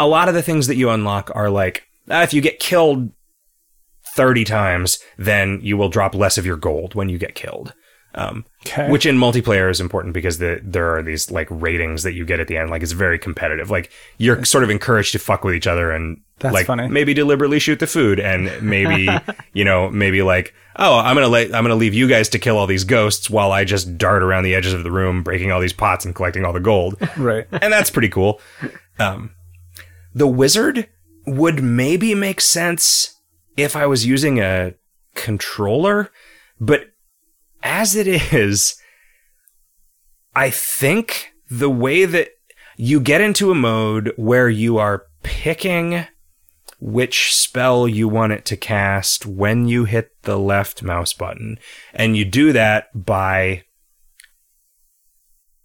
A 0.00 0.08
lot 0.08 0.28
of 0.28 0.34
the 0.34 0.42
things 0.42 0.66
that 0.66 0.76
you 0.76 0.90
unlock 0.90 1.30
are 1.34 1.48
like, 1.48 1.84
ah, 2.10 2.22
if 2.22 2.34
you 2.34 2.40
get 2.40 2.58
killed 2.58 3.12
30 4.16 4.44
times, 4.44 4.98
then 5.16 5.60
you 5.62 5.76
will 5.76 5.88
drop 5.88 6.16
less 6.16 6.36
of 6.36 6.44
your 6.44 6.56
gold 6.56 6.96
when 6.96 7.08
you 7.08 7.16
get 7.16 7.36
killed. 7.36 7.72
Um, 8.14 8.44
Okay. 8.66 8.90
which 8.90 9.06
in 9.06 9.16
multiplayer 9.16 9.70
is 9.70 9.80
important 9.80 10.12
because 10.14 10.36
the, 10.38 10.60
there 10.62 10.94
are 10.94 11.02
these 11.02 11.30
like 11.30 11.46
ratings 11.50 12.02
that 12.02 12.12
you 12.12 12.26
get 12.26 12.40
at 12.40 12.48
the 12.48 12.56
end. 12.58 12.68
Like 12.68 12.82
it's 12.82 12.92
very 12.92 13.18
competitive. 13.18 13.70
Like 13.70 13.90
you're 14.18 14.44
sort 14.44 14.64
of 14.64 14.70
encouraged 14.70 15.12
to 15.12 15.18
fuck 15.18 15.44
with 15.44 15.54
each 15.54 15.66
other 15.66 15.90
and 15.92 16.20
That's 16.40 16.52
like 16.52 16.66
funny. 16.66 16.88
maybe 16.88 17.14
deliberately 17.14 17.58
shoot 17.58 17.78
the 17.78 17.86
food 17.86 18.20
and 18.20 18.50
maybe, 18.62 19.08
you 19.54 19.64
know, 19.64 19.88
maybe 19.90 20.20
like, 20.22 20.52
oh, 20.76 20.98
I'm 20.98 21.14
going 21.14 21.24
to 21.24 21.30
let, 21.30 21.46
I'm 21.54 21.62
going 21.64 21.68
to 21.70 21.74
leave 21.76 21.94
you 21.94 22.06
guys 22.08 22.28
to 22.30 22.38
kill 22.38 22.58
all 22.58 22.66
these 22.66 22.84
ghosts 22.84 23.30
while 23.30 23.50
I 23.52 23.64
just 23.64 23.96
dart 23.96 24.22
around 24.22 24.42
the 24.44 24.54
edges 24.54 24.72
of 24.74 24.82
the 24.82 24.90
room, 24.90 25.22
breaking 25.22 25.52
all 25.52 25.60
these 25.60 25.72
pots 25.72 26.04
and 26.04 26.14
collecting 26.14 26.44
all 26.44 26.52
the 26.52 26.60
gold. 26.60 26.96
right. 27.16 27.46
and 27.52 27.72
that's 27.72 27.90
pretty 27.90 28.08
cool. 28.10 28.40
Um, 28.98 29.30
the 30.12 30.26
wizard 30.26 30.86
would 31.26 31.62
maybe 31.62 32.14
make 32.14 32.40
sense 32.42 33.14
if 33.56 33.74
I 33.76 33.86
was 33.86 34.04
using 34.04 34.38
a 34.40 34.74
controller, 35.14 36.10
but 36.60 36.86
as 37.62 37.96
it 37.96 38.06
is, 38.06 38.76
I 40.34 40.50
think 40.50 41.32
the 41.48 41.70
way 41.70 42.04
that 42.04 42.30
you 42.76 43.00
get 43.00 43.20
into 43.20 43.50
a 43.50 43.54
mode 43.54 44.12
where 44.16 44.48
you 44.48 44.78
are 44.78 45.06
picking 45.22 46.06
which 46.80 47.34
spell 47.34 47.86
you 47.86 48.08
want 48.08 48.32
it 48.32 48.44
to 48.46 48.56
cast 48.56 49.26
when 49.26 49.68
you 49.68 49.84
hit 49.84 50.10
the 50.22 50.38
left 50.38 50.82
mouse 50.82 51.12
button, 51.12 51.58
and 51.92 52.16
you 52.16 52.24
do 52.24 52.52
that 52.52 52.86
by 52.94 53.64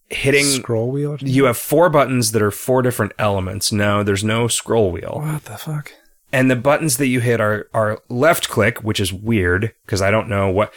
hitting 0.10 0.46
Scroll 0.46 0.92
wheel. 0.92 1.18
You 1.22 1.46
have 1.46 1.58
four 1.58 1.90
buttons 1.90 2.34
that 2.34 2.42
are 2.42 2.52
four 2.52 2.82
different 2.82 3.14
elements. 3.18 3.72
No, 3.72 4.04
there's 4.04 4.24
no 4.24 4.48
scroll 4.48 4.92
wheel. 4.92 5.22
What 5.24 5.46
the 5.46 5.58
fuck? 5.58 5.94
And 6.36 6.52
the 6.52 6.58
buttons 6.58 6.98
that 6.98 7.08
you 7.08 7.22
hit 7.22 7.40
are, 7.40 7.70
are 7.74 8.02
left 8.10 8.50
click, 8.50 8.84
which 8.84 9.00
is 9.00 9.14
weird 9.14 9.74
because 9.86 10.02
I 10.02 10.12
don't 10.12 10.28
know 10.28 10.50
what, 10.50 10.74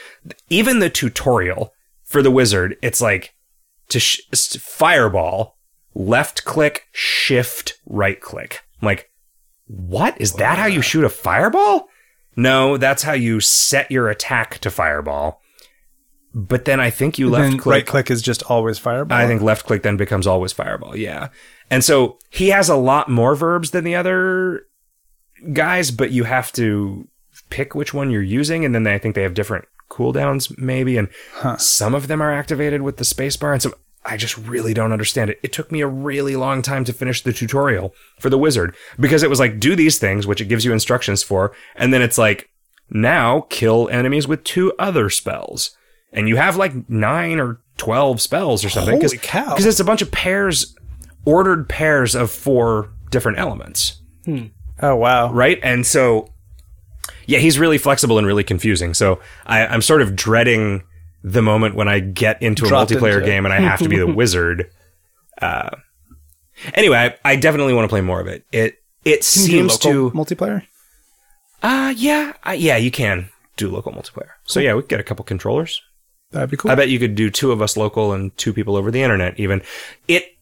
even 0.49 0.79
the 0.79 0.89
tutorial 0.89 1.73
for 2.05 2.23
the 2.23 2.31
wizard, 2.31 2.77
it's 2.81 3.01
like 3.01 3.35
to 3.89 3.99
sh- 3.99 4.21
fireball, 4.61 5.57
left 5.97 6.45
click, 6.45 6.85
shift, 6.93 7.73
right 7.87 8.21
click. 8.21 8.61
I'm 8.81 8.87
like, 8.87 9.11
what? 9.67 10.21
Is 10.21 10.35
that 10.35 10.59
how 10.59 10.67
you 10.67 10.81
shoot 10.81 11.03
a 11.03 11.09
fireball? 11.09 11.89
No, 12.37 12.77
that's 12.77 13.03
how 13.03 13.15
you 13.15 13.41
set 13.41 13.91
your 13.91 14.09
attack 14.09 14.59
to 14.61 14.71
fireball. 14.71 15.41
But 16.33 16.67
then 16.67 16.79
I 16.79 16.91
think 16.91 17.19
you 17.19 17.29
left 17.29 17.59
click. 17.59 17.75
right 17.75 17.87
click 17.87 18.11
is 18.13 18.23
just 18.23 18.45
always 18.45 18.79
fireball. 18.79 19.19
I 19.19 19.27
think 19.27 19.43
left 19.43 19.67
click 19.67 19.83
then 19.83 19.97
becomes 19.97 20.29
always 20.29 20.53
fireball. 20.53 20.97
Yeah. 20.97 21.31
And 21.69 21.83
so 21.83 22.21
he 22.31 22.51
has 22.51 22.69
a 22.69 22.77
lot 22.77 23.09
more 23.09 23.35
verbs 23.35 23.73
than 23.73 23.83
the 23.83 23.97
other 23.97 24.68
guys, 25.53 25.91
but 25.91 26.11
you 26.11 26.25
have 26.25 26.53
to 26.53 27.09
pick 27.51 27.75
which 27.75 27.95
one 27.95 28.11
you're 28.11 28.23
using. 28.23 28.65
And 28.65 28.75
then 28.75 28.83
they, 28.85 28.95
I 28.95 28.99
think 28.99 29.15
they 29.15 29.23
have 29.23 29.35
different 29.35 29.67
cooldowns 29.91 30.57
maybe. 30.59 30.97
And 30.97 31.09
some 31.59 31.95
of 31.95 32.09
them 32.09 32.21
are 32.21 32.33
activated 32.33 32.83
with 32.83 32.97
the 32.99 33.05
spacebar. 33.05 33.53
And 33.53 33.63
some, 33.63 33.75
I 34.05 34.17
just 34.17 34.39
really 34.39 34.75
don't 34.75 34.93
understand 34.93 35.31
it. 35.31 35.41
It 35.43 35.53
took 35.53 35.73
me 35.73 35.81
a 35.81 35.87
really 35.87 36.37
long 36.37 36.63
time 36.63 36.85
to 36.85 36.93
finish 36.93 37.23
the 37.23 37.33
tutorial 37.33 37.95
for 38.21 38.31
the 38.31 38.39
wizard 38.39 38.75
because 38.99 39.23
it 39.23 39.31
was 39.31 39.41
like, 39.41 39.61
do 39.61 39.77
these 39.77 39.99
things, 39.99 40.27
which 40.27 40.41
it 40.41 40.47
gives 40.47 40.65
you 40.65 40.73
instructions 40.73 41.23
for. 41.23 41.53
And 41.77 41.93
then 41.93 42.03
it's 42.03 42.19
like, 42.19 42.51
now 42.91 43.43
kill 43.51 43.89
enemies 43.91 44.27
with 44.27 44.45
two 44.45 44.73
other 44.79 45.11
spells. 45.11 45.77
And 46.13 46.29
you 46.29 46.37
have 46.37 46.57
like 46.57 46.89
nine 46.89 47.39
or 47.39 47.61
12 47.77 48.21
spells 48.21 48.65
or 48.65 48.71
something. 48.71 48.95
Holy 48.95 49.19
cow. 49.19 49.51
Because 49.51 49.67
it's 49.67 49.81
a 49.81 49.85
bunch 49.85 50.01
of 50.01 50.11
pairs, 50.11 50.75
ordered 51.27 51.69
pairs 51.69 52.15
of 52.15 52.31
four 52.31 52.91
different 53.11 53.39
elements 53.39 54.01
hmm. 54.25 54.47
Oh 54.81 54.97
wow. 54.97 55.33
right? 55.33 55.59
And 55.63 55.87
so, 55.87 56.29
yeah, 57.27 57.39
he's 57.39 57.59
really 57.59 57.79
flexible 57.79 58.19
and 58.19 58.27
really 58.27 58.45
confusing. 58.45 58.95
So 58.95 59.21
I, 59.47 59.67
I'm 59.67 59.83
sort 59.83 60.03
of 60.03 60.15
dreading 60.17 60.85
the 61.25 61.43
moment 61.43 61.75
when 61.75 61.89
I 61.89 62.01
get 62.01 62.41
into 62.43 62.65
a 62.65 62.69
multiplayer 62.69 63.15
into 63.17 63.27
game 63.27 63.45
and 63.45 63.53
I 63.53 63.61
have 63.61 63.81
to 63.81 63.89
be 63.89 63.97
the 63.99 64.07
wizard. 64.15 64.71
Uh, 65.41 65.71
anyway, 66.75 67.17
I, 67.25 67.33
I 67.33 67.37
definitely 67.37 67.75
want 67.75 67.85
to 67.85 67.89
play 67.89 68.01
more 68.01 68.21
of 68.21 68.27
it. 68.27 68.45
It 68.53 68.77
it 69.05 69.21
Can 69.33 69.43
you 69.43 69.49
do 69.49 69.69
seems 69.69 69.85
local 69.85 70.11
to, 70.11 70.17
multiplayer. 70.17 70.67
uh, 71.63 71.93
yeah, 71.97 72.33
uh, 72.47 72.53
yeah, 72.53 72.77
you 72.77 72.91
can 72.91 73.31
do 73.57 73.71
local 73.71 73.93
multiplayer. 73.93 74.31
So 74.45 74.61
yeah, 74.61 74.75
we 74.75 74.83
could 74.83 74.89
get 74.91 75.01
a 75.01 75.05
couple 75.05 75.25
controllers. 75.25 75.83
That'd 76.31 76.51
be 76.51 76.57
cool. 76.57 76.71
I 76.71 76.75
bet 76.75 76.89
you 76.89 76.99
could 76.99 77.15
do 77.15 77.31
two 77.31 77.53
of 77.53 77.63
us 77.63 77.77
local 77.77 78.13
and 78.13 78.37
two 78.37 78.53
people 78.53 78.77
over 78.77 78.91
the 78.91 79.03
internet. 79.03 79.39
Even 79.41 79.63
it 80.09 80.37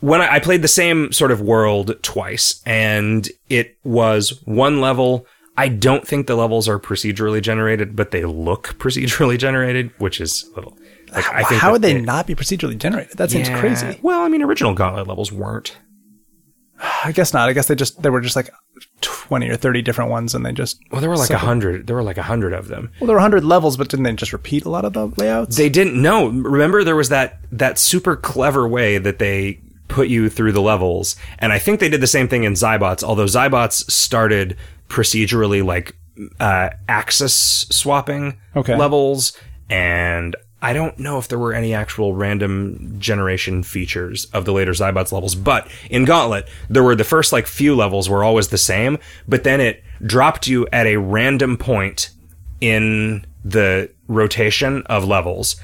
when 0.00 0.20
I, 0.20 0.34
I 0.34 0.38
played 0.40 0.62
the 0.62 0.68
same 0.68 1.12
sort 1.12 1.30
of 1.30 1.40
world 1.40 1.96
twice, 2.02 2.62
and 2.66 3.28
it 3.48 3.76
was 3.84 4.40
one 4.44 4.80
level. 4.80 5.26
I 5.56 5.66
don't 5.68 6.06
think 6.06 6.28
the 6.28 6.36
levels 6.36 6.68
are 6.68 6.78
procedurally 6.78 7.42
generated, 7.42 7.96
but 7.96 8.12
they 8.12 8.24
look 8.24 8.68
procedurally 8.78 9.38
generated, 9.38 9.90
which 9.98 10.20
is 10.20 10.44
a 10.52 10.56
little. 10.56 10.78
Like, 11.12 11.28
I 11.32 11.42
think 11.44 11.60
How 11.62 11.72
would 11.72 11.82
they 11.82 11.96
it- 11.96 12.02
not 12.02 12.26
be 12.26 12.34
procedurally 12.34 12.78
generated? 12.78 13.16
That 13.16 13.30
seems 13.30 13.48
Yeah. 13.48 13.58
crazy. 13.60 13.98
Well, 14.02 14.20
I 14.20 14.28
mean, 14.28 14.42
original 14.42 14.74
Gauntlet 14.74 15.06
levels 15.08 15.32
weren't. 15.32 15.76
I 17.04 17.10
guess 17.10 17.34
not. 17.34 17.48
I 17.48 17.52
guess 17.54 17.66
they 17.66 17.74
just 17.74 18.02
there 18.02 18.12
were 18.12 18.20
just 18.20 18.36
like 18.36 18.50
twenty 19.00 19.48
or 19.48 19.56
thirty 19.56 19.82
different 19.82 20.12
ones, 20.12 20.32
and 20.32 20.46
they 20.46 20.52
just 20.52 20.78
Well, 20.92 21.00
there 21.00 21.10
were 21.10 21.16
like 21.16 21.30
a 21.30 21.38
hundred. 21.38 21.88
There 21.88 21.96
were 21.96 22.04
like 22.04 22.18
a 22.18 22.22
hundred 22.22 22.52
of 22.52 22.68
them. 22.68 22.92
well, 23.00 23.08
there 23.08 23.16
were 23.16 23.20
hundred 23.20 23.42
levels, 23.44 23.76
but 23.76 23.88
didn't 23.88 24.04
they 24.04 24.12
just 24.12 24.32
repeat 24.32 24.64
a 24.64 24.68
lot 24.70 24.84
of 24.84 24.92
the 24.92 25.08
layouts? 25.16 25.56
They 25.56 25.68
didn't 25.68 26.00
know. 26.00 26.28
Remember, 26.28 26.84
there 26.84 26.94
was 26.94 27.08
that 27.08 27.40
that 27.50 27.80
super 27.80 28.14
clever 28.14 28.68
way 28.68 28.96
that 28.98 29.18
they 29.18 29.60
put 29.88 30.08
you 30.08 30.28
through 30.28 30.52
the 30.52 30.60
levels, 30.62 31.16
and 31.38 31.52
I 31.52 31.58
think 31.58 31.80
they 31.80 31.88
did 31.88 32.00
the 32.00 32.06
same 32.06 32.28
thing 32.28 32.44
in 32.44 32.52
Xybots. 32.52 33.02
Although 33.02 33.24
Xybots 33.26 33.90
started 33.90 34.56
procedurally 34.88 35.64
like 35.64 35.96
uh, 36.40 36.70
axis 36.88 37.34
swapping 37.70 38.38
Okay. 38.56 38.76
levels, 38.76 39.32
and 39.70 40.34
I 40.60 40.72
don't 40.72 40.98
know 40.98 41.18
if 41.18 41.28
there 41.28 41.38
were 41.38 41.52
any 41.52 41.72
actual 41.72 42.14
random 42.14 42.96
generation 42.98 43.62
features 43.62 44.24
of 44.32 44.44
the 44.44 44.52
later 44.52 44.72
Xybots 44.72 45.12
levels. 45.12 45.34
But 45.36 45.68
in 45.88 46.04
Gauntlet, 46.04 46.48
there 46.68 46.82
were 46.82 46.96
the 46.96 47.04
first 47.04 47.32
like 47.32 47.46
few 47.46 47.76
levels 47.76 48.10
were 48.10 48.24
always 48.24 48.48
the 48.48 48.58
same, 48.58 48.98
but 49.28 49.44
then 49.44 49.60
it 49.60 49.84
dropped 50.04 50.48
you 50.48 50.66
at 50.72 50.86
a 50.86 50.96
random 50.96 51.56
point 51.56 52.10
in 52.60 53.24
the 53.44 53.88
rotation 54.08 54.82
of 54.86 55.04
levels. 55.04 55.56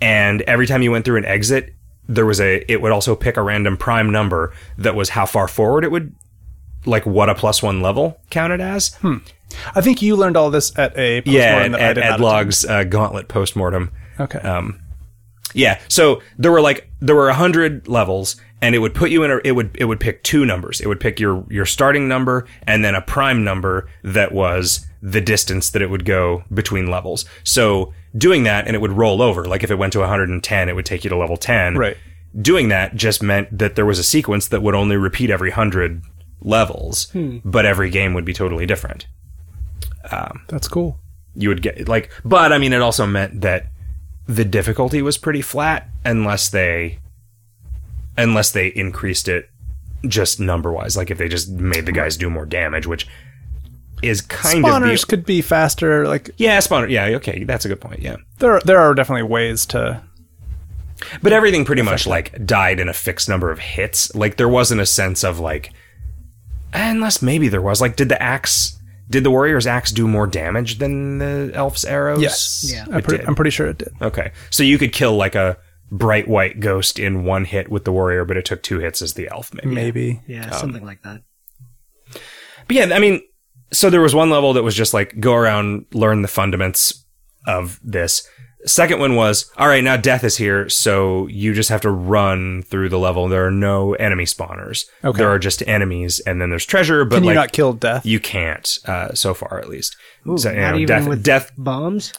And 0.00 0.42
every 0.42 0.66
time 0.66 0.82
you 0.82 0.90
went 0.90 1.04
through 1.04 1.18
an 1.18 1.24
exit, 1.26 1.74
there 2.14 2.26
was 2.26 2.40
a, 2.40 2.64
it 2.70 2.82
would 2.82 2.92
also 2.92 3.14
pick 3.14 3.36
a 3.36 3.42
random 3.42 3.76
prime 3.76 4.10
number 4.10 4.52
that 4.78 4.94
was 4.94 5.10
how 5.10 5.26
far 5.26 5.48
forward 5.48 5.84
it 5.84 5.90
would, 5.90 6.14
like 6.84 7.06
what 7.06 7.28
a 7.28 7.34
plus 7.34 7.62
one 7.62 7.80
level 7.80 8.20
counted 8.30 8.60
as. 8.60 8.96
I 9.74 9.80
think 9.80 10.02
you 10.02 10.16
learned 10.16 10.36
all 10.36 10.50
this 10.50 10.76
at 10.78 10.96
a 10.96 11.22
Yeah, 11.24 11.68
at, 11.74 11.74
at 11.74 11.98
Ed 11.98 12.20
Logg's 12.20 12.64
uh, 12.64 12.84
Gauntlet 12.84 13.28
postmortem. 13.28 13.90
Okay. 14.18 14.38
Um, 14.38 14.80
yeah, 15.54 15.80
so 15.88 16.22
there 16.38 16.52
were 16.52 16.60
like 16.60 16.90
there 17.00 17.16
were 17.16 17.28
a 17.28 17.34
hundred 17.34 17.88
levels, 17.88 18.36
and 18.62 18.74
it 18.74 18.78
would 18.78 18.94
put 18.94 19.10
you 19.10 19.24
in 19.24 19.30
a 19.30 19.40
it 19.44 19.52
would 19.52 19.70
it 19.78 19.86
would 19.86 20.00
pick 20.00 20.22
two 20.22 20.44
numbers. 20.46 20.80
It 20.80 20.86
would 20.86 21.00
pick 21.00 21.18
your 21.18 21.44
your 21.50 21.66
starting 21.66 22.06
number 22.08 22.46
and 22.66 22.84
then 22.84 22.94
a 22.94 23.02
prime 23.02 23.42
number 23.42 23.88
that 24.04 24.32
was 24.32 24.86
the 25.02 25.20
distance 25.20 25.70
that 25.70 25.82
it 25.82 25.90
would 25.90 26.04
go 26.04 26.44
between 26.52 26.90
levels. 26.90 27.24
So 27.42 27.92
doing 28.16 28.44
that, 28.44 28.66
and 28.66 28.74
it 28.76 28.80
would 28.80 28.92
roll 28.92 29.22
over. 29.22 29.44
Like 29.44 29.62
if 29.62 29.70
it 29.70 29.76
went 29.76 29.92
to 29.94 30.00
110, 30.00 30.68
it 30.68 30.74
would 30.74 30.86
take 30.86 31.04
you 31.04 31.10
to 31.10 31.16
level 31.16 31.36
10. 31.36 31.76
Right. 31.76 31.96
Doing 32.40 32.68
that 32.68 32.94
just 32.94 33.22
meant 33.22 33.58
that 33.58 33.74
there 33.74 33.86
was 33.86 33.98
a 33.98 34.04
sequence 34.04 34.48
that 34.48 34.62
would 34.62 34.74
only 34.74 34.96
repeat 34.96 35.30
every 35.30 35.50
hundred 35.50 36.02
levels, 36.40 37.10
hmm. 37.10 37.38
but 37.44 37.66
every 37.66 37.90
game 37.90 38.14
would 38.14 38.24
be 38.24 38.32
totally 38.32 38.66
different 38.66 39.06
um, 40.10 40.42
That's 40.48 40.68
cool. 40.68 40.98
you 41.34 41.48
would 41.48 41.62
get 41.62 41.88
like 41.88 42.10
but 42.24 42.52
i 42.52 42.58
mean 42.58 42.72
it 42.72 42.82
also 42.82 43.06
meant 43.06 43.40
that 43.40 43.66
the 44.26 44.44
difficulty 44.44 45.02
was 45.02 45.18
pretty 45.18 45.42
flat 45.42 45.88
unless 46.04 46.48
they 46.48 46.98
unless 48.16 48.50
they 48.50 48.68
increased 48.68 49.28
it 49.28 49.48
just 50.06 50.40
number 50.40 50.72
wise 50.72 50.96
like 50.96 51.10
if 51.10 51.18
they 51.18 51.28
just 51.28 51.50
made 51.50 51.86
the 51.86 51.92
guys 51.92 52.16
do 52.16 52.30
more 52.30 52.46
damage 52.46 52.86
which 52.86 53.06
is 54.02 54.20
kind 54.22 54.64
Spawners 54.64 54.76
of 54.76 54.82
spawners 54.82 55.08
could 55.08 55.24
be 55.26 55.42
faster. 55.42 56.06
Like 56.06 56.30
yeah 56.36 56.58
spawner 56.58 56.88
yeah 56.88 57.16
okay 57.16 57.44
that's 57.44 57.64
a 57.64 57.68
good 57.68 57.80
point 57.80 58.00
yeah 58.00 58.16
there, 58.38 58.54
are, 58.56 58.60
there 58.60 58.78
are 58.78 58.94
definitely 58.94 59.24
ways 59.24 59.66
to. 59.66 60.02
but 61.22 61.32
everything 61.32 61.64
pretty 61.64 61.82
much 61.82 62.06
like 62.06 62.44
died 62.46 62.80
in 62.80 62.88
a 62.88 62.92
fixed 62.94 63.28
number 63.28 63.50
of 63.50 63.58
hits 63.58 64.14
like 64.14 64.36
there 64.36 64.48
wasn't 64.48 64.80
a 64.80 64.86
sense 64.86 65.24
of 65.24 65.38
like 65.40 65.72
unless 66.72 67.20
maybe 67.22 67.48
there 67.48 67.62
was 67.62 67.80
like 67.80 67.96
did 67.96 68.08
the 68.08 68.22
axe 68.22 68.78
did 69.08 69.24
the 69.24 69.30
warrior's 69.30 69.66
axe 69.66 69.90
do 69.90 70.06
more 70.06 70.26
damage 70.26 70.78
than 70.78 71.18
the 71.18 71.50
elf's 71.54 71.84
arrows 71.84 72.22
Yes. 72.22 72.70
Yeah. 72.72 72.86
I'm, 72.92 73.02
pretty. 73.02 73.24
I'm 73.26 73.34
pretty 73.34 73.50
sure 73.50 73.66
it 73.66 73.78
did. 73.78 73.92
Okay. 74.00 74.30
So 74.50 74.62
you 74.62 74.78
could 74.78 74.92
kill 74.92 75.16
like 75.16 75.34
a 75.34 75.56
bright 75.90 76.28
white 76.28 76.60
ghost 76.60 77.00
in 77.00 77.24
one 77.24 77.44
hit 77.44 77.68
with 77.68 77.84
the 77.84 77.90
warrior, 77.90 78.24
but 78.24 78.36
it 78.36 78.44
took 78.44 78.62
two 78.62 78.78
hits 78.78 79.02
as 79.02 79.14
the 79.14 79.28
elf, 79.28 79.52
maybe. 79.52 79.74
Maybe. 79.74 80.20
Yeah, 80.28 80.46
um, 80.50 80.52
something 80.52 80.84
like 80.86 81.02
that. 81.02 81.22
But 82.68 82.76
yeah, 82.76 82.94
I 82.94 83.00
mean, 83.00 83.20
so 83.72 83.90
there 83.90 84.00
was 84.00 84.14
one 84.14 84.30
level 84.30 84.52
that 84.54 84.62
was 84.62 84.74
just 84.74 84.92
like 84.94 85.18
go 85.20 85.34
around, 85.34 85.86
learn 85.92 86.22
the 86.22 86.28
fundaments 86.28 86.94
of 87.46 87.78
this. 87.82 88.26
Second 88.66 89.00
one 89.00 89.16
was, 89.16 89.50
all 89.56 89.68
right, 89.68 89.82
now 89.82 89.96
death 89.96 90.22
is 90.22 90.36
here, 90.36 90.68
so 90.68 91.26
you 91.28 91.54
just 91.54 91.70
have 91.70 91.80
to 91.80 91.90
run 91.90 92.60
through 92.62 92.90
the 92.90 92.98
level. 92.98 93.26
There 93.26 93.46
are 93.46 93.50
no 93.50 93.94
enemy 93.94 94.24
spawners. 94.26 94.84
Okay. 95.02 95.16
There 95.16 95.30
are 95.30 95.38
just 95.38 95.66
enemies, 95.66 96.20
and 96.20 96.42
then 96.42 96.50
there's 96.50 96.66
treasure, 96.66 97.06
but 97.06 97.16
Can 97.16 97.24
you 97.24 97.28
like 97.30 97.34
not 97.36 97.52
kill 97.52 97.72
death? 97.72 98.04
you 98.04 98.20
can't, 98.20 98.78
uh, 98.84 99.14
so 99.14 99.32
far 99.32 99.58
at 99.60 99.70
least. 99.70 99.96
Ooh, 100.28 100.36
so, 100.36 100.50
you 100.50 100.60
not 100.60 100.72
know, 100.72 100.76
even 100.76 100.86
death, 100.86 101.08
with 101.08 101.22
death 101.24 101.52
bombs. 101.56 102.12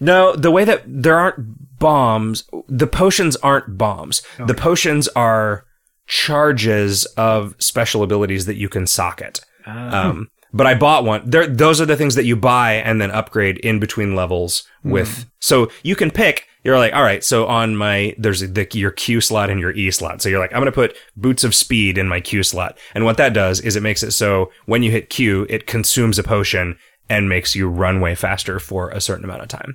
no, 0.00 0.34
the 0.34 0.50
way 0.50 0.64
that 0.64 0.82
there 0.84 1.16
aren't 1.16 1.78
bombs, 1.78 2.42
the 2.66 2.88
potions 2.88 3.36
aren't 3.36 3.78
bombs. 3.78 4.22
The 4.44 4.54
potions 4.54 5.06
are 5.14 5.64
charges 6.08 7.04
of 7.16 7.54
special 7.58 8.02
abilities 8.02 8.46
that 8.46 8.56
you 8.56 8.68
can 8.68 8.86
socket. 8.88 9.40
Um, 9.64 10.28
but 10.54 10.68
I 10.68 10.74
bought 10.74 11.04
one. 11.04 11.28
There, 11.28 11.48
those 11.48 11.80
are 11.80 11.86
the 11.86 11.96
things 11.96 12.14
that 12.14 12.24
you 12.24 12.36
buy 12.36 12.74
and 12.74 13.00
then 13.00 13.10
upgrade 13.10 13.58
in 13.58 13.80
between 13.80 14.14
levels 14.14 14.66
hmm. 14.82 14.92
with. 14.92 15.26
So 15.40 15.70
you 15.82 15.96
can 15.96 16.10
pick. 16.10 16.46
You're 16.62 16.78
like, 16.78 16.94
all 16.94 17.02
right. 17.02 17.22
So 17.22 17.46
on 17.46 17.76
my 17.76 18.14
there's 18.16 18.40
the, 18.40 18.66
your 18.72 18.92
Q 18.92 19.20
slot 19.20 19.50
and 19.50 19.60
your 19.60 19.72
E 19.72 19.90
slot. 19.90 20.22
So 20.22 20.28
you're 20.28 20.38
like, 20.38 20.52
I'm 20.52 20.60
going 20.60 20.66
to 20.66 20.72
put 20.72 20.96
boots 21.16 21.44
of 21.44 21.54
speed 21.54 21.98
in 21.98 22.08
my 22.08 22.20
Q 22.20 22.44
slot. 22.44 22.78
And 22.94 23.04
what 23.04 23.16
that 23.16 23.34
does 23.34 23.60
is 23.60 23.74
it 23.74 23.82
makes 23.82 24.02
it 24.02 24.12
so 24.12 24.50
when 24.66 24.82
you 24.82 24.92
hit 24.92 25.10
Q, 25.10 25.44
it 25.50 25.66
consumes 25.66 26.18
a 26.18 26.22
potion 26.22 26.78
and 27.10 27.28
makes 27.28 27.54
you 27.54 27.68
run 27.68 28.00
way 28.00 28.14
faster 28.14 28.58
for 28.60 28.90
a 28.90 29.00
certain 29.00 29.24
amount 29.24 29.42
of 29.42 29.48
time. 29.48 29.74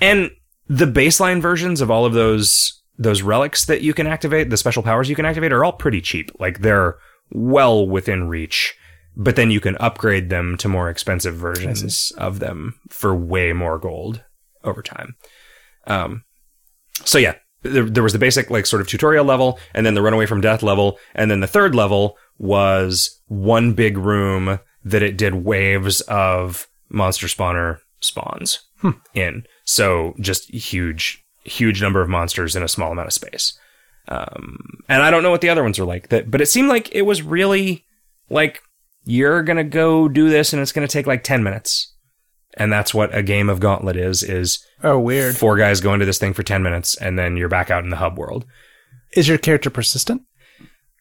And 0.00 0.30
the 0.68 0.86
baseline 0.86 1.40
versions 1.40 1.80
of 1.80 1.90
all 1.90 2.04
of 2.04 2.12
those 2.12 2.82
those 2.98 3.22
relics 3.22 3.64
that 3.64 3.80
you 3.80 3.94
can 3.94 4.06
activate, 4.06 4.50
the 4.50 4.56
special 4.58 4.82
powers 4.82 5.08
you 5.08 5.16
can 5.16 5.24
activate, 5.24 5.52
are 5.52 5.64
all 5.64 5.72
pretty 5.72 6.02
cheap. 6.02 6.30
Like 6.38 6.60
they're 6.60 6.98
well 7.30 7.88
within 7.88 8.28
reach. 8.28 8.76
But 9.14 9.36
then 9.36 9.50
you 9.50 9.60
can 9.60 9.76
upgrade 9.76 10.30
them 10.30 10.56
to 10.58 10.68
more 10.68 10.88
expensive 10.88 11.34
versions 11.34 12.12
of 12.16 12.38
them 12.38 12.80
for 12.88 13.14
way 13.14 13.52
more 13.52 13.78
gold 13.78 14.24
over 14.64 14.82
time. 14.82 15.16
Um, 15.86 16.24
so 17.04 17.18
yeah, 17.18 17.34
there, 17.62 17.84
there 17.84 18.02
was 18.02 18.12
the 18.12 18.18
basic 18.18 18.50
like 18.50 18.66
sort 18.66 18.80
of 18.80 18.88
tutorial 18.88 19.24
level, 19.24 19.58
and 19.74 19.84
then 19.84 19.94
the 19.94 20.02
runaway 20.02 20.26
from 20.26 20.40
death 20.40 20.62
level, 20.62 20.98
and 21.14 21.30
then 21.30 21.40
the 21.40 21.46
third 21.46 21.74
level 21.74 22.16
was 22.38 23.20
one 23.26 23.72
big 23.72 23.98
room 23.98 24.58
that 24.84 25.02
it 25.02 25.16
did 25.16 25.34
waves 25.34 26.00
of 26.02 26.66
monster 26.88 27.26
spawner 27.26 27.78
spawns 28.00 28.60
in. 29.14 29.44
So 29.64 30.14
just 30.20 30.50
huge, 30.52 31.24
huge 31.44 31.80
number 31.80 32.02
of 32.02 32.08
monsters 32.08 32.56
in 32.56 32.62
a 32.62 32.68
small 32.68 32.92
amount 32.92 33.08
of 33.08 33.12
space. 33.12 33.58
Um, 34.08 34.58
and 34.88 35.02
I 35.02 35.10
don't 35.10 35.22
know 35.22 35.30
what 35.30 35.40
the 35.40 35.48
other 35.48 35.62
ones 35.62 35.78
are 35.78 35.84
like. 35.84 36.08
That, 36.08 36.30
but 36.30 36.40
it 36.40 36.46
seemed 36.46 36.68
like 36.68 36.92
it 36.92 37.02
was 37.02 37.22
really 37.22 37.84
like 38.28 38.60
you're 39.04 39.42
gonna 39.42 39.64
go 39.64 40.08
do 40.08 40.28
this, 40.30 40.52
and 40.52 40.60
it's 40.62 40.72
gonna 40.72 40.88
take 40.88 41.06
like 41.06 41.24
ten 41.24 41.42
minutes. 41.42 41.88
And 42.54 42.70
that's 42.70 42.92
what 42.92 43.14
a 43.16 43.22
game 43.22 43.48
of 43.48 43.60
Gauntlet 43.60 43.96
is: 43.96 44.22
is 44.22 44.64
oh, 44.84 44.98
weird. 44.98 45.36
four 45.36 45.56
guys 45.56 45.80
go 45.80 45.94
into 45.94 46.06
this 46.06 46.18
thing 46.18 46.34
for 46.34 46.42
ten 46.42 46.62
minutes, 46.62 46.94
and 46.96 47.18
then 47.18 47.36
you're 47.36 47.48
back 47.48 47.70
out 47.70 47.84
in 47.84 47.90
the 47.90 47.96
hub 47.96 48.18
world. 48.18 48.44
Is 49.14 49.28
your 49.28 49.38
character 49.38 49.70
persistent? 49.70 50.22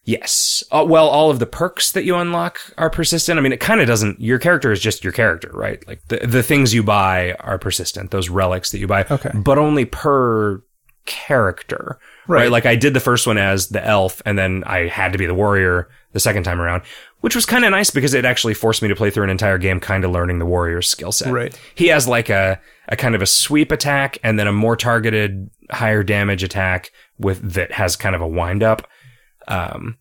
Yes. 0.03 0.63
Uh, 0.71 0.83
well, 0.87 1.07
all 1.07 1.29
of 1.29 1.37
the 1.37 1.45
perks 1.45 1.91
that 1.91 2.05
you 2.05 2.15
unlock 2.15 2.59
are 2.77 2.89
persistent. 2.89 3.37
I 3.37 3.41
mean, 3.41 3.53
it 3.53 3.59
kind 3.59 3.81
of 3.81 3.87
doesn't. 3.87 4.19
Your 4.19 4.39
character 4.39 4.71
is 4.71 4.79
just 4.79 5.03
your 5.03 5.13
character, 5.13 5.51
right? 5.53 5.85
Like 5.87 6.01
the 6.07 6.25
the 6.25 6.41
things 6.43 6.73
you 6.73 6.81
buy 6.83 7.33
are 7.33 7.59
persistent. 7.59 8.11
Those 8.11 8.29
relics 8.29 8.71
that 8.71 8.79
you 8.79 8.87
buy, 8.87 9.05
Okay. 9.11 9.29
but 9.35 9.57
only 9.59 9.85
per 9.85 10.63
character, 11.05 11.99
right. 12.27 12.43
Right. 12.43 12.51
Like 12.51 12.65
I 12.65 12.75
did 12.75 12.93
the 12.93 12.99
first 12.99 13.27
one 13.27 13.37
as 13.37 13.69
the 13.69 13.85
elf, 13.85 14.21
and 14.25 14.37
then 14.39 14.63
I 14.65 14.87
had 14.87 15.11
to 15.11 15.17
be 15.19 15.25
the 15.25 15.35
warrior 15.35 15.89
the 16.13 16.19
second 16.19 16.43
time 16.43 16.59
around, 16.59 16.83
which 17.21 17.35
was 17.35 17.45
kind 17.45 17.65
of 17.65 17.71
nice 17.71 17.89
because 17.89 18.13
it 18.13 18.25
actually 18.25 18.53
forced 18.53 18.81
me 18.81 18.88
to 18.88 18.95
play 18.95 19.09
through 19.09 19.23
an 19.23 19.29
entire 19.29 19.57
game, 19.57 19.79
kind 19.79 20.03
of 20.03 20.11
learning 20.11 20.39
the 20.39 20.45
warrior's 20.45 20.89
skill 20.89 21.11
set. 21.11 21.31
Right. 21.31 21.57
He 21.75 21.88
has 21.88 22.07
like 22.07 22.29
a 22.29 22.59
a 22.89 22.95
kind 22.95 23.15
of 23.15 23.21
a 23.21 23.25
sweep 23.27 23.71
attack, 23.71 24.17
and 24.23 24.38
then 24.38 24.47
a 24.47 24.51
more 24.51 24.75
targeted, 24.75 25.49
higher 25.69 26.03
damage 26.03 26.43
attack 26.43 26.91
with 27.17 27.53
that 27.53 27.71
has 27.71 27.95
kind 27.95 28.15
of 28.15 28.21
a 28.21 28.27
wind 28.27 28.63
up. 28.63 28.88
Um, 29.47 29.97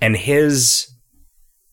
and 0.00 0.16
his 0.16 0.88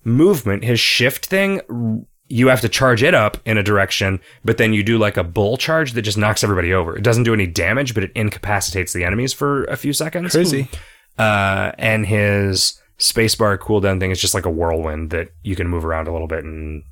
movement, 0.04 0.64
his 0.64 0.80
shift 0.80 1.26
thing, 1.26 2.06
you 2.28 2.48
have 2.48 2.62
to 2.62 2.70
charge 2.70 3.04
it 3.04 3.14
up 3.14 3.38
in 3.46 3.58
a 3.58 3.64
direction, 3.64 4.20
but 4.46 4.58
then 4.58 4.74
you 4.74 4.84
do 4.84 4.98
like 4.98 5.18
a 5.18 5.24
bull 5.24 5.58
charge 5.58 5.94
that 5.94 6.04
just 6.04 6.18
knocks 6.18 6.44
everybody 6.44 6.74
over. 6.74 6.96
It 6.96 7.04
doesn't 7.04 7.24
do 7.24 7.34
any 7.34 7.48
damage, 7.48 7.94
but 7.94 8.04
it 8.04 8.12
incapacitates 8.16 8.94
the 8.94 9.04
enemies 9.04 9.34
for 9.34 9.66
a 9.66 9.76
few 9.76 9.94
seconds. 9.94 10.32
Crazy. 10.32 10.70
Uh, 11.18 11.72
and 11.78 12.06
his 12.06 12.81
spacebar 13.02 13.58
cooldown 13.58 14.00
thing 14.00 14.12
is 14.12 14.22
just 14.22 14.34
like 14.34 14.46
a 14.46 14.50
whirlwind 14.50 15.10
that 15.10 15.30
you 15.44 15.56
can 15.56 15.68
move 15.68 15.84
around 15.86 16.08
a 16.08 16.12
little 16.14 16.28
bit 16.28 16.44
and 16.44 16.84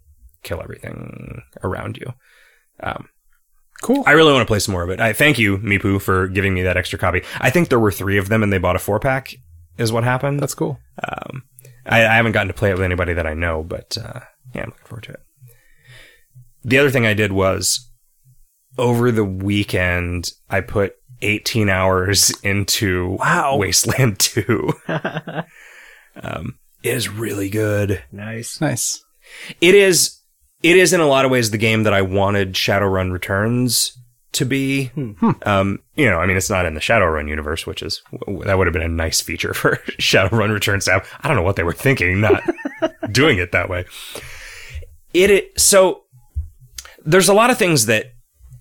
kill 0.44 0.62
everything 0.62 1.42
around 1.64 1.98
you. 1.98 2.14
Um, 2.82 3.08
Cool. 3.82 4.04
I 4.06 4.12
really 4.12 4.34
want 4.34 4.42
to 4.42 4.52
play 4.52 4.60
some 4.60 4.74
more 4.74 4.84
of 4.84 4.90
it. 4.90 5.00
I 5.00 5.14
thank 5.14 5.40
you, 5.40 5.58
Mipu, 5.60 6.02
for 6.02 6.28
giving 6.28 6.54
me 6.54 6.64
that 6.64 6.76
extra 6.76 7.00
copy. 7.00 7.24
I 7.40 7.50
think 7.50 7.70
there 7.70 7.80
were 7.80 7.94
three 7.94 8.18
of 8.18 8.28
them, 8.28 8.44
and 8.44 8.52
they 8.52 8.58
bought 8.58 8.76
a 8.76 8.80
four 8.80 9.00
pack. 9.00 9.34
Is 9.78 9.90
what 9.94 10.04
happened. 10.04 10.42
That's 10.42 10.54
cool. 10.54 10.78
Um, 11.08 11.44
I, 11.86 12.06
I 12.06 12.16
haven't 12.16 12.34
gotten 12.34 12.50
to 12.50 12.54
play 12.54 12.72
it 12.72 12.74
with 12.74 12.84
anybody 12.84 13.14
that 13.14 13.26
I 13.26 13.34
know, 13.36 13.64
but 13.64 13.98
uh, 13.98 14.20
yeah, 14.54 14.64
I'm 14.64 14.70
looking 14.72 14.86
forward 14.86 15.04
to 15.04 15.12
it. 15.14 15.20
The 16.66 16.78
other 16.78 16.90
thing 16.90 17.06
I 17.06 17.14
did 17.14 17.32
was 17.32 17.90
over 18.78 19.12
the 19.14 19.24
weekend, 19.24 20.32
I 20.50 20.60
put 20.60 20.96
18 21.22 21.70
hours 21.70 22.32
into 22.44 23.16
Wow. 23.18 23.56
Wasteland 23.56 24.20
2. 24.20 24.74
um, 26.22 26.60
it 26.84 26.96
is 26.96 27.10
really 27.10 27.50
good. 27.50 28.04
Nice. 28.12 28.60
Nice. 28.62 29.04
It 29.62 29.76
is. 29.76 30.18
It 30.62 30.76
is 30.76 30.92
in 30.92 31.00
a 31.00 31.08
lot 31.08 31.26
of 31.26 31.32
ways 31.32 31.52
the 31.52 31.58
game 31.58 31.84
that 31.84 31.94
I 31.94 32.02
wanted 32.02 32.54
Shadowrun 32.54 33.12
Returns 33.12 33.98
to 34.34 34.46
be. 34.46 34.92
Um, 35.44 35.80
you 35.96 36.10
know, 36.10 36.20
I 36.20 36.26
mean, 36.26 36.38
it's 36.38 36.50
not 36.50 36.66
in 36.66 36.74
the 36.74 36.80
Shadowrun 36.80 37.30
universe, 37.30 37.66
which 37.66 37.82
is 37.82 38.02
that 38.44 38.58
would 38.58 38.68
have 38.68 38.74
been 38.74 38.82
a 38.82 38.88
nice 38.88 39.22
feature 39.22 39.54
for 39.56 39.78
Shadowrun 40.00 40.54
Returns 40.54 40.86
to 40.86 40.92
have. 40.92 41.10
I 41.22 41.28
don't 41.28 41.38
know 41.38 41.44
what 41.44 41.56
they 41.56 41.64
were 41.64 41.74
thinking, 41.74 42.22
not 42.22 42.44
doing 43.12 43.38
it 43.38 43.52
that 43.52 43.70
way. 43.70 43.86
It, 45.14 45.32
it 45.32 45.60
so 45.60 46.04
there's 47.06 47.30
a 47.30 47.34
lot 47.34 47.50
of 47.50 47.58
things 47.58 47.86
that 47.88 48.08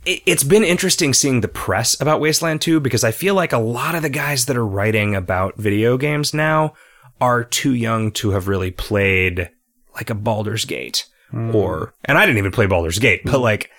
it, 0.06 0.22
it's 0.24 0.44
been 0.44 0.64
interesting 0.64 1.12
seeing 1.12 1.40
the 1.40 1.48
press 1.48 2.00
about 2.00 2.20
Wasteland 2.20 2.60
2 2.60 2.80
because 2.80 3.04
I 3.04 3.10
feel 3.10 3.34
like 3.34 3.52
a 3.52 3.58
lot 3.58 3.94
of 3.94 4.02
the 4.02 4.08
guys 4.08 4.46
that 4.46 4.56
are 4.56 4.66
writing 4.66 5.14
about 5.14 5.56
video 5.56 5.96
games 5.96 6.32
now 6.32 6.74
are 7.20 7.44
too 7.44 7.74
young 7.74 8.10
to 8.12 8.30
have 8.30 8.48
really 8.48 8.70
played 8.70 9.50
like 9.94 10.10
a 10.10 10.14
Baldur's 10.14 10.64
Gate 10.64 11.06
or 11.32 11.92
and 12.04 12.16
I 12.16 12.24
didn't 12.24 12.38
even 12.38 12.52
play 12.52 12.66
Baldur's 12.66 12.98
Gate, 12.98 13.20
but 13.24 13.40
like 13.40 13.70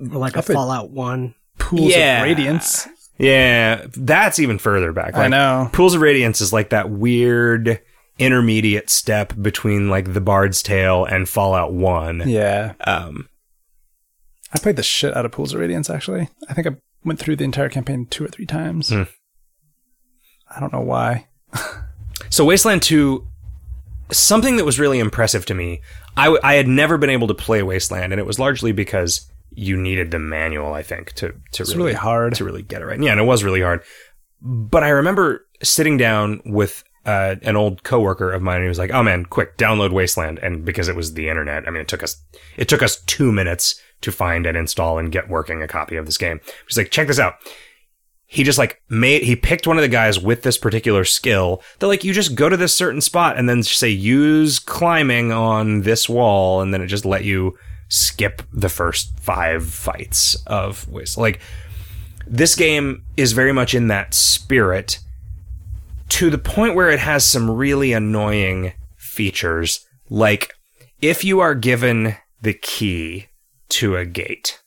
Or 0.00 0.18
like 0.18 0.36
a 0.36 0.42
played- 0.42 0.54
Fallout 0.56 0.90
One. 0.90 1.34
Pools 1.58 1.94
Yeah. 1.94 2.18
of 2.18 2.24
radiance. 2.24 2.88
yeah, 3.18 3.84
that's 3.94 4.38
even 4.38 4.58
further 4.58 4.92
back. 4.92 5.14
I 5.14 5.28
know. 5.28 5.68
Pools 5.72 5.94
of 5.94 6.00
Radiance 6.00 6.40
is 6.40 6.52
like 6.52 6.70
that 6.70 6.88
weird 6.90 7.80
intermediate 8.18 8.90
step 8.90 9.34
between 9.40 9.88
like 9.90 10.14
The 10.14 10.20
Bard's 10.20 10.62
Tale 10.62 11.04
and 11.04 11.28
Fallout 11.28 11.72
1. 11.72 12.24
Yeah. 12.26 12.72
Um 12.80 13.28
I 14.52 14.58
played 14.58 14.76
the 14.76 14.82
shit 14.82 15.16
out 15.16 15.24
of 15.24 15.30
Pools 15.32 15.54
of 15.54 15.60
Radiance, 15.60 15.88
actually. 15.90 16.28
I 16.48 16.54
think 16.54 16.66
I 16.66 16.70
went 17.04 17.18
through 17.20 17.36
the 17.36 17.44
entire 17.44 17.68
campaign 17.68 18.06
two 18.10 18.24
or 18.24 18.28
three 18.28 18.46
times. 18.46 18.88
Hmm. 18.88 19.02
I 20.50 20.58
don't 20.58 20.72
know 20.72 20.80
why. 20.80 21.28
So 22.30 22.44
Wasteland 22.44 22.82
2, 22.82 23.26
something 24.12 24.56
that 24.56 24.64
was 24.64 24.78
really 24.78 24.98
impressive 24.98 25.44
to 25.46 25.54
me, 25.54 25.80
I, 26.16 26.24
w- 26.24 26.40
I 26.42 26.54
had 26.54 26.68
never 26.68 26.96
been 26.98 27.10
able 27.10 27.28
to 27.28 27.34
play 27.34 27.62
Wasteland, 27.62 28.12
and 28.12 28.18
it 28.20 28.26
was 28.26 28.38
largely 28.38 28.72
because 28.72 29.30
you 29.52 29.76
needed 29.76 30.10
the 30.10 30.18
manual, 30.18 30.72
I 30.72 30.82
think, 30.82 31.12
to, 31.14 31.34
to 31.52 31.62
It's 31.62 31.74
really 31.74 31.92
hard. 31.92 32.34
to 32.36 32.44
really 32.44 32.62
get 32.62 32.82
it 32.82 32.86
right. 32.86 33.00
Yeah, 33.00 33.12
and 33.12 33.20
it 33.20 33.24
was 33.24 33.42
really 33.44 33.62
hard. 33.62 33.82
But 34.40 34.84
I 34.84 34.88
remember 34.90 35.44
sitting 35.62 35.96
down 35.98 36.40
with 36.46 36.82
uh, 37.04 37.36
an 37.42 37.56
old 37.56 37.82
coworker 37.82 38.30
of 38.32 38.42
mine, 38.42 38.56
and 38.56 38.64
he 38.64 38.68
was 38.68 38.78
like, 38.78 38.92
"Oh 38.92 39.02
man, 39.02 39.24
quick, 39.24 39.56
download 39.58 39.90
Wasteland!" 39.92 40.38
And 40.38 40.64
because 40.64 40.88
it 40.88 40.96
was 40.96 41.14
the 41.14 41.28
internet, 41.28 41.66
I 41.66 41.70
mean, 41.70 41.82
it 41.82 41.88
took 41.88 42.02
us 42.02 42.22
it 42.56 42.68
took 42.68 42.82
us 42.82 43.02
two 43.02 43.32
minutes 43.32 43.80
to 44.02 44.12
find 44.12 44.46
and 44.46 44.56
install 44.56 44.98
and 44.98 45.10
get 45.12 45.28
working 45.28 45.62
a 45.62 45.68
copy 45.68 45.96
of 45.96 46.06
this 46.06 46.16
game. 46.18 46.40
He's 46.66 46.76
like, 46.78 46.90
"Check 46.90 47.08
this 47.08 47.18
out." 47.18 47.34
He 48.32 48.44
just 48.44 48.58
like 48.58 48.80
made 48.88 49.24
he 49.24 49.34
picked 49.34 49.66
one 49.66 49.76
of 49.76 49.82
the 49.82 49.88
guys 49.88 50.20
with 50.20 50.42
this 50.42 50.56
particular 50.56 51.04
skill 51.04 51.62
that 51.80 51.88
like 51.88 52.04
you 52.04 52.12
just 52.12 52.36
go 52.36 52.48
to 52.48 52.56
this 52.56 52.72
certain 52.72 53.00
spot 53.00 53.36
and 53.36 53.48
then 53.48 53.64
say 53.64 53.88
use 53.88 54.60
climbing 54.60 55.32
on 55.32 55.80
this 55.82 56.08
wall 56.08 56.60
and 56.60 56.72
then 56.72 56.80
it 56.80 56.86
just 56.86 57.04
let 57.04 57.24
you 57.24 57.58
skip 57.88 58.42
the 58.52 58.68
first 58.68 59.18
five 59.18 59.66
fights 59.68 60.36
of 60.46 60.86
Wasteland. 60.88 61.34
Like 61.34 61.40
this 62.24 62.54
game 62.54 63.02
is 63.16 63.32
very 63.32 63.52
much 63.52 63.74
in 63.74 63.88
that 63.88 64.14
spirit 64.14 65.00
to 66.10 66.30
the 66.30 66.38
point 66.38 66.76
where 66.76 66.90
it 66.90 67.00
has 67.00 67.24
some 67.24 67.50
really 67.50 67.92
annoying 67.92 68.72
features. 68.96 69.86
Like, 70.08 70.52
if 71.00 71.24
you 71.24 71.40
are 71.40 71.54
given 71.54 72.16
the 72.42 72.52
key 72.52 73.26
to 73.70 73.96
a 73.96 74.04
gate, 74.04 74.60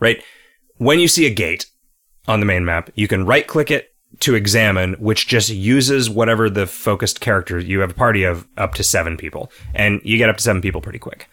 right? 0.00 0.22
When 0.76 1.00
you 1.00 1.08
see 1.08 1.26
a 1.26 1.34
gate, 1.34 1.66
on 2.28 2.40
the 2.40 2.46
main 2.46 2.64
map. 2.64 2.90
You 2.94 3.08
can 3.08 3.26
right 3.26 3.46
click 3.46 3.70
it 3.70 3.92
to 4.20 4.34
examine, 4.34 4.94
which 4.94 5.26
just 5.26 5.48
uses 5.50 6.08
whatever 6.08 6.48
the 6.48 6.66
focused 6.66 7.20
character 7.20 7.58
you 7.58 7.80
have 7.80 7.90
a 7.90 7.94
party 7.94 8.24
of 8.24 8.46
up 8.56 8.74
to 8.74 8.84
seven 8.84 9.16
people, 9.16 9.50
and 9.74 10.00
you 10.04 10.18
get 10.18 10.28
up 10.28 10.36
to 10.36 10.42
seven 10.42 10.62
people 10.62 10.80
pretty 10.80 10.98
quick. 10.98 11.28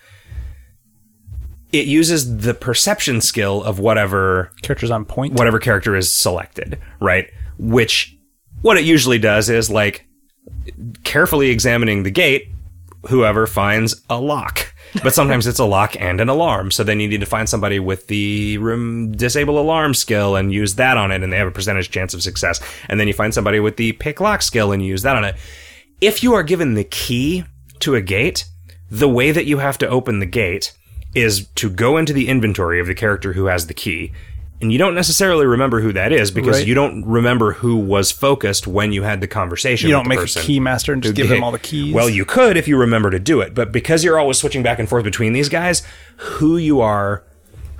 It 1.72 1.88
uses 1.88 2.38
the 2.38 2.54
perception 2.54 3.22
skill 3.22 3.64
of 3.64 3.80
whatever 3.80 4.52
Characters 4.62 4.92
on 4.92 5.04
point. 5.06 5.34
whatever 5.34 5.60
character 5.60 5.96
is 5.96 6.12
selected, 6.12 6.80
right? 7.00 7.30
Which 7.58 8.16
what 8.62 8.78
it 8.78 8.86
usually 8.86 9.20
does 9.20 9.50
is 9.50 9.70
like 9.70 10.06
carefully 11.04 11.50
examining 11.50 12.04
the 12.04 12.12
gate, 12.12 12.50
whoever 13.10 13.46
finds 13.48 14.02
a 14.10 14.20
lock. 14.20 14.74
But 15.04 15.14
sometimes 15.14 15.48
it's 15.48 15.60
a 15.60 15.66
lock 15.66 16.00
and 16.00 16.22
an 16.22 16.30
alarm. 16.30 16.72
So 16.72 16.84
then 16.84 17.00
you 17.00 17.08
need 17.08 17.20
to 17.20 17.26
find 17.26 17.48
somebody 17.48 17.80
with 17.80 18.08
the 18.08 18.58
room 18.60 19.12
disable 19.12 19.60
alarm 19.60 19.94
skill 19.94 20.36
and 20.36 20.54
use 20.54 20.76
that 20.76 20.98
on 20.98 21.12
it, 21.12 21.24
and 21.24 21.32
they 21.32 21.38
have 21.38 21.48
a 21.48 21.52
percentage 21.52 21.92
chance 21.92 22.14
of 22.14 22.24
success. 22.24 22.62
And 22.90 23.00
then 23.00 23.08
you 23.08 23.14
find 23.14 23.34
somebody 23.34 23.60
with 23.60 23.78
the 23.78 23.94
pick 23.94 24.20
lock 24.20 24.42
skill 24.42 24.72
and 24.72 24.86
use 24.86 25.02
that 25.04 25.16
on 25.16 25.26
it. 25.26 25.36
If 26.02 26.24
you 26.24 26.34
are 26.34 26.44
given 26.44 26.74
the 26.74 26.84
key 26.84 27.46
to 27.80 27.96
a 27.96 28.02
gate, 28.02 28.46
the 28.90 29.10
way 29.10 29.32
that 29.32 29.46
you 29.46 29.58
have 29.58 29.78
to 29.80 29.88
open 29.88 30.20
the 30.20 30.26
gate 30.26 30.76
is 31.14 31.48
to 31.56 31.70
go 31.70 31.98
into 31.98 32.14
the 32.14 32.28
inventory 32.28 32.80
of 32.80 32.88
the 32.88 32.94
character 32.94 33.34
who 33.34 33.46
has 33.46 33.68
the 33.68 33.74
key. 33.74 34.12
And 34.62 34.72
you 34.72 34.78
don't 34.80 34.96
necessarily 34.96 35.46
remember 35.46 35.82
who 35.82 35.92
that 35.94 36.14
is 36.14 36.32
because 36.32 36.58
Right. 36.60 36.68
you 36.68 36.74
don't 36.74 37.06
remember 37.06 37.54
who 37.54 37.76
was 37.76 38.12
focused 38.12 38.66
when 38.66 38.94
you 38.94 39.04
had 39.04 39.20
the 39.20 39.28
conversation. 39.28 39.90
you 39.90 39.94
don't 39.96 40.08
make 40.08 40.20
person. 40.20 40.42
a 40.42 40.46
key 40.46 40.60
master 40.62 40.94
and 40.94 41.04
just 41.04 41.14
give 41.16 41.28
them 41.28 41.44
all 41.44 41.52
the 41.52 41.60
keys. 41.60 41.94
Well, 41.94 42.10
you 42.10 42.24
could 42.24 42.56
if 42.56 42.68
you 42.68 42.78
remember 42.78 43.12
to 43.12 43.20
do 43.20 43.42
it, 43.42 43.54
but 43.54 43.72
because 43.74 44.04
you're 44.04 44.18
always 44.18 44.38
switching 44.38 44.64
back 44.64 44.80
and 44.80 44.88
forth 44.88 45.04
between 45.04 45.34
these 45.34 45.50
guys, 45.50 45.84
who 46.18 46.56
you 46.58 46.80
are, 46.80 47.24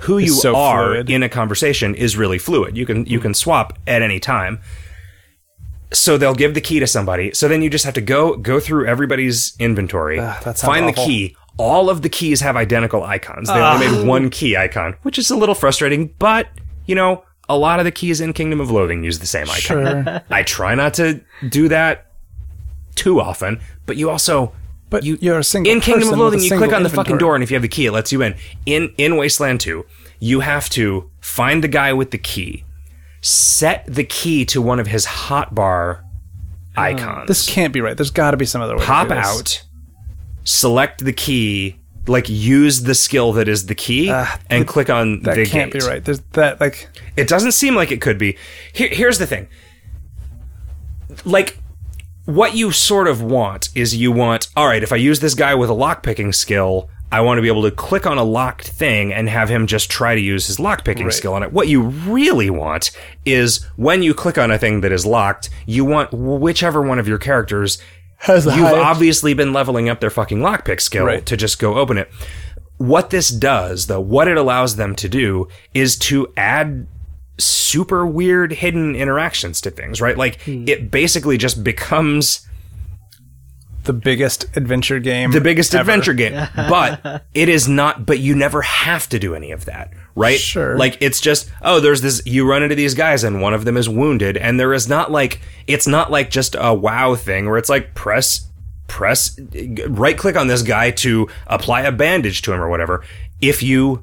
who 0.00 0.18
you 0.18 0.28
so 0.28 0.54
are 0.54 0.90
fluid. 0.92 1.08
in 1.10 1.22
a 1.22 1.28
conversation 1.30 1.94
is 1.94 2.16
really 2.18 2.38
fluid. 2.38 2.76
You 2.76 2.84
can 2.84 3.06
you 3.06 3.20
can 3.20 3.32
swap 3.32 3.78
at 3.86 4.02
any 4.02 4.20
time. 4.20 4.60
So 5.92 6.18
they'll 6.18 6.34
give 6.34 6.54
the 6.54 6.60
key 6.60 6.80
to 6.80 6.86
somebody. 6.86 7.32
So 7.32 7.48
then 7.48 7.62
you 7.62 7.70
just 7.70 7.84
have 7.84 7.94
to 7.94 8.00
go 8.00 8.36
go 8.36 8.60
through 8.60 8.86
everybody's 8.86 9.54
inventory, 9.58 10.18
find 10.18 10.58
awful. 10.58 10.82
the 10.86 10.92
key. 10.92 11.36
All 11.58 11.88
of 11.88 12.02
the 12.02 12.10
keys 12.10 12.42
have 12.42 12.54
identical 12.56 13.02
icons. 13.02 13.48
They 13.48 13.54
only 13.54 13.86
Ah. 13.86 13.90
made 13.92 14.06
one 14.06 14.28
key 14.28 14.56
icon, 14.58 14.96
which 15.04 15.18
is 15.18 15.30
a 15.30 15.36
little 15.36 15.54
frustrating, 15.54 16.10
but 16.18 16.48
you 16.86 16.94
know, 16.94 17.24
a 17.48 17.56
lot 17.56 17.78
of 17.78 17.84
the 17.84 17.92
keys 17.92 18.20
in 18.20 18.32
Kingdom 18.32 18.60
of 18.60 18.70
Loathing 18.70 19.04
use 19.04 19.18
the 19.18 19.26
same 19.26 19.48
icon. 19.48 19.58
sure. 19.58 20.22
I 20.30 20.42
try 20.42 20.74
not 20.74 20.94
to 20.94 21.20
do 21.48 21.68
that 21.68 22.06
too 22.94 23.20
often, 23.20 23.60
but 23.84 23.96
you 23.96 24.10
also 24.10 24.52
But 24.90 25.04
you 25.04 25.18
you're 25.20 25.38
a 25.38 25.44
single 25.44 25.72
in 25.72 25.80
Kingdom 25.80 26.12
of 26.12 26.18
Loathing. 26.18 26.40
You 26.40 26.56
click 26.56 26.72
on 26.72 26.82
the 26.82 26.88
fucking 26.88 27.18
door, 27.18 27.34
and 27.34 27.44
if 27.44 27.50
you 27.50 27.54
have 27.54 27.62
the 27.62 27.68
key, 27.68 27.86
it 27.86 27.92
lets 27.92 28.12
you 28.12 28.22
in. 28.22 28.34
In 28.64 28.92
in 28.96 29.16
Wasteland 29.16 29.60
Two, 29.60 29.84
you 30.18 30.40
have 30.40 30.68
to 30.70 31.10
find 31.20 31.62
the 31.62 31.68
guy 31.68 31.92
with 31.92 32.10
the 32.10 32.18
key, 32.18 32.64
set 33.20 33.84
the 33.86 34.04
key 34.04 34.44
to 34.46 34.62
one 34.62 34.80
of 34.80 34.86
his 34.86 35.06
hotbar 35.06 36.02
oh. 36.76 36.82
icons. 36.82 37.28
This 37.28 37.48
can't 37.48 37.72
be 37.72 37.80
right. 37.80 37.96
There's 37.96 38.10
got 38.10 38.32
to 38.32 38.36
be 38.36 38.46
some 38.46 38.62
other 38.62 38.76
way. 38.76 38.84
pop 38.84 39.08
to 39.08 39.14
do 39.14 39.20
this. 39.20 39.26
out, 39.26 39.62
select 40.44 41.04
the 41.04 41.12
key, 41.12 41.78
like 42.08 42.28
use 42.28 42.82
the 42.82 42.94
skill 42.94 43.32
that 43.34 43.48
is 43.48 43.66
the 43.66 43.74
key, 43.74 44.10
ah, 44.10 44.38
and 44.48 44.66
click 44.66 44.90
on 44.90 45.22
That 45.22 45.36
the 45.36 45.46
can't 45.46 45.72
gate. 45.72 45.82
be 45.82 45.86
right. 45.86 46.04
There's 46.04 46.20
that 46.32 46.60
like 46.60 46.88
It 47.16 47.28
doesn't 47.28 47.52
seem 47.52 47.74
like 47.74 47.90
it 47.90 48.00
could 48.00 48.18
be. 48.18 48.36
Here, 48.72 48.88
here's 48.90 49.18
the 49.18 49.26
thing. 49.26 49.48
Like, 51.24 51.58
what 52.24 52.54
you 52.56 52.72
sort 52.72 53.08
of 53.08 53.22
want 53.22 53.68
is 53.74 53.96
you 53.96 54.10
want, 54.12 54.48
all 54.56 54.66
right, 54.66 54.82
if 54.82 54.92
I 54.92 54.96
use 54.96 55.20
this 55.20 55.34
guy 55.34 55.54
with 55.54 55.70
a 55.70 55.74
lockpicking 55.74 56.34
skill, 56.34 56.90
I 57.12 57.20
want 57.20 57.38
to 57.38 57.42
be 57.42 57.48
able 57.48 57.62
to 57.62 57.70
click 57.70 58.04
on 58.04 58.18
a 58.18 58.24
locked 58.24 58.68
thing 58.68 59.12
and 59.12 59.28
have 59.28 59.48
him 59.48 59.68
just 59.68 59.88
try 59.88 60.16
to 60.16 60.20
use 60.20 60.48
his 60.48 60.58
lock 60.58 60.82
lockpicking 60.84 61.12
skill 61.12 61.34
on 61.34 61.44
it. 61.44 61.52
What 61.52 61.68
you 61.68 61.82
really 61.82 62.50
want 62.50 62.90
is 63.24 63.64
when 63.76 64.02
you 64.02 64.12
click 64.12 64.38
on 64.38 64.50
a 64.50 64.58
thing 64.58 64.80
that 64.80 64.90
is 64.90 65.06
locked, 65.06 65.48
you 65.66 65.84
want 65.84 66.12
whichever 66.12 66.82
one 66.82 66.98
of 66.98 67.06
your 67.06 67.18
characters 67.18 67.78
Has 68.18 68.46
you've 68.46 68.54
highest- 68.54 68.76
obviously 68.76 69.34
been 69.34 69.52
leveling 69.52 69.88
up 69.88 70.00
their 70.00 70.10
fucking 70.10 70.38
lockpick 70.38 70.80
skill 70.80 71.04
Right. 71.04 71.24
to 71.26 71.36
just 71.36 71.58
go 71.58 71.76
open 71.76 71.98
it. 71.98 72.10
What 72.78 73.10
this 73.10 73.28
does, 73.28 73.86
though, 73.86 74.00
what 74.00 74.28
it 74.28 74.36
allows 74.36 74.76
them 74.76 74.94
to 74.96 75.08
do 75.08 75.48
is 75.72 75.96
to 76.00 76.28
add 76.36 76.86
super 77.38 78.06
weird 78.06 78.52
hidden 78.52 78.94
interactions 78.96 79.60
to 79.62 79.70
things, 79.70 80.00
right? 80.00 80.16
Like 80.16 80.40
hmm. 80.42 80.64
it 80.66 80.90
basically 80.90 81.36
just 81.38 81.62
becomes 81.62 82.46
the 83.84 83.92
biggest 83.92 84.44
adventure 84.56 84.98
game. 84.98 85.30
the 85.30 85.40
biggest 85.40 85.74
ever. 85.74 85.80
adventure 85.82 86.12
game. 86.14 86.34
But 86.56 87.24
it 87.34 87.48
is 87.48 87.68
not, 87.68 88.04
but 88.06 88.18
you 88.18 88.34
never 88.34 88.62
have 88.62 89.08
to 89.10 89.18
do 89.18 89.34
any 89.34 89.52
of 89.52 89.64
that, 89.66 89.92
right? 90.16 90.40
Sure. 90.40 90.76
Like 90.76 90.98
it's 91.00 91.20
just, 91.20 91.48
oh, 91.62 91.78
there's 91.78 92.00
this, 92.00 92.22
you 92.26 92.48
run 92.48 92.62
into 92.62 92.74
these 92.74 92.94
guys 92.94 93.22
and 93.22 93.40
one 93.40 93.54
of 93.54 93.64
them 93.64 93.76
is 93.76 93.88
wounded. 93.88 94.36
And 94.36 94.58
there 94.58 94.74
is 94.74 94.88
not 94.88 95.12
like, 95.12 95.40
it's 95.68 95.86
not 95.86 96.10
like 96.10 96.30
just 96.30 96.56
a 96.58 96.74
wow 96.74 97.14
thing 97.14 97.46
where 97.46 97.58
it's 97.58 97.68
like 97.68 97.94
press, 97.94 98.48
press, 98.88 99.38
right 99.88 100.18
click 100.18 100.36
on 100.36 100.48
this 100.48 100.62
guy 100.62 100.90
to 100.92 101.28
apply 101.46 101.82
a 101.82 101.92
bandage 101.92 102.42
to 102.42 102.52
him 102.52 102.60
or 102.60 102.68
whatever. 102.68 103.04
If 103.40 103.62
you 103.62 104.02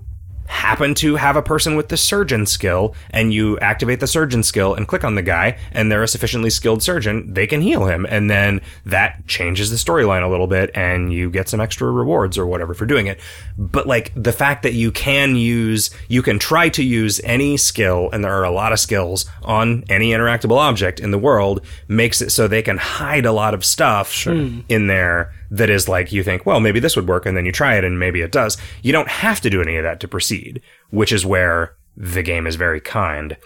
happen 0.53 0.93
to 0.93 1.15
have 1.15 1.35
a 1.35 1.41
person 1.41 1.75
with 1.75 1.89
the 1.89 1.97
surgeon 1.97 2.45
skill 2.45 2.95
and 3.09 3.34
you 3.34 3.57
activate 3.59 3.99
the 3.99 4.07
surgeon 4.07 4.43
skill 4.43 4.75
and 4.75 4.88
click 4.88 5.03
on 5.03 5.15
the 5.15 5.21
guy 5.23 5.57
and 5.71 5.91
they're 5.91 6.03
a 6.03 6.07
sufficiently 6.07 6.51
skilled 6.51 6.84
surgeon, 6.84 7.34
they 7.34 7.47
can 7.47 7.59
heal 7.59 7.85
him. 7.85 8.05
And 8.07 8.30
then 8.30 8.61
that 8.85 9.25
changes 9.25 9.71
the 9.71 9.77
storyline 9.77 10.23
a 10.23 10.30
little 10.30 10.45
bit 10.45 10.69
and 10.75 11.11
you 11.11 11.31
get 11.31 11.49
some 11.49 11.59
extra 11.59 11.89
rewards 11.89 12.38
or 12.38 12.45
whatever 12.45 12.75
for 12.75 12.85
doing 12.85 13.07
it. 13.07 13.19
But 13.57 13.88
like 13.88 14.13
the 14.15 14.31
fact 14.31 14.61
that 14.61 14.73
you 14.73 14.91
can 14.91 15.35
use, 15.35 15.89
you 16.07 16.21
can 16.21 16.38
try 16.38 16.69
to 16.69 16.84
use 16.84 17.19
any 17.23 17.57
skill 17.57 18.11
and 18.13 18.23
there 18.23 18.34
are 18.34 18.45
a 18.45 18.51
lot 18.51 18.71
of 18.71 18.80
skills 18.80 19.25
on 19.41 19.84
any 19.89 20.11
interactable 20.11 20.57
object 20.57 20.99
in 20.99 21.09
the 21.09 21.19
world 21.19 21.65
makes 21.88 22.21
it 22.21 22.30
so 22.30 22.47
they 22.47 22.61
can 22.61 22.77
hide 22.77 23.25
a 23.25 23.31
lot 23.31 23.55
of 23.55 23.65
stuff 23.65 24.27
in 24.69 24.88
there 24.88 25.34
that 25.51 25.69
is 25.69 25.87
like 25.87 26.11
you 26.11 26.23
think, 26.23 26.45
well, 26.45 26.59
maybe 26.59 26.79
this 26.79 26.95
would 26.95 27.07
work, 27.07 27.25
and 27.25 27.35
then 27.37 27.45
you 27.45 27.51
try 27.51 27.75
it 27.75 27.83
and 27.83 27.99
maybe 27.99 28.21
it 28.21 28.31
does. 28.31 28.57
You 28.81 28.91
don't 28.91 29.09
have 29.09 29.41
to 29.41 29.49
do 29.49 29.61
any 29.61 29.77
of 29.77 29.83
that 29.83 29.99
to 30.01 30.07
proceed, 30.07 30.61
which 30.89 31.11
is 31.11 31.25
where 31.25 31.75
the 31.95 32.23
game 32.23 32.47
is 32.47 32.55
very 32.55 32.81
kind. 32.81 33.37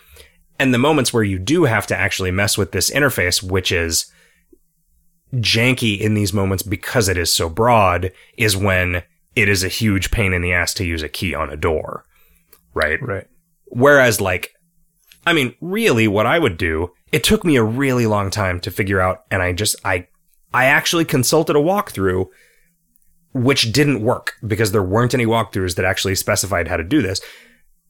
And 0.59 0.73
the 0.73 0.79
moments 0.79 1.13
where 1.13 1.23
you 1.23 1.37
do 1.37 1.65
have 1.65 1.85
to 1.87 1.97
actually 1.97 2.31
mess 2.31 2.57
with 2.57 2.71
this 2.71 2.89
interface, 2.89 3.43
which 3.43 3.71
is 3.71 4.11
janky 5.35 5.99
in 5.99 6.13
these 6.13 6.33
moments 6.33 6.63
because 6.63 7.09
it 7.09 7.17
is 7.17 7.31
so 7.31 7.49
broad, 7.49 8.11
is 8.37 8.55
when 8.57 9.03
it 9.35 9.49
is 9.49 9.63
a 9.63 9.69
huge 9.69 10.09
pain 10.09 10.33
in 10.33 10.41
the 10.41 10.53
ass 10.53 10.73
to 10.75 10.85
use 10.85 11.03
a 11.03 11.09
key 11.09 11.35
on 11.35 11.49
a 11.49 11.57
door. 11.57 12.05
Right? 12.73 13.01
Right. 13.01 13.27
Whereas, 13.65 14.21
like, 14.21 14.53
I 15.25 15.33
mean, 15.33 15.53
really, 15.59 16.07
what 16.07 16.25
I 16.25 16.39
would 16.39 16.57
do, 16.57 16.93
it 17.11 17.23
took 17.23 17.43
me 17.43 17.57
a 17.57 17.63
really 17.63 18.07
long 18.07 18.31
time 18.31 18.59
to 18.61 18.71
figure 18.71 19.01
out, 19.01 19.25
and 19.29 19.41
I 19.41 19.51
just, 19.51 19.75
I, 19.83 20.07
I 20.53 20.65
actually 20.65 21.05
consulted 21.05 21.55
a 21.55 21.59
walkthrough, 21.59 22.27
which 23.33 23.71
didn't 23.71 24.01
work 24.01 24.33
because 24.45 24.71
there 24.71 24.83
weren't 24.83 25.13
any 25.13 25.25
walkthroughs 25.25 25.75
that 25.75 25.85
actually 25.85 26.15
specified 26.15 26.67
how 26.67 26.77
to 26.77 26.83
do 26.83 27.01
this. 27.01 27.19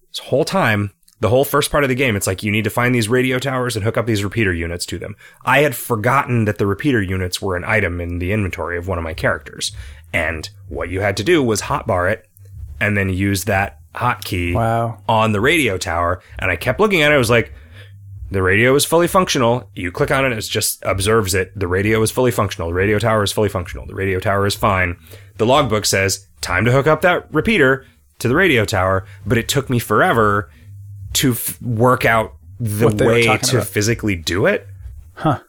This 0.09 0.19
whole 0.19 0.45
time, 0.45 0.91
the 1.19 1.29
whole 1.29 1.45
first 1.45 1.71
part 1.71 1.83
of 1.83 1.89
the 1.89 1.95
game, 1.95 2.15
it's 2.15 2.27
like 2.27 2.43
you 2.43 2.51
need 2.51 2.63
to 2.63 2.69
find 2.69 2.93
these 2.93 3.09
radio 3.09 3.39
towers 3.39 3.75
and 3.75 3.83
hook 3.85 3.97
up 3.97 4.05
these 4.05 4.23
repeater 4.23 4.53
units 4.53 4.85
to 4.87 4.97
them. 4.99 5.15
I 5.45 5.59
had 5.59 5.75
forgotten 5.75 6.45
that 6.45 6.57
the 6.57 6.67
repeater 6.67 7.01
units 7.01 7.41
were 7.41 7.55
an 7.55 7.63
item 7.63 8.01
in 8.01 8.19
the 8.19 8.31
inventory 8.31 8.77
of 8.77 8.87
one 8.87 8.97
of 8.97 9.03
my 9.03 9.13
characters. 9.13 9.71
And 10.13 10.49
what 10.67 10.89
you 10.89 11.01
had 11.01 11.17
to 11.17 11.23
do 11.23 11.43
was 11.43 11.61
hotbar 11.63 12.11
it 12.11 12.27
and 12.79 12.95
then 12.97 13.09
use 13.09 13.45
that 13.45 13.79
hotkey 13.95 14.53
Wow. 14.53 15.01
on 15.09 15.31
the 15.31 15.41
radio 15.41 15.77
tower. 15.77 16.21
And 16.39 16.51
I 16.51 16.55
kept 16.55 16.79
looking 16.79 17.01
at 17.01 17.11
it. 17.11 17.15
I 17.15 17.19
was 17.19 17.29
like, 17.31 17.51
the 18.29 18.41
radio 18.41 18.75
is 18.75 18.85
fully 18.85 19.07
functional. 19.07 19.69
You 19.73 19.91
click 19.91 20.11
on 20.11 20.25
it, 20.25 20.37
it 20.37 20.41
just 20.41 20.83
observes 20.83 21.33
it. 21.33 21.57
The 21.57 21.67
radio 21.67 22.01
is 22.01 22.11
fully 22.11 22.31
functional. 22.31 22.69
The 22.69 22.73
radio 22.73 22.99
tower 22.99 23.23
is 23.23 23.31
fully 23.31 23.49
functional. 23.49 23.85
The 23.85 23.95
radio 23.95 24.19
tower 24.19 24.45
is 24.45 24.55
fine. 24.55 24.97
The 25.37 25.45
logbook 25.45 25.85
says, 25.85 26.27
time 26.41 26.65
to 26.65 26.71
hook 26.71 26.87
up 26.87 27.01
that 27.01 27.33
repeater 27.33 27.85
to 28.19 28.27
the 28.27 28.35
radio 28.35 28.65
tower. 28.65 29.05
But 29.25 29.37
it 29.37 29.47
took 29.47 29.69
me 29.69 29.79
forever 29.79 30.51
to 31.13 31.31
f- 31.31 31.61
work 31.61 32.03
out 32.05 32.33
the 32.59 32.85
What 32.85 32.97
they 32.97 33.05
were 33.05 33.11
way 33.11 33.23
to 33.37 33.57
about. 33.57 33.67
physically 33.67 34.15
do 34.15 34.45
it. 34.45 34.67
Huh. 35.13 35.39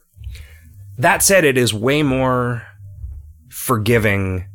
That 0.97 1.23
said, 1.23 1.43
it 1.43 1.57
is 1.57 1.73
way 1.73 2.03
more 2.03 2.65
forgiving 3.49 4.45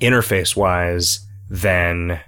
interface 0.00 0.54
wise 0.54 1.26
than 1.50 2.20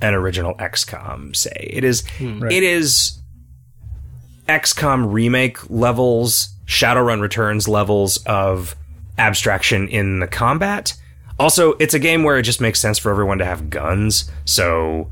an 0.00 0.14
original 0.14 0.54
XCOM, 0.56 1.36
say. 1.36 1.70
It 1.72 1.84
is 1.84 2.06
hmm. 2.18 2.40
right. 2.40 2.52
it 2.52 2.62
is 2.62 3.20
XCOM 4.48 5.12
remake 5.12 5.70
levels, 5.70 6.48
Shadowrun 6.66 7.20
Returns 7.20 7.68
levels 7.68 8.18
of 8.24 8.76
abstraction 9.18 9.88
in 9.88 10.20
the 10.20 10.26
combat. 10.26 10.94
Also, 11.38 11.72
it's 11.74 11.94
a 11.94 11.98
game 11.98 12.22
where 12.22 12.38
it 12.38 12.42
just 12.42 12.60
makes 12.60 12.80
sense 12.80 12.98
for 12.98 13.10
everyone 13.10 13.38
to 13.38 13.44
have 13.44 13.70
guns. 13.70 14.30
So 14.44 15.10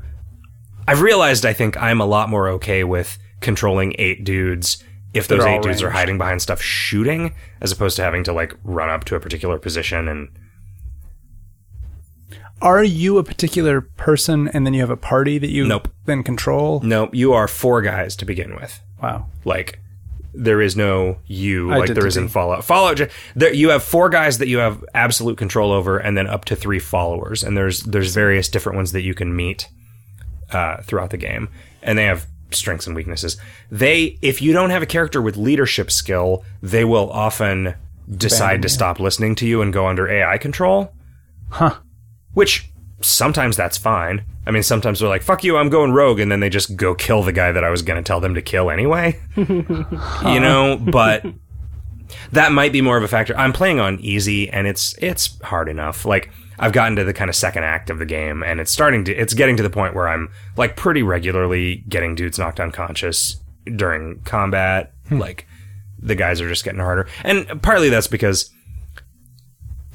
I've 0.87 1.01
realized 1.01 1.45
I 1.45 1.53
think 1.53 1.81
I'm 1.81 1.99
a 1.99 2.05
lot 2.05 2.29
more 2.29 2.47
okay 2.49 2.83
with 2.83 3.17
controlling 3.41 3.95
eight 3.99 4.23
dudes 4.23 4.83
if 5.13 5.27
those 5.27 5.43
eight 5.45 5.61
dudes 5.61 5.83
are 5.83 5.91
hiding 5.91 6.17
behind 6.17 6.41
stuff 6.41 6.61
shooting, 6.61 7.35
as 7.61 7.71
opposed 7.71 7.95
to 7.97 8.01
having 8.03 8.23
to 8.23 8.33
like 8.33 8.55
run 8.63 8.89
up 8.89 9.03
to 9.05 9.15
a 9.15 9.19
particular 9.19 9.59
position 9.59 10.07
and 10.07 10.29
Are 12.61 12.83
you 12.83 13.17
a 13.17 13.23
particular 13.23 13.81
person 13.81 14.47
and 14.47 14.65
then 14.65 14.73
you 14.73 14.79
have 14.81 14.89
a 14.89 14.97
party 14.97 15.37
that 15.37 15.49
you 15.49 15.67
Nope. 15.67 15.89
then 16.05 16.23
control? 16.23 16.79
No, 16.81 17.09
you 17.11 17.33
are 17.33 17.47
four 17.47 17.81
guys 17.81 18.15
to 18.15 18.25
begin 18.25 18.55
with. 18.55 18.81
Wow. 19.03 19.27
Like 19.43 19.79
there 20.33 20.61
is 20.61 20.75
no 20.75 21.19
you 21.27 21.67
like 21.67 21.93
there 21.93 22.07
is 22.07 22.17
Identity. 22.17 22.21
in 22.21 22.29
Fallout. 22.29 22.63
Fallout 22.63 23.01
there, 23.35 23.53
you 23.53 23.69
have 23.69 23.83
four 23.83 24.09
guys 24.09 24.39
that 24.39 24.47
you 24.47 24.57
have 24.59 24.83
absolute 24.95 25.37
control 25.37 25.71
over 25.71 25.97
and 25.97 26.17
then 26.17 26.25
up 26.25 26.45
to 26.45 26.55
3 26.55 26.79
followers 26.79 27.43
and 27.43 27.55
there's 27.55 27.81
there's 27.83 28.15
various 28.15 28.49
different 28.49 28.77
ones 28.77 28.93
that 28.93 29.01
you 29.01 29.13
can 29.13 29.35
meet 29.35 29.69
uh, 30.51 30.81
throughout 30.81 31.11
the 31.11 31.17
game 31.17 31.49
and 31.83 31.97
they 31.99 32.05
have 32.05 32.25
strengths 32.51 32.87
and 32.87 32.95
weaknesses. 32.95 33.37
They 33.69 34.17
if 34.21 34.41
you 34.41 34.53
don't 34.53 34.69
have 34.69 34.81
a 34.81 34.87
character 34.87 35.21
with 35.21 35.37
leadership 35.37 35.91
skill, 35.91 36.43
they 36.61 36.85
will 36.85 37.11
often 37.11 37.75
decide 38.09 38.61
to 38.61 38.69
stop 38.69 38.99
listening 38.99 39.35
to 39.35 39.47
you 39.47 39.61
and 39.61 39.73
go 39.73 39.87
under 39.87 40.09
AI 40.09 40.37
control. 40.37 40.93
Huh. 41.49 41.75
Which 42.33 42.71
sometimes 43.03 43.57
that's 43.57 43.77
fine. 43.77 44.23
I 44.45 44.51
mean, 44.51 44.63
sometimes 44.63 44.99
they're 44.99 45.09
like, 45.09 45.23
fuck 45.23 45.43
you, 45.43 45.57
I'm 45.57 45.69
going 45.69 45.93
rogue, 45.93 46.19
and 46.19 46.31
then 46.31 46.39
they 46.39 46.49
just 46.49 46.75
go 46.75 46.93
kill 46.95 47.23
the 47.23 47.31
guy 47.31 47.51
that 47.51 47.63
I 47.63 47.69
was 47.69 47.81
going 47.81 48.01
to 48.01 48.07
tell 48.07 48.19
them 48.19 48.35
to 48.35 48.41
kill 48.41 48.69
anyway. 48.69 49.19
you 49.35 50.39
know, 50.39 50.77
but 50.77 51.25
that 52.31 52.51
might 52.51 52.71
be 52.71 52.81
more 52.81 52.97
of 52.97 53.03
a 53.03 53.07
factor. 53.07 53.35
I'm 53.37 53.53
playing 53.53 53.79
on 53.79 53.99
easy, 53.99 54.49
and 54.49 54.67
it's 54.67 54.95
it's 54.99 55.41
hard 55.41 55.69
enough. 55.69 56.05
Like, 56.05 56.29
I've 56.59 56.73
gotten 56.73 56.95
to 56.97 57.03
the 57.03 57.13
kind 57.13 57.29
of 57.29 57.35
second 57.35 57.63
act 57.63 57.89
of 57.89 57.99
the 57.99 58.05
game, 58.05 58.43
and 58.43 58.59
it's 58.59 58.71
starting 58.71 59.05
to, 59.05 59.13
it's 59.13 59.33
getting 59.33 59.57
to 59.57 59.63
the 59.63 59.69
point 59.69 59.95
where 59.95 60.07
I'm, 60.07 60.31
like, 60.57 60.75
pretty 60.75 61.03
regularly 61.03 61.83
getting 61.87 62.15
dudes 62.15 62.37
knocked 62.37 62.59
unconscious 62.59 63.37
during 63.65 64.21
combat. 64.21 64.93
Hmm. 65.07 65.19
Like, 65.19 65.47
the 65.99 66.15
guys 66.15 66.41
are 66.41 66.49
just 66.49 66.65
getting 66.65 66.81
harder. 66.81 67.07
And 67.23 67.61
partly 67.61 67.89
that's 67.89 68.07
because 68.07 68.51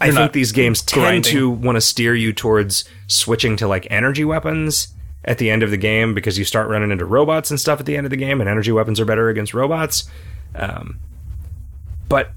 I 0.00 0.10
think 0.10 0.32
these 0.32 0.52
games 0.52 0.82
tend 0.82 1.24
to 1.26 1.50
want 1.50 1.76
to 1.76 1.80
steer 1.80 2.14
you 2.14 2.32
towards 2.32 2.84
switching 3.06 3.56
to 3.56 3.68
like 3.68 3.86
energy 3.90 4.24
weapons 4.24 4.88
at 5.24 5.38
the 5.38 5.50
end 5.50 5.62
of 5.62 5.70
the 5.70 5.76
game 5.76 6.14
because 6.14 6.38
you 6.38 6.44
start 6.44 6.68
running 6.68 6.90
into 6.90 7.04
robots 7.04 7.50
and 7.50 7.60
stuff 7.60 7.80
at 7.80 7.86
the 7.86 7.96
end 7.96 8.06
of 8.06 8.10
the 8.10 8.16
game, 8.16 8.40
and 8.40 8.48
energy 8.48 8.72
weapons 8.72 9.00
are 9.00 9.04
better 9.04 9.28
against 9.28 9.54
robots. 9.54 10.08
Um, 10.54 10.98
but 12.08 12.30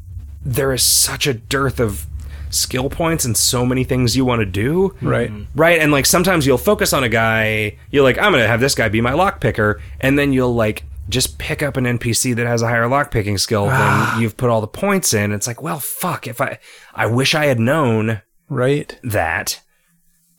there 0.44 0.74
is 0.74 0.84
such 0.84 1.28
a 1.28 1.34
dearth 1.34 1.80
of 1.80 2.06
skill 2.50 2.90
points 2.90 3.24
and 3.26 3.38
so 3.38 3.66
many 3.66 3.84
things 3.84 4.16
you 4.16 4.26
want 4.26 4.42
to 4.42 4.46
do. 4.46 4.96
Right. 5.02 5.32
Right. 5.56 5.80
And 5.80 5.92
like 5.92 6.06
sometimes 6.06 6.46
you'll 6.46 6.58
focus 6.58 6.94
on 6.94 7.04
a 7.04 7.10
guy, 7.10 7.78
you're 7.92 8.04
like, 8.04 8.18
I'm 8.18 8.32
going 8.32 8.44
to 8.44 8.48
have 8.48 8.60
this 8.60 8.76
guy 8.76 8.90
be 8.90 9.02
my 9.02 9.14
lock 9.14 9.40
picker. 9.40 9.82
And 10.00 10.20
then 10.20 10.34
you'll 10.34 10.54
like 10.54 10.84
just 11.10 11.38
pick 11.38 11.62
up 11.64 11.78
an 11.78 11.86
NPC 11.86 12.36
that 12.36 12.48
has 12.48 12.62
a 12.62 12.68
higher 12.68 12.88
lock 12.88 13.12
picking 13.12 13.38
skill 13.38 13.66
than 13.66 14.22
you've 14.22 14.38
put 14.38 14.50
all 14.50 14.62
the 14.62 14.68
points 14.68 15.14
in. 15.14 15.32
It's 15.32 15.48
like, 15.48 15.62
well, 15.62 15.80
fuck. 15.80 16.28
If 16.28 16.40
I, 16.42 16.60
I 16.94 17.06
wish 17.08 17.36
I 17.36 17.46
had 17.46 17.60
known 17.60 18.22
Right. 18.50 18.98
that. 19.04 19.62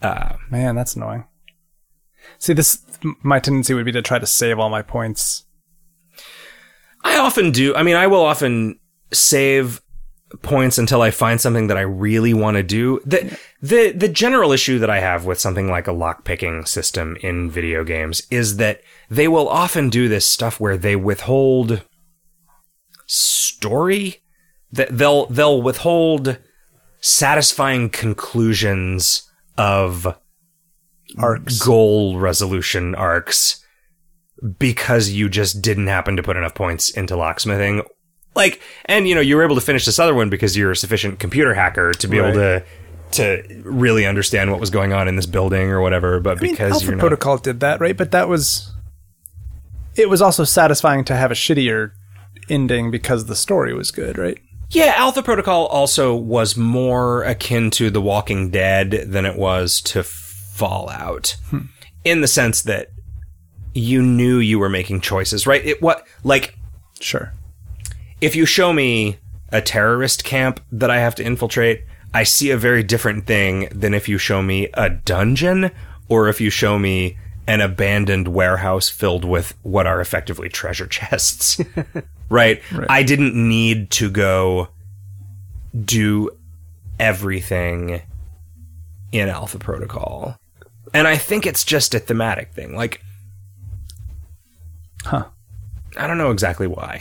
Uh, 0.01 0.35
Man, 0.51 0.75
that's 0.75 0.97
annoying. 0.97 1.25
See, 2.39 2.53
this 2.53 2.85
my 3.23 3.39
tendency 3.41 3.75
would 3.75 3.85
be 3.85 3.93
to 3.93 4.03
try 4.03 4.19
to 4.19 4.27
save 4.27 4.59
all 4.59 4.69
my 4.71 4.83
points. 4.83 5.45
I 7.05 7.19
often 7.19 7.51
do. 7.51 7.75
I 7.75 7.83
mean, 7.83 7.97
I 7.97 8.07
will 8.07 8.23
often 8.23 8.79
save 9.13 9.81
points 10.41 10.79
until 10.79 11.03
I 11.03 11.11
find 11.11 11.41
something 11.41 11.67
that 11.67 11.77
I 11.77 11.83
really 11.83 12.33
want 12.33 12.57
to 12.57 12.63
do. 12.63 13.01
The 13.05 13.39
the 13.61 13.93
the 13.93 14.09
general 14.09 14.53
issue 14.53 14.79
that 14.79 14.91
I 14.91 15.01
have 15.01 15.25
with 15.25 15.41
something 15.41 15.69
like 15.69 15.87
a 15.87 15.93
lock 15.93 16.25
picking 16.25 16.65
system 16.65 17.17
in 17.21 17.51
video 17.51 17.85
games 17.85 18.27
is 18.31 18.57
that 18.57 18.81
they 19.11 19.29
will 19.29 19.49
often 19.49 19.91
do 19.91 20.09
this 20.09 20.27
stuff 20.27 20.59
where 20.59 20.77
they 20.77 20.97
withhold 20.97 21.83
story 23.07 24.23
that 24.71 24.97
they'll 24.97 25.27
they'll 25.27 25.61
withhold 25.61 26.39
satisfying 27.01 27.91
conclusions 27.91 29.31
of 29.59 30.17
Arcs. 31.19 31.59
goal 31.59 32.19
resolution 32.19 32.95
arcs 32.95 33.63
because 34.59 35.11
you 35.11 35.29
just 35.29 35.63
didn't 35.63 35.89
happen 35.89 36.17
to 36.17 36.23
put 36.23 36.37
enough 36.37 36.55
points 36.55 36.91
into 36.91 37.15
locksmithing. 37.15 37.85
Like, 38.35 38.61
and 38.87 39.07
you 39.07 39.15
know, 39.15 39.21
you 39.21 39.37
were 39.37 39.45
able 39.45 39.55
to 39.57 39.61
finish 39.61 39.85
this 39.85 39.99
other 39.99 40.15
one 40.15 40.31
because 40.31 40.57
you're 40.57 40.71
a 40.71 40.77
sufficient 40.77 41.19
computer 41.19 41.55
hacker 41.55 41.93
to 41.93 42.09
be 42.09 42.19
able 42.19 42.33
to 42.35 42.65
to 43.13 43.63
really 43.65 44.07
understand 44.07 44.51
what 44.51 44.59
was 44.59 44.71
going 44.71 44.95
on 44.95 45.07
in 45.07 45.17
this 45.17 45.27
building 45.27 45.69
or 45.71 45.83
whatever. 45.83 46.19
But 46.19 46.39
I 46.39 46.41
mean, 46.41 46.53
because 46.53 46.73
Alpha 46.73 46.87
you're 46.87 46.95
not, 46.95 47.01
Protocol 47.01 47.39
did 47.39 47.61
that, 47.61 47.79
right? 47.81 47.97
But 47.97 48.11
that 48.13 48.29
was 48.29 48.73
it 49.97 50.09
was 50.09 50.23
also 50.23 50.45
satisfying 50.45 51.05
to 51.05 51.17
have 51.17 51.31
a 51.31 51.35
shittier 51.35 51.93
ending 52.49 52.91
because 52.91 53.27
the 53.27 53.37
story 53.37 53.75
was 53.75 53.91
good, 53.91 54.17
right? 54.17 54.39
yeah, 54.73 54.95
Alpha 54.97 55.23
Protocol 55.23 55.67
also 55.67 56.15
was 56.15 56.57
more 56.57 57.23
akin 57.25 57.71
to 57.73 57.91
The 57.91 58.01
Walking 58.01 58.51
Dead 58.51 58.91
than 59.07 59.27
it 59.27 59.37
was 59.37 59.83
to 59.83 60.03
Fallout, 60.03 61.37
hmm. 61.51 61.67
in 62.05 62.23
the 62.23 62.29
sense 62.29 62.63
that 62.63 62.89
you 63.75 64.03
knew 64.03 64.39
you 64.39 64.59
were 64.59 64.69
making 64.69 65.03
choices, 65.03 65.47
right? 65.47 65.65
It 65.65 65.83
what 65.83 66.07
like 66.25 66.57
Sure. 67.01 67.33
If 68.23 68.37
you 68.37 68.47
show 68.47 68.73
me 68.73 69.19
a 69.51 69.61
terrorist 69.61 70.23
camp 70.23 70.61
that 70.71 70.91
I 70.91 71.01
have 71.01 71.17
to 71.17 71.25
infiltrate, 71.25 71.85
I 72.15 72.23
see 72.23 72.51
a 72.51 72.57
very 72.57 72.85
different 72.85 73.27
thing 73.27 73.69
than 73.73 73.95
if 73.95 74.09
you 74.09 74.17
show 74.17 74.43
me 74.43 74.69
a 74.75 74.89
dungeon 74.89 75.73
or 76.09 76.29
if 76.29 76.41
you 76.41 76.49
show 76.49 76.79
me 76.79 77.19
an 77.49 77.61
abandoned 77.61 78.29
warehouse 78.29 78.89
filled 78.89 79.25
with 79.25 79.55
what 79.63 79.89
are 79.89 80.01
effectively 80.01 80.49
treasure 80.49 80.87
chests. 80.99 81.61
right? 82.29 82.63
I 82.89 83.03
didn't 83.03 83.35
need 83.35 83.91
to 83.93 84.09
go 84.09 84.69
do 85.85 86.31
everything 87.01 88.03
in 89.11 89.29
Alpha 89.29 89.59
Protocol. 89.59 90.39
And 90.95 91.09
I 91.09 91.17
think 91.17 91.45
it's 91.45 91.65
just 91.65 91.93
a 91.93 91.99
thematic 91.99 92.53
thing. 92.53 92.77
Like, 92.77 93.03
Huh. 95.05 95.25
I 95.97 96.07
don't 96.07 96.19
know 96.19 96.31
exactly 96.31 96.69
why. 96.69 97.01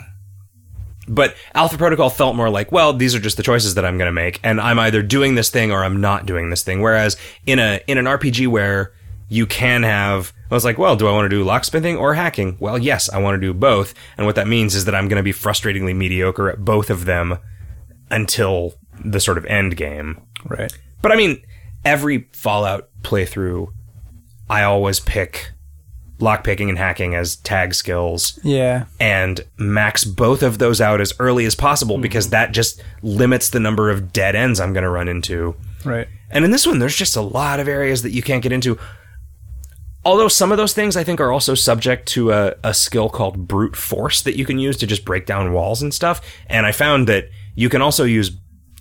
But 1.12 1.36
Alpha 1.54 1.78
Protocol 1.78 2.10
felt 2.10 2.38
more 2.38 2.50
like, 2.50 2.72
well, 2.72 2.94
these 2.94 3.14
are 3.14 3.20
just 3.20 3.36
the 3.36 3.44
choices 3.44 3.76
that 3.76 3.84
I'm 3.84 3.98
going 3.98 4.08
to 4.08 4.14
make, 4.14 4.40
and 4.44 4.62
I'm 4.62 4.80
either 4.80 5.04
doing 5.04 5.36
this 5.36 5.50
thing 5.50 5.70
or 5.70 5.84
I'm 5.84 6.00
not 6.00 6.26
doing 6.26 6.50
this 6.50 6.64
thing. 6.64 6.82
Whereas 6.82 7.18
in 7.46 7.60
a 7.60 7.82
in 7.86 7.98
an 7.98 8.06
RPG 8.06 8.48
where 8.48 8.94
you 9.28 9.46
can 9.46 9.84
have, 9.84 10.32
I 10.50 10.54
was 10.54 10.64
like, 10.64 10.78
well, 10.78 10.96
do 10.96 11.08
I 11.08 11.12
want 11.12 11.26
to 11.26 11.30
do 11.30 11.44
locksmithing 11.44 12.00
or 12.00 12.14
hacking? 12.14 12.56
Well, 12.62 12.78
yes, 12.78 13.10
I 13.10 13.18
want 13.20 13.36
to 13.36 13.42
do 13.42 13.54
both, 13.54 13.94
and 14.18 14.26
what 14.26 14.36
that 14.36 14.48
means 14.48 14.74
is 14.74 14.86
that 14.86 14.96
I'm 14.96 15.10
going 15.10 15.18
to 15.18 15.24
be 15.24 15.34
frustratingly 15.34 15.94
mediocre 15.94 16.50
at 16.50 16.64
both 16.64 16.90
of 16.90 17.04
them 17.04 17.38
until 18.10 18.76
the 19.04 19.20
sort 19.20 19.38
of 19.38 19.46
end 19.48 19.76
game. 19.76 20.22
Right. 20.46 20.72
But 21.02 21.12
I 21.12 21.18
mean, 21.18 21.44
every 21.84 22.30
Fallout 22.32 22.88
playthrough, 23.02 23.68
I 24.50 24.64
always 24.64 25.02
pick 25.02 25.52
lockpicking 26.22 26.70
and 26.70 26.78
hacking 26.78 27.14
as 27.16 27.36
tag 27.38 27.74
skills 27.74 28.40
Yeah. 28.44 28.86
and 29.00 29.44
max 29.58 30.06
both 30.06 30.42
of 30.42 30.58
those 30.58 30.80
out 30.80 31.02
as 31.02 31.14
early 31.20 31.46
as 31.46 31.56
possible 31.56 31.98
hmm. 31.98 32.02
because 32.02 32.30
that 32.30 32.52
just 32.54 32.82
limits 33.02 33.50
the 33.50 33.60
number 33.60 33.90
of 33.90 34.14
dead 34.14 34.36
ends 34.36 34.60
I'm 34.60 34.74
going 34.74 34.84
to 34.84 34.90
run 34.90 35.08
into. 35.08 35.56
Right. 35.84 36.08
And 36.30 36.46
in 36.46 36.52
this 36.52 36.66
one, 36.66 36.80
there's 36.80 36.96
just 36.96 37.16
a 37.16 37.22
lot 37.22 37.60
of 37.60 37.68
areas 37.68 38.04
that 38.04 38.12
you 38.12 38.22
can't 38.22 38.42
get 38.44 38.52
into. 38.52 38.78
Although 40.04 40.30
some 40.30 40.52
of 40.52 40.58
those 40.58 40.74
things 40.74 40.98
I 40.98 41.04
think 41.04 41.20
are 41.20 41.32
also 41.32 41.54
subject 41.54 42.08
to 42.10 42.32
a, 42.32 42.56
a 42.64 42.74
skill 42.74 43.10
called 43.10 43.48
brute 43.48 43.76
force 43.76 44.22
that 44.24 44.36
you 44.36 44.46
can 44.46 44.58
use 44.58 44.78
to 44.78 44.88
just 44.88 45.06
break 45.06 45.26
down 45.26 45.54
walls 45.54 45.82
and 45.82 45.94
stuff. 45.94 46.22
And 46.48 46.66
I 46.66 46.72
found 46.72 47.08
that 47.08 47.30
you 47.54 47.70
can 47.70 47.82
also 47.82 48.04
use 48.04 48.32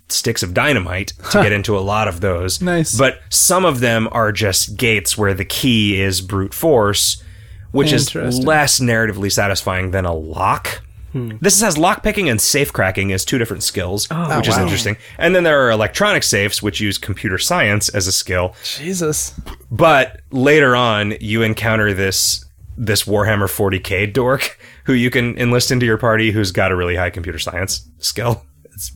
sticks 0.09 0.43
of 0.43 0.53
dynamite 0.53 1.13
to 1.31 1.43
get 1.43 1.51
into 1.57 1.77
a 1.77 1.81
lot 1.81 2.07
of 2.07 2.21
those. 2.21 2.61
Nice. 2.61 2.97
But 2.97 3.21
some 3.29 3.65
of 3.65 3.79
them 3.81 4.09
are 4.11 4.31
just 4.31 4.77
gates 4.77 5.17
where 5.17 5.33
the 5.33 5.45
key 5.45 6.01
is 6.01 6.21
brute 6.21 6.53
force, 6.53 7.23
which 7.71 7.91
is 7.91 8.13
less 8.15 8.79
narratively 8.79 9.31
satisfying 9.31 9.91
than 9.91 10.05
a 10.05 10.13
lock. 10.13 10.81
Hmm. 11.11 11.33
This 11.41 11.59
has 11.59 11.77
lock 11.77 12.03
picking 12.03 12.29
and 12.29 12.39
safe 12.39 12.71
cracking 12.71 13.11
as 13.11 13.25
two 13.25 13.37
different 13.37 13.63
skills, 13.63 14.07
oh, 14.11 14.37
which 14.37 14.47
is 14.47 14.57
interesting. 14.57 14.95
And 15.17 15.35
then 15.35 15.43
there 15.43 15.61
are 15.65 15.69
electronic 15.69 16.23
safes, 16.23 16.63
which 16.63 16.79
use 16.79 16.97
computer 16.97 17.37
science 17.37 17.89
as 17.89 18.07
a 18.07 18.13
skill. 18.13 18.55
Jesus. 18.63 19.37
But 19.69 20.21
later 20.31 20.75
on, 20.75 21.15
you 21.19 21.41
encounter 21.41 21.93
this 21.93 22.45
this 22.77 23.03
Warhammer 23.03 23.47
40k 23.47 24.11
dork 24.13 24.57
who 24.85 24.93
you 24.93 25.09
can 25.09 25.37
enlist 25.37 25.69
into 25.69 25.85
your 25.85 25.97
party, 25.97 26.31
who's 26.31 26.51
got 26.51 26.71
a 26.71 26.75
really 26.75 26.95
high 26.95 27.09
computer 27.09 27.39
science 27.39 27.87
skill. 27.99 28.45
It's 28.65 28.93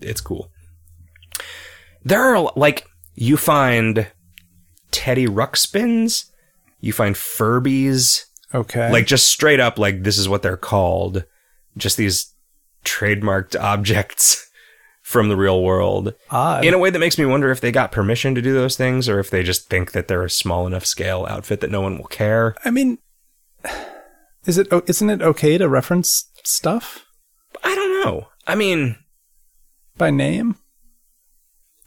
it's 0.00 0.20
cool. 0.20 0.50
There 2.02 2.22
are 2.22 2.50
like 2.56 2.86
you 3.14 3.36
find 3.36 4.10
Teddy 4.90 5.26
Ruxpins, 5.26 6.29
you 6.80 6.92
find 6.92 7.14
Furbies, 7.14 8.24
Okay. 8.54 8.90
like 8.90 9.06
just 9.06 9.28
straight 9.28 9.60
up 9.60 9.78
like 9.78 10.02
this 10.02 10.18
is 10.18 10.28
what 10.28 10.42
they're 10.42 10.56
called 10.56 11.24
just 11.76 11.96
these 11.96 12.34
trademarked 12.84 13.54
objects 13.60 14.48
from 15.02 15.28
the 15.28 15.36
real 15.36 15.62
world 15.62 16.14
odd. 16.30 16.64
in 16.64 16.74
a 16.74 16.78
way 16.78 16.90
that 16.90 16.98
makes 16.98 17.16
me 17.18 17.24
wonder 17.24 17.50
if 17.50 17.60
they 17.60 17.70
got 17.70 17.92
permission 17.92 18.34
to 18.34 18.42
do 18.42 18.52
those 18.52 18.76
things 18.76 19.08
or 19.08 19.18
if 19.20 19.30
they 19.30 19.42
just 19.42 19.68
think 19.68 19.92
that 19.92 20.08
they're 20.08 20.24
a 20.24 20.30
small 20.30 20.66
enough 20.66 20.84
scale 20.84 21.26
outfit 21.28 21.60
that 21.60 21.70
no 21.70 21.80
one 21.80 21.96
will 21.98 22.06
care 22.06 22.54
I 22.64 22.70
mean, 22.70 22.98
is 24.46 24.58
it? 24.58 24.68
Isn't 24.88 25.10
it 25.10 25.22
okay 25.22 25.58
to 25.58 25.68
reference 25.68 26.30
stuff 26.44 27.04
i 27.62 27.74
don't 27.74 28.04
know 28.04 28.28
i 28.46 28.54
mean 28.54 28.96
by 29.96 30.10
name? 30.10 30.56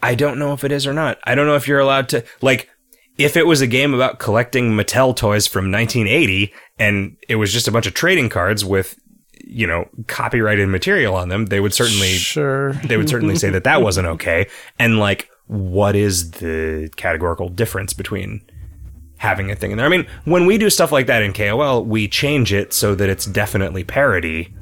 I 0.01 0.15
don't 0.15 0.37
know 0.37 0.51
if 0.53 0.63
it 0.65 0.71
is 0.73 0.85
or 0.85 0.93
not. 0.93 1.17
I 1.23 1.33
don't 1.33 1.47
know 1.47 1.55
if 1.55 1.65
you're 1.67 1.79
allowed 1.79 2.09
to 2.09 2.23
like 2.41 2.69
if 3.17 3.37
it 3.37 3.45
was 3.47 3.61
a 3.61 3.67
game 3.67 3.93
about 3.93 4.19
collecting 4.19 4.71
Mattel 4.71 5.15
toys 5.15 5.45
from 5.47 5.71
1980 5.71 6.53
and 6.79 7.15
it 7.29 7.35
was 7.35 7.53
just 7.53 7.67
a 7.67 7.71
bunch 7.71 7.85
of 7.87 7.93
trading 7.93 8.29
cards 8.29 8.65
with 8.65 8.97
you 9.45 9.67
know 9.67 9.87
copyrighted 10.07 10.67
material 10.69 11.15
on 11.15 11.29
them, 11.29 11.47
they 11.47 11.59
would 11.59 11.73
certainly 11.73 12.13
Sure. 12.13 12.73
they 12.73 12.97
would 12.97 13.09
certainly 13.09 13.35
say 13.35 13.49
that 13.49 13.63
that 13.65 13.81
wasn't 13.87 14.07
okay. 14.07 14.47
And 14.79 14.97
like, 14.99 15.29
what 15.47 15.95
is 15.95 16.31
the 16.31 16.89
categorical 16.95 17.49
difference 17.49 17.93
between 17.93 18.41
having 19.17 19.51
a 19.51 19.55
thing 19.55 19.71
in 19.71 19.77
there? 19.77 19.85
I 19.85 19.89
mean, 19.89 20.07
when 20.25 20.45
we 20.45 20.57
do 20.57 20.69
stuff 20.69 20.91
like 20.91 21.07
that 21.07 21.21
in 21.21 21.33
KOL, 21.33 21.83
we 21.85 22.07
change 22.07 22.51
it 22.53 22.73
so 22.73 22.95
that 22.95 23.09
it's 23.09 23.25
definitely 23.25 23.83
parody. 23.83 24.53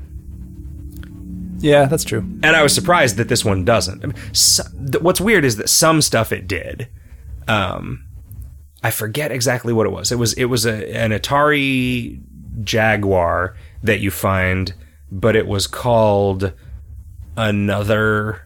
Yeah, 1.59 1.85
that's 1.85 2.03
true. 2.03 2.21
And 2.41 2.55
I 2.55 2.63
was 2.63 2.73
surprised 2.73 3.17
that 3.17 3.27
this 3.29 3.45
one 3.45 3.63
doesn't. 3.63 4.03
I 4.03 4.07
mean, 4.07 4.15
so, 4.33 4.63
th- 4.91 5.03
what's 5.03 5.21
weird 5.21 5.45
is 5.45 5.57
that 5.57 5.69
some 5.69 6.01
stuff 6.01 6.31
it 6.31 6.47
did. 6.47 6.87
Um, 7.47 8.03
I 8.83 8.91
forget 8.91 9.31
exactly 9.31 9.73
what 9.73 9.85
it 9.85 9.91
was. 9.91 10.11
It 10.11 10.17
was 10.17 10.33
it 10.33 10.45
was 10.45 10.65
a, 10.65 10.95
an 10.95 11.11
Atari 11.11 12.19
Jaguar 12.63 13.55
that 13.83 13.99
you 13.99 14.11
find, 14.11 14.73
but 15.11 15.35
it 15.35 15.47
was 15.47 15.67
called 15.67 16.53
another 17.37 18.45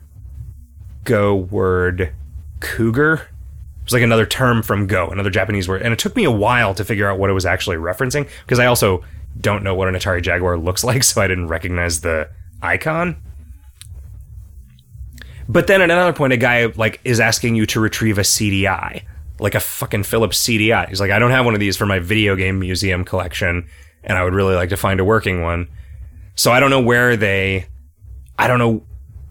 Go 1.03 1.36
word 1.36 2.14
cougar. 2.60 3.14
It 3.14 3.84
was 3.86 3.94
like 3.94 4.02
another 4.02 4.26
term 4.26 4.64
from 4.64 4.88
Go, 4.88 5.07
another 5.10 5.30
Japanese 5.30 5.68
word, 5.68 5.84
and 5.84 5.94
it 5.94 5.99
took 5.99 6.16
me 6.16 6.24
a 6.24 6.32
while 6.32 6.74
to 6.74 6.84
figure 6.84 7.10
out 7.10 7.20
what 7.20 7.30
it 7.30 7.34
was 7.34 7.45
actually 7.45 7.78
referencing 7.78 8.28
because 8.45 8.60
I 8.60 8.66
also 8.66 9.03
don't 9.40 9.64
know 9.64 9.76
what 9.76 9.88
an 9.88 9.95
Atari 9.95 10.22
Jaguar 10.22 10.57
looks 10.57 10.84
like, 10.84 11.03
so 11.03 11.22
I 11.22 11.28
didn't 11.28 11.48
recognize 11.48 12.02
the 12.02 12.30
icon. 12.62 13.22
But 15.48 15.68
then 15.68 15.82
at 15.82 15.91
another 15.91 16.14
point, 16.14 16.34
a 16.34 16.38
guy 16.38 16.66
like 16.76 16.99
is 17.03 17.20
asking 17.20 17.56
you 17.56 17.66
to 17.68 17.80
retrieve 17.80 18.18
a 18.18 18.22
CDI, 18.22 19.03
like 19.40 19.56
a 19.56 19.60
fucking 19.60 20.03
Philips 20.03 20.41
CDI. 20.45 20.90
He's 20.90 20.99
like, 20.99 21.12
I 21.12 21.20
don't 21.20 21.32
have 21.32 21.45
one 21.45 21.53
of 21.53 21.60
these 21.60 21.78
for 21.78 21.86
my 21.86 21.99
video 21.99 22.36
game 22.36 22.60
museum 22.60 23.03
collection, 23.03 23.68
and 24.03 24.18
I 24.18 24.24
would 24.24 24.34
really 24.34 24.56
like 24.56 24.70
to 24.70 24.78
find 24.78 24.99
a 24.99 25.06
working 25.06 25.41
one. 25.41 25.68
So 26.36 26.52
I 26.52 26.60
don't 26.60 26.70
know 26.70 26.82
where 26.82 27.16
they, 27.16 27.68
I 28.38 28.48
don't 28.48 28.60
know 28.60 28.84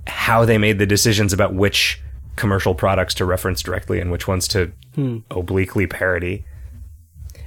how 0.06 0.44
they 0.44 0.58
made 0.58 0.78
the 0.78 0.86
decisions 0.86 1.32
about 1.32 1.54
which 1.54 2.00
commercial 2.36 2.74
products 2.74 3.14
to 3.14 3.24
reference 3.24 3.62
directly 3.62 4.00
and 4.00 4.10
which 4.10 4.26
ones 4.26 4.48
to 4.48 4.72
hmm. 4.94 5.18
obliquely 5.30 5.86
parody. 5.86 6.44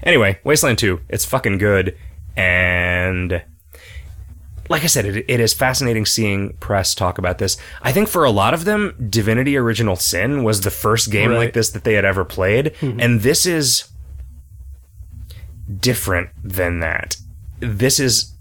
Anyway, 0.03 0.39
Wasteland 0.43 0.77
2, 0.77 1.01
it's 1.09 1.25
fucking 1.25 1.57
good. 1.57 1.97
And 2.35 3.43
like 4.69 4.83
I 4.83 4.87
said, 4.87 5.05
it, 5.05 5.25
it 5.27 5.39
is 5.39 5.53
fascinating 5.53 6.05
seeing 6.05 6.53
press 6.59 6.93
talk 6.95 7.17
about 7.17 7.37
this. 7.37 7.57
I 7.81 7.91
think 7.91 8.07
for 8.07 8.23
a 8.23 8.31
lot 8.31 8.53
of 8.53 8.65
them, 8.65 8.95
Divinity 9.09 9.55
Original 9.57 9.95
Sin 9.95 10.43
was 10.43 10.61
the 10.61 10.71
first 10.71 11.11
game 11.11 11.31
Right. 11.31 11.37
like 11.37 11.53
this 11.53 11.69
that 11.71 11.83
they 11.83 11.93
had 11.93 12.05
ever 12.05 12.23
played. 12.25 12.73
Mm-hmm. 12.81 12.99
And 12.99 13.21
this 13.21 13.45
is 13.45 13.89
different 15.79 16.29
than 16.43 16.79
that. 16.79 17.17
This 17.59 17.99
is 17.99 18.33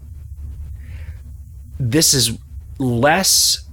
this 1.79 2.13
is 2.13 2.37
less 2.79 3.63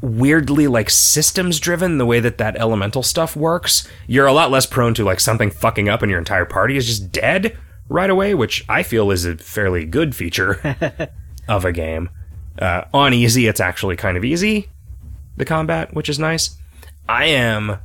weirdly 0.00 0.66
like 0.66 0.90
systems 0.90 1.60
driven 1.60 1.98
the 1.98 2.06
way 2.06 2.18
that 2.18 2.38
that 2.38 2.56
elemental 2.56 3.04
stuff 3.04 3.36
works 3.36 3.86
you're 4.08 4.26
a 4.26 4.32
lot 4.32 4.50
less 4.50 4.66
prone 4.66 4.92
to 4.94 5.04
like 5.04 5.20
something 5.20 5.48
fucking 5.48 5.88
up 5.88 6.02
and 6.02 6.10
your 6.10 6.18
entire 6.18 6.44
party 6.44 6.76
is 6.76 6.86
just 6.86 7.12
dead 7.12 7.56
right 7.88 8.10
away 8.10 8.34
which 8.34 8.64
i 8.68 8.82
feel 8.82 9.12
is 9.12 9.24
a 9.24 9.36
fairly 9.36 9.84
good 9.84 10.16
feature 10.16 10.60
of 11.48 11.64
a 11.64 11.72
game 11.72 12.08
uh, 12.58 12.82
on 12.92 13.12
easy 13.14 13.46
it's 13.46 13.60
actually 13.60 13.96
kind 13.96 14.16
of 14.16 14.24
easy 14.24 14.68
the 15.36 15.44
combat 15.44 15.92
which 15.94 16.08
is 16.08 16.18
nice 16.18 16.56
i 17.08 17.24
am 17.24 17.78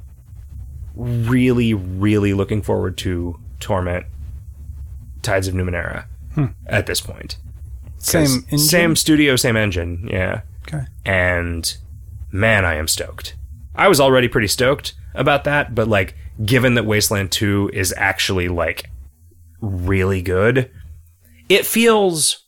really 0.96 1.74
really 1.74 2.34
looking 2.34 2.62
forward 2.62 2.98
to 2.98 3.40
torment 3.60 4.06
tides 5.22 5.48
of 5.48 5.54
numenera 5.54 6.06
at 6.68 6.86
this 6.86 7.02
point. 7.02 7.38
Same 7.98 8.44
engine? 8.44 8.60
same 8.60 8.96
studio 8.96 9.36
same 9.36 9.58
engine 9.58 10.08
yeah 10.12 10.42
Okay. 10.68 10.86
and 11.06 11.78
man, 12.32 12.66
I 12.66 12.76
am 12.76 12.88
stoked. 12.88 13.36
I 13.74 13.88
was 13.88 14.00
already 14.00 14.28
pretty 14.28 14.48
stoked 14.48 14.94
about 15.16 15.46
that, 15.46 15.74
but 15.74 15.88
like, 15.88 16.16
given 16.46 16.74
that 16.76 16.86
Wasteland 16.86 17.32
2 17.32 17.72
is 17.74 17.94
actually 17.98 18.50
like 18.50 18.90
really 19.62 20.22
good, 20.22 20.70
it 21.50 21.66
feels. 21.66 22.44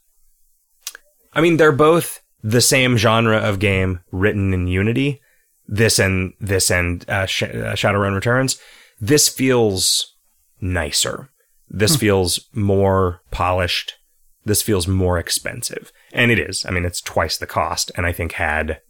I 1.34 1.42
mean, 1.42 1.58
they're 1.58 1.72
both 1.72 2.22
the 2.44 2.62
same 2.62 2.98
genre 2.98 3.38
of 3.38 3.60
game 3.60 4.00
written 4.12 4.54
in 4.54 4.68
Unity. 4.68 5.22
This 5.68 6.00
and 6.00 6.34
this 6.40 6.72
and 6.72 7.08
uh, 7.10 7.26
Sh- 7.28 7.44
uh, 7.44 7.76
Shadowrun 7.76 8.16
Returns. 8.16 8.60
This 9.00 9.30
feels 9.30 10.16
nicer. 10.62 11.30
This 11.70 11.96
feels 11.96 12.40
more 12.54 13.22
polished. 13.30 13.94
This 14.46 14.62
feels 14.64 14.88
more 14.88 15.20
expensive, 15.20 15.92
and 16.12 16.32
it 16.32 16.40
is. 16.40 16.66
I 16.66 16.72
mean, 16.72 16.86
it's 16.86 17.02
twice 17.02 17.38
the 17.38 17.46
cost, 17.46 17.92
and 17.96 18.06
I 18.08 18.12
think 18.12 18.32
had. 18.34 18.82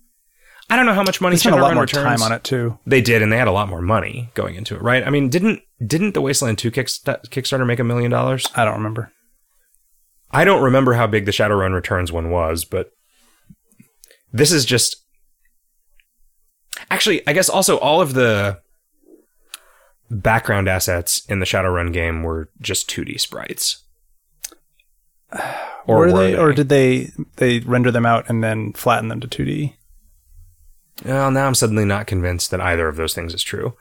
I 0.70 0.76
don't 0.78 0.86
know 0.86 0.94
how 0.94 1.04
much 1.04 1.20
money 1.20 1.36
They 1.36 1.40
spent 1.40 1.58
a 1.58 1.62
lot 1.62 1.74
more 1.74 1.84
Returns- 1.84 2.06
time 2.22 2.22
on 2.22 2.32
it 2.32 2.44
too. 2.46 2.78
they 2.86 3.02
did, 3.02 3.22
and 3.22 3.32
they 3.34 3.38
had 3.38 3.48
a 3.50 3.52
lot 3.52 3.68
more 3.68 3.82
money 3.82 4.30
going 4.36 4.56
into 4.56 4.76
it, 4.76 4.82
right? 4.82 5.06
I 5.06 5.10
mean, 5.10 5.28
didn't 5.28 5.62
didn't 5.86 6.14
the 6.14 6.22
Wasteland 6.22 6.60
Two 6.60 6.72
kickst- 6.72 7.04
Kickstarter 7.30 7.66
make 7.68 7.80
a 7.80 7.84
million 7.84 8.12
dollars? 8.12 8.48
I 8.56 8.64
don't 8.64 8.76
remember. 8.76 9.12
I 10.32 10.44
don't 10.44 10.64
remember 10.64 10.94
how 10.94 11.08
big 11.08 11.26
the 11.26 11.32
Shadowrun 11.32 11.74
Returns 11.74 12.12
one 12.12 12.30
was, 12.30 12.66
but 12.66 12.92
this 14.32 14.52
is 14.52 14.66
just 14.66 14.98
actually, 16.92 17.28
I 17.28 17.34
guess, 17.34 17.50
also 17.50 17.78
all 17.80 18.02
of 18.02 18.14
the 18.14 18.60
background 20.10 20.68
assets 20.68 21.26
in 21.28 21.40
the 21.40 21.46
Shadowrun 21.46 21.94
game 21.94 22.24
were 22.24 22.50
just 22.62 22.90
2D 22.90 23.20
sprites. 23.20 23.84
Or 25.88 26.00
were 26.00 26.12
were 26.12 26.20
they, 26.20 26.38
or 26.38 26.54
did 26.54 26.70
they 26.70 27.10
they 27.38 27.62
render 27.62 27.90
them 27.90 28.06
out 28.06 28.30
and 28.30 28.44
then 28.44 28.74
flatten 28.74 29.08
them 29.08 29.20
to 29.22 29.28
2D? 29.28 29.74
Well, 31.04 31.32
now 31.32 31.48
I'm 31.48 31.56
suddenly 31.56 31.86
not 31.86 32.06
convinced 32.06 32.52
that 32.52 32.62
either 32.62 32.88
of 32.88 32.96
those 32.96 33.16
things 33.16 33.34
is 33.34 33.42
true. 33.42 33.76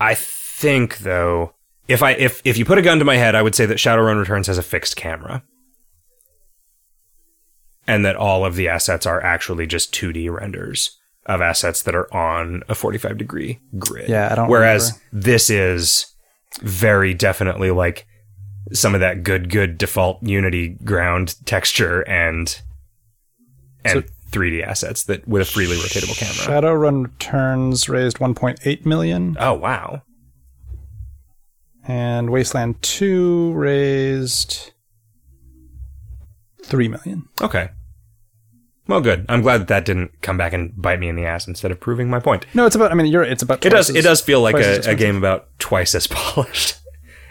I 0.00 0.14
think 0.14 0.98
though, 0.98 1.54
if 1.88 2.02
I 2.02 2.12
if 2.12 2.40
if 2.44 2.56
you 2.58 2.64
put 2.64 2.78
a 2.78 2.82
gun 2.82 2.98
to 2.98 3.04
my 3.04 3.16
head, 3.16 3.34
I 3.34 3.42
would 3.42 3.54
say 3.54 3.66
that 3.66 3.78
Shadowrun 3.78 4.18
Returns 4.18 4.46
has 4.46 4.58
a 4.58 4.62
fixed 4.62 4.96
camera. 4.96 5.42
And 7.88 8.04
that 8.04 8.16
all 8.16 8.44
of 8.44 8.56
the 8.56 8.66
assets 8.68 9.06
are 9.06 9.22
actually 9.22 9.64
just 9.68 9.94
2D 9.94 10.28
renders 10.28 10.98
of 11.26 11.40
assets 11.40 11.82
that 11.84 11.94
are 11.94 12.12
on 12.12 12.64
a 12.68 12.74
45 12.74 13.16
degree 13.16 13.60
grid. 13.78 14.08
Yeah, 14.08 14.28
I 14.32 14.34
don't 14.34 14.48
Whereas 14.48 14.90
remember. 15.12 15.28
this 15.28 15.50
is 15.50 16.12
very 16.60 17.14
definitely 17.14 17.70
like 17.70 18.06
some 18.72 18.94
of 18.94 19.00
that 19.00 19.22
good 19.22 19.50
good 19.50 19.78
default 19.78 20.20
Unity 20.22 20.70
ground 20.84 21.36
texture 21.46 22.00
and 22.08 22.60
and 23.84 24.04
3D 24.32 24.66
assets 24.66 25.04
that 25.04 25.26
with 25.28 25.42
a 25.42 25.44
freely 25.44 25.76
rotatable 25.76 26.18
camera. 26.18 26.60
Shadowrun 26.62 27.04
Returns 27.04 27.88
raised 27.88 28.18
1.8 28.18 28.84
million, 28.84 29.36
Oh 29.38 29.54
wow. 29.54 30.02
And 31.88 32.30
Wasteland 32.30 32.80
2 32.82 33.52
raised 33.52 34.72
3 36.64 36.88
million. 36.88 37.28
Okay. 37.40 37.70
Well, 38.88 39.00
good. 39.00 39.26
I'm 39.28 39.42
glad 39.42 39.62
that 39.62 39.68
that 39.68 39.84
didn't 39.84 40.20
come 40.22 40.36
back 40.36 40.52
and 40.52 40.72
bite 40.80 41.00
me 41.00 41.08
in 41.08 41.16
the 41.16 41.24
ass 41.24 41.48
instead 41.48 41.70
of 41.72 41.80
proving 41.80 42.08
my 42.08 42.20
point. 42.20 42.46
No, 42.54 42.66
it's 42.66 42.76
about. 42.76 42.92
I 42.92 42.94
mean, 42.94 43.06
you're. 43.06 43.24
It's 43.24 43.42
about. 43.42 43.64
It 43.66 43.70
does. 43.70 43.90
as- 43.90 43.96
It 43.96 44.02
does 44.02 44.20
feel 44.20 44.40
like 44.40 44.54
a, 44.54 44.80
a 44.90 44.94
game 44.94 45.16
about 45.16 45.48
twice 45.58 45.92
as 45.96 46.06
polished, 46.10 46.76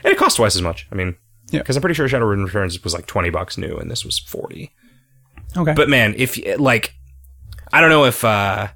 and 0.03 0.11
it 0.11 0.17
costs 0.17 0.35
twice 0.35 0.55
as 0.57 0.61
much. 0.61 0.85
I 0.91 0.95
mean, 0.95 1.15
Yeah. 1.51 1.59
because 1.61 1.77
I'm 1.77 1.81
pretty 1.81 1.93
sure 1.93 2.09
Shadowrun 2.09 2.43
Returns 2.43 2.83
was 2.83 2.93
like 2.93 3.05
twenty 3.05 3.29
bucks 3.29 3.57
new, 3.57 3.77
and 3.77 3.89
this 3.89 4.03
was 4.03 4.19
forty. 4.19 4.73
Okay, 5.55 5.73
But 5.73 5.87
man, 5.87 6.13
if 6.17 6.37
like, 6.59 6.93
I 7.71 7.79
don't 7.79 7.89
know 7.89 8.03
if 8.03 8.25
uh, 8.25 8.67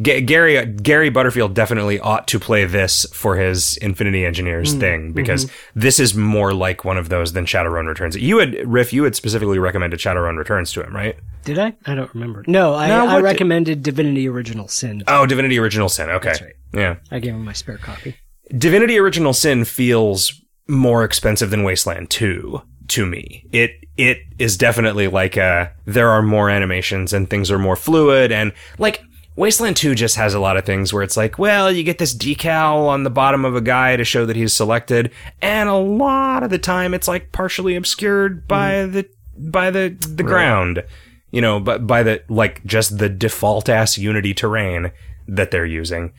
G- 0.00 0.20
Gary 0.22 0.58
uh, 0.58 0.64
Gary 0.64 1.08
Butterfield 1.08 1.54
definitely 1.54 2.00
ought 2.00 2.26
to 2.28 2.40
play 2.40 2.64
this 2.64 3.06
for 3.12 3.36
his 3.36 3.76
Infinity 3.76 4.24
Engineers 4.24 4.74
mm, 4.74 4.80
thing 4.80 5.00
mm-hmm. 5.02 5.12
because 5.12 5.50
this 5.74 6.00
is 6.00 6.14
more 6.14 6.52
like 6.52 6.84
one 6.84 6.98
of 6.98 7.08
those 7.08 7.32
than 7.32 7.46
Shadowrun 7.46 7.86
Returns. 7.86 8.16
You 8.16 8.38
had 8.38 8.54
Riff, 8.66 8.92
you 8.92 9.04
had 9.04 9.14
specifically 9.14 9.58
recommended 9.58 10.00
Shadowrun 10.00 10.36
Returns 10.36 10.72
to 10.72 10.82
him, 10.82 10.94
right? 10.94 11.16
Did 11.44 11.58
I? 11.58 11.74
I 11.86 11.94
don't 11.94 12.12
remember. 12.14 12.42
No, 12.46 12.74
I, 12.74 12.88
No, 12.88 13.06
I 13.06 13.14
what- 13.14 13.22
recommended 13.22 13.82
Divinity 13.82 14.28
Original 14.28 14.66
Sin. 14.66 15.04
Oh, 15.06 15.26
Divinity 15.26 15.58
Original 15.58 15.88
Sin. 15.88 16.10
Okay, 16.10 16.28
That's 16.30 16.42
right. 16.42 16.54
yeah. 16.72 16.96
I 17.10 17.20
gave 17.20 17.34
him 17.34 17.44
my 17.44 17.52
spare 17.52 17.78
copy. 17.78 18.16
Divinity 18.56 18.98
Original 18.98 19.32
Sin 19.32 19.64
feels 19.64 20.40
more 20.66 21.04
expensive 21.04 21.50
than 21.50 21.62
Wasteland 21.62 22.10
2 22.10 22.60
to 22.88 23.06
me. 23.06 23.46
It 23.52 23.72
it 23.96 24.18
is 24.38 24.56
definitely 24.56 25.08
like 25.08 25.38
uh 25.38 25.68
there 25.84 26.10
are 26.10 26.22
more 26.22 26.50
animations 26.50 27.12
and 27.12 27.28
things 27.28 27.50
are 27.50 27.58
more 27.58 27.76
fluid 27.76 28.32
and 28.32 28.52
like 28.78 29.02
Wasteland 29.36 29.76
2 29.76 29.94
just 29.94 30.16
has 30.16 30.32
a 30.34 30.40
lot 30.40 30.56
of 30.56 30.64
things 30.64 30.92
where 30.92 31.02
it's 31.02 31.16
like, 31.16 31.38
well, 31.38 31.70
you 31.70 31.82
get 31.82 31.98
this 31.98 32.14
decal 32.14 32.86
on 32.86 33.02
the 33.02 33.10
bottom 33.10 33.44
of 33.44 33.56
a 33.56 33.60
guy 33.60 33.96
to 33.96 34.04
show 34.04 34.26
that 34.26 34.36
he's 34.36 34.52
selected, 34.52 35.10
and 35.42 35.68
a 35.68 35.74
lot 35.74 36.42
of 36.42 36.50
the 36.50 36.58
time 36.58 36.94
it's 36.94 37.08
like 37.08 37.32
partially 37.32 37.74
obscured 37.74 38.46
by 38.46 38.84
hmm. 38.84 38.92
the 38.92 39.08
by 39.36 39.70
the 39.70 39.96
the 40.08 40.22
ground. 40.22 40.84
you 41.32 41.40
know, 41.40 41.58
but 41.58 41.86
by 41.86 42.04
the 42.04 42.22
like 42.28 42.64
just 42.64 42.98
the 42.98 43.08
default 43.08 43.68
ass 43.68 43.98
Unity 43.98 44.34
terrain 44.34 44.92
that 45.26 45.50
they're 45.50 45.66
using, 45.66 46.12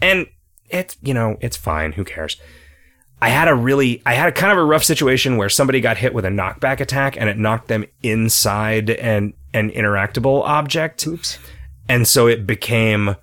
and 0.00 0.26
it's 0.70 0.96
you 1.02 1.12
know 1.12 1.36
it's 1.40 1.56
fine. 1.56 1.92
Who 1.92 2.04
cares? 2.04 2.38
I 3.20 3.28
had 3.28 3.48
a 3.48 3.54
really, 3.54 4.02
I 4.04 4.14
had 4.14 4.28
a 4.28 4.32
kind 4.32 4.52
of 4.52 4.58
a 4.58 4.64
rough 4.64 4.84
situation 4.84 5.38
where 5.38 5.48
somebody 5.48 5.80
got 5.80 5.96
hit 5.96 6.12
with 6.12 6.26
a 6.26 6.28
knockback 6.28 6.80
attack 6.80 7.16
and 7.16 7.28
it 7.28 7.38
knocked 7.38 7.68
them 7.68 7.86
inside 8.02 8.90
an 8.90 9.34
an 9.54 9.70
interactable 9.70 10.42
object. 10.42 11.06
Oops. 11.06 11.38
And 11.88 12.06
so 12.08 12.26
it 12.26 12.46
became 12.46 13.16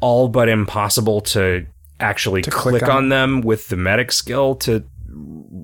all 0.00 0.28
but 0.28 0.48
impossible 0.48 1.20
to 1.20 1.66
actually 2.00 2.42
click, 2.42 2.80
click 2.80 2.82
on. 2.84 2.90
on. 2.90 3.08
them 3.08 3.40
with 3.40 3.68
the 3.68 3.76
medic 3.76 4.12
skill 4.12 4.54
to 4.54 4.84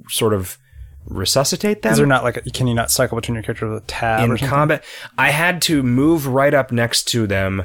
sort 0.08 0.34
of 0.34 0.58
resuscitate 1.06 1.82
them 1.82 1.92
Is 1.92 1.98
there 1.98 2.06
not 2.06 2.24
like 2.24 2.38
a, 2.38 2.42
can 2.50 2.66
you 2.66 2.74
not 2.74 2.90
cycle 2.90 3.16
between 3.16 3.34
your 3.34 3.42
character 3.42 3.68
with 3.68 3.82
a 3.82 3.86
tab 3.86 4.28
or 4.28 4.36
in 4.36 4.46
combat. 4.46 4.84
I 5.18 5.30
had 5.30 5.60
to 5.62 5.82
move 5.82 6.26
right 6.26 6.54
up 6.54 6.72
next 6.72 7.04
to 7.08 7.26
them. 7.26 7.64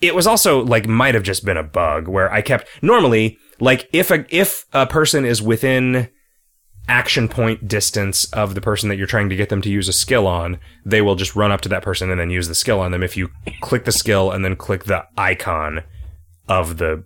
It 0.00 0.14
was 0.14 0.26
also 0.26 0.64
like 0.64 0.86
might 0.86 1.14
have 1.14 1.22
just 1.22 1.44
been 1.44 1.56
a 1.56 1.62
bug 1.62 2.08
where 2.08 2.32
I 2.32 2.42
kept 2.42 2.66
normally 2.82 3.38
like 3.60 3.88
if 3.92 4.10
a 4.10 4.24
if 4.34 4.66
a 4.72 4.86
person 4.86 5.24
is 5.24 5.40
within 5.40 6.10
action 6.88 7.28
point 7.28 7.66
distance 7.66 8.24
of 8.32 8.54
the 8.54 8.60
person 8.60 8.88
that 8.88 8.96
you're 8.96 9.06
trying 9.06 9.30
to 9.30 9.36
get 9.36 9.48
them 9.48 9.62
to 9.62 9.70
use 9.70 9.88
a 9.88 9.92
skill 9.92 10.26
on, 10.26 10.58
they 10.84 11.00
will 11.00 11.14
just 11.14 11.34
run 11.34 11.50
up 11.50 11.60
to 11.62 11.68
that 11.68 11.82
person 11.82 12.10
and 12.10 12.20
then 12.20 12.30
use 12.30 12.48
the 12.48 12.54
skill 12.54 12.80
on 12.80 12.92
them. 12.92 13.02
If 13.02 13.16
you 13.16 13.30
click 13.60 13.84
the 13.84 13.92
skill 13.92 14.30
and 14.30 14.44
then 14.44 14.56
click 14.56 14.84
the 14.84 15.06
icon 15.16 15.82
of 16.48 16.76
the 16.76 17.04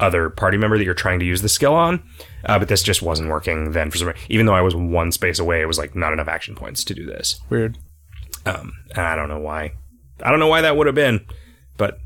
other 0.00 0.28
party 0.28 0.56
member 0.56 0.76
that 0.76 0.84
you're 0.84 0.94
trying 0.94 1.20
to 1.20 1.24
use 1.24 1.42
the 1.42 1.48
skill 1.48 1.74
on, 1.74 2.02
uh, 2.46 2.58
but 2.58 2.68
this 2.68 2.82
just 2.82 3.02
wasn't 3.02 3.28
working 3.28 3.70
then 3.72 3.90
for 3.90 3.98
some 3.98 4.08
reason. 4.08 4.22
Even 4.28 4.46
though 4.46 4.54
I 4.54 4.62
was 4.62 4.74
one 4.74 5.12
space 5.12 5.38
away, 5.38 5.62
it 5.62 5.66
was 5.66 5.78
like 5.78 5.94
not 5.94 6.12
enough 6.12 6.28
action 6.28 6.54
points 6.54 6.82
to 6.84 6.94
do 6.94 7.06
this. 7.06 7.40
Weird. 7.50 7.78
Um, 8.46 8.72
and 8.90 9.06
I 9.06 9.16
don't 9.16 9.28
know 9.28 9.38
why. 9.38 9.72
I 10.22 10.30
don't 10.30 10.40
know 10.40 10.48
why 10.48 10.62
that 10.62 10.76
would 10.76 10.86
have 10.86 10.94
been, 10.94 11.24
but 11.76 11.98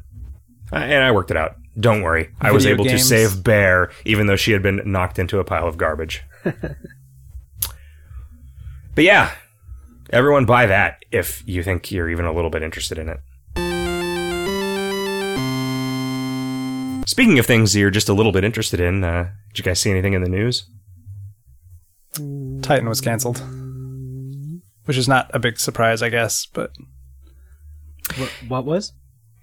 I, 0.72 0.84
and 0.84 1.02
I 1.02 1.10
worked 1.10 1.30
it 1.30 1.36
out. 1.36 1.56
Don't 1.78 2.02
worry, 2.02 2.30
I 2.40 2.50
was 2.50 2.66
able 2.66 2.84
to 2.86 2.98
save 2.98 3.44
Bear, 3.44 3.92
even 4.04 4.26
though 4.26 4.34
she 4.34 4.50
had 4.50 4.62
been 4.62 4.82
knocked 4.84 5.18
into 5.20 5.38
a 5.38 5.44
pile 5.44 5.68
of 5.68 5.78
garbage. 5.78 6.24
but 8.98 9.04
yeah, 9.04 9.30
everyone 10.10 10.44
buy 10.44 10.66
that 10.66 11.04
if 11.12 11.44
you 11.46 11.62
think 11.62 11.92
you're 11.92 12.10
even 12.10 12.24
a 12.24 12.32
little 12.32 12.50
bit 12.50 12.64
interested 12.64 12.98
in 12.98 13.08
it. 13.08 13.20
Speaking 17.08 17.38
of 17.38 17.46
things 17.46 17.76
you're 17.76 17.92
just 17.92 18.08
a 18.08 18.12
little 18.12 18.32
bit 18.32 18.42
interested 18.42 18.80
in, 18.80 19.04
uh, 19.04 19.30
did 19.50 19.58
you 19.58 19.62
guys 19.62 19.78
see 19.78 19.92
anything 19.92 20.14
in 20.14 20.24
the 20.24 20.28
news? 20.28 20.68
Titan 22.60 22.88
was 22.88 23.00
canceled, 23.00 23.40
which 24.86 24.96
is 24.96 25.06
not 25.06 25.30
a 25.32 25.38
big 25.38 25.60
surprise, 25.60 26.02
I 26.02 26.08
guess. 26.08 26.46
But 26.46 26.72
What, 28.16 28.30
what 28.48 28.64
was? 28.64 28.94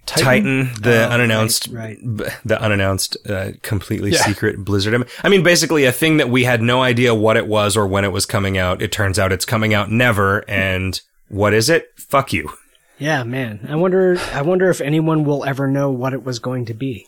Titan, 0.05 0.71
the 0.81 1.05
Oh, 1.07 1.09
unannounced, 1.11 1.67
right, 1.71 1.97
b- 2.01 2.25
the 2.43 2.61
unannounced, 2.61 3.17
uh, 3.29 3.51
completely 3.61 4.11
Yeah. 4.11 4.19
secret 4.23 4.63
Blizzard. 4.63 5.07
I 5.23 5.29
mean, 5.29 5.43
basically 5.43 5.85
a 5.85 5.91
thing 5.91 6.17
that 6.17 6.29
we 6.29 6.43
had 6.43 6.61
no 6.61 6.81
idea 6.81 7.13
what 7.15 7.37
it 7.37 7.47
was 7.47 7.75
or 7.75 7.87
when 7.87 8.05
it 8.05 8.11
was 8.11 8.25
coming 8.25 8.57
out. 8.57 8.81
It 8.81 8.91
turns 8.91 9.17
out 9.19 9.31
it's 9.31 9.45
coming 9.45 9.73
out 9.73 9.91
never. 9.91 10.43
And 10.49 10.99
what 11.29 11.53
is 11.53 11.69
it? 11.69 11.87
Fuck 11.97 12.33
you. 12.33 12.51
Yeah, 12.97 13.23
man. 13.23 13.67
I 13.69 13.75
wonder. 13.75 14.17
I 14.33 14.41
wonder 14.41 14.69
if 14.69 14.79
anyone 14.79 15.25
will 15.25 15.43
ever 15.43 15.67
know 15.67 15.89
what 15.91 16.13
it 16.13 16.23
was 16.23 16.39
going 16.39 16.65
to 16.65 16.73
be. 16.73 17.07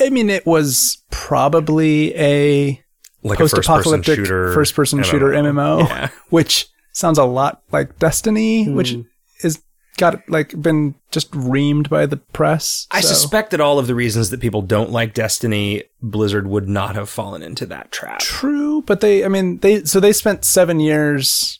I 0.00 0.10
mean, 0.10 0.30
it 0.30 0.46
was 0.46 0.98
probably 1.10 2.14
a 2.16 2.80
Like 3.22 3.38
a 3.40 3.42
first-person 3.42 3.74
post-apocalyptic 3.74 4.16
shooter, 4.16 4.52
first-person 4.52 5.02
shooter 5.02 5.32
MMO, 5.32 5.80
Yeah. 5.88 6.08
which 6.30 6.68
sounds 6.92 7.18
a 7.18 7.24
lot 7.24 7.62
like 7.72 7.98
Destiny, 7.98 8.68
which 8.68 8.92
Hmm. 8.92 9.00
is 9.42 9.60
got 9.96 10.28
like 10.28 10.60
been 10.60 10.94
just 11.10 11.30
reamed 11.32 11.88
by 11.88 12.06
the 12.06 12.16
press. 12.18 12.86
I 12.90 13.00
so- 13.00 13.08
suspect 13.14 13.50
that 13.50 13.60
all 13.60 13.78
of 13.78 13.86
the 13.86 13.94
reasons 13.94 14.30
that 14.30 14.40
people 14.40 14.62
don't 14.62 14.90
like 14.90 15.14
Destiny, 15.14 15.84
Blizzard 16.02 16.46
would 16.46 16.68
not 16.68 16.94
have 16.94 17.08
fallen 17.08 17.42
into 17.42 17.66
that 17.66 17.90
trap. 17.92 18.18
True, 18.20 18.82
but 18.82 19.00
they, 19.00 19.24
I 19.24 19.28
mean, 19.28 19.58
they, 19.58 19.84
so 19.84 20.00
they 20.00 20.12
spent 20.12 20.44
seven 20.44 20.80
years 20.80 21.58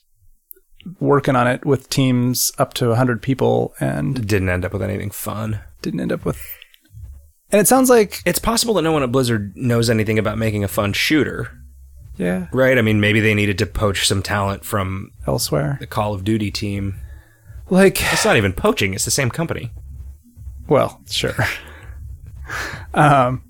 working 1.01 1.35
on 1.35 1.49
it 1.49 1.65
with 1.67 1.89
teams 1.91 2.53
up 2.59 2.73
to 2.75 2.89
100 2.89 3.21
people 3.21 3.75
and 3.81 4.27
Didn't 4.27 4.49
end 4.49 4.65
up 4.65 4.73
with 4.73 4.83
anything 4.83 5.11
fun. 5.11 5.61
didn't 5.83 5.99
end 6.01 6.13
up 6.13 6.25
with. 6.25 6.41
And 7.51 7.61
it 7.61 7.67
sounds 7.67 7.91
like, 7.91 8.21
It's 8.25 8.39
possible 8.39 8.75
that 8.75 8.83
no 8.83 8.93
one 8.93 9.03
at 9.03 9.11
Blizzard 9.13 9.57
knows 9.57 9.91
anything 9.91 10.19
about 10.19 10.39
making 10.39 10.63
a 10.65 10.69
fun 10.69 10.93
shooter, 10.93 11.51
yeah, 12.17 12.47
right? 12.53 12.79
I 12.79 12.83
mean, 12.83 13.01
maybe 13.01 13.21
they 13.21 13.35
needed 13.35 13.59
to 13.59 13.67
poach 13.67 14.07
some 14.07 14.23
talent 14.23 14.65
from 14.65 15.11
elsewhere. 15.27 15.77
the 15.81 15.87
Call 15.87 16.15
of 16.15 16.23
Duty 16.25 16.51
team. 16.51 16.97
Like, 17.69 18.01
It's 18.13 18.25
not 18.25 18.37
even 18.37 18.53
poaching; 18.53 18.95
it's 18.95 19.05
the 19.05 19.11
same 19.11 19.31
company. 19.31 19.73
well, 20.69 21.01
sure. 21.11 21.35
um, 22.95 23.43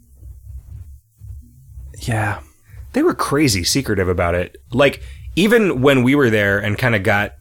yeah. 1.99 2.41
They 2.93 3.03
were 3.03 3.15
crazy 3.15 3.63
secretive 3.65 4.09
about 4.09 4.35
it. 4.35 4.57
Like 4.73 5.03
even 5.35 5.83
when 5.83 6.03
we 6.03 6.15
were 6.15 6.31
there 6.31 6.59
and 6.59 6.79
kind 6.79 6.95
of 6.95 7.03
got 7.03 7.35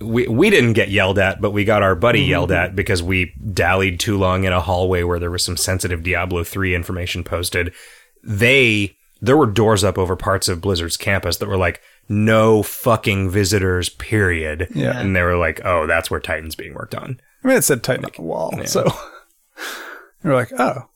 we 0.00 0.28
we 0.28 0.50
didn't 0.50 0.74
get 0.74 0.88
yelled 0.90 1.18
at, 1.18 1.40
but 1.40 1.50
we 1.50 1.64
got 1.64 1.82
our 1.82 1.94
buddy 1.96 2.20
yelled 2.22 2.52
at 2.52 2.76
because 2.76 3.02
we 3.02 3.34
dallied 3.52 3.98
too 3.98 4.16
long 4.16 4.44
in 4.44 4.52
a 4.52 4.60
hallway 4.60 5.02
where 5.02 5.18
there 5.18 5.30
was 5.30 5.44
some 5.44 5.56
sensitive 5.56 6.02
Diablo 6.02 6.44
3 6.44 6.74
information 6.74 7.24
posted. 7.24 7.74
They 8.22 8.96
there 9.20 9.36
were 9.36 9.46
doors 9.46 9.82
up 9.84 9.98
over 9.98 10.16
parts 10.16 10.48
of 10.48 10.60
Blizzard's 10.60 10.96
campus 10.96 11.38
that 11.38 11.48
were 11.48 11.58
like 11.58 11.80
no 12.10 12.62
fucking 12.62 13.30
visitors 13.30 13.88
period. 13.88 14.66
Yeah. 14.74 14.98
And 14.98 15.14
they 15.14 15.22
were 15.22 15.36
like, 15.36 15.60
"Oh, 15.64 15.86
that's 15.86 16.10
where 16.10 16.20
Titan's 16.20 16.56
being 16.56 16.74
worked 16.74 16.94
on." 16.94 17.20
I 17.42 17.48
mean, 17.48 17.56
it 17.56 17.62
said 17.62 17.82
Titan 17.82 18.04
on 18.04 18.10
the 18.14 18.22
wall. 18.22 18.52
Yeah. 18.56 18.64
So 18.66 18.84
you're 20.24 20.34
like, 20.34 20.52
oh, 20.58 20.88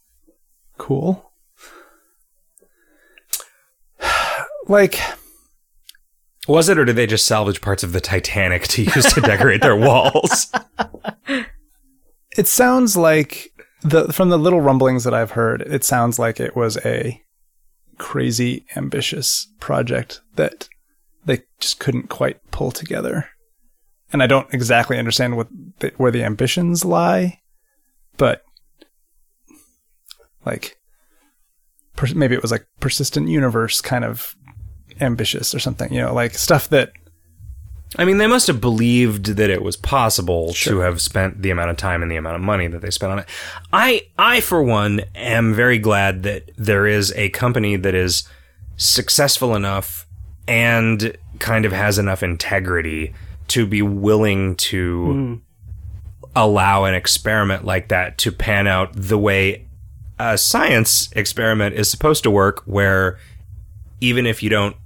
cool. 0.76 1.32
like, 4.68 4.98
Was 6.46 6.68
it 6.68 6.78
or 6.78 6.84
did 6.84 6.96
they 6.96 7.06
just 7.06 7.24
salvage 7.26 7.60
parts 7.62 7.82
of 7.82 7.92
the 7.92 8.00
Titanic 8.02 8.64
to 8.68 8.82
use 8.82 9.12
to 9.14 9.20
decorate 9.22 9.62
their 9.62 9.76
walls? 9.88 10.52
it 12.36 12.46
sounds 12.48 12.96
like 12.98 13.50
the 13.82 14.12
from 14.12 14.28
the 14.30 14.38
little 14.38 14.60
rumblings 14.60 15.04
that 15.04 15.14
I've 15.14 15.30
heard, 15.32 15.62
it 15.62 15.84
sounds 15.84 16.18
like 16.18 16.38
it 16.40 16.54
was 16.56 16.76
a 16.84 17.22
crazy 17.98 18.66
ambitious 18.76 19.46
project 19.60 20.20
that 20.34 20.68
they 21.24 21.42
just 21.60 21.78
couldn't 21.80 22.08
quite 22.08 22.38
pull 22.50 22.70
together. 22.70 23.28
And 24.12 24.22
I 24.22 24.26
don't 24.26 24.52
exactly 24.52 24.98
understand 24.98 25.36
what 25.36 25.48
the, 25.80 25.92
where 25.96 26.10
the 26.10 26.22
ambitions 26.22 26.84
lie, 26.84 27.40
but 28.16 28.42
like 30.44 30.76
per, 31.96 32.06
maybe 32.14 32.34
it 32.34 32.42
was 32.42 32.50
like 32.50 32.66
persistent 32.80 33.28
universe 33.28 33.80
kind 33.80 34.04
of 34.04 34.36
ambitious 35.00 35.54
or 35.54 35.58
something, 35.58 35.92
you 35.92 36.00
know, 36.00 36.14
like 36.14 36.34
stuff 36.34 36.68
that 36.68 36.92
I 37.96 38.04
mean, 38.04 38.18
they 38.18 38.26
must 38.26 38.48
have 38.48 38.60
believed 38.60 39.36
that 39.36 39.50
it 39.50 39.62
was 39.62 39.76
possible 39.76 40.52
to 40.54 40.80
have 40.80 41.00
spent 41.00 41.42
the 41.42 41.50
amount 41.50 41.70
of 41.70 41.76
time 41.76 42.02
and 42.02 42.10
the 42.10 42.16
amount 42.16 42.34
of 42.34 42.42
money 42.42 42.66
that 42.66 42.82
they 42.82 42.90
spent 42.90 43.12
on 43.12 43.18
it. 43.20 43.28
I, 43.72 44.02
I 44.18 44.40
for 44.40 44.62
one, 44.62 45.02
am 45.14 45.54
very 45.54 45.78
glad 45.78 46.24
that 46.24 46.50
there 46.56 46.88
is 46.88 47.12
a 47.12 47.28
company 47.30 47.76
that 47.76 47.94
is 47.94 48.28
successful 48.76 49.54
enough 49.54 50.03
and 50.46 51.16
kind 51.38 51.64
of 51.64 51.72
has 51.72 51.98
enough 51.98 52.22
integrity 52.22 53.14
to 53.48 53.66
be 53.66 53.82
willing 53.82 54.56
to 54.56 55.04
hmm. 55.04 55.34
allow 56.36 56.84
an 56.84 56.94
experiment 56.94 57.64
like 57.64 57.88
that 57.88 58.18
to 58.18 58.32
pan 58.32 58.66
out 58.66 58.90
the 58.94 59.18
way 59.18 59.66
a 60.18 60.38
science 60.38 61.10
experiment 61.12 61.74
is 61.74 61.90
supposed 61.90 62.22
to 62.22 62.30
work, 62.30 62.62
where 62.66 63.18
even 64.00 64.26
if 64.26 64.42
you 64.42 64.50
don't 64.50 64.76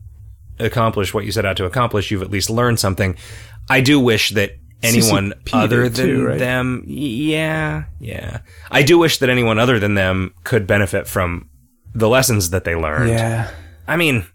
accomplish 0.58 1.12
what 1.12 1.24
you 1.24 1.32
set 1.32 1.44
out 1.44 1.56
to 1.58 1.64
accomplish, 1.64 2.10
you've 2.10 2.22
at 2.22 2.30
least 2.30 2.50
learned 2.50 2.80
something. 2.80 3.16
I 3.68 3.80
do 3.80 4.00
wish 4.00 4.30
that 4.30 4.52
anyone 4.82 5.32
CCP 5.44 5.54
other 5.54 5.88
than 5.88 6.06
too, 6.06 6.26
right? 6.26 6.38
them, 6.38 6.84
yeah, 6.86 7.84
yeah. 8.00 8.40
I 8.70 8.82
do 8.82 8.98
wish 8.98 9.18
that 9.18 9.28
anyone 9.28 9.58
other 9.58 9.78
than 9.78 9.94
them 9.94 10.34
could 10.44 10.66
benefit 10.66 11.06
from 11.06 11.48
the 11.94 12.08
lessons 12.08 12.50
that 12.50 12.64
they 12.64 12.74
learned. 12.74 13.10
yeah, 13.10 13.50
I 13.86 13.96
mean, 13.96 14.26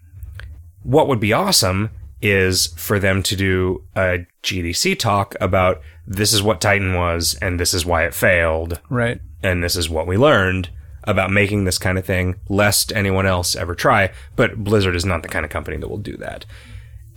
what 0.84 1.08
would 1.08 1.20
be 1.20 1.32
awesome 1.32 1.90
is 2.22 2.68
for 2.76 2.98
them 2.98 3.22
to 3.24 3.36
do 3.36 3.82
a 3.96 4.26
GDC 4.42 4.98
talk 4.98 5.34
about 5.40 5.80
this 6.06 6.32
is 6.32 6.42
what 6.42 6.60
Titan 6.60 6.94
was 6.94 7.36
and 7.42 7.58
this 7.58 7.74
is 7.74 7.84
why 7.84 8.04
it 8.04 8.14
failed. 8.14 8.80
Right. 8.88 9.20
and 9.42 9.62
this 9.62 9.76
is 9.76 9.90
what 9.90 10.06
we 10.06 10.16
learned 10.16 10.70
about 11.02 11.30
making 11.30 11.64
this 11.64 11.76
kind 11.76 11.98
of 11.98 12.06
thing 12.06 12.36
lest 12.48 12.92
anyone 12.92 13.26
else 13.26 13.56
ever 13.56 13.74
try. 13.74 14.12
But 14.36 14.62
blizzard 14.62 14.96
is 14.96 15.04
not 15.04 15.22
the 15.22 15.28
kind 15.28 15.44
of 15.44 15.50
company 15.50 15.76
that 15.76 15.88
will 15.88 15.98
do 15.98 16.16
that. 16.18 16.46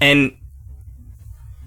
And 0.01 0.35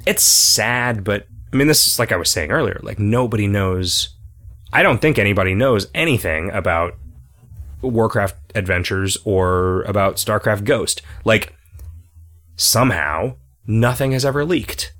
it's 0.06 0.22
sad 0.24 1.04
but 1.04 1.26
i 1.52 1.56
mean 1.56 1.66
this 1.66 1.86
is 1.86 1.98
like 1.98 2.10
i 2.10 2.16
was 2.16 2.30
saying 2.30 2.50
earlier 2.50 2.80
like 2.82 2.98
nobody 2.98 3.46
knows 3.46 4.16
i 4.72 4.82
don't 4.82 5.02
think 5.02 5.18
anybody 5.18 5.54
knows 5.54 5.88
anything 5.94 6.50
about 6.52 6.94
warcraft 7.82 8.36
adventures 8.54 9.16
or 9.24 9.82
about 9.82 10.16
starcraft 10.16 10.64
ghost. 10.64 11.02
Like 11.24 11.54
somehow 12.60 13.34
nothing 13.66 14.12
has 14.12 14.24
ever 14.24 14.44
leaked 14.44 14.92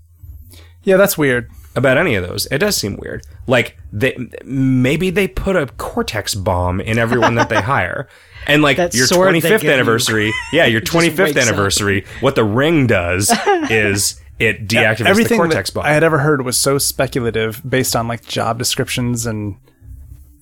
Yeah, 0.82 0.96
that's 0.96 1.18
weird. 1.18 1.50
about 1.76 1.98
any 1.98 2.14
of 2.14 2.26
those. 2.26 2.46
It 2.50 2.58
does 2.58 2.76
seem 2.76 2.96
weird. 2.96 3.22
Like 3.46 3.76
they 3.92 4.16
maybe 4.44 5.10
they 5.10 5.28
put 5.28 5.56
a 5.56 5.66
Cortex 5.76 6.34
bomb 6.34 6.80
in 6.80 6.98
everyone 6.98 7.34
that 7.36 7.48
they 7.48 7.60
hire. 7.74 8.08
And 8.46 8.62
like 8.62 8.78
That 8.78 8.94
your 8.94 9.06
25th 9.06 9.42
give 9.42 9.62
you 9.64 9.70
anniversary, 9.70 10.32
yeah, 10.52 10.64
your 10.64 10.80
25th 10.80 11.18
wakes 11.18 11.36
up. 11.36 11.42
anniversary, 11.46 12.06
what 12.20 12.34
the 12.34 12.44
ring 12.44 12.86
does 12.86 13.30
is 13.70 14.20
it 14.38 14.66
deactivates 14.66 15.04
Everything 15.06 15.36
the 15.38 15.44
Cortex 15.44 15.68
bomb. 15.70 15.84
I 15.84 15.90
had 15.92 16.02
ever 16.02 16.18
heard 16.20 16.42
was 16.44 16.56
so 16.56 16.78
speculative 16.78 17.60
based 17.68 17.94
on 17.94 18.08
like 18.08 18.24
job 18.24 18.56
descriptions 18.58 19.26
and 19.26 19.56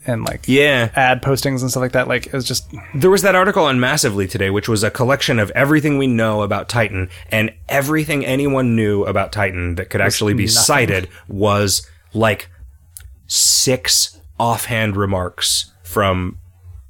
and 0.08 0.24
like 0.24 0.48
yeah. 0.48 0.90
ad 0.94 1.22
postings 1.22 1.60
and 1.60 1.70
stuff 1.70 1.82
like 1.82 1.92
that. 1.92 2.08
Like 2.08 2.26
it 2.26 2.32
was 2.32 2.46
just 2.46 2.68
There 2.94 3.10
was 3.10 3.22
that 3.22 3.34
article 3.34 3.64
on 3.64 3.78
Massively 3.78 4.26
today, 4.26 4.50
which 4.50 4.68
was 4.68 4.82
a 4.82 4.90
collection 4.90 5.38
of 5.38 5.50
everything 5.50 5.98
we 5.98 6.06
know 6.06 6.42
about 6.42 6.68
Titan, 6.68 7.10
and 7.30 7.52
everything 7.68 8.24
anyone 8.24 8.74
knew 8.74 9.04
about 9.04 9.32
Titan 9.32 9.76
that 9.76 9.90
could 9.90 10.00
actually 10.00 10.34
be 10.34 10.46
cited 10.46 11.08
was 11.28 11.86
like 12.14 12.50
six 13.26 14.20
offhand 14.40 14.96
remarks 14.96 15.72
from 15.82 16.38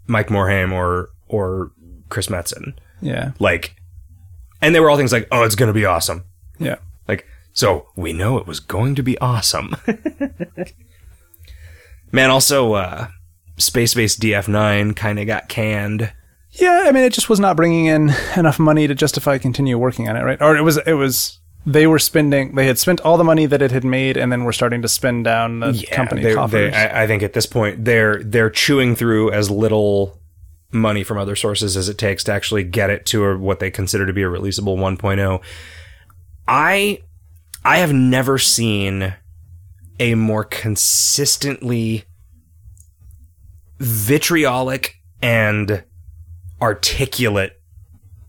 Mike 0.06 0.28
Morhaime 0.28 0.72
or 0.72 1.10
or 1.26 1.72
Chris 2.08 2.28
Metzen. 2.28 2.74
yeah, 3.00 3.32
Like, 3.38 3.76
and 4.62 4.74
they 4.74 4.80
were 4.80 4.88
all 4.88 4.96
things 4.96 5.12
like, 5.12 5.28
"Oh, 5.30 5.42
it's 5.42 5.54
going 5.54 5.68
to 5.68 5.74
be 5.74 5.84
awesome." 5.84 6.24
yeah. 6.58 6.76
Like, 7.06 7.26
so 7.52 7.88
we 7.96 8.12
know 8.12 8.38
it 8.38 8.46
was 8.46 8.60
going 8.60 8.94
to 8.94 9.02
be 9.02 9.18
awesome. 9.18 9.74
Man, 12.12 12.30
also, 12.30 12.72
uh, 12.74 13.08
Space 13.58 13.94
Base 13.94 14.16
DF9 14.16 14.94
kind 14.96 15.18
of 15.18 15.26
got 15.26 15.48
canned. 15.48 16.12
Yeah, 16.52 16.84
I 16.86 16.92
mean, 16.92 17.04
it 17.04 17.12
just 17.12 17.28
was 17.28 17.38
not 17.40 17.56
bringing 17.56 17.86
in 17.86 18.10
enough 18.36 18.58
money 18.58 18.86
to 18.86 18.94
justify 18.94 19.38
continue 19.38 19.76
working 19.78 20.08
on 20.08 20.16
it, 20.16 20.22
right? 20.22 20.40
Or 20.40 20.56
it 20.56 20.62
was, 20.62 20.78
it 20.86 20.94
was, 20.94 21.38
they 21.66 21.86
were 21.86 21.98
spending, 21.98 22.54
they 22.54 22.66
had 22.66 22.78
spent 22.78 23.00
all 23.02 23.18
the 23.18 23.24
money 23.24 23.44
that 23.46 23.60
it 23.60 23.70
had 23.70 23.84
made, 23.84 24.16
and 24.16 24.32
then 24.32 24.44
were 24.44 24.52
starting 24.52 24.80
to 24.82 24.88
spend 24.88 25.24
down 25.24 25.60
the 25.60 25.86
company 25.92 26.22
they- 26.22 26.34
coffers. 26.34 26.72
they- 26.72 26.76
I, 26.78 27.02
I 27.02 27.06
think 27.06 27.22
at 27.22 27.34
this 27.34 27.44
point 27.46 27.84
they're 27.84 28.22
they're 28.22 28.48
chewing 28.50 28.96
through 28.96 29.30
as 29.32 29.50
little 29.50 30.18
money 30.72 31.02
from 31.04 31.18
other 31.18 31.36
sources 31.36 31.76
as 31.76 31.88
it 31.88 31.98
takes 31.98 32.24
to 32.24 32.32
actually 32.32 32.62
get 32.64 32.88
it 32.90 33.04
to 33.06 33.24
a, 33.24 33.36
what 33.38 33.58
they 33.60 33.70
consider 33.70 34.06
to 34.06 34.12
be 34.12 34.22
a 34.22 34.26
releasable 34.28 34.76
1.0. 34.78 35.42
I 36.46 37.00
I 37.64 37.78
have 37.78 37.92
never 37.92 38.38
seen 38.38 39.14
a 39.98 40.14
more 40.14 40.44
consistently 40.44 42.04
vitriolic 43.78 44.96
and 45.22 45.84
articulate 46.60 47.60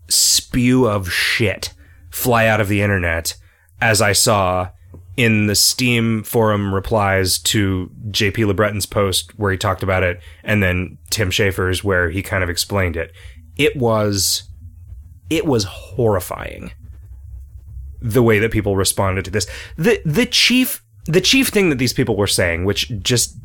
spew 0.08 0.86
of 0.86 1.10
shit 1.10 1.72
fly 2.10 2.46
out 2.46 2.60
of 2.60 2.68
the 2.68 2.82
internet 2.82 3.36
as 3.80 4.02
I 4.02 4.12
saw 4.12 4.70
in 5.16 5.46
the 5.46 5.54
Steam 5.54 6.22
forum 6.22 6.74
replies 6.74 7.38
to 7.38 7.90
JP 8.08 8.46
LeBreton's 8.46 8.86
post 8.86 9.38
where 9.38 9.52
he 9.52 9.58
talked 9.58 9.82
about 9.82 10.02
it, 10.02 10.20
and 10.42 10.62
then 10.62 10.98
Tim 11.10 11.30
Schafer's 11.30 11.84
where 11.84 12.10
he 12.10 12.22
kind 12.22 12.42
of 12.42 12.48
explained 12.48 12.96
it. 12.96 13.12
It 13.56 13.76
was, 13.76 14.44
it 15.28 15.44
was 15.44 15.64
horrifying 15.64 16.72
the 18.00 18.22
way 18.22 18.38
that 18.38 18.50
people 18.50 18.76
responded 18.76 19.24
to 19.26 19.30
this. 19.30 19.46
The 19.76 20.00
the 20.06 20.26
chief 20.26 20.82
the 21.10 21.20
chief 21.20 21.48
thing 21.48 21.70
that 21.70 21.78
these 21.78 21.92
people 21.92 22.16
were 22.16 22.26
saying, 22.26 22.64
which 22.64 22.90
just 23.02 23.36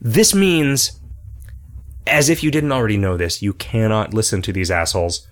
this 0.00 0.34
means, 0.34 1.00
as 2.06 2.28
if 2.28 2.42
you 2.42 2.50
didn't 2.50 2.72
already 2.72 2.96
know 2.96 3.16
this, 3.16 3.42
you 3.42 3.52
cannot 3.54 4.12
listen 4.12 4.42
to 4.42 4.52
these 4.52 4.70
assholes. 4.70 5.26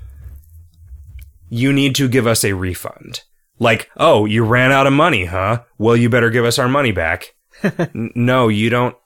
You 1.49 1.73
need 1.73 1.95
to 1.97 2.09
give 2.09 2.27
us 2.27 2.45
a 2.45 2.55
refund. 2.55 3.23
Like, 3.59 3.91
oh, 3.99 4.25
you 4.25 4.45
ran 4.45 4.73
out 4.73 4.87
of 4.87 4.93
money, 4.93 5.27
huh? 5.27 5.63
Well, 5.77 5.97
you 5.97 6.09
better 6.09 6.31
give 6.31 6.45
us 6.45 6.59
our 6.59 6.69
money 6.69 6.93
back. 6.93 7.35
No, 7.95 8.49
you 8.49 8.71
don't. 8.71 8.97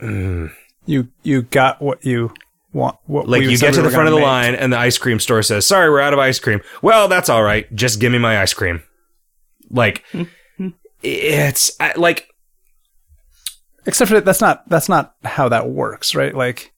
Mm. 0.00 0.50
you, 0.86 1.08
you 1.22 1.42
got 1.42 1.82
what 1.82 2.04
you 2.06 2.32
want. 2.72 2.96
What 3.04 3.28
Like, 3.28 3.40
we 3.40 3.50
you 3.50 3.58
get 3.58 3.72
we 3.72 3.76
to 3.76 3.82
the 3.82 3.90
front 3.90 4.08
of 4.08 4.14
the 4.14 4.20
gonna 4.20 4.32
line, 4.32 4.54
and 4.54 4.72
the 4.72 4.78
ice 4.78 4.96
cream 4.96 5.20
store 5.20 5.42
says, 5.42 5.66
"Sorry, 5.66 5.90
we're 5.90 6.00
out 6.00 6.14
of 6.14 6.18
ice 6.18 6.38
cream." 6.38 6.62
Well, 6.80 7.08
that's 7.08 7.28
all 7.28 7.42
right. 7.42 7.72
Just 7.74 8.00
give 8.00 8.10
me 8.10 8.18
my 8.18 8.40
ice 8.40 8.54
cream. 8.54 8.82
Like, 9.68 10.04
hmm. 10.12 10.22
It's 11.02 11.72
I- 11.80 11.94
like. 11.96 12.28
Except 13.84 14.08
for 14.08 14.14
that, 14.14 14.24
that's 14.24 14.40
not, 14.40 14.68
that's 14.68 14.88
not 14.88 15.16
how 15.24 15.48
that 15.48 15.68
works, 15.68 16.14
right? 16.14 16.32
Like, 16.34 16.72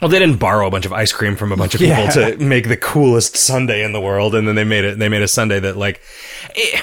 Well, 0.00 0.08
they 0.10 0.18
didn't 0.18 0.38
borrow 0.38 0.66
a 0.66 0.70
bunch 0.70 0.86
of 0.86 0.92
ice 0.92 1.12
cream 1.12 1.36
from 1.36 1.52
a 1.52 1.56
bunch 1.56 1.74
of 1.74 1.80
people 1.80 1.96
Yeah. 1.96 2.10
to 2.10 2.36
make 2.38 2.68
the 2.68 2.76
coolest 2.76 3.36
sundae 3.36 3.82
in 3.84 3.92
the 3.92 4.00
world, 4.00 4.34
and 4.34 4.46
then 4.48 4.54
they 4.54 4.64
made 4.64 4.84
it. 4.84 4.98
They 4.98 5.08
made 5.08 5.22
a 5.22 5.28
sundae 5.28 5.60
that 5.60 5.76
like. 5.76 6.00
eh, 6.56 6.80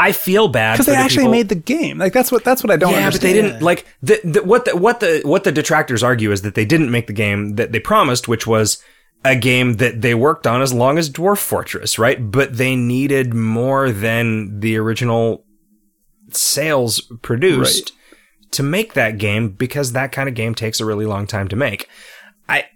I 0.00 0.12
feel 0.12 0.48
bad 0.48 0.74
because 0.74 0.86
they 0.86 0.92
the 0.92 0.98
actually 0.98 1.22
people- 1.24 1.32
made 1.32 1.48
the 1.48 1.54
game. 1.56 1.98
Like 1.98 2.12
that's 2.12 2.30
what, 2.32 2.44
that's 2.44 2.62
what 2.62 2.70
I 2.70 2.76
don't 2.76 2.92
yeah, 2.92 3.06
understand. 3.06 3.20
but 3.20 3.26
they 3.26 3.32
didn't 3.48 3.62
like 3.62 3.84
the, 4.02 4.20
the 4.24 4.44
what 4.44 4.64
the 4.64 4.76
what 4.76 5.00
the 5.00 5.22
what 5.24 5.42
the 5.44 5.50
detractors 5.52 6.02
argue 6.04 6.30
is 6.30 6.42
that 6.42 6.54
they 6.54 6.64
didn't 6.64 6.90
make 6.90 7.08
the 7.08 7.12
game 7.12 7.56
that 7.56 7.72
they 7.72 7.80
promised, 7.80 8.26
which 8.28 8.46
was 8.46 8.82
a 9.24 9.36
game 9.36 9.74
that 9.74 10.00
they 10.00 10.14
worked 10.14 10.46
on 10.46 10.62
as 10.62 10.72
long 10.72 10.98
as 10.98 11.10
Dwarf 11.10 11.38
Fortress, 11.38 11.98
right? 11.98 12.30
But 12.30 12.56
they 12.56 12.76
needed 12.76 13.34
more 13.34 13.90
than 13.90 14.60
the 14.60 14.76
original 14.76 15.44
sales 16.30 17.00
produced 17.22 17.92
to 18.50 18.62
make 18.62 18.94
that 18.94 19.18
game 19.18 19.50
because 19.50 19.92
that 19.92 20.12
kind 20.12 20.28
of 20.28 20.34
game 20.34 20.54
takes 20.54 20.80
a 20.80 20.84
really 20.84 21.06
long 21.06 21.26
time 21.26 21.48
to 21.48 21.56
make. 21.56 21.88
I 22.48 22.66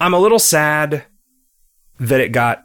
I'm 0.00 0.14
a 0.14 0.18
little 0.18 0.38
sad 0.38 1.04
that 1.98 2.20
it 2.20 2.32
got 2.32 2.64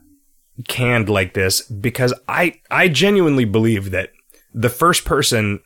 canned 0.68 1.10
like 1.10 1.34
this 1.34 1.62
because 1.62 2.14
I 2.28 2.62
I 2.72 2.88
genuinely 2.88 3.46
believe 3.46 3.92
that 3.92 4.12
the 4.54 4.70
first 4.70 5.04
person 5.04 5.60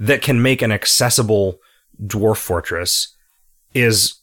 that 0.00 0.22
can 0.22 0.40
make 0.40 0.62
an 0.62 0.72
accessible 0.72 1.58
dwarf 2.02 2.38
fortress 2.38 3.14
is 3.74 4.20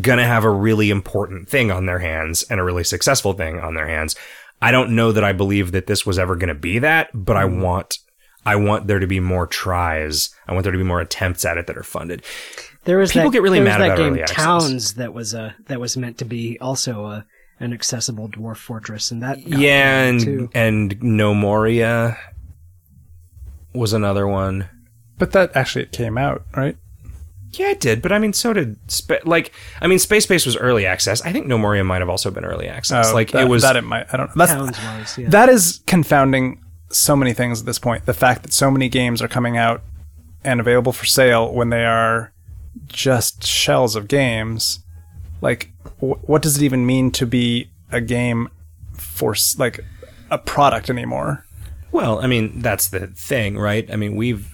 going 0.00 0.18
to 0.18 0.24
have 0.24 0.44
a 0.44 0.50
really 0.50 0.90
important 0.90 1.48
thing 1.48 1.70
on 1.70 1.86
their 1.86 1.98
hands 1.98 2.42
and 2.44 2.58
a 2.58 2.64
really 2.64 2.84
successful 2.84 3.32
thing 3.32 3.60
on 3.60 3.74
their 3.74 3.86
hands. 3.86 4.16
I 4.62 4.70
don't 4.70 4.94
know 4.94 5.12
that 5.12 5.24
I 5.24 5.32
believe 5.32 5.72
that 5.72 5.86
this 5.86 6.06
was 6.06 6.18
ever 6.18 6.36
going 6.36 6.48
to 6.48 6.54
be 6.54 6.78
that, 6.78 7.10
but 7.12 7.36
I 7.36 7.44
mm-hmm. 7.44 7.60
want 7.60 7.98
I 8.46 8.56
want 8.56 8.86
there 8.86 8.98
to 8.98 9.06
be 9.06 9.20
more 9.20 9.46
tries. 9.46 10.34
I 10.46 10.52
want 10.52 10.64
there 10.64 10.72
to 10.72 10.78
be 10.78 10.84
more 10.84 11.00
attempts 11.00 11.44
at 11.44 11.56
it 11.56 11.66
that 11.66 11.78
are 11.78 11.82
funded. 11.82 12.22
There 12.84 12.98
was 12.98 13.12
People 13.12 13.30
that, 13.30 13.34
get 13.34 13.42
really 13.42 13.60
mad 13.60 13.80
that 13.80 13.86
about 13.86 13.98
game 13.98 14.12
early 14.12 14.22
access. 14.22 14.36
Towns 14.36 14.94
that 14.94 15.14
was 15.14 15.34
a 15.34 15.54
that 15.66 15.80
was 15.80 15.96
meant 15.96 16.18
to 16.18 16.24
be 16.24 16.58
also 16.60 17.06
a 17.06 17.26
an 17.60 17.72
accessible 17.72 18.28
dwarf 18.28 18.56
fortress, 18.56 19.10
and 19.10 19.22
that 19.22 19.36
got 19.36 19.58
yeah, 19.58 20.04
banned, 20.04 20.20
and 20.22 20.24
too. 20.24 20.50
and 20.54 21.00
Gnomoria 21.00 22.18
was 23.72 23.92
another 23.92 24.26
one. 24.26 24.68
But 25.18 25.32
that 25.32 25.54
actually 25.56 25.84
it 25.84 25.92
came 25.92 26.18
out, 26.18 26.44
right? 26.54 26.76
Yeah, 27.58 27.70
it 27.70 27.80
did, 27.80 28.02
but 28.02 28.12
I 28.12 28.18
mean, 28.18 28.32
so 28.32 28.52
did 28.52 28.76
Spa- 28.90 29.18
like 29.24 29.52
I 29.80 29.86
mean, 29.86 29.98
Space 29.98 30.26
Base 30.26 30.46
was 30.46 30.56
early 30.56 30.86
access. 30.86 31.22
I 31.22 31.32
think 31.32 31.46
Gnomoria 31.46 31.84
might 31.84 32.00
have 32.00 32.08
also 32.08 32.30
been 32.30 32.44
early 32.44 32.68
access. 32.68 33.10
Oh, 33.10 33.14
like 33.14 33.30
that, 33.32 33.42
it 33.42 33.48
was. 33.48 33.62
that 33.62 33.76
it 33.76 33.84
might. 33.84 34.06
I 34.12 34.16
don't 34.16 34.28
know. 34.28 34.46
That's 34.46 34.52
Towns 34.52 34.78
was 34.78 35.18
yeah. 35.18 35.28
that 35.30 35.48
is 35.48 35.82
confounding 35.86 36.62
so 36.90 37.16
many 37.16 37.32
things 37.32 37.60
at 37.60 37.66
this 37.66 37.78
point. 37.78 38.06
The 38.06 38.14
fact 38.14 38.42
that 38.42 38.52
so 38.52 38.70
many 38.70 38.88
games 38.88 39.20
are 39.20 39.28
coming 39.28 39.56
out 39.56 39.82
and 40.42 40.60
available 40.60 40.92
for 40.92 41.04
sale 41.06 41.52
when 41.52 41.70
they 41.70 41.84
are 41.84 42.32
just 42.86 43.44
shells 43.44 43.96
of 43.96 44.08
games. 44.08 44.80
Like, 45.40 45.72
wh- 45.98 46.28
what 46.28 46.42
does 46.42 46.56
it 46.56 46.62
even 46.62 46.86
mean 46.86 47.10
to 47.12 47.26
be 47.26 47.70
a 47.90 48.00
game 48.00 48.48
for 48.92 49.34
like 49.58 49.80
a 50.30 50.38
product 50.38 50.90
anymore? 50.90 51.44
well, 51.94 52.18
I 52.18 52.26
mean, 52.26 52.58
that's 52.60 52.88
the 52.88 53.06
thing, 53.06 53.56
right? 53.56 53.88
I 53.90 53.94
mean, 53.94 54.16
we've 54.16 54.53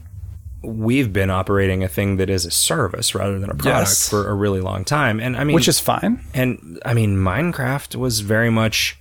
we've 0.63 1.13
been 1.13 1.31
operating 1.31 1.83
a 1.83 1.89
thing 1.89 2.17
that 2.17 2.29
is 2.31 2.45
a 2.45 2.51
service 2.51 3.15
rather 3.15 3.39
than 3.39 3.51
a 3.51 3.55
product 3.55 3.89
Yes. 3.89 4.09
for 4.09 4.29
a 4.29 4.35
really 4.35 4.61
long 4.61 4.85
time, 4.85 5.19
and 5.21 5.37
I 5.37 5.45
mean, 5.45 5.55
Which 5.55 5.69
is 5.69 5.81
fine. 5.81 6.21
and 6.35 6.79
I 6.85 6.93
mean, 6.95 7.17
Minecraft 7.17 7.97
was 7.97 8.21
very 8.21 8.51
much 8.51 8.99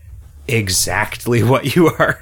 exactly 0.47 1.43
what 1.51 1.75
you 1.75 1.87
are 1.87 2.21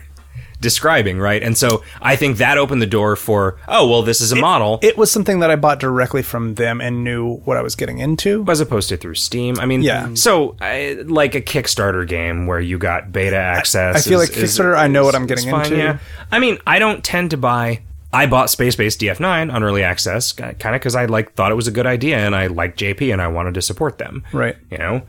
describing, 0.59 1.19
right? 1.19 1.43
And 1.43 1.55
so 1.55 1.83
I 2.01 2.15
think 2.15 2.37
that 2.37 2.57
opened 2.57 2.81
the 2.81 2.87
door 2.87 3.15
for, 3.15 3.59
oh, 3.67 3.87
well, 3.87 4.01
this 4.01 4.21
is 4.21 4.31
a 4.31 4.35
model. 4.35 4.79
It 4.81 4.97
was 4.97 5.11
something 5.11 5.39
that 5.41 5.51
I 5.51 5.55
bought 5.55 5.79
directly 5.79 6.23
from 6.23 6.55
them 6.55 6.81
and 6.81 7.03
knew 7.03 7.35
what 7.45 7.57
I 7.57 7.61
was 7.61 7.75
getting 7.75 7.99
into. 7.99 8.43
as 8.49 8.59
opposed 8.59 8.89
to 8.89 8.97
through 8.97 9.13
Steam. 9.15 9.59
I 9.59 9.67
mean, 9.67 9.83
Yeah. 9.83 10.15
So, 10.15 10.55
I, 10.59 10.97
like 11.05 11.35
a 11.35 11.41
Kickstarter 11.41 12.07
game 12.07 12.47
where 12.47 12.59
you 12.59 12.79
got 12.79 13.11
beta 13.11 13.35
access. 13.37 13.97
I 13.97 14.09
feel 14.09 14.19
is- 14.19 14.29
like 14.29 14.37
is- 14.37 14.57
Kickstarter, 14.57 14.75
I 14.75 14.87
know 14.87 15.05
what 15.05 15.13
I'm 15.13 15.27
getting 15.27 15.47
fine, 15.51 15.65
into. 15.65 15.77
Yeah. 15.77 15.97
I 16.31 16.39
mean, 16.39 16.57
I 16.65 16.79
don't 16.79 17.03
tend 17.03 17.29
to 17.31 17.37
buy. 17.37 17.81
I 18.13 18.25
bought 18.25 18.49
Space 18.49 18.75
Base 18.75 18.95
DF9 18.95 19.53
on 19.53 19.63
early 19.63 19.83
access, 19.83 20.31
kind 20.31 20.53
of 20.53 20.73
because 20.73 20.95
I 20.95 21.05
like 21.05 21.33
thought 21.33 21.51
it 21.51 21.55
was 21.55 21.67
a 21.67 21.71
good 21.71 21.85
idea 21.85 22.17
and 22.17 22.35
I 22.35 22.47
liked 22.47 22.79
JP 22.79 23.11
and 23.11 23.21
I 23.21 23.27
wanted 23.27 23.53
to 23.55 23.61
support 23.61 23.97
them. 23.97 24.23
Right. 24.31 24.55
You 24.71 24.77
know, 24.77 25.01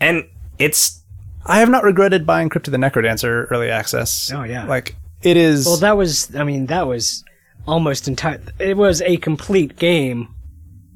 and 0.00 0.28
it's 0.58 1.02
I 1.46 1.60
have 1.60 1.70
not 1.70 1.84
regretted 1.84 2.26
buying 2.26 2.48
Crypt 2.48 2.68
of 2.68 2.72
the 2.72 2.78
Necrodancer 2.78 3.46
early 3.50 3.70
access. 3.70 4.30
Oh, 4.32 4.42
yeah. 4.42 4.66
Like 4.66 4.96
it 5.22 5.36
is 5.36 5.66
Well, 5.66 5.76
that 5.78 5.96
was, 5.96 6.34
I 6.34 6.44
mean, 6.44 6.66
that 6.66 6.86
was 6.86 7.24
almost 7.66 8.08
entire. 8.08 8.40
It 8.58 8.76
was 8.76 9.00
a 9.02 9.16
complete 9.18 9.76
game 9.76 10.34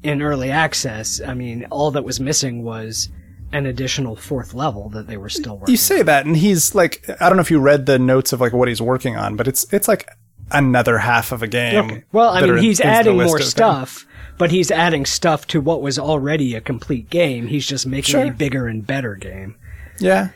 in 0.03 0.21
early 0.21 0.51
access. 0.51 1.21
I 1.21 1.33
mean, 1.33 1.65
all 1.71 1.91
that 1.91 2.03
was 2.03 2.19
missing 2.19 2.63
was 2.63 3.09
an 3.51 3.65
additional 3.65 4.15
fourth 4.15 4.53
level 4.53 4.89
that 4.89 5.07
they 5.07 5.17
were 5.17 5.29
still 5.29 5.57
working. 5.57 5.71
You 5.71 5.77
say 5.77 6.01
that, 6.01 6.25
and 6.25 6.35
he's 6.35 6.75
like, 6.75 7.05
I 7.21 7.29
don't 7.29 7.37
know 7.37 7.41
if 7.41 7.51
you 7.51 7.59
read 7.59 7.85
the 7.85 7.97
notes 7.97 8.33
of 8.33 8.41
like 8.41 8.53
what 8.53 8.67
he's 8.67 8.81
working 8.81 9.15
on, 9.15 9.35
but 9.35 9.47
it's 9.47 9.71
it's 9.73 9.87
like 9.87 10.07
another 10.51 10.97
half 10.99 11.31
of 11.31 11.41
a 11.43 11.47
game. 11.47 11.85
Okay. 11.85 12.03
Well, 12.11 12.29
I 12.29 12.41
mean, 12.41 12.49
are 12.51 12.57
in- 12.57 12.63
he's 12.63 12.79
adding 12.81 13.15
more 13.17 13.25
of 13.25 13.31
things. 13.41 13.49
stuff, 13.49 14.05
but 14.37 14.51
he's 14.51 14.71
adding 14.71 15.05
stuff 15.05 15.47
to 15.47 15.61
what 15.61 15.81
was 15.81 15.97
already 15.99 16.55
a 16.55 16.61
complete 16.61 17.09
game. 17.09 17.47
He's 17.47 17.65
just 17.67 17.85
making 17.87 18.11
Sure. 18.13 18.25
a 18.25 18.31
bigger 18.31 18.67
and 18.67 18.85
better 18.85 19.15
game. 19.15 19.55
Yeah. 19.99 20.29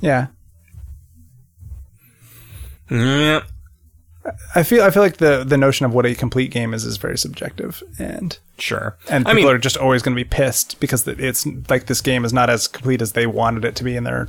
Yeah. 0.00 0.26
Yeah. 2.90 3.40
I 4.54 4.62
feel 4.62 4.82
I 4.82 4.90
feel 4.90 5.02
like 5.02 5.16
the 5.18 5.42
the 5.44 5.56
notion 5.56 5.86
of 5.86 5.94
what 5.94 6.04
a 6.04 6.14
complete 6.14 6.50
game 6.50 6.74
is 6.74 6.84
is 6.84 6.98
very 6.98 7.16
subjective, 7.16 7.82
and 7.98 8.38
Sure. 8.58 8.96
and 9.08 9.26
I 9.26 9.30
people 9.32 9.46
mean, 9.48 9.54
are 9.56 9.58
just 9.58 9.76
always 9.78 10.02
going 10.02 10.14
to 10.16 10.22
be 10.22 10.28
pissed 10.28 10.78
because 10.80 11.06
it's 11.08 11.46
like 11.70 11.86
this 11.86 12.00
game 12.02 12.24
is 12.26 12.32
not 12.32 12.50
as 12.50 12.68
complete 12.68 13.00
as 13.00 13.12
they 13.12 13.26
wanted 13.26 13.64
it 13.64 13.74
to 13.76 13.84
be 13.84 13.96
in 13.96 14.04
their 14.04 14.28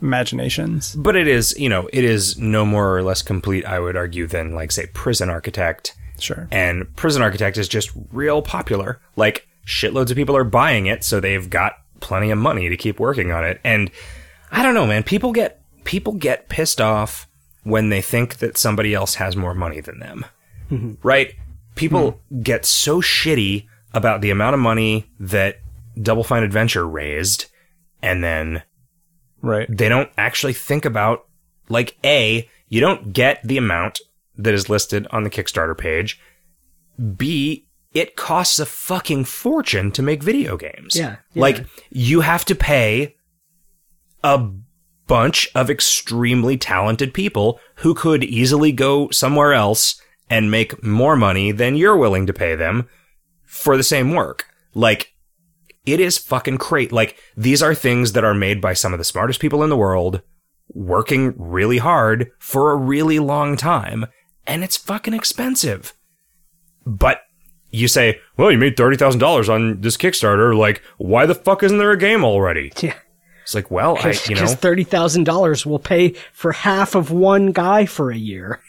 imaginations. 0.00 0.94
but 0.94 1.16
it 1.16 1.28
is, 1.28 1.58
you 1.58 1.68
know, 1.68 1.88
it 1.92 2.04
is 2.04 2.38
no 2.38 2.64
more 2.64 2.96
or 2.96 3.02
less 3.02 3.22
complete, 3.22 3.64
I 3.64 3.78
would 3.78 3.96
argue, 3.96 4.26
than 4.26 4.54
like 4.54 4.72
say 4.72 4.86
Prison 4.92 5.30
Architect. 5.30 5.94
Sure. 6.18 6.48
And 6.50 6.94
Prison 6.96 7.22
Architect 7.22 7.58
is 7.58 7.68
just 7.68 7.90
real 8.12 8.42
popular. 8.42 9.00
Like 9.16 9.46
shitloads 9.66 10.10
of 10.10 10.16
people 10.16 10.36
are 10.36 10.44
buying 10.44 10.86
it, 10.86 11.04
so 11.04 11.20
they've 11.20 11.48
got 11.48 11.74
plenty 12.00 12.30
of 12.30 12.38
money 12.38 12.68
to 12.68 12.76
keep 12.76 12.98
working 13.00 13.32
on 13.32 13.44
it. 13.44 13.60
And 13.64 13.90
I 14.50 14.62
don't 14.62 14.74
know, 14.74 14.86
man. 14.86 15.02
People 15.02 15.32
get 15.32 15.60
people 15.84 16.12
get 16.12 16.48
pissed 16.48 16.80
off 16.80 17.28
when 17.62 17.88
they 17.88 18.00
think 18.00 18.38
that 18.38 18.56
somebody 18.56 18.94
else 18.94 19.16
has 19.16 19.36
more 19.36 19.54
money 19.54 19.80
than 19.80 19.98
them. 19.98 20.24
Mm-hmm. 20.70 20.94
right? 21.06 21.34
People 21.76 22.22
hmm. 22.30 22.42
get 22.42 22.64
so 22.64 23.00
shitty 23.00 23.66
about 23.94 24.20
the 24.20 24.30
amount 24.30 24.54
of 24.54 24.60
money 24.60 25.08
that 25.20 25.60
Double 26.00 26.24
Fine 26.24 26.42
Adventure 26.42 26.86
raised, 26.86 27.46
and 28.02 28.22
then 28.22 28.62
Right. 29.46 29.66
they 29.68 29.88
don't 29.88 30.10
actually 30.18 30.52
think 30.52 30.84
about 30.84 31.26
like 31.68 31.96
a 32.04 32.48
you 32.68 32.80
don't 32.80 33.12
get 33.12 33.40
the 33.46 33.58
amount 33.58 34.00
that 34.36 34.54
is 34.54 34.68
listed 34.68 35.06
on 35.10 35.22
the 35.22 35.30
Kickstarter 35.30 35.76
page. 35.76 36.20
B 37.16 37.66
it 37.92 38.14
costs 38.14 38.58
a 38.58 38.66
fucking 38.66 39.24
fortune 39.24 39.90
to 39.92 40.02
make 40.02 40.22
video 40.22 40.56
games. 40.58 40.94
Yeah, 40.94 41.16
yeah. 41.32 41.40
Like 41.40 41.66
you 41.90 42.20
have 42.20 42.44
to 42.46 42.54
pay 42.54 43.16
a 44.22 44.50
bunch 45.06 45.48
of 45.54 45.70
extremely 45.70 46.58
talented 46.58 47.14
people 47.14 47.60
who 47.76 47.94
could 47.94 48.24
easily 48.24 48.72
go 48.72 49.08
somewhere 49.10 49.54
else 49.54 50.00
and 50.28 50.50
make 50.50 50.82
more 50.82 51.16
money 51.16 51.52
than 51.52 51.76
you're 51.76 51.96
willing 51.96 52.26
to 52.26 52.32
pay 52.32 52.54
them 52.54 52.88
for 53.44 53.76
the 53.76 53.84
same 53.84 54.12
work. 54.12 54.46
Like 54.74 55.14
it 55.86 56.00
is 56.00 56.18
fucking 56.18 56.56
great. 56.56 56.92
Like 56.92 57.16
these 57.36 57.62
are 57.62 57.74
things 57.74 58.12
that 58.12 58.24
are 58.24 58.34
made 58.34 58.60
by 58.60 58.74
some 58.74 58.92
of 58.92 58.98
the 58.98 59.04
smartest 59.04 59.40
people 59.40 59.62
in 59.62 59.70
the 59.70 59.76
world 59.76 60.20
working 60.74 61.32
really 61.38 61.78
hard 61.78 62.30
for 62.38 62.72
a 62.72 62.76
really 62.76 63.18
long 63.18 63.56
time 63.56 64.06
and 64.46 64.62
it's 64.62 64.76
fucking 64.76 65.14
expensive. 65.14 65.94
But 66.84 67.20
you 67.70 67.88
say, 67.88 68.20
well, 68.36 68.52
you 68.52 68.58
made 68.58 68.76
$30,000 68.76 69.48
on 69.48 69.80
this 69.80 69.96
Kickstarter. 69.96 70.56
Like, 70.56 70.82
why 70.98 71.26
the 71.26 71.34
fuck 71.34 71.62
isn't 71.62 71.78
there 71.78 71.90
a 71.90 71.98
game 71.98 72.24
already? 72.24 72.72
Yeah. 72.80 72.94
It's 73.42 73.54
like, 73.54 73.70
well, 73.70 73.96
I, 73.98 74.10
you 74.28 74.34
know, 74.34 74.42
Because 74.42 74.54
thirty 74.56 74.82
thousand 74.82 75.24
dollars 75.24 75.64
will 75.64 75.78
pay 75.78 76.14
for 76.32 76.50
half 76.50 76.96
of 76.96 77.12
one 77.12 77.52
guy 77.52 77.86
for 77.86 78.10
a 78.10 78.16
year. 78.16 78.60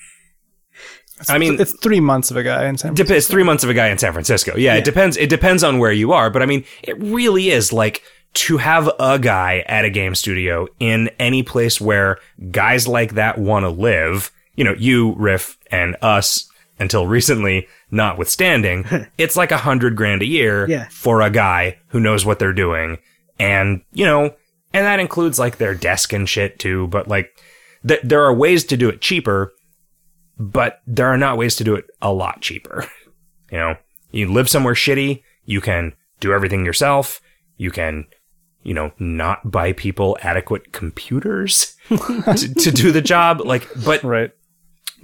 I 1.29 1.37
mean, 1.37 1.59
it's 1.59 1.73
three 1.81 1.99
months 1.99 2.29
of 2.31 2.37
a 2.37 2.43
guy 2.43 2.67
in 2.67 2.77
San 2.77 2.93
Dep- 2.93 3.09
it's 3.09 3.27
three 3.27 3.43
months 3.43 3.63
of 3.63 3.69
a 3.69 3.73
guy 3.73 3.87
in 3.89 3.97
San 3.97 4.13
Francisco. 4.13 4.55
Yeah, 4.57 4.75
it 4.75 4.83
depends. 4.85 5.17
It 5.17 5.29
depends 5.29 5.63
on 5.63 5.79
where 5.79 5.91
you 5.91 6.11
are, 6.13 6.29
but 6.29 6.41
I 6.41 6.45
mean, 6.45 6.63
it 6.83 6.97
really 7.01 7.49
is 7.49 7.73
like 7.73 8.03
to 8.35 8.57
have 8.57 8.89
a 8.99 9.17
guy 9.17 9.63
at 9.67 9.83
a 9.85 9.89
game 9.89 10.13
studio 10.13 10.67
in 10.79 11.09
any 11.19 11.41
place 11.43 11.81
where 11.81 12.19
guys 12.51 12.87
like 12.87 13.13
that 13.15 13.37
want 13.39 13.63
to 13.63 13.69
live. 13.69 14.31
You 14.55 14.63
know, 14.63 14.75
you, 14.77 15.13
Riff, 15.15 15.57
and 15.71 15.95
us 16.01 16.49
until 16.79 17.07
recently, 17.07 17.67
notwithstanding, 17.89 18.85
it's 19.17 19.35
like 19.35 19.51
a 19.51 19.57
hundred 19.57 19.95
grand 19.95 20.21
a 20.21 20.25
year 20.25 20.67
Yeah. 20.69 20.87
for 20.89 21.21
a 21.21 21.29
guy 21.29 21.79
who 21.87 21.99
knows 21.99 22.25
what 22.25 22.39
they're 22.39 22.53
doing, 22.53 22.97
and 23.39 23.81
you 23.93 24.05
know, 24.05 24.35
and 24.73 24.85
that 24.85 24.99
includes 24.99 25.39
like 25.39 25.57
their 25.57 25.73
desk 25.75 26.13
and 26.13 26.27
shit 26.29 26.59
too. 26.59 26.87
But 26.87 27.07
like, 27.07 27.31
th- 27.87 28.01
there 28.03 28.23
are 28.23 28.33
ways 28.33 28.63
to 28.65 28.77
do 28.77 28.89
it 28.89 29.01
cheaper 29.01 29.53
but 30.39 30.81
there 30.87 31.07
are 31.07 31.17
not 31.17 31.37
ways 31.37 31.55
to 31.57 31.63
do 31.63 31.75
it 31.75 31.85
a 32.01 32.11
lot 32.13 32.41
cheaper. 32.41 32.85
You 33.49 33.57
know, 33.59 33.75
you 34.11 34.29
live 34.29 34.49
somewhere 34.49 34.73
shitty, 34.73 35.23
you 35.45 35.61
can 35.61 35.93
do 36.19 36.33
everything 36.33 36.65
yourself, 36.65 37.21
you 37.55 37.71
can, 37.71 38.07
you 38.61 38.73
know, 38.73 38.91
not 38.99 39.49
buy 39.49 39.71
people 39.71 40.17
adequate 40.21 40.73
computers 40.73 41.77
to, 41.87 42.53
to 42.53 42.71
do 42.71 42.91
the 42.91 43.01
job. 43.01 43.39
Like, 43.39 43.65
but 43.85 44.03
Right. 44.03 44.31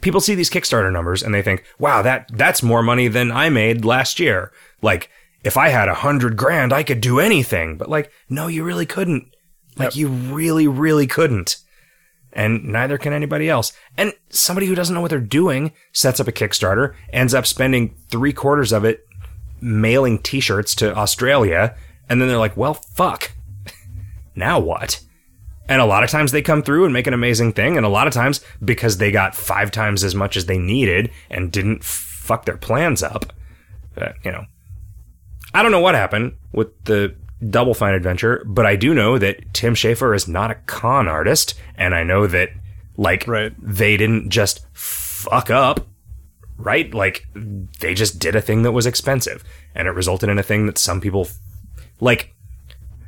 people 0.02 0.20
see 0.20 0.36
these 0.36 0.50
Kickstarter 0.50 0.92
numbers 0.92 1.24
and 1.24 1.34
they 1.34 1.42
think, 1.42 1.64
wow, 1.80 2.02
that, 2.02 2.30
that's 2.34 2.62
more 2.62 2.84
money 2.84 3.08
than 3.08 3.32
I 3.32 3.48
made 3.48 3.86
last 3.86 4.20
year. 4.20 4.52
Like, 4.82 5.10
if 5.46 5.56
I 5.56 5.70
had 5.70 5.88
a 5.88 5.94
hundred 5.96 6.36
grand, 6.36 6.74
I 6.74 6.84
could 6.84 7.00
do 7.00 7.22
anything. 7.22 7.78
But 7.78 7.90
like, 7.90 8.12
no, 8.28 8.48
you 8.48 8.66
really 8.66 8.86
couldn't. 8.86 9.34
Like, 9.78 9.96
you 9.96 10.10
really, 10.10 10.68
really 10.68 11.08
couldn't 11.08 11.56
and 12.34 12.64
neither 12.66 12.98
can 12.98 13.14
anybody 13.14 13.50
else. 13.50 13.74
And 13.98 14.14
somebody 14.30 14.68
who 14.68 14.76
doesn't 14.76 14.94
know 14.94 15.02
what 15.02 15.10
they're 15.10 15.20
doing 15.20 15.72
sets 15.92 16.20
up 16.20 16.28
a 16.28 16.32
Kickstarter, 16.32 16.96
ends 17.12 17.34
up 17.34 17.46
spending 17.48 17.96
three 18.10 18.34
quarters 18.34 18.72
of 18.72 18.84
it 18.84 19.08
mailing 19.62 20.20
t-shirts 20.20 20.76
to 20.76 20.96
Australia, 20.96 21.76
and 22.10 22.20
then 22.20 22.28
they're 22.28 22.38
like, 22.38 22.58
well, 22.58 22.74
fuck. 22.74 23.32
now 24.36 24.60
what? 24.60 25.02
And 25.70 25.82
a 25.82 25.86
lot 25.86 26.04
of 26.04 26.10
times 26.10 26.32
they 26.32 26.42
come 26.42 26.62
through 26.62 26.84
and 26.84 26.94
make 26.94 27.08
an 27.08 27.14
amazing 27.14 27.54
thing, 27.54 27.78
and 27.78 27.86
a 27.86 27.90
lot 27.90 28.08
of 28.08 28.14
times 28.14 28.42
because 28.64 28.98
they 28.98 29.12
got 29.12 29.36
five 29.36 29.72
times 29.72 30.04
as 30.04 30.14
much 30.14 30.36
as 30.36 30.46
they 30.46 30.58
needed 30.58 31.10
and 31.30 31.52
didn't 31.52 31.84
fuck 31.84 32.46
their 32.46 32.58
plans 32.58 33.02
up, 33.02 33.32
uh, 33.98 34.12
you 34.24 34.32
know. 34.32 34.46
I 35.54 35.62
don't 35.62 35.72
know 35.72 35.80
what 35.80 35.96
happened 35.96 36.36
with 36.52 36.84
the 36.86 37.16
Double 37.50 37.74
Fine 37.74 37.94
Adventure, 37.94 38.44
but 38.46 38.66
I 38.66 38.76
do 38.76 38.94
know 38.94 39.18
that 39.18 39.54
Tim 39.54 39.74
Schafer 39.76 40.16
is 40.16 40.28
not 40.28 40.52
a 40.52 40.56
con 40.56 41.08
artist, 41.08 41.56
and 41.76 41.94
I 41.96 42.04
know 42.04 42.28
that 42.28 42.50
like 42.98 43.28
Right. 43.28 43.54
they 43.60 43.98
didn't 43.98 44.30
just 44.30 44.66
fuck 44.74 45.50
up, 45.50 45.88
right? 46.58 46.94
Like 46.94 47.26
they 47.36 47.94
just 47.94 48.20
did 48.20 48.36
a 48.36 48.42
thing 48.42 48.62
that 48.64 48.72
was 48.72 48.86
expensive, 48.86 49.44
and 49.76 49.88
it 49.88 49.92
resulted 49.92 50.30
in 50.30 50.38
a 50.40 50.44
thing 50.44 50.66
that 50.68 50.78
some 50.78 51.02
people 51.02 51.28
like. 52.00 52.30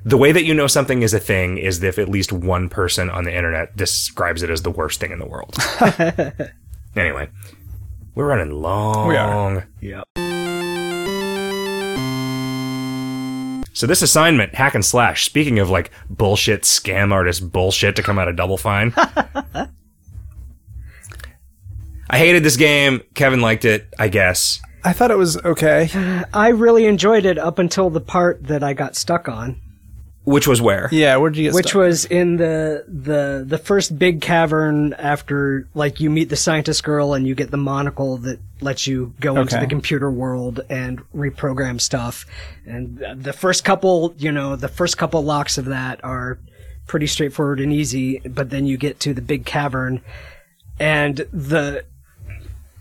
The 0.08 0.18
way 0.18 0.32
that 0.32 0.44
you 0.44 0.54
know 0.54 0.68
something 0.68 1.02
is 1.02 1.16
a 1.16 1.20
thing 1.20 1.58
is 1.58 1.82
if 1.82 1.98
at 1.98 2.08
least 2.10 2.32
one 2.32 2.70
person 2.70 3.10
on 3.10 3.24
the 3.24 3.36
internet 3.36 3.76
describes 3.76 4.44
it 4.44 4.52
as 4.52 4.62
the 4.62 4.70
worst 4.70 5.00
thing 5.00 5.12
in 5.12 5.18
the 5.18 5.26
world. 5.26 5.56
anyway, 6.96 7.28
we're 8.14 8.28
running 8.28 8.52
long. 8.52 9.08
We 9.08 9.16
are. 9.18 9.68
Yep. 9.82 10.08
So 13.76 13.86
this 13.86 14.02
assignment, 14.02 14.56
hack 14.56 14.74
and 14.74 14.86
slash. 14.86 15.26
Speaking 15.26 15.60
of 15.60 15.70
like 15.70 15.92
bullshit 16.10 16.62
scam 16.62 17.12
artist 17.12 17.52
bullshit 17.52 17.98
to 17.98 18.04
come 18.04 18.18
out 18.18 18.30
of 18.30 18.38
Double 18.38 18.58
Fine. 18.58 18.94
I 22.10 22.18
hated 22.18 22.44
this 22.44 22.56
game. 22.56 23.02
Kevin 23.16 23.42
liked 23.42 23.66
it, 23.66 23.94
I 24.00 24.08
guess. 24.08 24.62
I 24.86 24.94
thought 24.94 25.12
it 25.12 25.18
was 25.18 25.38
okay. 25.44 25.90
I 26.34 26.50
really 26.50 26.86
enjoyed 26.86 27.26
it 27.26 27.38
up 27.38 27.60
until 27.60 27.90
the 27.90 28.00
part 28.00 28.46
that 28.46 28.64
I 28.64 28.74
got 28.74 28.96
stuck 28.96 29.28
on, 29.28 29.60
Which 30.26 30.48
was 30.48 30.60
where? 30.60 30.90
Yeah, 30.92 31.18
where'd 31.18 31.38
you 31.38 31.44
get 31.44 31.54
which 31.54 31.70
stuck? 31.70 31.82
was 31.82 32.06
in 32.06 32.38
the 32.38 32.84
the 32.88 33.46
the 33.48 33.60
first 33.60 33.98
big 33.98 34.22
cavern 34.22 34.94
after 34.94 35.68
like 35.76 36.00
you 36.00 36.10
meet 36.10 36.30
the 36.30 36.36
scientist 36.36 36.84
girl 36.84 37.14
and 37.14 37.28
you 37.28 37.36
get 37.36 37.52
the 37.52 37.58
monocle 37.58 38.18
that 38.18 38.40
lets 38.60 38.88
you 38.88 39.14
go 39.20 39.38
into 39.38 39.58
the 39.60 39.68
computer 39.68 40.10
world 40.10 40.62
and 40.68 41.00
reprogram 41.14 41.80
stuff. 41.80 42.26
And 42.66 42.98
the 43.16 43.34
first 43.34 43.64
couple, 43.64 44.16
you 44.18 44.32
know, 44.32 44.56
the 44.56 44.68
first 44.68 44.98
couple 44.98 45.24
locks 45.24 45.60
of 45.60 45.66
that 45.66 46.04
are 46.04 46.40
pretty 46.88 47.08
straightforward 47.08 47.60
and 47.60 47.72
easy, 47.72 48.20
but 48.20 48.50
then 48.50 48.66
you 48.66 48.78
get 48.78 49.00
to 49.02 49.14
the 49.14 49.22
big 49.22 49.46
cavern 49.46 50.02
and 50.80 51.18
the 51.32 51.86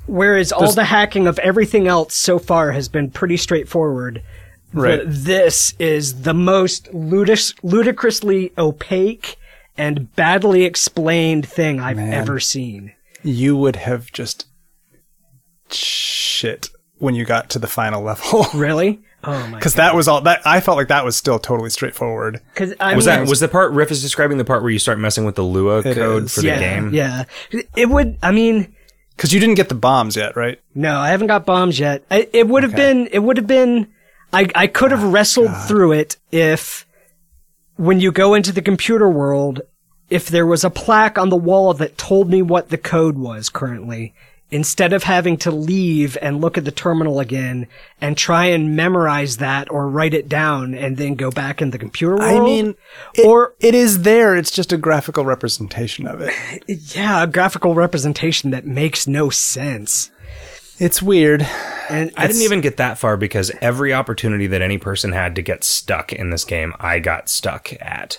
whereas 0.07 0.53
all 0.53 0.73
the 0.73 0.85
hacking 0.85 1.27
of 1.27 1.39
everything 1.39 1.89
else 1.89 2.15
so 2.15 2.39
far 2.39 2.73
has 2.73 2.89
been 2.89 3.11
pretty 3.11 3.37
straightforward 3.37 4.23
Right. 4.75 5.01
the- 5.01 5.07
this 5.07 5.75
is 5.79 6.23
the 6.23 6.35
most 6.35 6.93
ludis- 6.93 7.55
ludicrously 7.63 8.53
opaque 8.59 9.37
and 9.79 10.15
badly 10.17 10.65
explained 10.65 11.47
thing 11.49 11.81
I've 11.81 11.97
Man. 11.97 12.13
ever 12.13 12.39
seen. 12.41 12.93
you 13.23 13.57
would 13.57 13.77
have 13.77 14.13
just 14.13 14.47
shit 15.71 16.71
when 16.99 17.15
you 17.15 17.25
got 17.25 17.51
to 17.51 17.59
the 17.59 17.67
final 17.67 18.03
level. 18.03 18.47
Really? 18.55 19.01
Oh 19.25 19.47
my! 19.49 19.59
Because 19.59 19.75
that 19.77 19.95
was 19.95 20.07
all 20.09 20.21
that 20.23 20.43
I 20.47 20.61
felt 20.61 20.77
like 20.77 20.89
that 20.89 21.05
was 21.05 21.17
still 21.17 21.39
totally 21.39 21.71
straightforward. 21.71 22.41
Because 22.53 22.75
I 22.79 22.95
Was 22.95 23.07
mean, 23.07 23.21
that 23.21 23.29
was 23.29 23.41
the 23.41 23.49
part 23.49 23.73
Riff 23.73 23.91
is 23.91 24.03
describing 24.03 24.37
the 24.39 24.45
part 24.45 24.63
where 24.63 24.71
you 24.71 24.79
start 24.79 24.99
messing 24.99 25.25
with 25.25 25.35
the 25.37 25.43
Lua 25.43 25.83
code 25.83 26.25
is. 26.25 26.35
for 26.35 26.43
the 26.43 26.49
game? 26.49 26.93
Yeah, 26.93 27.25
it 27.75 27.89
would. 27.89 28.19
I 28.23 28.33
mean, 28.33 28.75
Because 29.17 29.33
you 29.33 29.41
didn't 29.41 29.55
get 29.55 29.71
the 29.71 29.75
bombs 29.75 30.17
yet, 30.17 30.37
right? 30.37 30.61
no, 30.75 30.97
I 30.99 31.09
haven't 31.09 31.29
got 31.29 31.47
bombs 31.47 31.79
yet. 31.79 32.05
I, 32.11 32.29
it 32.33 32.47
would 32.49 32.63
have 32.65 32.75
Okay. 32.75 32.83
been. 32.93 33.07
It 33.13 33.21
would 33.21 33.39
have 33.39 33.47
been. 33.47 33.89
I, 34.35 34.49
I 34.55 34.67
could 34.67 34.91
have 34.91 35.05
ah, 35.05 35.11
wrestled 35.11 35.57
through 35.69 35.93
it 35.93 36.17
if, 36.31 36.87
when 37.77 38.01
you 38.01 38.13
go 38.13 38.35
into 38.35 38.53
the 38.53 38.63
computer 38.63 39.09
world, 39.09 39.63
if 40.11 40.29
there 40.29 40.47
was 40.47 40.65
a 40.65 40.71
plaque 40.71 41.19
on 41.19 41.29
the 41.29 41.37
wall 41.37 41.75
that 41.75 41.99
told 41.99 42.31
me 42.31 42.43
what 42.43 42.69
the 42.69 42.79
code 42.79 43.17
was 43.17 43.49
currently, 43.49 44.15
instead 44.51 44.93
of 44.93 45.03
having 45.03 45.37
to 45.37 45.51
leave 45.51 46.17
and 46.23 46.41
look 46.41 46.57
at 46.57 46.65
the 46.65 46.71
terminal 46.71 47.19
again 47.19 47.67
and 48.01 48.17
try 48.17 48.47
and 48.47 48.77
memorize 48.77 49.39
that 49.39 49.69
or 49.71 49.89
write 49.89 50.15
it 50.15 50.29
down 50.29 50.75
and 50.75 50.97
then 50.97 51.15
go 51.17 51.31
back 51.31 51.61
in 51.61 51.71
the 51.71 51.79
computer 51.79 52.17
world. 52.17 52.41
I 52.41 52.45
mean, 52.45 52.75
it, 53.15 53.27
or 53.27 53.55
it 53.59 53.75
is 53.75 54.03
there. 54.03 54.37
It's 54.37 54.53
just 54.53 54.73
a 54.73 54.77
graphical 54.77 55.25
representation 55.25 56.07
of 56.07 56.21
it. 56.21 56.33
yeah, 56.95 57.25
a 57.25 57.27
graphical 57.27 57.75
representation 57.75 58.51
that 58.51 58.67
makes 58.67 59.09
no 59.09 59.29
sense. 59.29 60.11
It's 60.79 61.01
weird. 61.03 61.43
And 61.89 62.11
I 62.17 62.27
didn't 62.27 62.43
even 62.43 62.61
get 62.61 62.79
that 62.79 62.99
far 62.99 63.17
because 63.17 63.51
every 63.61 63.93
opportunity 63.93 64.47
that 64.49 64.63
any 64.63 64.79
person 64.79 65.13
had 65.13 65.35
to 65.37 65.43
get 65.43 65.63
stuck 65.65 66.13
in 66.13 66.31
this 66.31 66.45
game, 66.45 66.73
I 66.81 66.99
got 66.99 67.29
stuck 67.29 67.73
at. 67.81 68.19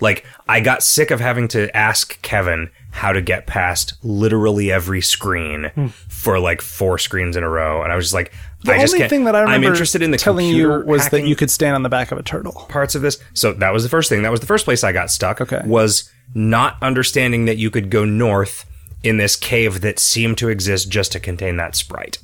Like, 0.00 0.24
I 0.48 0.60
got 0.60 0.82
sick 0.82 1.10
of 1.12 1.20
having 1.20 1.46
to 1.48 1.74
ask 1.76 2.20
Kevin 2.22 2.70
how 2.90 3.12
to 3.12 3.22
get 3.22 3.46
past 3.46 3.94
literally 4.02 4.70
every 4.72 5.00
screen 5.00 5.70
Hmm. 5.74 5.86
for 6.08 6.38
like 6.40 6.60
four 6.60 6.98
screens 6.98 7.36
in 7.36 7.42
a 7.44 7.48
row. 7.48 7.82
And 7.82 7.92
I 7.92 7.96
was 7.96 8.06
just 8.06 8.14
like, 8.14 8.32
The 8.64 8.72
I 8.72 8.78
just 8.80 8.94
only 8.94 8.98
can't. 9.00 9.10
thing 9.10 9.24
that 9.24 9.36
I 9.36 9.42
remember 9.42 9.66
I'm 9.68 9.72
interested 9.72 10.02
in 10.02 10.10
the 10.10 10.18
telling 10.18 10.48
you 10.48 10.68
was 10.86 11.08
that 11.10 11.26
you 11.26 11.36
could 11.36 11.50
stand 11.50 11.74
on 11.76 11.82
the 11.84 11.88
back 11.88 12.10
of 12.10 12.18
a 12.18 12.22
turtle. 12.22 12.52
parts 12.68 12.94
of 12.94 13.02
this. 13.02 13.18
So 13.34 13.52
that 13.54 13.72
was 13.72 13.82
the 13.84 13.88
first 13.88 14.08
thing. 14.08 14.22
That 14.22 14.30
was 14.32 14.40
the 14.40 14.46
first 14.46 14.64
place 14.64 14.82
I 14.82 14.92
got 14.92 15.10
stuck. 15.10 15.40
Okay. 15.40 15.62
Was 15.64 16.10
not 16.34 16.76
understanding 16.82 17.44
that 17.44 17.58
you 17.58 17.70
could 17.70 17.88
go 17.90 18.04
north 18.04 18.64
in 19.02 19.16
this 19.16 19.36
cave 19.36 19.80
that 19.80 19.98
seemed 19.98 20.38
to 20.38 20.48
exist 20.48 20.88
just 20.90 21.12
to 21.12 21.20
contain 21.20 21.56
that 21.56 21.74
sprite. 21.74 22.18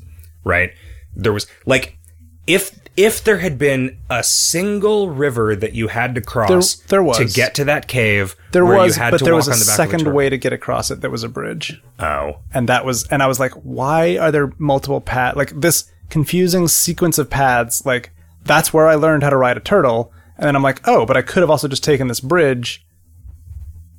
Right? 0.45 0.73
There 1.15 1.33
was 1.33 1.47
like 1.67 1.99
if 2.47 2.79
if 2.97 3.23
there 3.23 3.39
had 3.39 3.59
been 3.59 3.97
a 4.11 4.23
single 4.25 5.09
river 5.11 5.55
that 5.55 5.73
you 5.75 5.87
had 5.89 6.15
to 6.17 6.21
cross 6.21 6.75
There- 6.77 6.87
there 6.89 7.03
was. 7.03 7.19
to 7.19 7.25
get 7.27 7.55
to 7.57 7.65
that 7.67 7.87
cave 7.87 8.35
There 8.53 8.65
was, 8.65 8.99
but 8.99 9.19
to 9.19 9.25
there 9.25 9.35
walk 9.35 9.47
was 9.47 9.49
a 9.49 9.51
the 9.51 9.57
second 9.57 10.13
way 10.13 10.29
to 10.29 10.37
get 10.37 10.53
across 10.53 10.91
it. 10.91 11.01
There 11.01 11.11
was 11.11 11.23
a 11.23 11.29
bridge, 11.29 11.81
Oh. 12.01 12.39
and 12.53 12.69
that 12.69 12.85
was, 12.85 13.07
and 13.09 13.23
I 13.23 13.27
was 13.29 13.39
like, 13.39 13.53
why 13.53 14.17
are 14.19 14.33
there 14.33 14.53
multiple 14.59 15.01
paths? 15.01 15.37
Like 15.37 15.61
this 15.61 15.85
confusing 16.11 16.67
sequence 16.69 17.19
of 17.19 17.29
paths. 17.31 17.85
Like 17.87 18.11
that's 18.45 18.73
where 18.73 18.89
I 18.89 18.95
learned 18.97 19.23
how 19.23 19.31
to 19.31 19.37
ride 19.37 19.57
a 19.57 19.61
turtle, 19.61 20.13
and 20.37 20.47
then 20.47 20.57
I'm 20.57 20.63
like, 20.63 20.81
oh, 20.89 21.05
but 21.07 21.17
I 21.17 21.23
could 21.23 21.43
have 21.43 21.51
also 21.51 21.69
just 21.69 21.85
taken 21.85 22.09
this 22.09 22.21
bridge. 22.21 22.85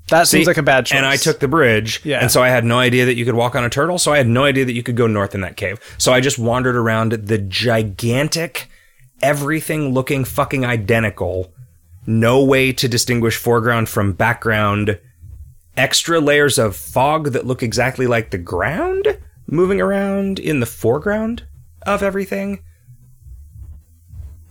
That 0.10 0.28
seems 0.28 0.48
like 0.48 0.58
a 0.58 0.64
bad 0.64 0.86
choice. 0.86 0.98
And 0.98 1.06
I 1.06 1.16
took 1.18 1.40
the 1.40 1.48
bridge, 1.48 2.02
Yeah. 2.04 2.20
and 2.20 2.32
so 2.32 2.42
I 2.42 2.50
had 2.50 2.66
no 2.66 2.80
idea 2.80 3.06
that 3.06 3.16
you 3.16 3.26
could 3.26 3.36
walk 3.36 3.56
on 3.56 3.64
a 3.64 3.70
turtle. 3.70 3.98
So 4.00 4.12
I 4.14 4.18
had 4.18 4.28
no 4.28 4.44
idea 4.46 4.66
that 4.66 4.74
you 4.74 4.84
could 4.84 4.96
go 4.96 5.08
north 5.08 5.36
in 5.36 5.42
that 5.42 5.56
cave. 5.58 5.80
So 5.98 6.12
I 6.14 6.20
just 6.20 6.40
wandered 6.40 6.76
around 6.76 7.12
the 7.12 7.38
gigantic, 7.38 8.70
everything 9.22 9.94
looking 9.94 10.26
fucking 10.26 10.66
identical, 10.66 11.54
no 12.08 12.44
way 12.44 12.72
to 12.74 12.88
distinguish 12.88 13.38
foreground 13.38 13.90
from 13.90 14.14
background, 14.14 15.00
extra 15.78 16.20
layers 16.20 16.58
of 16.58 16.76
fog 16.76 17.32
that 17.34 17.46
look 17.46 17.62
exactly 17.64 18.08
like 18.08 18.32
the 18.32 18.38
ground 18.38 19.18
moving 19.48 19.80
around 19.80 20.40
in 20.40 20.60
the 20.60 20.66
foreground 20.66 21.44
of 21.86 22.02
everything. 22.04 22.60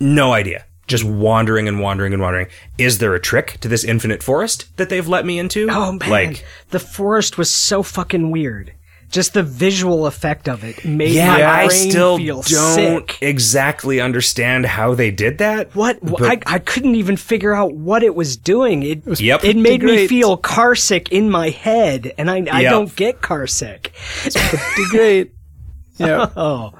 No 0.00 0.32
idea. 0.32 0.64
Just 0.88 1.04
wandering 1.04 1.68
and 1.68 1.78
wandering 1.80 2.12
and 2.12 2.20
wandering. 2.20 2.48
Is 2.78 2.98
there 2.98 3.14
a 3.14 3.20
trick 3.20 3.58
to 3.60 3.68
this 3.68 3.84
infinite 3.84 4.22
forest 4.22 4.74
that 4.78 4.88
they've 4.88 5.06
let 5.06 5.24
me 5.24 5.38
into? 5.38 5.68
Oh 5.70 5.92
man, 5.92 6.10
Like, 6.10 6.44
the 6.70 6.80
forest 6.80 7.38
was 7.38 7.50
so 7.50 7.82
fucking 7.84 8.30
weird. 8.32 8.72
Just 9.10 9.32
the 9.32 9.42
visual 9.42 10.06
effect 10.06 10.50
of 10.50 10.64
it 10.64 10.84
made 10.84 11.12
yeah, 11.12 11.28
my 11.38 11.42
I 11.62 11.66
brain 11.68 11.90
still 11.90 12.18
feel 12.18 12.42
don't 12.42 12.74
sick. 13.08 13.18
exactly 13.22 14.02
understand 14.02 14.66
how 14.66 14.94
they 14.94 15.10
did 15.10 15.38
that. 15.38 15.74
What 15.74 15.98
But- 16.02 16.22
I, 16.22 16.40
I 16.54 16.58
couldn't 16.58 16.94
even 16.94 17.16
figure 17.16 17.54
out 17.54 17.72
what 17.74 18.02
it 18.02 18.14
was 18.14 18.36
doing. 18.36 18.82
It 18.82 19.18
Yep. 19.20 19.44
it 19.44 19.56
made 19.56 19.82
me 19.82 20.06
feel 20.08 20.36
car 20.36 20.74
sick 20.74 21.10
in 21.10 21.30
my 21.30 21.48
head, 21.48 22.12
and 22.18 22.30
I 22.30 22.44
I 22.52 22.60
Yep. 22.62 22.70
don't 22.70 22.96
get 22.96 23.22
car 23.22 23.46
sick. 23.46 23.92
pretty 24.24 24.88
great. 24.90 25.32
Yeah, 25.98 26.28
Oh. 26.36 26.74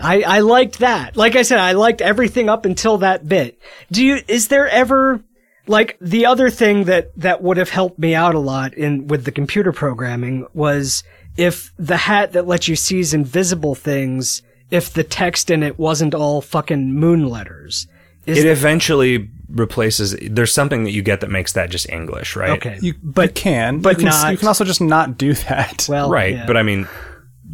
I, 0.00 0.22
I 0.22 0.40
liked 0.40 0.80
that. 0.80 1.16
Like 1.16 1.36
I 1.36 1.42
said, 1.42 1.58
I 1.58 1.72
liked 1.72 2.00
everything 2.00 2.48
up 2.48 2.64
until 2.66 2.98
that 2.98 3.28
bit. 3.28 3.58
Do 3.92 4.04
you, 4.04 4.20
is 4.28 4.48
there 4.48 4.68
ever, 4.68 5.22
like, 5.66 5.96
the 6.00 6.26
other 6.26 6.50
thing 6.50 6.84
that, 6.84 7.10
that 7.18 7.42
would 7.42 7.56
have 7.56 7.70
helped 7.70 7.98
me 7.98 8.14
out 8.14 8.34
a 8.34 8.40
lot 8.40 8.74
in, 8.74 9.06
with 9.06 9.24
the 9.24 9.32
computer 9.32 9.72
programming 9.72 10.46
was 10.52 11.04
if 11.36 11.72
the 11.78 11.96
hat 11.96 12.32
that 12.32 12.46
lets 12.46 12.68
you 12.68 12.76
seize 12.76 13.14
invisible 13.14 13.74
things, 13.74 14.42
if 14.70 14.92
the 14.92 15.04
text 15.04 15.50
in 15.50 15.62
it 15.62 15.78
wasn't 15.78 16.14
all 16.14 16.40
fucking 16.40 16.92
moon 16.92 17.28
letters. 17.28 17.86
Is 18.26 18.38
It 18.38 18.46
eventually 18.46 19.28
replaces. 19.50 20.16
There's 20.30 20.52
something 20.52 20.84
that 20.84 20.92
you 20.92 21.02
get 21.02 21.20
that 21.20 21.30
makes 21.30 21.52
that 21.52 21.70
just 21.70 21.88
English, 21.90 22.36
right? 22.36 22.50
okay. 22.50 22.78
you 22.80 22.94
but, 23.02 23.28
you 23.28 23.32
can, 23.34 23.80
but 23.80 23.90
you 23.90 23.96
can, 23.96 24.06
not- 24.06 24.32
You 24.32 24.38
can 24.38 24.48
also 24.48 24.64
just 24.64 24.80
not 24.80 25.18
do 25.18 25.34
that. 25.34 25.86
well, 25.88 26.10
Right, 26.10 26.34
yeah. 26.34 26.46
but 26.46 26.56
I 26.56 26.62
mean, 26.62 26.88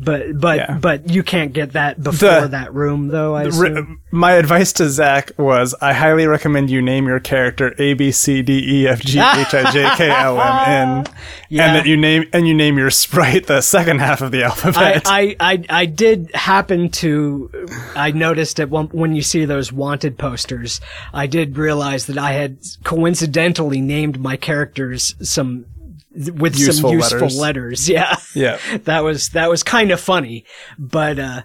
but, 0.02 0.38
but, 0.40 0.56
Yeah. 0.56 0.78
but 0.80 1.08
you 1.10 1.22
can't 1.22 1.52
get 1.52 1.72
that 1.72 2.02
before 2.02 2.42
The- 2.42 2.48
that 2.48 2.72
room 2.74 3.08
though, 3.08 3.34
I 3.36 3.44
Re- 3.44 3.84
my 4.10 4.32
advice 4.32 4.72
to 4.74 4.88
Zach 4.88 5.30
was 5.38 5.74
I 5.80 5.92
highly 5.92 6.26
recommend 6.26 6.70
you 6.70 6.82
name 6.82 7.06
your 7.06 7.20
character 7.20 7.74
A 7.78 7.94
B 7.94 8.10
C 8.10 8.42
D 8.42 8.80
E 8.82 8.88
F 8.88 9.00
G 9.00 9.18
H 9.18 9.54
I 9.54 9.70
J 9.70 9.88
K 9.96 10.08
L 10.10 10.40
M 10.40 10.98
N, 10.98 11.06
Yeah. 11.48 11.66
and 11.66 11.76
that 11.76 11.86
you 11.86 11.96
name 11.96 12.24
and 12.32 12.48
you 12.48 12.54
name 12.54 12.78
your 12.78 12.90
sprite 12.90 13.46
the 13.46 13.60
second 13.60 14.00
half 14.00 14.20
of 14.22 14.30
the 14.32 14.42
I, 14.42 14.46
alphabet. 14.46 15.02
I, 15.06 15.36
I, 15.38 15.64
I 15.68 15.86
did 15.86 16.30
happen 16.34 16.88
to, 16.90 17.50
I 17.94 18.10
noticed 18.12 18.58
at 18.60 18.70
one, 18.70 18.86
when 18.88 19.14
you 19.14 19.22
see 19.22 19.44
those 19.44 19.72
wanted 19.72 20.16
posters, 20.18 20.80
I 21.12 21.26
did 21.26 21.56
realize 21.58 22.06
that 22.06 22.18
I 22.18 22.32
had 22.32 22.58
coincidentally 22.84 23.80
named 23.80 24.20
my 24.20 24.36
characters 24.36 25.14
some, 25.22 25.66
with 26.12 26.58
Useful 26.58 26.90
some 26.90 26.98
useful 26.98 27.18
letters. 27.28 27.38
letters. 27.38 27.88
Yeah. 27.88 28.16
yeah. 28.34 28.58
That 28.84 29.04
was, 29.04 29.28
that 29.30 29.48
was 29.48 29.62
kind 29.62 29.90
of 29.90 30.00
funny, 30.00 30.44
but, 30.78 31.18
uh, 31.18 31.42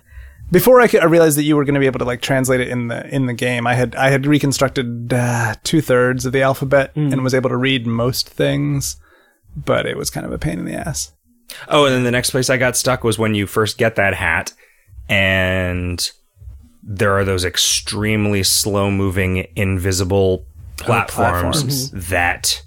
Before 0.51 0.79
I, 0.81 0.87
could, 0.87 1.01
I 1.01 1.05
realized 1.05 1.37
that 1.37 1.43
you 1.43 1.55
were 1.55 1.65
going 1.65 1.73
to 1.75 1.79
be 1.79 1.85
able 1.87 1.99
to 1.99 2.05
like 2.05 2.21
translate 2.21 2.61
it 2.61 2.67
in 2.69 2.87
the 2.87 3.07
in 3.13 3.25
the 3.25 3.33
game, 3.33 3.65
I 3.67 3.73
had 3.73 3.95
I 3.95 4.09
had 4.09 4.25
reconstructed 4.27 5.11
uh, 5.13 5.55
two 5.63 5.81
thirds 5.81 6.25
of 6.25 6.33
the 6.33 6.41
alphabet 6.43 6.91
Hmm. 6.93 7.11
and 7.11 7.23
was 7.23 7.33
able 7.33 7.49
to 7.49 7.57
read 7.57 7.87
most 7.87 8.29
things, 8.29 8.97
but 9.55 9.85
it 9.87 9.97
was 9.97 10.09
kind 10.11 10.25
of 10.25 10.31
a 10.31 10.37
pain 10.37 10.59
in 10.59 10.65
the 10.65 10.73
ass. 10.75 11.11
oh, 11.67 11.85
and 11.85 11.93
then 11.95 12.03
the 12.03 12.11
next 12.11 12.29
place 12.31 12.49
I 12.49 12.57
got 12.57 12.75
stuck 12.77 13.03
was 13.03 13.17
when 13.19 13.33
you 13.35 13.47
first 13.47 13.77
get 13.77 13.95
that 13.95 14.13
hat, 14.15 14.53
and 15.09 16.11
there 16.83 17.13
are 17.17 17.23
those 17.23 17.45
extremely 17.45 18.43
slow 18.43 18.91
moving 18.91 19.47
invisible 19.55 20.45
platforms, 20.77 21.89
platforms. 21.89 21.91
that 22.09 22.61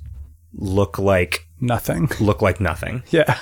look 0.54 0.98
like 0.98 1.46
Nothing. 1.60 2.08
look 2.20 2.42
like 2.42 2.60
nothing. 2.60 3.02
Yeah. 3.10 3.38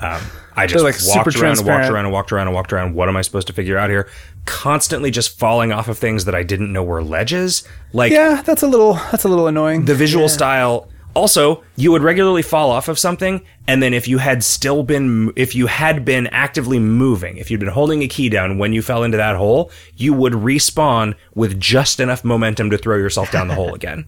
Um, 0.00 0.20
I 0.54 0.66
just 0.66 0.84
like, 0.84 0.94
walked 1.06 1.34
around 1.36 1.58
and 1.58 1.66
walked 1.66 1.88
around 1.88 2.04
and 2.04 2.12
walked 2.12 2.32
around 2.32 2.46
and 2.46 2.54
walked 2.54 2.72
around. 2.72 2.94
What 2.94 3.08
am 3.08 3.16
I 3.16 3.22
supposed 3.22 3.48
to 3.48 3.52
figure 3.52 3.76
out 3.76 3.90
here? 3.90 4.08
Constantly 4.44 5.10
just 5.10 5.36
falling 5.38 5.72
off 5.72 5.88
of 5.88 5.98
things 5.98 6.24
that 6.26 6.34
I 6.34 6.42
didn't 6.44 6.72
know 6.72 6.84
were 6.84 7.02
ledges. 7.02 7.66
Like 7.92 8.12
Yeah, 8.12 8.42
that's 8.42 8.62
a 8.62 8.66
little 8.68 8.94
that's 8.94 9.24
a 9.24 9.28
little 9.28 9.46
annoying. 9.48 9.86
the 9.86 9.94
visual 9.94 10.28
style. 10.28 10.88
Also, 11.14 11.64
you 11.74 11.90
would 11.90 12.02
regularly 12.02 12.42
fall 12.42 12.70
off 12.70 12.86
of 12.86 12.96
something, 12.96 13.44
and 13.66 13.82
then 13.82 13.92
if 13.92 14.06
you 14.06 14.18
had 14.18 14.44
still 14.44 14.84
been, 14.84 15.32
if 15.34 15.52
you 15.52 15.66
had 15.66 16.04
been 16.04 16.28
actively 16.28 16.78
moving, 16.78 17.38
if 17.38 17.50
you'd 17.50 17.58
been 17.58 17.68
holding 17.70 18.02
a 18.04 18.08
key 18.08 18.28
down 18.28 18.56
when 18.58 18.72
you 18.72 18.82
fell 18.82 19.02
into 19.02 19.16
that 19.16 19.34
hole, 19.34 19.72
you 19.96 20.12
would 20.12 20.34
respawn 20.34 21.14
with 21.34 21.58
just 21.58 21.98
enough 21.98 22.24
momentum 22.24 22.70
to 22.70 22.78
throw 22.78 22.96
yourself 22.96 23.32
down 23.32 23.48
the 23.48 23.54
hole 23.56 23.74
again. 23.74 24.04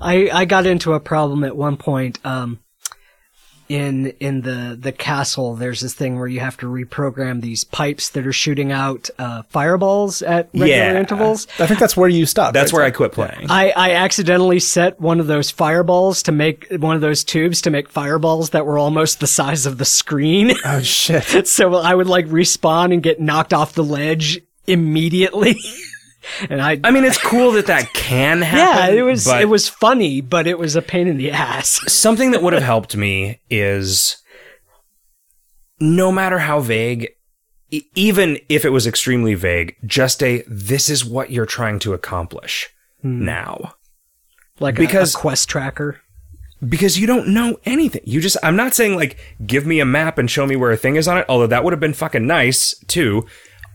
I, 0.00 0.30
I 0.32 0.44
got 0.46 0.64
into 0.64 0.94
a 0.94 1.00
problem 1.00 1.44
at 1.44 1.54
one 1.56 1.76
point, 1.76 2.18
um, 2.24 2.60
in, 3.68 4.08
in 4.20 4.42
the, 4.42 4.76
the 4.80 4.92
castle, 4.92 5.54
there's 5.56 5.80
this 5.80 5.94
thing 5.94 6.18
where 6.18 6.28
you 6.28 6.40
have 6.40 6.56
to 6.58 6.66
reprogram 6.66 7.40
these 7.40 7.64
pipes 7.64 8.10
that 8.10 8.26
are 8.26 8.32
shooting 8.32 8.72
out, 8.72 9.10
uh, 9.18 9.42
fireballs 9.48 10.22
at 10.22 10.48
regular 10.52 10.66
Yeah. 10.68 10.98
intervals. 10.98 11.46
I 11.58 11.66
think 11.66 11.80
that's 11.80 11.96
where 11.96 12.08
you 12.08 12.26
stop. 12.26 12.52
That's 12.54 12.72
right? 12.72 12.78
where 12.78 12.86
I 12.86 12.90
quit 12.90 13.12
playing. 13.12 13.46
I, 13.50 13.70
I 13.70 13.90
accidentally 13.92 14.60
set 14.60 15.00
one 15.00 15.20
of 15.20 15.26
those 15.26 15.50
fireballs 15.50 16.22
to 16.24 16.32
make 16.32 16.66
one 16.70 16.94
of 16.94 17.00
those 17.02 17.24
tubes 17.24 17.60
to 17.62 17.70
make 17.70 17.88
fireballs 17.88 18.50
that 18.50 18.66
were 18.66 18.78
almost 18.78 19.20
the 19.20 19.26
size 19.26 19.66
of 19.66 19.78
the 19.78 19.84
screen. 19.84 20.52
Oh 20.64 20.80
shit. 20.80 21.46
so 21.46 21.74
I 21.74 21.94
would 21.94 22.06
like 22.08 22.26
respawn 22.26 22.92
and 22.92 23.02
get 23.02 23.20
knocked 23.20 23.52
off 23.54 23.72
the 23.74 23.84
ledge 23.84 24.40
immediately. 24.66 25.56
and 26.50 26.60
I, 26.62 26.80
I 26.84 26.90
mean, 26.90 27.04
it's 27.04 27.18
cool 27.18 27.52
that 27.52 27.66
that 27.66 27.92
can 27.92 28.42
happen. 28.42 28.94
yeah, 28.94 29.00
it 29.00 29.02
was 29.02 29.26
it 29.26 29.48
was 29.48 29.68
funny, 29.68 30.20
but 30.20 30.46
it 30.46 30.58
was 30.58 30.76
a 30.76 30.82
pain 30.82 31.08
in 31.08 31.16
the 31.16 31.30
ass. 31.30 31.80
something 31.92 32.30
that 32.32 32.42
would 32.42 32.52
have 32.52 32.62
helped 32.62 32.96
me 32.96 33.40
is 33.50 34.16
no 35.80 36.10
matter 36.10 36.38
how 36.38 36.60
vague 36.60 37.10
e- 37.70 37.82
even 37.94 38.38
if 38.48 38.64
it 38.64 38.70
was 38.70 38.86
extremely 38.86 39.34
vague 39.34 39.76
just 39.84 40.22
a 40.22 40.42
this 40.46 40.88
is 40.88 41.04
what 41.04 41.30
you're 41.30 41.46
trying 41.46 41.78
to 41.78 41.92
accomplish 41.92 42.68
hmm. 43.02 43.24
now 43.24 43.74
Like 44.58 44.76
Because- 44.76 45.14
a, 45.14 45.18
a 45.18 45.20
quest 45.20 45.48
tracker. 45.48 46.00
because 46.66 46.98
you 46.98 47.06
don't 47.06 47.28
know 47.28 47.58
anything 47.66 48.00
you 48.06 48.20
just 48.22 48.38
i'm 48.42 48.56
not 48.56 48.72
saying 48.74 48.96
like 48.96 49.18
give 49.46 49.66
me 49.66 49.80
a 49.80 49.84
map 49.84 50.16
and 50.16 50.30
show 50.30 50.46
me 50.46 50.56
where 50.56 50.70
a 50.72 50.76
thing 50.78 50.96
is 50.96 51.06
on 51.06 51.18
it 51.18 51.26
although 51.28 51.46
that 51.46 51.62
would 51.62 51.72
have 51.74 51.80
been 51.80 51.92
fucking 51.92 52.26
nice 52.26 52.74
too 52.88 53.26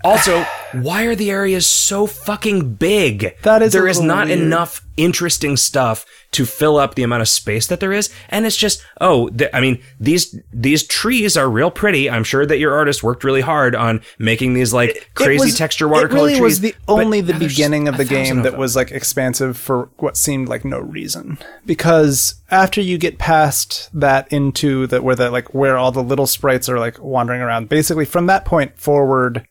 Also, 0.04 0.44
why 0.74 1.04
are 1.04 1.16
the 1.16 1.30
areas 1.32 1.66
so 1.68 2.08
fucking 2.08 2.76
big? 2.76 3.36
That 3.44 3.62
is 3.62 3.74
there 3.74 3.88
is 3.88 4.00
not 4.02 4.28
weird. 4.28 4.40
enough 4.40 4.86
interesting 4.98 5.58
stuff 5.58 6.06
to 6.32 6.46
fill 6.46 6.78
up 6.78 6.96
the 6.96 7.04
amount 7.04 7.22
of 7.22 7.28
space 7.28 7.68
that 7.68 7.80
there 7.80 7.92
is, 7.92 8.10
and 8.30 8.46
it's 8.46 8.56
just 8.56 8.82
oh, 9.02 9.28
th- 9.30 9.50
I 9.54 9.60
mean 9.60 9.82
these 10.00 10.40
these 10.54 10.84
trees 10.84 11.36
are 11.36 11.50
real 11.50 11.72
pretty. 11.72 12.10
I'm 12.10 12.24
sure 12.24 12.46
that 12.46 12.58
your 12.58 12.74
artist 12.74 13.04
worked 13.04 13.24
really 13.24 13.42
hard 13.42 13.76
on 13.76 14.02
making 14.18 14.54
these 14.54 14.74
like 14.74 15.10
crazy 15.14 15.44
It 15.44 15.46
was- 15.48 15.58
texture 15.58 15.88
watercolor 15.88 16.22
really 16.28 16.32
trees. 16.34 16.42
was 16.42 16.60
the 16.62 16.76
only 16.88 17.20
the 17.22 17.34
beginning 17.34 17.88
of 17.88 17.98
the 17.98 18.06
game 18.06 18.38
of 18.40 18.44
that 18.44 18.52
them. 18.52 18.60
was 18.60 18.76
like 18.76 18.92
expansive 18.92 19.58
for 19.58 19.90
what 19.98 20.16
seemed 20.18 20.48
like 20.48 20.64
no 20.64 20.80
reason. 20.80 21.38
Because 21.66 22.36
after 22.50 22.82
you 22.82 22.98
get 22.98 23.18
past 23.18 23.90
that 23.94 24.32
into 24.32 24.88
the 24.88 25.02
where 25.02 25.16
the 25.16 25.30
like 25.32 25.54
where 25.54 25.78
all 25.78 25.92
the 25.92 26.04
little 26.04 26.28
sprites 26.28 26.70
are 26.70 26.80
like 26.80 27.02
wandering 27.02 27.42
around, 27.42 27.68
basically 27.70 28.06
from 28.06 28.28
that 28.28 28.46
point 28.46 28.78
forward, 28.80 29.46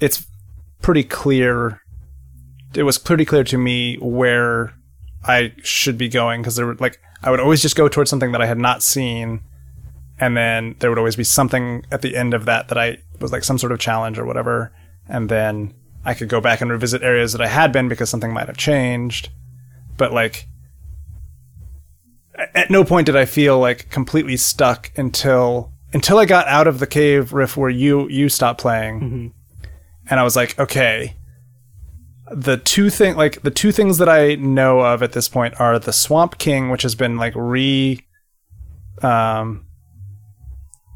it's 0.00 0.26
pretty 0.82 1.04
clear. 1.04 1.82
It 2.74 2.82
was 2.82 2.98
pretty 2.98 3.24
clear 3.24 3.44
to 3.44 3.58
me 3.58 3.96
where 3.96 4.74
I 5.24 5.52
should 5.62 5.98
be 5.98 6.08
going 6.08 6.42
because 6.42 6.56
there 6.56 6.66
were 6.66 6.76
like 6.76 7.00
I 7.22 7.30
would 7.30 7.40
always 7.40 7.62
just 7.62 7.76
go 7.76 7.88
towards 7.88 8.10
something 8.10 8.32
that 8.32 8.42
I 8.42 8.46
had 8.46 8.58
not 8.58 8.82
seen 8.82 9.40
and 10.20 10.36
then 10.36 10.76
there 10.78 10.90
would 10.90 10.98
always 10.98 11.16
be 11.16 11.24
something 11.24 11.84
at 11.90 12.02
the 12.02 12.16
end 12.16 12.34
of 12.34 12.44
that 12.46 12.68
that 12.68 12.78
I 12.78 12.98
was 13.20 13.32
like 13.32 13.44
some 13.44 13.58
sort 13.58 13.72
of 13.72 13.78
challenge 13.78 14.18
or 14.18 14.24
whatever, 14.24 14.72
and 15.08 15.28
then 15.28 15.74
I 16.04 16.14
could 16.14 16.28
go 16.28 16.40
back 16.40 16.60
and 16.60 16.70
revisit 16.70 17.02
areas 17.02 17.32
that 17.32 17.40
I 17.40 17.48
had 17.48 17.72
been 17.72 17.88
because 17.88 18.10
something 18.10 18.32
might 18.32 18.48
have 18.48 18.56
changed, 18.56 19.30
but 19.96 20.12
like 20.12 20.48
at 22.54 22.70
no 22.70 22.84
point 22.84 23.06
did 23.06 23.16
I 23.16 23.24
feel 23.24 23.58
like 23.58 23.90
completely 23.90 24.36
stuck 24.36 24.92
until 24.96 25.72
until 25.92 26.18
I 26.18 26.26
got 26.26 26.46
out 26.48 26.66
of 26.66 26.78
the 26.78 26.86
cave 26.86 27.32
riff 27.32 27.56
where 27.56 27.70
you 27.70 28.08
you 28.08 28.28
stopped 28.28 28.60
playing, 28.60 29.00
mm-hmm. 29.00 29.26
And 30.10 30.18
I 30.18 30.24
was 30.24 30.36
like, 30.36 30.58
okay. 30.58 31.16
The 32.30 32.58
two 32.58 32.90
thing 32.90 33.16
like 33.16 33.42
the 33.42 33.50
two 33.50 33.72
things 33.72 33.98
that 33.98 34.08
I 34.08 34.34
know 34.34 34.80
of 34.80 35.02
at 35.02 35.12
this 35.12 35.28
point 35.28 35.58
are 35.60 35.78
the 35.78 35.92
Swamp 35.92 36.38
King, 36.38 36.70
which 36.70 36.82
has 36.82 36.94
been 36.94 37.16
like 37.16 37.32
re 37.34 38.04
um 39.02 39.64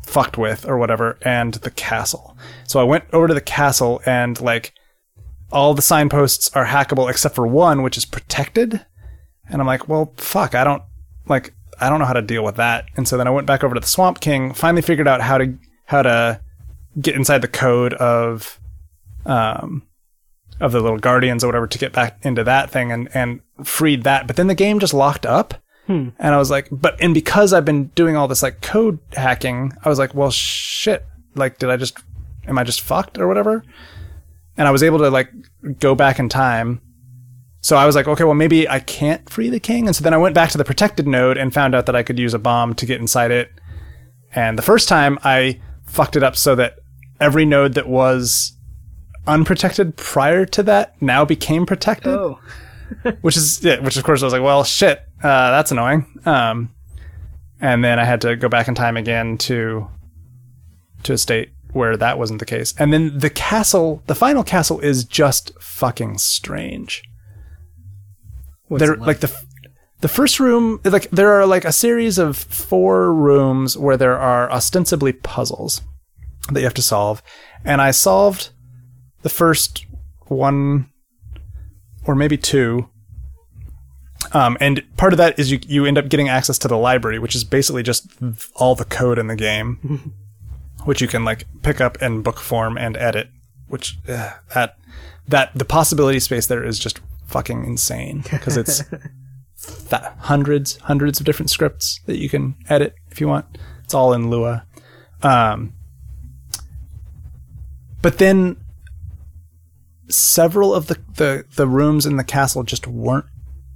fucked 0.06 0.36
with 0.36 0.68
or 0.68 0.76
whatever 0.76 1.18
and 1.22 1.54
the 1.54 1.70
castle. 1.70 2.36
So 2.66 2.80
I 2.80 2.84
went 2.84 3.04
over 3.12 3.28
to 3.28 3.34
the 3.34 3.40
castle 3.40 4.02
and 4.04 4.38
like 4.40 4.74
all 5.50 5.74
the 5.74 5.82
signposts 5.82 6.54
are 6.54 6.66
hackable 6.66 7.08
except 7.08 7.34
for 7.34 7.46
one 7.46 7.82
which 7.82 7.96
is 7.96 8.04
protected. 8.04 8.84
And 9.48 9.60
I'm 9.60 9.66
like, 9.66 9.88
well, 9.88 10.12
fuck, 10.18 10.54
I 10.54 10.64
don't 10.64 10.82
like 11.26 11.54
I 11.80 11.88
don't 11.88 11.98
know 11.98 12.04
how 12.04 12.12
to 12.12 12.22
deal 12.22 12.44
with 12.44 12.56
that. 12.56 12.86
And 12.96 13.08
so 13.08 13.16
then 13.16 13.26
I 13.26 13.30
went 13.30 13.46
back 13.46 13.64
over 13.64 13.74
to 13.74 13.80
the 13.80 13.86
Swamp 13.86 14.20
King, 14.20 14.52
finally 14.52 14.82
figured 14.82 15.08
out 15.08 15.20
how 15.20 15.38
to 15.38 15.56
how 15.86 16.02
to 16.02 16.40
get 17.00 17.14
inside 17.14 17.38
the 17.38 17.48
code 17.48 17.94
of 17.94 18.60
um 19.26 19.86
of 20.60 20.72
the 20.72 20.80
little 20.80 20.98
guardians 20.98 21.42
or 21.42 21.48
whatever 21.48 21.66
to 21.66 21.78
get 21.78 21.92
back 21.92 22.18
into 22.22 22.44
that 22.44 22.70
thing 22.70 22.92
and 22.92 23.08
and 23.14 23.40
freed 23.64 24.04
that. 24.04 24.26
But 24.26 24.36
then 24.36 24.46
the 24.46 24.54
game 24.54 24.78
just 24.78 24.94
locked 24.94 25.26
up. 25.26 25.54
And 26.18 26.34
I 26.34 26.38
was 26.38 26.50
like, 26.50 26.68
but 26.70 26.96
and 27.00 27.12
because 27.12 27.52
I've 27.52 27.64
been 27.64 27.86
doing 27.88 28.16
all 28.16 28.28
this 28.28 28.42
like 28.42 28.62
code 28.62 28.98
hacking, 29.12 29.72
I 29.84 29.88
was 29.88 29.98
like, 29.98 30.14
well, 30.14 30.30
shit. 30.30 31.04
Like, 31.34 31.58
did 31.58 31.70
I 31.70 31.76
just, 31.76 31.98
am 32.46 32.58
I 32.58 32.64
just 32.64 32.82
fucked 32.82 33.18
or 33.18 33.26
whatever? 33.26 33.64
And 34.56 34.68
I 34.68 34.70
was 34.70 34.82
able 34.82 34.98
to 34.98 35.10
like 35.10 35.30
go 35.80 35.94
back 35.94 36.18
in 36.18 36.28
time. 36.28 36.80
So 37.62 37.76
I 37.76 37.86
was 37.86 37.94
like, 37.94 38.06
okay, 38.06 38.24
well, 38.24 38.34
maybe 38.34 38.68
I 38.68 38.80
can't 38.80 39.28
free 39.28 39.50
the 39.50 39.60
king. 39.60 39.86
And 39.86 39.96
so 39.96 40.04
then 40.04 40.14
I 40.14 40.18
went 40.18 40.34
back 40.34 40.50
to 40.50 40.58
the 40.58 40.64
protected 40.64 41.06
node 41.06 41.36
and 41.36 41.52
found 41.52 41.74
out 41.74 41.86
that 41.86 41.96
I 41.96 42.02
could 42.02 42.18
use 42.18 42.34
a 42.34 42.38
bomb 42.38 42.74
to 42.74 42.86
get 42.86 43.00
inside 43.00 43.30
it. 43.30 43.50
And 44.34 44.58
the 44.58 44.62
first 44.62 44.88
time 44.88 45.18
I 45.24 45.60
fucked 45.86 46.16
it 46.16 46.22
up 46.22 46.36
so 46.36 46.54
that 46.54 46.76
every 47.20 47.44
node 47.44 47.74
that 47.74 47.88
was 47.88 48.56
unprotected 49.26 49.96
prior 49.96 50.44
to 50.46 50.62
that 50.64 51.00
now 51.00 51.24
became 51.24 51.66
protected 51.66 52.12
Oh. 52.12 52.40
which 53.22 53.36
is 53.36 53.62
yeah, 53.64 53.80
which 53.80 53.96
of 53.96 54.04
course 54.04 54.22
I 54.22 54.26
was 54.26 54.32
like, 54.32 54.42
well, 54.42 54.64
shit, 54.64 54.98
uh, 55.22 55.50
that's 55.50 55.70
annoying. 55.70 56.06
Um, 56.26 56.74
and 57.60 57.82
then 57.82 57.98
I 57.98 58.04
had 58.04 58.20
to 58.22 58.36
go 58.36 58.48
back 58.48 58.68
in 58.68 58.74
time 58.74 58.96
again 58.96 59.38
to 59.38 59.88
to 61.04 61.14
a 61.14 61.18
state 61.18 61.50
where 61.72 61.96
that 61.96 62.18
wasn't 62.18 62.38
the 62.38 62.44
case. 62.46 62.74
And 62.78 62.92
then 62.92 63.18
the 63.18 63.30
castle, 63.30 64.02
the 64.06 64.14
final 64.14 64.44
castle, 64.44 64.78
is 64.80 65.04
just 65.04 65.52
fucking 65.60 66.18
strange. 66.18 67.02
What's 68.66 68.84
There, 68.84 68.96
like 68.96 69.20
the 69.20 69.34
the 70.00 70.08
first 70.08 70.40
room, 70.40 70.80
like 70.84 71.08
there 71.10 71.32
are 71.32 71.46
like 71.46 71.64
a 71.64 71.72
series 71.72 72.18
of 72.18 72.36
four 72.36 73.14
rooms 73.14 73.78
where 73.78 73.96
there 73.96 74.18
are 74.18 74.50
ostensibly 74.50 75.12
puzzles 75.12 75.80
that 76.50 76.60
you 76.60 76.66
have 76.66 76.74
to 76.74 76.82
solve, 76.82 77.22
and 77.64 77.80
I 77.80 77.92
solved 77.92 78.50
the 79.22 79.28
first 79.28 79.86
one 80.26 80.90
or 82.04 82.14
maybe 82.14 82.36
two. 82.36 82.88
Um, 84.32 84.56
and 84.60 84.82
part 84.96 85.12
of 85.12 85.16
that 85.18 85.38
is 85.38 85.50
you 85.50 85.58
you 85.66 85.84
end 85.84 85.98
up 85.98 86.08
getting 86.08 86.28
access 86.28 86.58
to 86.58 86.68
the 86.68 86.76
library, 86.76 87.18
which 87.18 87.34
is 87.34 87.44
basically 87.44 87.82
just 87.82 88.10
all 88.54 88.74
the 88.74 88.84
code 88.84 89.18
in 89.18 89.26
the 89.26 89.36
game, 89.36 90.12
which 90.84 91.00
you 91.00 91.08
can 91.08 91.24
like 91.24 91.46
pick 91.62 91.80
up 91.80 92.00
in 92.02 92.22
book 92.22 92.38
form 92.38 92.78
and 92.78 92.96
edit. 92.96 93.28
Which 93.68 93.98
uh, 94.08 94.32
that 94.54 94.78
that 95.28 95.50
the 95.54 95.64
possibility 95.64 96.20
space 96.20 96.46
there 96.46 96.64
is 96.64 96.78
just 96.78 97.00
fucking 97.26 97.64
insane 97.64 98.22
because 98.30 98.56
it's 98.56 98.84
that 99.88 100.16
hundreds 100.20 100.76
hundreds 100.78 101.20
of 101.20 101.26
different 101.26 101.50
scripts 101.50 102.00
that 102.06 102.18
you 102.18 102.28
can 102.28 102.54
edit 102.68 102.94
if 103.10 103.20
you 103.20 103.28
want. 103.28 103.46
It's 103.84 103.94
all 103.94 104.12
in 104.12 104.30
Lua. 104.30 104.66
Um, 105.22 105.74
but 108.00 108.18
then 108.18 108.61
several 110.12 110.74
of 110.74 110.86
the, 110.86 110.98
the, 111.16 111.44
the 111.56 111.66
rooms 111.66 112.06
in 112.06 112.16
the 112.16 112.24
castle 112.24 112.62
just 112.62 112.86
weren't 112.86 113.26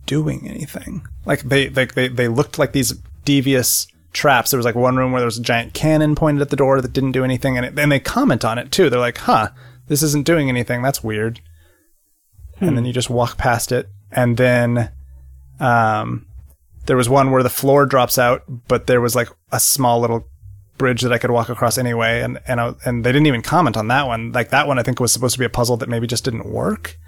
doing 0.06 0.48
anything. 0.48 1.06
Like 1.24 1.42
they, 1.42 1.66
they 1.66 1.86
they 1.86 2.08
they 2.08 2.28
looked 2.28 2.58
like 2.58 2.72
these 2.72 2.92
devious 3.24 3.86
traps. 4.12 4.50
There 4.50 4.58
was 4.58 4.64
like 4.64 4.74
one 4.74 4.96
room 4.96 5.12
where 5.12 5.20
there 5.20 5.26
was 5.26 5.38
a 5.38 5.42
giant 5.42 5.74
cannon 5.74 6.14
pointed 6.14 6.40
at 6.42 6.50
the 6.50 6.56
door 6.56 6.80
that 6.80 6.92
didn't 6.92 7.12
do 7.12 7.24
anything, 7.24 7.56
and 7.56 7.66
it, 7.66 7.78
and 7.78 7.90
they 7.90 8.00
comment 8.00 8.44
on 8.44 8.58
it 8.58 8.70
too. 8.72 8.88
They're 8.88 9.00
like, 9.00 9.18
"Huh, 9.18 9.50
this 9.88 10.02
isn't 10.02 10.26
doing 10.26 10.48
anything. 10.48 10.82
That's 10.82 11.04
weird." 11.04 11.40
And 12.58 12.76
then 12.76 12.86
you 12.86 12.92
just 12.92 13.10
walk 13.10 13.36
past 13.36 13.70
it, 13.70 13.88
and 14.10 14.38
then 14.38 14.90
um, 15.60 16.26
there 16.86 16.96
was 16.96 17.08
one 17.08 17.30
where 17.30 17.42
the 17.42 17.50
floor 17.50 17.84
drops 17.84 18.18
out, 18.18 18.44
but 18.68 18.86
there 18.86 19.00
was 19.00 19.14
like 19.14 19.28
a 19.52 19.60
small 19.60 20.00
little 20.00 20.28
bridge 20.78 21.02
that 21.02 21.12
I 21.12 21.18
could 21.18 21.30
walk 21.30 21.48
across 21.48 21.78
anyway, 21.78 22.22
and 22.22 22.38
and 22.46 22.60
I, 22.60 22.74
and 22.84 23.04
they 23.04 23.12
didn't 23.12 23.26
even 23.26 23.42
comment 23.42 23.76
on 23.76 23.88
that 23.88 24.06
one. 24.06 24.32
Like 24.32 24.50
that 24.50 24.66
one, 24.66 24.78
I 24.78 24.82
think 24.82 25.00
was 25.00 25.12
supposed 25.12 25.34
to 25.34 25.38
be 25.38 25.44
a 25.44 25.50
puzzle 25.50 25.76
that 25.78 25.88
maybe 25.88 26.06
just 26.06 26.24
didn't 26.24 26.46
work. 26.46 26.98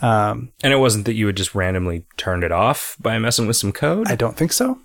Um, 0.00 0.52
and 0.62 0.72
it 0.72 0.76
wasn't 0.76 1.06
that 1.06 1.14
you 1.14 1.26
had 1.26 1.36
just 1.36 1.54
randomly 1.54 2.06
turned 2.16 2.44
it 2.44 2.52
off 2.52 2.96
by 3.00 3.18
messing 3.18 3.46
with 3.46 3.56
some 3.56 3.72
code. 3.72 4.08
I 4.08 4.14
don't 4.14 4.36
think 4.36 4.52
so. 4.52 4.78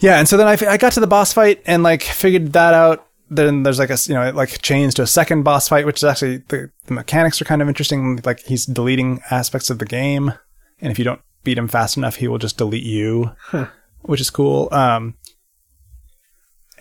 Yeah, 0.00 0.18
and 0.18 0.28
so 0.28 0.36
then 0.36 0.46
I, 0.46 0.56
I 0.68 0.76
got 0.76 0.92
to 0.92 1.00
the 1.00 1.06
boss 1.06 1.32
fight 1.32 1.62
and 1.66 1.82
like 1.82 2.02
figured 2.02 2.52
that 2.52 2.74
out. 2.74 3.06
Then 3.30 3.62
there's 3.62 3.78
like 3.78 3.90
a 3.90 3.98
you 4.06 4.14
know 4.14 4.22
it 4.22 4.34
like 4.34 4.62
chains 4.62 4.94
to 4.94 5.02
a 5.02 5.06
second 5.06 5.42
boss 5.42 5.68
fight, 5.68 5.86
which 5.86 5.98
is 5.98 6.04
actually 6.04 6.38
the, 6.48 6.70
the 6.86 6.94
mechanics 6.94 7.42
are 7.42 7.44
kind 7.44 7.60
of 7.60 7.68
interesting. 7.68 8.20
Like 8.24 8.40
he's 8.40 8.64
deleting 8.64 9.20
aspects 9.30 9.70
of 9.70 9.78
the 9.78 9.84
game, 9.84 10.32
and 10.80 10.90
if 10.90 10.98
you 10.98 11.04
don't 11.04 11.20
beat 11.44 11.58
him 11.58 11.68
fast 11.68 11.96
enough, 11.96 12.16
he 12.16 12.28
will 12.28 12.38
just 12.38 12.56
delete 12.56 12.84
you, 12.84 13.32
which 14.02 14.20
is 14.20 14.30
cool. 14.30 14.68
Um, 14.72 15.14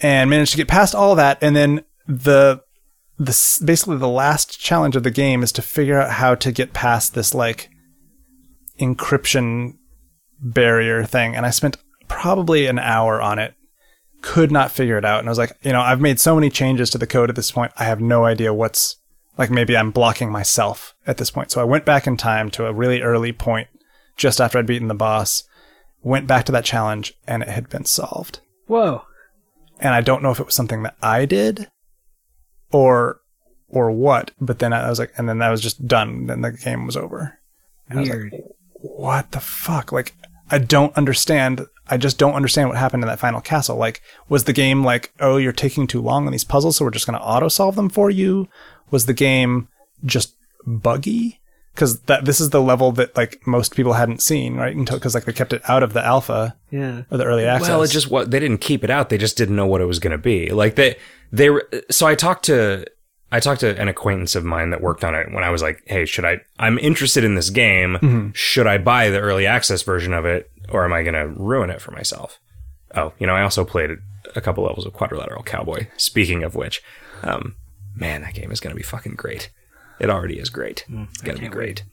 and 0.01 0.29
managed 0.29 0.51
to 0.51 0.57
get 0.57 0.67
past 0.67 0.95
all 0.95 1.15
that, 1.15 1.37
and 1.41 1.55
then 1.55 1.83
the 2.07 2.61
the 3.17 3.61
basically 3.65 3.97
the 3.97 4.07
last 4.07 4.59
challenge 4.59 4.95
of 4.95 5.03
the 5.03 5.11
game 5.11 5.41
is 5.41 5.51
to 5.51 5.61
figure 5.61 5.99
out 5.99 6.11
how 6.11 6.35
to 6.35 6.51
get 6.51 6.73
past 6.73 7.15
this 7.15 7.33
like 7.33 7.69
encryption 8.79 9.75
barrier 10.39 11.03
thing 11.03 11.35
and 11.35 11.45
I 11.45 11.49
spent 11.49 11.77
probably 12.07 12.67
an 12.67 12.79
hour 12.79 13.21
on 13.21 13.39
it. 13.39 13.53
Could 14.21 14.51
not 14.51 14.71
figure 14.71 14.97
it 14.97 15.05
out. 15.05 15.19
And 15.19 15.27
I 15.27 15.31
was 15.31 15.37
like, 15.37 15.53
you 15.61 15.71
know, 15.71 15.81
I've 15.81 16.01
made 16.01 16.19
so 16.19 16.35
many 16.35 16.49
changes 16.49 16.89
to 16.89 16.97
the 16.97 17.07
code 17.07 17.29
at 17.29 17.35
this 17.35 17.51
point. 17.51 17.71
I 17.77 17.83
have 17.83 18.01
no 18.01 18.25
idea 18.25 18.53
what's 18.53 18.97
like 19.37 19.51
maybe 19.51 19.77
I'm 19.77 19.91
blocking 19.91 20.31
myself 20.31 20.95
at 21.05 21.17
this 21.17 21.29
point. 21.29 21.51
So 21.51 21.61
I 21.61 21.65
went 21.65 21.85
back 21.85 22.07
in 22.07 22.17
time 22.17 22.49
to 22.51 22.65
a 22.65 22.73
really 22.73 23.01
early 23.01 23.31
point 23.31 23.67
just 24.15 24.41
after 24.41 24.57
I'd 24.57 24.65
beaten 24.65 24.87
the 24.87 24.95
boss, 24.95 25.43
went 26.01 26.25
back 26.25 26.45
to 26.45 26.51
that 26.51 26.65
challenge 26.65 27.13
and 27.27 27.43
it 27.43 27.49
had 27.49 27.69
been 27.69 27.85
solved. 27.85 28.39
Whoa. 28.65 29.03
And 29.79 29.93
I 29.93 30.01
don't 30.01 30.23
know 30.23 30.31
if 30.31 30.39
it 30.39 30.45
was 30.45 30.55
something 30.55 30.83
that 30.83 30.95
I 31.01 31.25
did 31.25 31.69
or 32.71 33.21
or 33.69 33.91
what, 33.91 34.31
but 34.39 34.59
then 34.59 34.73
I 34.73 34.89
was 34.89 34.99
like 34.99 35.13
and 35.17 35.27
then 35.27 35.39
that 35.39 35.49
was 35.49 35.61
just 35.61 35.87
done. 35.87 36.27
Then 36.27 36.41
the 36.41 36.51
game 36.51 36.85
was 36.85 36.97
over. 36.97 37.39
And 37.89 37.99
was 37.99 38.09
like, 38.09 38.19
Weird. 38.19 38.33
what 38.81 39.31
the 39.31 39.39
fuck? 39.39 39.91
Like, 39.91 40.13
I 40.49 40.57
don't 40.59 40.95
understand. 40.97 41.65
I 41.89 41.97
just 41.97 42.17
don't 42.17 42.33
understand 42.33 42.69
what 42.69 42.77
happened 42.77 43.03
in 43.03 43.07
that 43.07 43.19
final 43.19 43.41
castle. 43.41 43.77
Like, 43.77 44.01
was 44.27 44.43
the 44.43 44.53
game 44.53 44.83
like, 44.83 45.13
oh, 45.19 45.37
you're 45.37 45.53
taking 45.53 45.87
too 45.87 46.01
long 46.01 46.25
on 46.25 46.31
these 46.33 46.43
puzzles, 46.43 46.77
so 46.77 46.85
we're 46.85 46.91
just 46.91 47.05
going 47.07 47.17
to 47.17 47.25
auto 47.25 47.47
solve 47.47 47.75
them 47.75 47.89
for 47.89 48.09
you? 48.09 48.49
Was 48.91 49.05
the 49.05 49.13
game 49.13 49.69
just 50.03 50.35
buggy? 50.65 51.39
Because 51.73 52.01
that 52.01 52.25
this 52.25 52.41
is 52.41 52.49
the 52.49 52.61
level 52.61 52.91
that 52.93 53.15
like 53.15 53.45
most 53.45 53.75
people 53.75 53.93
hadn't 53.93 54.21
seen, 54.21 54.55
right? 54.55 54.75
Until 54.75 54.97
because 54.97 55.13
like 55.15 55.25
they 55.25 55.33
kept 55.33 55.53
it 55.53 55.61
out 55.69 55.83
of 55.83 55.93
the 55.93 56.03
alpha 56.03 56.56
Yeah. 56.69 57.03
or 57.11 57.17
the 57.17 57.25
early 57.25 57.45
access. 57.45 57.69
Well, 57.69 57.83
it 57.83 57.87
just 57.91 58.09
what 58.09 58.31
they 58.31 58.39
didn't 58.39 58.59
keep 58.59 58.83
it 58.83 58.89
out. 58.89 59.09
They 59.09 59.17
just 59.17 59.37
didn't 59.37 59.55
know 59.55 59.67
what 59.67 59.81
it 59.81 59.85
was 59.85 59.99
going 59.99 60.11
to 60.11 60.17
be. 60.17 60.49
Like 60.51 60.75
they 60.75 60.97
they 61.31 61.49
were. 61.49 61.67
So 61.89 62.05
I 62.07 62.15
talked 62.15 62.45
to 62.45 62.85
I 63.31 63.39
talked 63.39 63.61
to 63.61 63.79
an 63.79 63.87
acquaintance 63.87 64.35
of 64.35 64.43
mine 64.43 64.69
that 64.71 64.81
worked 64.81 65.03
on 65.03 65.13
it 65.15 65.31
when 65.31 65.43
I 65.43 65.49
was 65.49 65.61
like, 65.61 65.81
"Hey, 65.85 66.05
should 66.05 66.25
I? 66.25 66.39
I'm 66.59 66.77
interested 66.79 67.23
in 67.23 67.35
this 67.35 67.49
game. 67.49 68.31
Should 68.35 68.67
I 68.67 68.77
buy 68.77 69.09
the 69.09 69.19
early 69.19 69.45
access 69.45 69.81
version 69.81 70.13
of 70.13 70.25
it, 70.25 70.49
or 70.69 70.85
am 70.85 70.93
I 70.93 71.03
going 71.03 71.13
to 71.13 71.27
ruin 71.27 71.69
it 71.69 71.81
for 71.81 71.91
myself?" 71.91 72.39
Oh, 72.95 73.13
you 73.19 73.27
know, 73.27 73.33
I 73.33 73.41
also 73.41 73.65
played 73.65 73.91
a 74.35 74.41
couple 74.41 74.63
levels 74.63 74.85
of 74.85 74.93
Quadrilateral 74.93 75.43
Cowboy. 75.43 75.87
Speaking 75.97 76.43
of 76.43 76.55
which, 76.55 76.81
um, 77.23 77.55
man, 77.95 78.21
that 78.21 78.33
game 78.33 78.51
is 78.51 78.59
going 78.61 78.71
to 78.71 78.77
be 78.77 78.83
fucking 78.83 79.15
great. 79.15 79.49
It 79.99 80.09
already 80.09 80.39
is 80.39 80.49
great. 80.49 80.85
it's 80.89 81.21
going 81.21 81.35
to 81.37 81.41
be 81.41 81.49
great. 81.49 81.83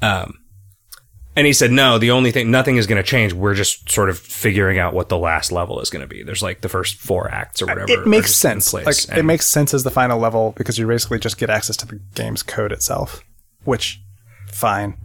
Um, 0.00 0.38
and 1.36 1.46
he 1.46 1.52
said, 1.52 1.70
no, 1.70 1.98
the 1.98 2.10
only 2.10 2.30
thing, 2.30 2.50
nothing 2.50 2.76
is 2.76 2.86
going 2.86 3.02
to 3.02 3.08
change. 3.08 3.32
We're 3.32 3.54
just 3.54 3.90
sort 3.90 4.08
of 4.08 4.18
figuring 4.18 4.78
out 4.78 4.94
what 4.94 5.08
the 5.08 5.18
last 5.18 5.50
level 5.50 5.80
is 5.80 5.90
going 5.90 6.02
to 6.02 6.08
be. 6.08 6.22
There's 6.22 6.42
like 6.42 6.60
the 6.60 6.68
first 6.68 6.96
four 6.96 7.30
acts 7.30 7.60
or 7.60 7.66
whatever. 7.66 7.90
It 7.90 8.06
makes 8.06 8.34
sense. 8.34 8.72
Like 8.72 8.86
it 9.16 9.24
makes 9.24 9.46
sense 9.46 9.74
as 9.74 9.82
the 9.82 9.90
final 9.90 10.18
level 10.18 10.54
because 10.56 10.78
you 10.78 10.86
basically 10.86 11.18
just 11.18 11.38
get 11.38 11.50
access 11.50 11.76
to 11.78 11.86
the 11.86 12.00
game's 12.14 12.42
code 12.42 12.72
itself, 12.72 13.22
which 13.64 14.00
fine. 14.46 14.96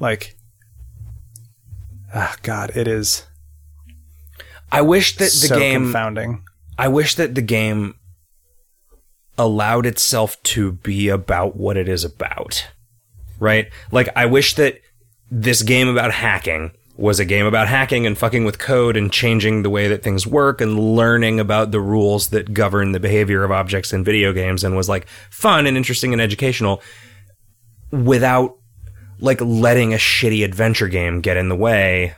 Like 0.00 0.36
ah 2.14 2.36
god, 2.42 2.76
it 2.76 2.88
is 2.88 3.26
I 4.74 4.82
wish 4.82 5.16
that 5.18 5.26
the 5.26 5.46
so 5.46 5.56
game, 5.56 5.84
confounding. 5.84 6.42
I 6.76 6.88
wish 6.88 7.14
that 7.14 7.36
the 7.36 7.42
game 7.42 7.94
allowed 9.38 9.86
itself 9.86 10.42
to 10.42 10.72
be 10.72 11.08
about 11.08 11.54
what 11.56 11.76
it 11.76 11.88
is 11.88 12.02
about. 12.02 12.66
Right? 13.38 13.70
Like, 13.92 14.08
I 14.16 14.26
wish 14.26 14.56
that 14.56 14.80
this 15.34 15.62
game 15.62 15.88
about 15.88 16.12
hacking 16.12 16.70
was 16.96 17.18
a 17.18 17.24
game 17.24 17.44
about 17.44 17.66
hacking 17.66 18.06
and 18.06 18.16
fucking 18.16 18.44
with 18.44 18.60
code 18.60 18.96
and 18.96 19.12
changing 19.12 19.62
the 19.62 19.70
way 19.70 19.88
that 19.88 20.02
things 20.02 20.28
work 20.28 20.60
and 20.60 20.78
learning 20.78 21.40
about 21.40 21.72
the 21.72 21.80
rules 21.80 22.28
that 22.28 22.54
govern 22.54 22.92
the 22.92 23.00
behavior 23.00 23.42
of 23.42 23.50
objects 23.50 23.92
in 23.92 24.04
video 24.04 24.32
games 24.32 24.62
and 24.62 24.76
was 24.76 24.88
like 24.88 25.08
fun 25.28 25.66
and 25.66 25.76
interesting 25.76 26.12
and 26.12 26.22
educational 26.22 26.80
without 27.90 28.56
like 29.18 29.40
letting 29.40 29.92
a 29.92 29.96
shitty 29.96 30.44
adventure 30.44 30.86
game 30.86 31.20
get 31.20 31.36
in 31.36 31.48
the 31.48 31.56
way 31.56 32.14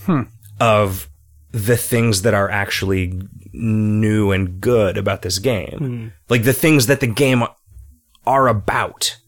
hmm. 0.00 0.22
of 0.58 1.08
the 1.52 1.76
things 1.76 2.22
that 2.22 2.34
are 2.34 2.50
actually 2.50 3.20
new 3.52 4.32
and 4.32 4.60
good 4.60 4.98
about 4.98 5.22
this 5.22 5.38
game. 5.38 5.78
Hmm. 5.78 6.08
Like 6.28 6.42
the 6.42 6.52
things 6.52 6.88
that 6.88 6.98
the 6.98 7.06
game 7.06 7.44
are 8.26 8.48
about. 8.48 9.18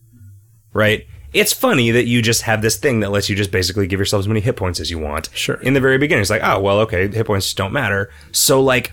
Right? 0.73 1.07
It's 1.37 1.53
funny 1.53 1.91
that 1.91 2.07
you 2.07 2.23
just 2.23 2.43
have 2.43 2.63
this 2.63 2.77
thing 2.77 3.01
that 3.01 3.11
lets 3.11 3.29
you 3.29 3.37
just 3.37 3.53
basically 3.53 3.87
give 3.87 3.99
yourself 4.01 4.21
as 4.21 4.29
many 4.29 4.41
hit 4.41 4.57
points 4.57 4.81
as 4.81 4.91
you 4.91 4.99
want. 4.99 5.29
Sure. 5.35 5.57
In 5.57 5.75
the 5.75 5.81
very 5.81 5.99
beginning, 5.99 6.23
it's 6.23 6.31
like, 6.31 6.43
oh, 6.43 6.59
well, 6.61 6.81
okay, 6.81 7.09
hit 7.09 7.27
points 7.27 7.53
don't 7.53 7.73
matter. 7.73 8.11
So, 8.33 8.63
like, 8.63 8.93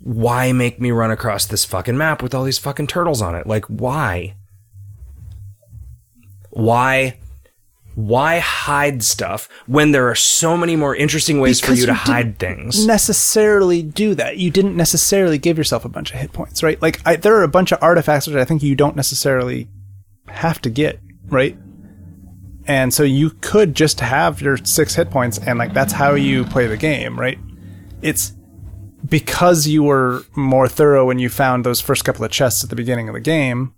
why 0.00 0.52
make 0.52 0.80
me 0.80 0.90
run 0.90 1.10
across 1.10 1.46
this 1.46 1.64
fucking 1.64 1.96
map 1.96 2.22
with 2.22 2.34
all 2.34 2.44
these 2.44 2.58
fucking 2.58 2.86
turtles 2.86 3.20
on 3.20 3.34
it? 3.34 3.46
Like, 3.46 3.66
why? 3.66 4.36
Why? 6.50 7.18
Why 7.94 8.38
hide 8.38 9.02
stuff 9.02 9.48
when 9.66 9.92
there 9.92 10.08
are 10.08 10.14
so 10.14 10.56
many 10.56 10.76
more 10.76 10.96
interesting 10.96 11.40
ways 11.40 11.60
for 11.60 11.66
Because 11.66 11.80
you 11.80 11.86
to 11.86 11.92
you 11.92 11.98
didn't 11.98 12.08
hide 12.08 12.38
things? 12.38 12.86
necessarily 12.86 13.82
do 13.82 14.14
that. 14.14 14.38
You 14.38 14.50
didn't 14.50 14.76
necessarily 14.76 15.36
give 15.36 15.58
yourself 15.58 15.84
a 15.84 15.90
bunch 15.90 16.10
of 16.12 16.18
hit 16.18 16.32
points, 16.32 16.62
right? 16.62 16.80
Like 16.80 17.06
I, 17.06 17.16
there 17.16 17.36
are 17.36 17.42
a 17.42 17.48
bunch 17.48 17.70
of 17.70 17.82
artifacts 17.82 18.26
that 18.26 18.38
I 18.38 18.46
think 18.46 18.62
you 18.62 18.74
don't 18.74 18.96
necessarily 18.96 19.68
have 20.28 20.60
to 20.62 20.70
get, 20.70 21.00
right? 21.26 21.56
And 22.66 22.94
so 22.94 23.02
you 23.02 23.30
could 23.40 23.74
just 23.74 24.00
have 24.00 24.40
your 24.40 24.56
six 24.58 24.94
hit 24.94 25.10
points, 25.10 25.38
and 25.38 25.58
like 25.58 25.72
that's 25.74 25.92
how 25.92 26.14
you 26.14 26.44
play 26.44 26.66
the 26.66 26.76
game, 26.76 27.18
right? 27.18 27.38
It's 28.02 28.32
because 29.08 29.66
you 29.66 29.82
were 29.82 30.22
more 30.36 30.68
thorough 30.68 31.04
when 31.06 31.18
you 31.18 31.28
found 31.28 31.64
those 31.64 31.80
first 31.80 32.04
couple 32.04 32.24
of 32.24 32.30
chests 32.30 32.62
at 32.62 32.70
the 32.70 32.76
beginning 32.76 33.08
of 33.08 33.14
the 33.14 33.20
game, 33.20 33.74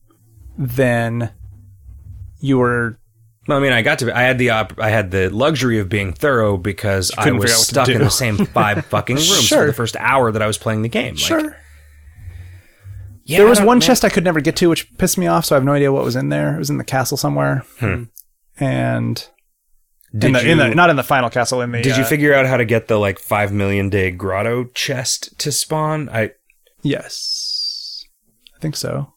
then 0.59 1.31
you 2.40 2.59
were 2.59 2.98
well, 3.47 3.59
I 3.59 3.61
mean, 3.61 3.73
I 3.73 3.82
got 3.82 3.98
to. 3.98 4.16
I 4.16 4.23
had 4.23 4.39
the 4.39 4.51
op- 4.51 4.78
I 4.78 4.89
had 4.89 5.11
the 5.11 5.28
luxury 5.28 5.78
of 5.78 5.89
being 5.90 6.12
thorough 6.15 6.56
because 6.56 7.11
I 7.16 7.31
was 7.31 7.43
figure 7.43 7.55
out 7.55 7.59
what 7.59 7.59
to 7.59 7.65
stuck 7.65 7.89
in 7.90 7.98
the 8.01 8.11
same 8.11 8.36
five 8.47 8.86
fucking 8.86 9.16
rooms 9.16 9.43
Sure. 9.44 9.61
for 9.62 9.66
the 9.66 9.73
first 9.74 9.97
hour 9.98 10.32
that 10.32 10.40
I 10.40 10.47
was 10.47 10.56
playing 10.56 10.81
the 10.82 10.89
game. 10.89 11.15
Like, 11.15 11.19
sure. 11.19 11.56
yeah, 13.24 13.39
There 13.39 13.47
was 13.47 13.61
one 13.61 13.81
chest 13.82 14.02
I 14.05 14.09
could 14.09 14.24
never 14.24 14.40
get 14.40 14.56
to, 14.56 14.70
which 14.70 14.97
pissed 14.97 15.19
me 15.19 15.27
off. 15.27 15.44
So 15.44 15.55
I 15.55 15.59
have 15.59 15.65
no 15.65 15.73
idea 15.73 15.93
what 15.93 16.05
was 16.05 16.16
in 16.16 16.31
there. 16.31 16.55
It 16.55 16.59
was 16.59 16.70
in 16.70 16.78
the 16.78 16.85
castle 16.85 17.19
somewhere, 17.19 17.65
hmm. 17.81 18.05
And 18.59 19.17
Did 20.13 20.25
in 20.25 20.33
the, 20.33 20.45
you, 20.45 20.53
in 20.53 20.59
the 20.59 20.75
not 20.75 20.91
in 20.91 20.97
the 20.97 21.03
final 21.03 21.31
castle. 21.31 21.61
In 21.61 21.73
the 21.73 21.83
did 21.83 21.97
you 21.97 22.03
uh, 22.03 22.07
figure 22.07 22.35
out 22.35 22.47
how 22.47 22.57
to 22.57 22.65
get 22.65 22.89
the 22.89 22.99
like 22.99 23.19
five 23.19 23.53
million 23.53 23.91
day 23.91 24.11
grotto 24.11 24.65
chest 24.75 25.39
to 25.39 25.53
spawn? 25.53 26.09
I 26.09 26.33
Yes, 26.83 28.05
I 28.55 28.61
think 28.61 28.77
so. 28.77 29.15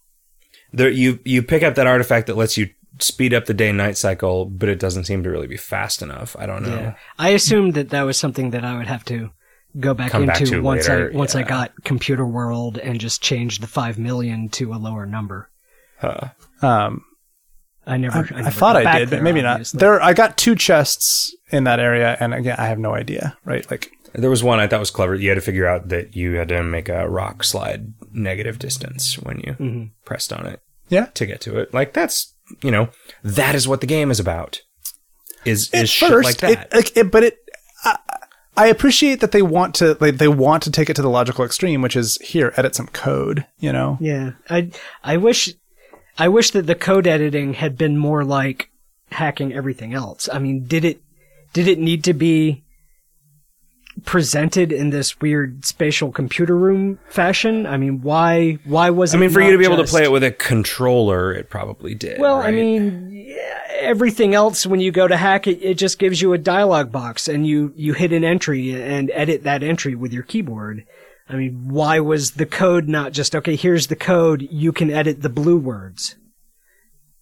there 0.71 0.89
you 0.89 1.19
you 1.25 1.43
pick 1.43 1.63
up 1.63 1.75
that 1.75 1.87
artifact 1.87 2.27
that 2.27 2.37
lets 2.37 2.57
you 2.57 2.69
speed 2.99 3.33
up 3.33 3.45
the 3.45 3.53
day 3.53 3.71
night 3.71 3.97
cycle, 3.97 4.45
but 4.45 4.69
it 4.69 4.79
doesn't 4.79 5.03
seem 5.03 5.23
to 5.23 5.29
really 5.29 5.47
be 5.47 5.57
fast 5.57 6.01
enough. 6.01 6.35
I 6.39 6.45
don't 6.45 6.63
know. 6.63 6.75
Yeah. 6.75 6.95
I 7.19 7.29
assumed 7.29 7.73
that 7.75 7.89
that 7.89 8.03
was 8.03 8.17
something 8.17 8.51
that 8.51 8.63
I 8.63 8.77
would 8.77 8.87
have 8.87 9.05
to 9.05 9.31
go 9.79 9.93
back 9.93 10.11
Come 10.11 10.23
into 10.23 10.51
back 10.51 10.63
once 10.63 10.87
later, 10.87 11.11
I 11.13 11.15
once 11.15 11.35
I 11.35 11.43
got 11.43 11.71
Computer 11.83 12.25
World 12.25 12.77
and 12.77 12.99
just 12.99 13.21
changed 13.21 13.61
the 13.61 13.67
five 13.67 13.99
million 13.99 14.49
to 14.49 14.73
a 14.73 14.75
lower 14.75 15.05
number. 15.05 15.49
Um, 16.61 17.03
I 17.87 17.97
never. 17.97 18.17
I, 18.17 18.37
I, 18.37 18.41
never 18.41 18.51
thought 18.51 18.75
I 18.75 18.83
back 18.83 18.97
did, 18.99 19.09
but 19.09 19.15
there, 19.15 19.23
maybe 19.23 19.41
not. 19.41 19.65
There, 19.73 20.01
I 20.01 20.13
got 20.13 20.37
two 20.37 20.55
chests 20.55 21.35
in 21.49 21.63
that 21.63 21.79
area, 21.79 22.17
and 22.19 22.33
again, 22.33 22.57
I 22.59 22.67
have 22.67 22.79
no 22.79 22.93
idea. 22.93 23.37
Right, 23.45 23.69
like 23.71 23.91
There 24.13 24.29
was 24.29 24.43
one 24.43 24.59
I 24.59 24.67
thought 24.67 24.79
was 24.79 24.91
clever. 24.91 25.15
You 25.15 25.29
had 25.29 25.35
to 25.35 25.41
figure 25.41 25.65
out 25.65 25.87
that 25.89 26.15
you 26.15 26.33
had 26.33 26.49
to 26.49 26.61
make 26.63 26.89
a 26.89 27.07
rock 27.09 27.43
slide 27.43 27.93
negative 28.11 28.59
distance 28.59 29.17
when 29.17 29.39
you 29.39 29.53
Mm-hmm. 29.53 29.83
pressed 30.05 30.33
on 30.33 30.45
it 30.45 30.61
yeah. 30.89 31.05
to 31.05 31.25
get 31.25 31.41
to 31.41 31.57
it. 31.59 31.73
Like 31.73 31.93
that's 31.93 32.33
you 32.61 32.71
know 32.71 32.89
that 33.23 33.55
is 33.55 33.67
what 33.67 33.81
the 33.81 33.87
game 33.87 34.11
is 34.11 34.19
about. 34.19 34.61
Is 35.45 35.69
At 35.73 35.83
is 35.83 35.89
shit 35.89 36.09
first, 36.09 36.25
like 36.25 36.37
that? 36.37 36.67
It, 36.71 36.75
like, 36.75 36.97
it, 36.97 37.11
but 37.11 37.23
it. 37.23 37.37
I, 37.83 37.97
I 38.57 38.67
appreciate 38.67 39.19
that 39.19 39.31
they 39.31 39.43
want 39.43 39.75
to 39.75 39.95
like 40.01 40.17
they 40.17 40.27
want 40.27 40.63
to 40.63 40.71
take 40.71 40.89
it 40.89 40.95
to 40.95 41.01
the 41.01 41.09
logical 41.09 41.45
extreme, 41.45 41.81
which 41.81 41.95
is 41.95 42.17
here 42.21 42.53
edit 42.57 42.75
some 42.75 42.87
code. 42.87 43.45
You 43.59 43.71
know, 43.71 43.97
Yeah, 44.01 44.31
I 44.49 44.71
I 45.03 45.17
wish 45.17 45.53
I 46.17 46.27
wish 46.27 46.51
that 46.51 46.67
the 46.67 46.75
code 46.75 47.07
editing 47.07 47.53
had 47.53 47.77
been 47.77 47.97
more 47.97 48.23
like 48.23 48.69
hacking 49.11 49.53
everything 49.53 49.93
else. 49.93 50.27
I 50.31 50.39
mean, 50.39 50.65
did 50.65 50.83
it 50.83 51.01
did 51.53 51.67
it 51.67 51.79
need 51.79 52.03
to 52.05 52.13
be 52.13 52.63
presented 54.05 54.71
in 54.71 54.91
this 54.91 55.19
weird 55.19 55.65
spatial 55.65 56.11
computer 56.11 56.55
room 56.55 56.99
fashion? 57.09 57.65
I 57.65 57.77
mean, 57.77 58.01
why 58.01 58.59
why 58.65 58.89
was 58.89 59.13
it? 59.13 59.17
I 59.17 59.19
mean, 59.19 59.29
for 59.29 59.41
you 59.41 59.51
to 59.51 59.57
be 59.57 59.63
able 59.63 59.77
to 59.77 59.83
play 59.83 60.03
it 60.03 60.11
with 60.11 60.23
a 60.23 60.31
controller, 60.31 61.33
it 61.33 61.49
probably 61.49 61.95
did. 61.95 62.19
Well, 62.19 62.39
I 62.39 62.51
mean, 62.51 63.09
yeah, 63.11 63.59
everything 63.71 64.33
else 64.33 64.65
when 64.65 64.79
you 64.79 64.91
go 64.91 65.07
to 65.07 65.17
hack 65.17 65.47
it, 65.47 65.59
it 65.61 65.75
just 65.75 65.99
gives 65.99 66.21
you 66.21 66.33
a 66.33 66.37
dialog 66.37 66.91
box 66.91 67.27
and 67.27 67.45
you 67.45 67.73
you 67.75 67.93
hit 67.93 68.11
an 68.11 68.23
entry 68.23 68.71
and 68.81 69.11
edit 69.13 69.43
that 69.43 69.63
entry 69.63 69.95
with 69.95 70.13
your 70.13 70.23
keyboard. 70.23 70.85
I 71.29 71.35
mean, 71.35 71.67
why 71.69 71.99
was 71.99 72.31
the 72.31 72.45
code 72.45 72.87
not 72.87 73.11
just 73.11 73.35
okay? 73.35 73.55
Here's 73.55 73.87
the 73.87 73.95
code. 73.95 74.47
You 74.49 74.71
can 74.71 74.89
edit 74.89 75.21
the 75.21 75.29
blue 75.29 75.57
words, 75.57 76.15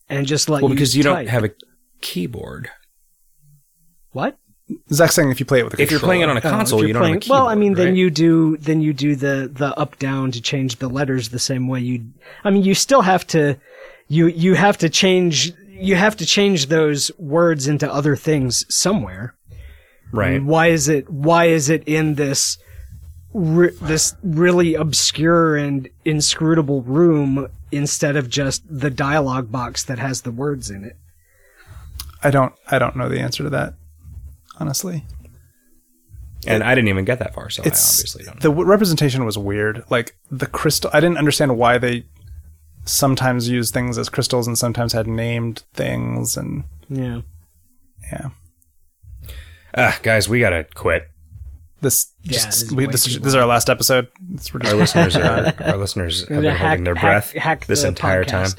and 0.09 0.27
just 0.27 0.49
let 0.49 0.61
well, 0.61 0.69
you 0.71 0.75
because 0.75 0.95
you 0.95 1.03
type. 1.03 1.15
don't 1.25 1.27
have 1.29 1.43
a 1.43 1.51
keyboard. 2.01 2.69
what? 4.11 4.37
Zach's 4.91 5.13
saying 5.13 5.29
if 5.29 5.39
you 5.39 5.45
play 5.45 5.59
it 5.59 5.63
with 5.63 5.75
a 5.77 5.81
If 5.81 5.91
you're 5.91 5.99
playing 5.99 6.21
it 6.21 6.29
on 6.29 6.37
a 6.37 6.39
Oh, 6.39 6.49
console, 6.49 6.79
you're 6.79 6.87
you 6.87 6.93
don't 6.93 7.01
playing- 7.01 7.13
have 7.15 7.21
a 7.21 7.25
keyboard. 7.25 7.39
Well, 7.39 7.47
I 7.47 7.53
mean, 7.55 7.73
then 7.75 7.95
you 7.95 8.09
do 8.09 8.57
then 8.57 8.81
you 8.81 8.93
do 8.93 9.15
the 9.15 9.49
the 9.53 9.77
up 9.77 9.99
down 9.99 10.31
to 10.31 10.41
change 10.41 10.77
the 10.77 10.87
letters 10.89 11.29
the 11.29 11.39
same 11.39 11.67
way 11.67 11.81
you. 11.81 12.05
I 12.43 12.49
mean, 12.49 12.63
you 12.63 12.73
still 12.73 13.01
have 13.03 13.27
to 13.27 13.57
you 14.07 14.27
you 14.27 14.55
have 14.55 14.77
to 14.79 14.89
change 14.89 15.53
you 15.69 15.95
have 15.95 16.15
to 16.17 16.25
change 16.25 16.67
those 16.67 17.11
words 17.19 17.67
into 17.67 17.91
other 17.91 18.15
things 18.15 18.65
somewhere. 18.73 19.35
right. 20.11 20.43
Why 20.43 20.67
is 20.67 20.87
it 20.89 21.09
why 21.11 21.45
is 21.45 21.69
it 21.69 21.83
in 21.85 22.15
this 22.15 22.57
re- 23.35 23.75
this 23.81 24.15
really 24.23 24.75
obscure 24.75 25.55
and 25.57 25.89
inscrutable 26.05 26.81
room 26.81 27.47
instead 27.71 28.15
of 28.15 28.29
just 28.29 28.63
the 28.69 28.89
dialogue 28.89 29.51
box 29.51 29.83
that 29.83 29.99
has 29.99 30.21
the 30.21 30.31
words 30.31 30.69
in 30.69 30.83
it? 30.85 30.95
I 32.23 32.31
don't. 32.31 32.53
I 32.71 32.79
don't 32.79 32.95
know 32.95 33.09
the 33.09 33.19
answer 33.19 33.43
to 33.43 33.49
that. 33.51 33.73
Honestly, 34.57 35.03
And 36.47 36.63
I 36.63 36.73
didn't 36.73 36.87
even 36.87 37.03
get 37.05 37.19
that 37.19 37.33
far, 37.35 37.49
so 37.49 37.61
I 37.61 37.65
obviously 37.67 38.23
don't. 38.23 38.35
know. 38.35 38.39
the 38.41 38.49
w- 38.49 38.67
representation 38.67 39.25
was 39.25 39.37
weird. 39.37 39.83
Like 39.89 40.15
the 40.31 40.47
crystal, 40.47 40.89
I 40.93 41.01
didn't 41.01 41.17
understand 41.17 41.57
why 41.57 41.77
they 41.77 42.05
sometimes 42.85 43.49
used 43.49 43.73
things 43.73 43.97
as 43.97 44.07
crystals 44.09 44.47
and 44.47 44.57
sometimes 44.57 44.93
had 44.93 45.07
named 45.07 45.63
things. 45.73 46.37
And 46.37 46.63
Yeah. 46.89 47.21
yeah, 48.11 48.29
Ah, 49.75 49.99
guys, 50.03 50.29
we 50.29 50.39
gotta 50.39 50.65
quit. 50.73 51.09
This 51.81 52.11
Yeah, 52.23 52.33
just 52.33 52.47
this 52.47 52.61
is 52.63 52.73
we, 52.73 52.85
this, 52.87 53.03
too 53.05 53.19
this 53.19 53.27
is 53.27 53.35
our 53.35 53.45
last 53.45 53.69
episode. 53.69 54.07
Our 54.63 54.73
listeners 54.73 55.15
are 55.15 55.53
our 55.63 55.77
listeners 55.77 56.27
have 56.27 56.41
been 56.41 56.45
Hack- 56.45 56.59
holding 56.67 56.83
their 56.83 56.95
breath 56.95 57.33
hack 57.33 57.65
this 57.65 57.81
the 57.81 57.89
entire 57.89 58.23
time. 58.23 58.49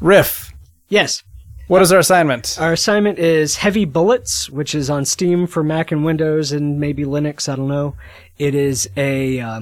Riff. 0.00 0.52
Yes. 0.88 1.22
What 1.68 1.80
is 1.80 1.92
our 1.92 2.00
assignment? 2.00 2.58
Our 2.60 2.72
assignment 2.72 3.18
is 3.18 3.56
Heavy 3.56 3.84
Bullets, 3.84 4.50
which 4.50 4.74
is 4.74 4.90
on 4.90 5.04
Steam 5.04 5.46
for 5.46 5.62
Mac 5.62 5.92
and 5.92 6.04
Windows 6.04 6.52
and 6.52 6.78
maybe 6.78 7.04
Linux. 7.04 7.48
I 7.48 7.56
don't 7.56 7.68
know. 7.68 7.94
It 8.36 8.54
is 8.54 8.90
a 8.96 9.40
uh, 9.40 9.60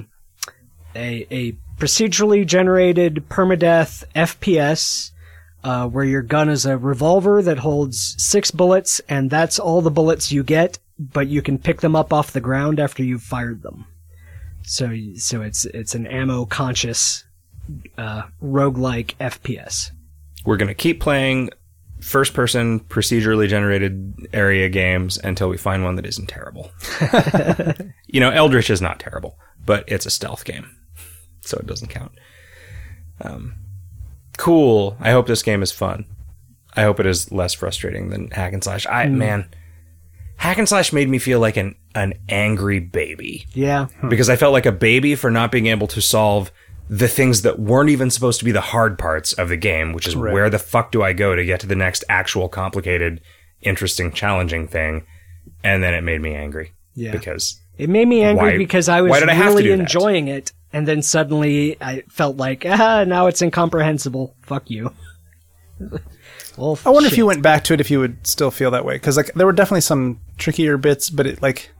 a 0.95 1.27
a 1.31 1.51
procedurally 1.77 2.45
generated 2.45 3.23
permadeath 3.29 4.03
FPS, 4.15 5.11
uh, 5.63 5.87
where 5.87 6.03
your 6.03 6.21
gun 6.21 6.49
is 6.49 6.65
a 6.65 6.77
revolver 6.77 7.41
that 7.41 7.59
holds 7.59 8.15
six 8.17 8.51
bullets, 8.51 8.99
and 9.07 9.29
that's 9.29 9.57
all 9.59 9.81
the 9.81 9.91
bullets 9.91 10.31
you 10.31 10.43
get, 10.43 10.79
but 11.01 11.27
you 11.27 11.41
can 11.41 11.57
pick 11.57 11.81
them 11.81 11.95
up 11.95 12.13
off 12.13 12.31
the 12.31 12.41
ground 12.41 12.79
after 12.79 13.03
you've 13.03 13.23
fired 13.23 13.63
them. 13.63 13.85
So, 14.63 14.95
so 15.15 15.41
it's 15.41 15.65
it's 15.65 15.95
an 15.95 16.05
ammo 16.05 16.45
conscious 16.45 17.25
uh, 17.97 18.23
roguelike 18.41 19.15
FPS. 19.15 19.91
We're 20.45 20.57
going 20.57 20.67
to 20.67 20.75
keep 20.75 20.99
playing 20.99 21.49
first 21.99 22.33
person 22.33 22.79
procedurally 22.79 23.47
generated 23.47 24.27
area 24.33 24.69
games 24.69 25.17
until 25.23 25.49
we 25.49 25.57
find 25.57 25.83
one 25.83 25.95
that 25.95 26.05
isn't 26.05 26.27
terrible. 26.27 26.71
you 28.07 28.19
know, 28.19 28.29
Eldritch 28.31 28.69
is 28.69 28.81
not 28.81 28.99
terrible, 28.99 29.37
but 29.65 29.83
it's 29.87 30.05
a 30.05 30.11
stealth 30.11 30.45
game, 30.45 30.69
so 31.41 31.57
it 31.57 31.67
doesn't 31.67 31.89
count. 31.89 32.11
Um, 33.21 33.55
cool. 34.37 34.97
I 34.99 35.11
hope 35.11 35.27
this 35.27 35.43
game 35.43 35.63
is 35.63 35.71
fun. 35.71 36.05
I 36.75 36.83
hope 36.83 36.99
it 36.99 37.05
is 37.05 37.31
less 37.31 37.53
frustrating 37.53 38.09
than 38.09 38.31
Hack 38.31 38.53
'n' 38.53 38.61
Slash. 38.61 38.87
I 38.87 39.07
man, 39.07 39.49
Hack 40.41 40.57
'n' 40.57 40.65
Slash 40.65 40.91
made 40.91 41.07
me 41.07 41.19
feel 41.19 41.39
like 41.39 41.55
an 41.55 41.75
an 41.93 42.13
angry 42.29 42.79
baby 42.79 43.45
Yeah, 43.53 43.87
because 44.09 44.27
I 44.27 44.35
felt 44.35 44.53
like 44.53 44.65
a 44.65 44.71
baby 44.71 45.13
for 45.13 45.29
not 45.29 45.51
being 45.51 45.67
able 45.67 45.85
to 45.87 46.01
solve 46.01 46.51
the 46.89 47.07
things 47.07 47.43
that 47.43 47.59
weren't 47.59 47.91
even 47.91 48.09
supposed 48.09 48.39
to 48.39 48.45
be 48.45 48.51
the 48.51 48.59
hard 48.61 48.97
parts 48.97 49.33
of 49.33 49.49
the 49.49 49.55
game, 49.57 49.93
which 49.93 50.07
is 50.07 50.15
where 50.15 50.49
the 50.49 50.57
fuck 50.57 50.91
do 50.91 51.03
I 51.03 51.13
go 51.13 51.35
to 51.35 51.45
get 51.45 51.59
to 51.59 51.67
the 51.67 51.75
next 51.75 52.03
actual 52.09 52.49
complicated, 52.49 53.21
interesting, 53.61 54.11
challenging 54.11 54.67
thing? 54.67 55.05
And 55.63 55.83
then 55.83 55.93
it 55.93 56.01
made 56.01 56.21
me 56.21 56.33
angry. 56.33 56.73
Yeah. 56.95 57.11
Because 57.11 57.61
it 57.77 57.87
made 57.89 58.07
me 58.07 58.23
angry 58.23 58.53
Why- 58.53 58.57
because 58.57 58.89
I 58.89 59.01
was 59.01 59.11
why 59.11 59.21
I 59.29 59.33
have 59.33 59.53
really 59.53 59.63
do 59.63 59.69
that? 59.77 59.79
enjoying 59.81 60.27
it, 60.27 60.53
and 60.73 60.87
then 60.87 61.03
suddenly 61.03 61.77
I 61.79 62.01
felt 62.09 62.37
like, 62.37 62.65
ah, 62.67 63.03
now 63.03 63.27
it's 63.27 63.43
incomprehensible. 63.43 64.35
Fuck 64.41 64.71
you. 64.71 64.91
well, 66.61 66.79
I 66.85 66.89
wonder 66.91 67.07
if 67.07 67.17
you 67.17 67.25
went 67.25 67.41
back 67.41 67.63
to 67.65 67.73
it 67.73 67.81
if 67.81 67.89
you 67.91 67.99
would 67.99 68.25
still 68.27 68.51
feel 68.51 68.71
that 68.71 68.85
way 68.85 68.95
because 68.95 69.17
like 69.17 69.33
there 69.33 69.45
were 69.45 69.53
definitely 69.53 69.81
some 69.81 70.19
trickier 70.37 70.77
bits, 70.77 71.09
but 71.09 71.25
it 71.27 71.41
like 71.41 71.71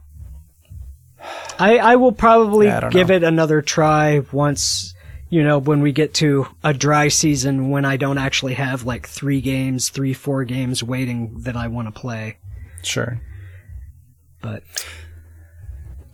I, 1.58 1.78
I 1.78 1.96
will 1.96 2.12
probably 2.12 2.66
Yeah, 2.66 2.80
I 2.86 2.88
give 2.90 3.08
know. 3.08 3.14
it 3.16 3.22
another 3.22 3.62
try 3.62 4.20
once, 4.32 4.94
you 5.30 5.44
know, 5.44 5.58
when 5.58 5.80
we 5.82 5.92
get 5.92 6.14
to 6.14 6.46
a 6.64 6.74
dry 6.74 7.08
season 7.08 7.70
when 7.70 7.84
I 7.84 7.96
don't 7.96 8.18
actually 8.18 8.54
have 8.54 8.84
like 8.84 9.06
three 9.06 9.40
games, 9.40 9.88
three, 9.90 10.14
four 10.14 10.44
games 10.44 10.82
waiting 10.82 11.42
that 11.42 11.56
I 11.56 11.68
want 11.68 11.86
to 11.94 11.98
play. 12.00 12.38
sure. 12.82 13.20
But 14.40 14.64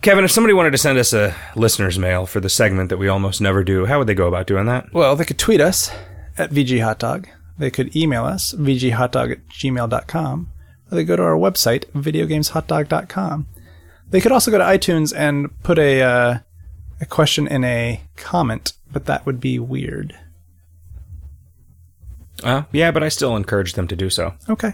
Kevin, 0.03 0.23
if 0.23 0.29
somebody 0.31 0.53
wanted 0.53 0.71
to 0.71 0.77
send 0.77 0.99
us 0.99 1.13
a 1.13 1.35
listener's 1.55 1.97
mail 1.97 2.27
for 2.27 2.39
the 2.39 2.49
segment 2.49 2.89
that 2.89 2.97
we 2.97 3.07
almost 3.07 3.41
never 3.41 3.63
do, 3.63 3.85
how 3.85 3.97
would 3.97 4.07
they 4.07 4.13
go 4.13 4.27
about 4.27 4.45
doing 4.45 4.67
that? 4.67 4.93
Well, 4.93 5.15
they 5.15 5.25
could 5.25 5.39
tweet 5.39 5.59
us 5.61 5.91
at 6.37 6.51
VGHotDog. 6.51 7.25
They 7.59 7.69
could 7.69 7.95
email 7.95 8.25
us, 8.25 8.53
vghotdog 8.53 9.31
at 9.31 9.47
gmail.com. 9.49 10.51
Or 10.91 10.95
they 10.95 11.03
go 11.03 11.15
to 11.15 11.23
our 11.23 11.35
website, 11.35 11.85
videogameshotdog.com. 11.91 13.47
They 14.09 14.21
could 14.21 14.31
also 14.31 14.49
go 14.49 14.57
to 14.57 14.63
iTunes 14.63 15.13
and 15.15 15.61
put 15.61 15.77
a, 15.77 16.01
uh, 16.01 16.37
a 16.99 17.05
question 17.05 17.45
in 17.45 17.63
a 17.63 18.01
comment, 18.15 18.73
but 18.91 19.05
that 19.05 19.25
would 19.25 19.39
be 19.39 19.59
weird. 19.59 20.17
Uh, 22.43 22.63
yeah, 22.71 22.91
but 22.91 23.03
I 23.03 23.09
still 23.09 23.35
encourage 23.35 23.73
them 23.73 23.87
to 23.87 23.95
do 23.95 24.09
so. 24.09 24.33
Okay. 24.49 24.73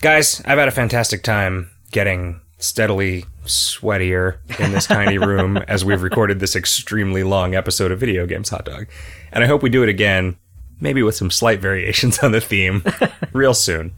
Guys, 0.00 0.40
I've 0.44 0.58
had 0.58 0.68
a 0.68 0.72
fantastic 0.72 1.22
time 1.22 1.70
getting 1.90 2.40
steadily 2.58 3.24
sweatier 3.44 4.38
in 4.58 4.72
this 4.72 4.86
tiny 4.86 5.18
room 5.26 5.58
as 5.68 5.84
we've 5.84 6.02
recorded 6.02 6.40
this 6.40 6.56
extremely 6.56 7.22
long 7.22 7.54
episode 7.54 7.92
of 7.92 8.00
Video 8.00 8.26
Games 8.26 8.48
Hot 8.48 8.64
Dog. 8.64 8.86
And 9.30 9.44
I 9.44 9.46
hope 9.46 9.62
we 9.62 9.70
do 9.70 9.82
it 9.82 9.88
again, 9.88 10.36
maybe 10.80 11.02
with 11.02 11.14
some 11.14 11.30
slight 11.30 11.60
variations 11.60 12.18
on 12.20 12.32
the 12.32 12.40
theme, 12.40 12.84
real 13.32 13.54
soon. 13.54 13.92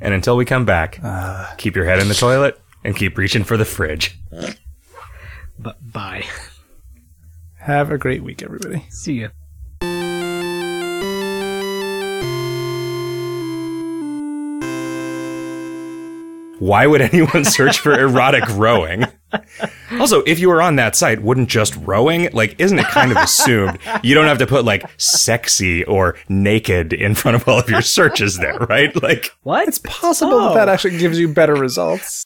And 0.00 0.14
until 0.14 0.36
we 0.36 0.44
come 0.44 0.64
back, 0.64 0.98
uh. 1.02 1.54
keep 1.56 1.76
your 1.76 1.84
head 1.84 2.00
in 2.00 2.08
the 2.08 2.14
toilet 2.14 2.60
and 2.84 2.96
keep 2.96 3.18
reaching 3.18 3.44
for 3.44 3.56
the 3.56 3.64
fridge. 3.64 4.18
but 5.58 5.76
bye. 5.92 6.24
Have 7.58 7.90
a 7.90 7.98
great 7.98 8.22
week, 8.22 8.42
everybody. 8.42 8.86
See 8.88 9.20
ya. 9.20 9.28
Why 16.60 16.86
would 16.86 17.00
anyone 17.12 17.44
search 17.44 17.78
for 17.80 17.98
erotic 17.98 18.44
rowing? 18.50 19.06
Also, 19.98 20.22
if 20.22 20.38
you 20.38 20.48
were 20.48 20.60
on 20.62 20.76
that 20.76 20.94
site, 20.96 21.22
wouldn't 21.22 21.48
just 21.48 21.74
rowing, 21.76 22.28
like, 22.32 22.54
isn't 22.60 22.78
it 22.78 22.86
kind 22.86 23.10
of 23.10 23.16
assumed 23.16 23.78
you 24.02 24.14
don't 24.14 24.26
have 24.26 24.38
to 24.38 24.46
put 24.46 24.64
like 24.64 24.84
sexy 24.96 25.84
or 25.84 26.16
naked 26.28 26.92
in 26.92 27.14
front 27.14 27.34
of 27.36 27.48
all 27.48 27.58
of 27.58 27.68
your 27.68 27.82
searches 27.82 28.38
there, 28.38 28.58
right? 28.58 28.94
Like, 29.02 29.30
What? 29.42 29.66
It's 29.68 29.78
possible 29.78 30.38
that 30.40 30.50
Oh. 30.50 30.54
that 30.54 30.68
actually 30.68 30.98
gives 30.98 31.18
you 31.18 31.28
better 31.32 31.54
results. 31.54 32.24